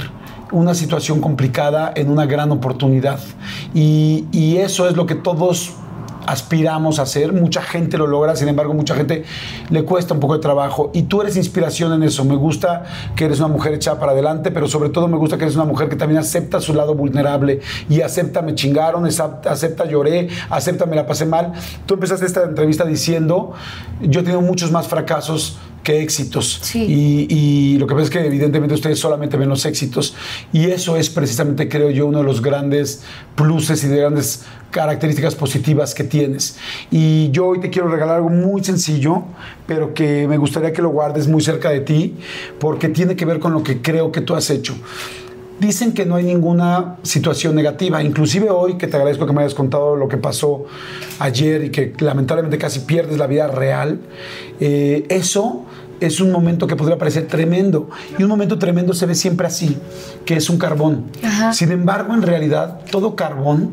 una 0.52 0.74
situación 0.74 1.20
complicada 1.22 1.92
en 1.96 2.10
una 2.10 2.26
gran 2.26 2.52
oportunidad. 2.52 3.20
Y, 3.74 4.58
eso 4.58 4.88
es 4.88 4.96
lo 4.96 5.06
que 5.06 5.16
todos 5.16 5.74
aspiramos 6.26 7.00
a 7.00 7.04
hacer, 7.04 7.32
mucha 7.32 7.62
gente 7.62 7.98
lo 7.98 8.06
logra, 8.06 8.36
sin 8.36 8.50
embargo, 8.50 8.74
mucha 8.74 8.96
gente 8.96 9.24
le 9.70 9.84
cuesta 9.86 10.14
un 10.14 10.20
poco 10.20 10.34
de 10.34 10.40
trabajo 10.42 10.92
y 10.94 11.04
tú 11.04 11.22
eres 11.22 11.38
inspiración 11.38 11.94
en 11.94 12.04
eso. 12.04 12.26
Me 12.26 12.36
gusta 12.36 12.84
que 13.16 13.26
eres 13.26 13.40
una 13.40 13.48
mujer 13.48 13.74
echada 13.74 13.98
para 13.98 14.12
adelante, 14.12 14.52
pero 14.52 14.68
sobre 14.68 14.90
todo 14.90 15.08
me 15.08 15.16
gusta 15.16 15.38
que 15.38 15.46
eres 15.46 15.56
una 15.56 15.64
mujer 15.64 15.88
que 15.88 15.96
también 15.96 16.20
acepta 16.20 16.60
su 16.60 16.74
lado 16.74 16.96
vulnerable 16.96 17.62
y 17.88 18.02
acepta 18.02 18.42
me 18.42 18.56
chingaron, 18.56 19.06
acepta, 19.06 19.52
acepta 19.52 19.86
lloré, 19.86 20.28
acepta 20.50 20.86
me 20.86 20.98
la 20.98 21.06
pasé 21.06 21.26
mal. 21.26 21.54
Tú 21.86 21.94
empezaste 21.94 22.26
esta 22.26 22.44
entrevista 22.44 22.84
diciendo, 22.84 23.54
yo 24.02 24.20
he 24.20 24.24
tenido 24.24 24.42
muchos 24.42 24.70
más 24.70 24.88
fracasos 24.88 25.58
que 25.88 26.02
éxitos. 26.02 26.60
Sí. 26.62 26.84
Y, 26.84 27.34
y 27.34 27.78
lo 27.78 27.88
que 27.88 27.94
pasa 27.94 28.04
es 28.04 28.10
que 28.10 28.26
evidentemente 28.26 28.76
ustedes 28.76 29.00
solamente 29.00 29.38
ven 29.38 29.48
los 29.48 29.66
éxitos 29.66 30.16
y 30.52 30.66
eso 30.66 30.98
es 30.98 31.10
precisamente, 31.10 31.70
creo 31.70 31.90
yo, 31.92 32.08
uno 32.08 32.18
de 32.18 32.26
los 32.26 32.42
grandes 32.42 33.04
pluses 33.36 33.82
y 33.86 33.88
de 33.88 33.96
grandes 33.96 34.44
características 34.70 35.36
positivas 35.36 35.96
que 35.96 36.04
tienes. 36.04 36.58
Y 36.92 37.32
yo 37.32 37.48
hoy 37.48 37.62
te 37.62 37.70
quiero 37.70 37.88
regalar 37.88 38.18
algo 38.18 38.30
muy 38.30 38.62
sencillo, 38.66 39.24
pero 39.66 39.94
que 39.94 40.28
me 40.28 40.38
gustaría 40.38 40.74
que 40.74 40.82
lo 40.82 40.90
guardes 40.90 41.30
muy 41.30 41.42
cerca 41.42 41.70
de 41.70 41.80
ti, 41.80 42.18
porque 42.60 42.90
tiene 42.90 43.16
que 43.16 43.24
ver 43.24 43.40
con 43.40 43.54
lo 43.54 43.64
que 43.64 43.82
creo 43.82 44.12
que 44.12 44.20
tú 44.20 44.36
has 44.36 44.50
hecho. 44.50 44.76
Dicen 45.62 45.94
que 45.94 46.06
no 46.06 46.16
hay 46.16 46.26
ninguna 46.26 46.98
situación 47.02 47.56
negativa, 47.56 48.04
inclusive 48.04 48.50
hoy 48.50 48.78
que 48.78 48.88
te 48.88 48.98
agradezco 48.98 49.26
que 49.26 49.32
me 49.32 49.42
hayas 49.42 49.56
contado 49.56 49.96
lo 49.96 50.10
que 50.10 50.18
pasó 50.18 50.66
ayer 51.18 51.64
y 51.64 51.70
que 51.72 51.94
lamentablemente 51.98 52.58
casi 52.58 52.82
pierdes 52.82 53.18
la 53.18 53.26
vida 53.26 53.48
real, 53.48 54.02
eh, 54.60 55.06
eso 55.10 55.66
es 56.00 56.20
un 56.22 56.32
momento 56.32 56.68
que 56.68 56.76
podría 56.76 56.98
parecer 56.98 57.28
tremendo 57.28 57.90
y 58.18 58.24
un 58.24 58.30
momento 58.30 58.60
tremendo 58.60 58.94
se 58.94 59.06
ve 59.06 59.16
siempre 59.16 59.48
así, 59.48 59.78
que 60.26 60.36
es 60.36 60.50
un 60.50 60.58
carbón. 60.58 61.06
Ajá. 61.24 61.54
Sin 61.54 61.72
embargo, 61.72 62.14
en 62.14 62.22
realidad, 62.22 62.80
todo 62.92 63.16
carbón 63.16 63.72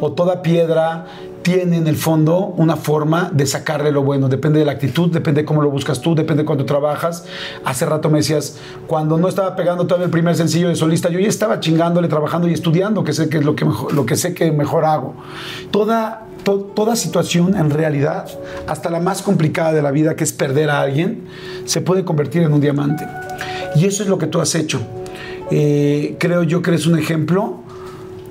o 0.00 0.12
toda 0.12 0.42
piedra 0.42 1.06
tiene 1.42 1.76
en 1.76 1.88
el 1.88 1.96
fondo 1.96 2.38
una 2.56 2.76
forma 2.76 3.30
de 3.32 3.46
sacarle 3.46 3.90
lo 3.90 4.04
bueno. 4.04 4.28
Depende 4.28 4.60
de 4.60 4.64
la 4.64 4.72
actitud, 4.72 5.10
depende 5.10 5.40
de 5.40 5.44
cómo 5.44 5.60
lo 5.60 5.70
buscas 5.70 6.00
tú, 6.00 6.14
depende 6.14 6.42
de 6.42 6.46
cuánto 6.46 6.64
trabajas. 6.66 7.24
Hace 7.64 7.84
rato 7.84 8.08
me 8.10 8.18
decías, 8.18 8.58
cuando 8.86 9.18
no 9.18 9.26
estaba 9.26 9.56
pegando 9.56 9.84
todavía 9.88 10.04
el 10.04 10.12
primer 10.12 10.36
sencillo 10.36 10.68
de 10.68 10.76
solista, 10.76 11.08
yo 11.08 11.18
ya 11.18 11.26
estaba 11.28 11.58
chingándole, 11.58 12.06
trabajando 12.06 12.46
y 12.46 12.52
estudiando, 12.52 13.02
que 13.02 13.12
sé 13.12 13.28
que 13.28 13.38
es 13.38 13.44
lo 13.44 13.56
que, 13.56 13.64
mejor- 13.64 13.92
lo 13.92 14.06
que 14.06 14.14
sé 14.14 14.34
que 14.34 14.52
mejor 14.52 14.84
hago. 14.84 15.14
Toda, 15.72 16.26
to- 16.44 16.70
toda 16.74 16.96
situación, 16.96 17.56
en 17.56 17.70
realidad, 17.70 18.26
hasta 18.66 18.90
la 18.90 19.00
más 19.00 19.22
complicada 19.22 19.72
de 19.72 19.82
la 19.82 19.90
vida, 19.90 20.16
que 20.16 20.24
es 20.24 20.32
perder 20.32 20.70
a 20.70 20.80
alguien, 20.80 21.24
se 21.64 21.80
puede 21.80 22.04
convertir 22.04 22.42
en 22.42 22.52
un 22.52 22.60
diamante. 22.60 23.06
Y 23.76 23.86
eso 23.86 24.02
es 24.02 24.08
lo 24.08 24.18
que 24.18 24.26
tú 24.26 24.40
has 24.40 24.54
hecho. 24.54 24.80
Eh, 25.50 26.16
creo 26.18 26.42
yo 26.42 26.62
que 26.62 26.70
eres 26.70 26.86
un 26.86 26.98
ejemplo 26.98 27.60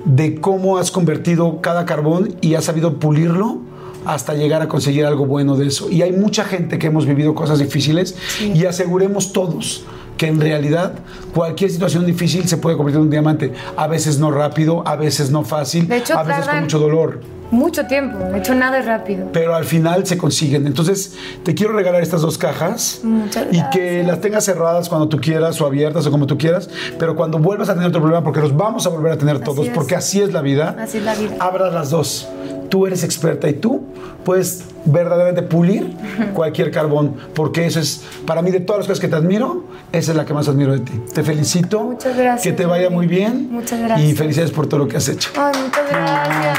de 0.04 0.40
cómo 0.40 0.78
has 0.78 0.90
convertido 0.90 1.60
cada 1.60 1.84
carbón 1.86 2.34
y 2.40 2.54
has 2.54 2.64
sabido 2.64 2.98
pulirlo 2.98 3.58
hasta 4.04 4.34
llegar 4.34 4.60
a 4.62 4.68
conseguir 4.68 5.06
algo 5.06 5.26
bueno 5.26 5.56
de 5.56 5.68
eso. 5.68 5.88
Y 5.88 6.02
hay 6.02 6.10
mucha 6.12 6.44
gente 6.44 6.78
que 6.78 6.88
hemos 6.88 7.06
vivido 7.06 7.34
cosas 7.36 7.60
difíciles 7.60 8.16
y 8.40 8.64
aseguremos 8.64 9.32
todos 9.32 9.84
que 10.16 10.26
en 10.26 10.40
realidad 10.40 10.94
cualquier 11.32 11.70
situación 11.70 12.04
difícil 12.04 12.48
se 12.48 12.56
puede 12.56 12.76
convertir 12.76 12.98
en 12.98 13.04
un 13.04 13.10
diamante. 13.10 13.52
A 13.76 13.86
veces 13.86 14.18
no 14.18 14.30
rápido, 14.32 14.82
a 14.86 14.96
veces 14.96 15.30
no 15.30 15.44
fácil, 15.44 15.90
hecho, 15.90 16.18
a 16.18 16.24
veces 16.24 16.46
con 16.48 16.60
mucho 16.62 16.78
dolor 16.80 17.20
Mucho 17.52 17.86
tiempo, 17.86 18.18
de 18.18 18.38
hecho 18.38 18.54
nada 18.54 18.78
es 18.78 18.86
rápido. 18.86 19.28
pero 19.32 19.54
al 19.54 19.64
final 19.64 20.06
se 20.06 20.16
consiguen. 20.18 20.66
Entonces, 20.66 21.12
te 21.44 21.54
quiero 21.54 21.72
regalar 21.74 22.02
estas 22.02 22.22
dos 22.22 22.38
cajas 22.38 23.00
Muchas 23.04 23.46
y 23.52 23.62
que 23.70 23.78
gracias. 23.84 24.06
las 24.06 24.20
tengas 24.20 24.44
cerradas 24.44 24.88
cuando 24.88 25.08
tú 25.08 25.18
quieras 25.20 25.60
o 25.60 25.66
abiertas 25.66 26.06
o 26.06 26.10
como 26.10 26.26
tú 26.26 26.38
quieras, 26.38 26.68
pero 26.98 27.14
cuando 27.14 27.38
vuelvas 27.38 27.68
a 27.68 27.74
tener 27.74 27.88
otro 27.90 28.00
problema, 28.00 28.24
porque 28.24 28.40
los 28.40 28.56
vamos 28.56 28.86
a 28.86 28.88
volver 28.88 29.12
a 29.12 29.18
tener 29.18 29.38
todos, 29.40 29.66
es. 29.68 29.72
porque 29.74 29.94
así 29.94 30.20
es 30.20 30.32
la 30.32 30.40
vida, 30.40 30.76
Así 30.80 30.96
es 30.98 31.04
la 31.04 31.14
vida. 31.14 31.36
abras 31.40 31.72
las 31.72 31.90
dos. 31.90 32.26
Tú 32.70 32.86
eres 32.86 33.04
experta 33.04 33.50
y 33.50 33.52
tú 33.52 33.82
puedes 34.24 34.64
verdaderamente 34.86 35.42
pulir 35.42 35.94
cualquier 36.32 36.70
carbón, 36.70 37.14
porque 37.34 37.66
eso 37.66 37.80
es, 37.80 38.02
para 38.26 38.40
mí, 38.40 38.50
de 38.50 38.60
todas 38.60 38.78
las 38.80 38.86
cosas 38.88 39.00
que 39.00 39.08
te 39.08 39.16
admiro, 39.16 39.64
esa 39.92 40.12
es 40.12 40.16
la 40.16 40.24
que 40.24 40.32
más 40.32 40.48
admiro 40.48 40.72
de 40.72 40.78
ti. 40.80 40.92
Te 41.12 41.22
felicito. 41.22 41.80
Muchas 41.84 42.16
gracias, 42.16 42.42
Que 42.42 42.52
te 42.52 42.64
vaya 42.64 42.88
muy 42.88 43.06
bien. 43.06 43.48
Muchas 43.52 43.78
gracias. 43.78 44.08
Y 44.10 44.14
felicidades 44.14 44.52
por 44.52 44.68
todo 44.68 44.78
lo 44.80 44.88
que 44.88 44.96
has 44.96 45.06
hecho. 45.06 45.28
Ay, 45.36 45.52
muchas 45.62 45.86
gracias. 45.90 46.58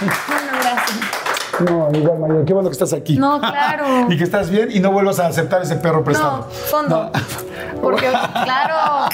Bueno, 0.00 0.52
gracias. 0.60 1.28
No, 1.60 1.88
igual, 1.92 2.18
María, 2.20 2.44
qué 2.44 2.52
bueno 2.52 2.68
que 2.68 2.74
estás 2.74 2.92
aquí. 2.92 3.16
No, 3.16 3.40
claro. 3.40 4.06
y 4.08 4.16
que 4.16 4.24
estás 4.24 4.50
bien 4.50 4.68
y 4.70 4.80
no 4.80 4.92
vuelvas 4.92 5.18
a 5.18 5.26
aceptar 5.26 5.62
ese 5.62 5.76
perro 5.76 6.04
prestado. 6.04 6.38
No, 6.38 6.44
fondo. 6.44 7.10
Porque, 7.82 8.06
claro. 8.44 9.08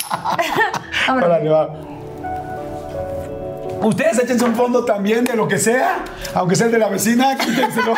Órale, 1.08 1.48
va. 1.48 1.70
Ustedes 3.82 4.18
échense 4.18 4.44
un 4.44 4.54
fondo 4.54 4.84
también 4.84 5.24
de 5.24 5.36
lo 5.36 5.46
que 5.46 5.58
sea, 5.58 6.04
aunque 6.34 6.56
sea 6.56 6.66
el 6.66 6.72
de 6.72 6.78
la 6.78 6.88
vecina, 6.88 7.36
quítenselo. 7.36 7.94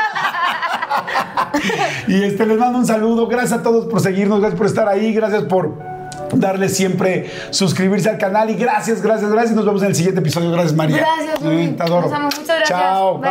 y 2.09 2.25
este, 2.25 2.45
les 2.45 2.59
mando 2.59 2.79
un 2.79 2.87
saludo. 2.87 3.29
Gracias 3.29 3.61
a 3.61 3.63
todos 3.63 3.87
por 3.87 4.01
seguirnos, 4.01 4.41
gracias 4.41 4.59
por 4.59 4.67
estar 4.67 4.89
ahí, 4.89 5.13
gracias 5.13 5.45
por 5.45 5.96
darle 6.35 6.69
siempre 6.69 7.31
suscribirse 7.51 8.11
al 8.11 8.19
canal 8.19 8.51
y 8.51 8.55
gracias, 8.55 9.03
gracias, 9.03 9.31
gracias. 9.31 9.55
Nos 9.55 9.65
vemos 9.65 9.83
en 9.83 9.89
el 9.89 9.95
siguiente 9.95 10.21
episodio. 10.21 10.51
Gracias, 10.53 10.75
María. 10.75 10.99
Gracias, 10.99 11.43
Rubí. 11.43 11.69
Te 11.69 11.83
adoro. 11.83 12.09
Nos 12.09 12.13
amo. 12.13 12.29
Muchas 12.37 12.47
gracias. 12.47 12.69
Chao, 12.69 13.19
Bye. 13.19 13.31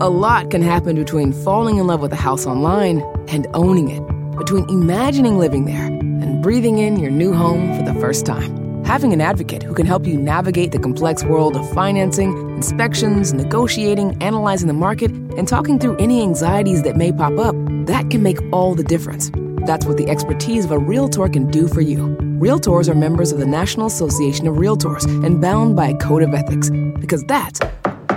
A 0.02 0.10
lot 0.10 0.50
can 0.50 0.64
happen 0.64 0.96
between 0.96 1.32
falling 1.32 1.78
in 1.78 1.86
love 1.86 2.02
with 2.02 2.12
a 2.12 2.16
house 2.16 2.48
online 2.48 3.04
and 3.28 3.46
owning 3.54 3.90
it, 3.90 4.02
between 4.42 4.68
imagining 4.70 5.38
living 5.38 5.66
there 5.66 5.86
and 5.86 6.42
breathing 6.42 6.80
in 6.80 6.98
your 6.98 7.12
new 7.12 7.32
home 7.32 7.78
for 7.78 7.84
the 7.84 7.94
first 8.00 8.26
time. 8.26 8.84
Having 8.84 9.14
an 9.14 9.22
advocate 9.22 9.62
who 9.62 9.76
can 9.76 9.86
help 9.86 10.08
you 10.08 10.18
navigate 10.18 10.72
the 10.72 10.80
complex 10.80 11.24
world 11.24 11.56
of 11.56 11.72
financing, 11.74 12.32
inspections, 12.56 13.34
negotiating, 13.34 14.18
analyzing 14.20 14.68
the 14.68 14.74
market, 14.74 15.12
and 15.38 15.48
talking 15.48 15.78
through 15.78 15.96
any 15.98 16.24
anxieties 16.24 16.82
that 16.82 16.98
may 16.98 17.12
pop 17.12 17.38
up, 17.38 17.56
that 17.86 18.10
can 18.10 18.24
make 18.24 18.40
all 18.52 18.74
the 18.74 18.84
difference. 18.84 19.30
That's 19.68 19.86
what 19.86 19.98
the 19.98 20.10
expertise 20.10 20.66
of 20.66 20.72
a 20.72 20.80
Realtor 20.80 21.30
can 21.30 21.52
do 21.52 21.68
for 21.68 21.82
you. 21.82 22.18
Realtors 22.40 22.90
are 22.90 22.96
members 22.96 23.32
of 23.32 23.38
the 23.38 23.46
National 23.46 23.86
Association 23.86 24.48
of 24.48 24.56
Realtors 24.56 25.06
and 25.24 25.40
bound 25.40 25.76
by 25.76 25.90
a 25.90 25.98
code 25.98 26.24
of 26.24 26.34
ethics, 26.34 26.72
because 27.00 27.24
that's 27.26 27.60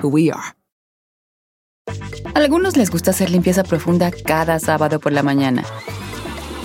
who 0.00 0.08
we 0.08 0.32
are. 0.32 0.54
Algunos 2.34 2.78
les 2.78 2.90
gusta 2.90 3.10
hacer 3.10 3.30
limpieza 3.30 3.62
profunda 3.62 4.10
cada 4.10 4.58
sábado 4.58 4.98
por 4.98 5.12
la 5.12 5.22
mañana. 5.22 5.64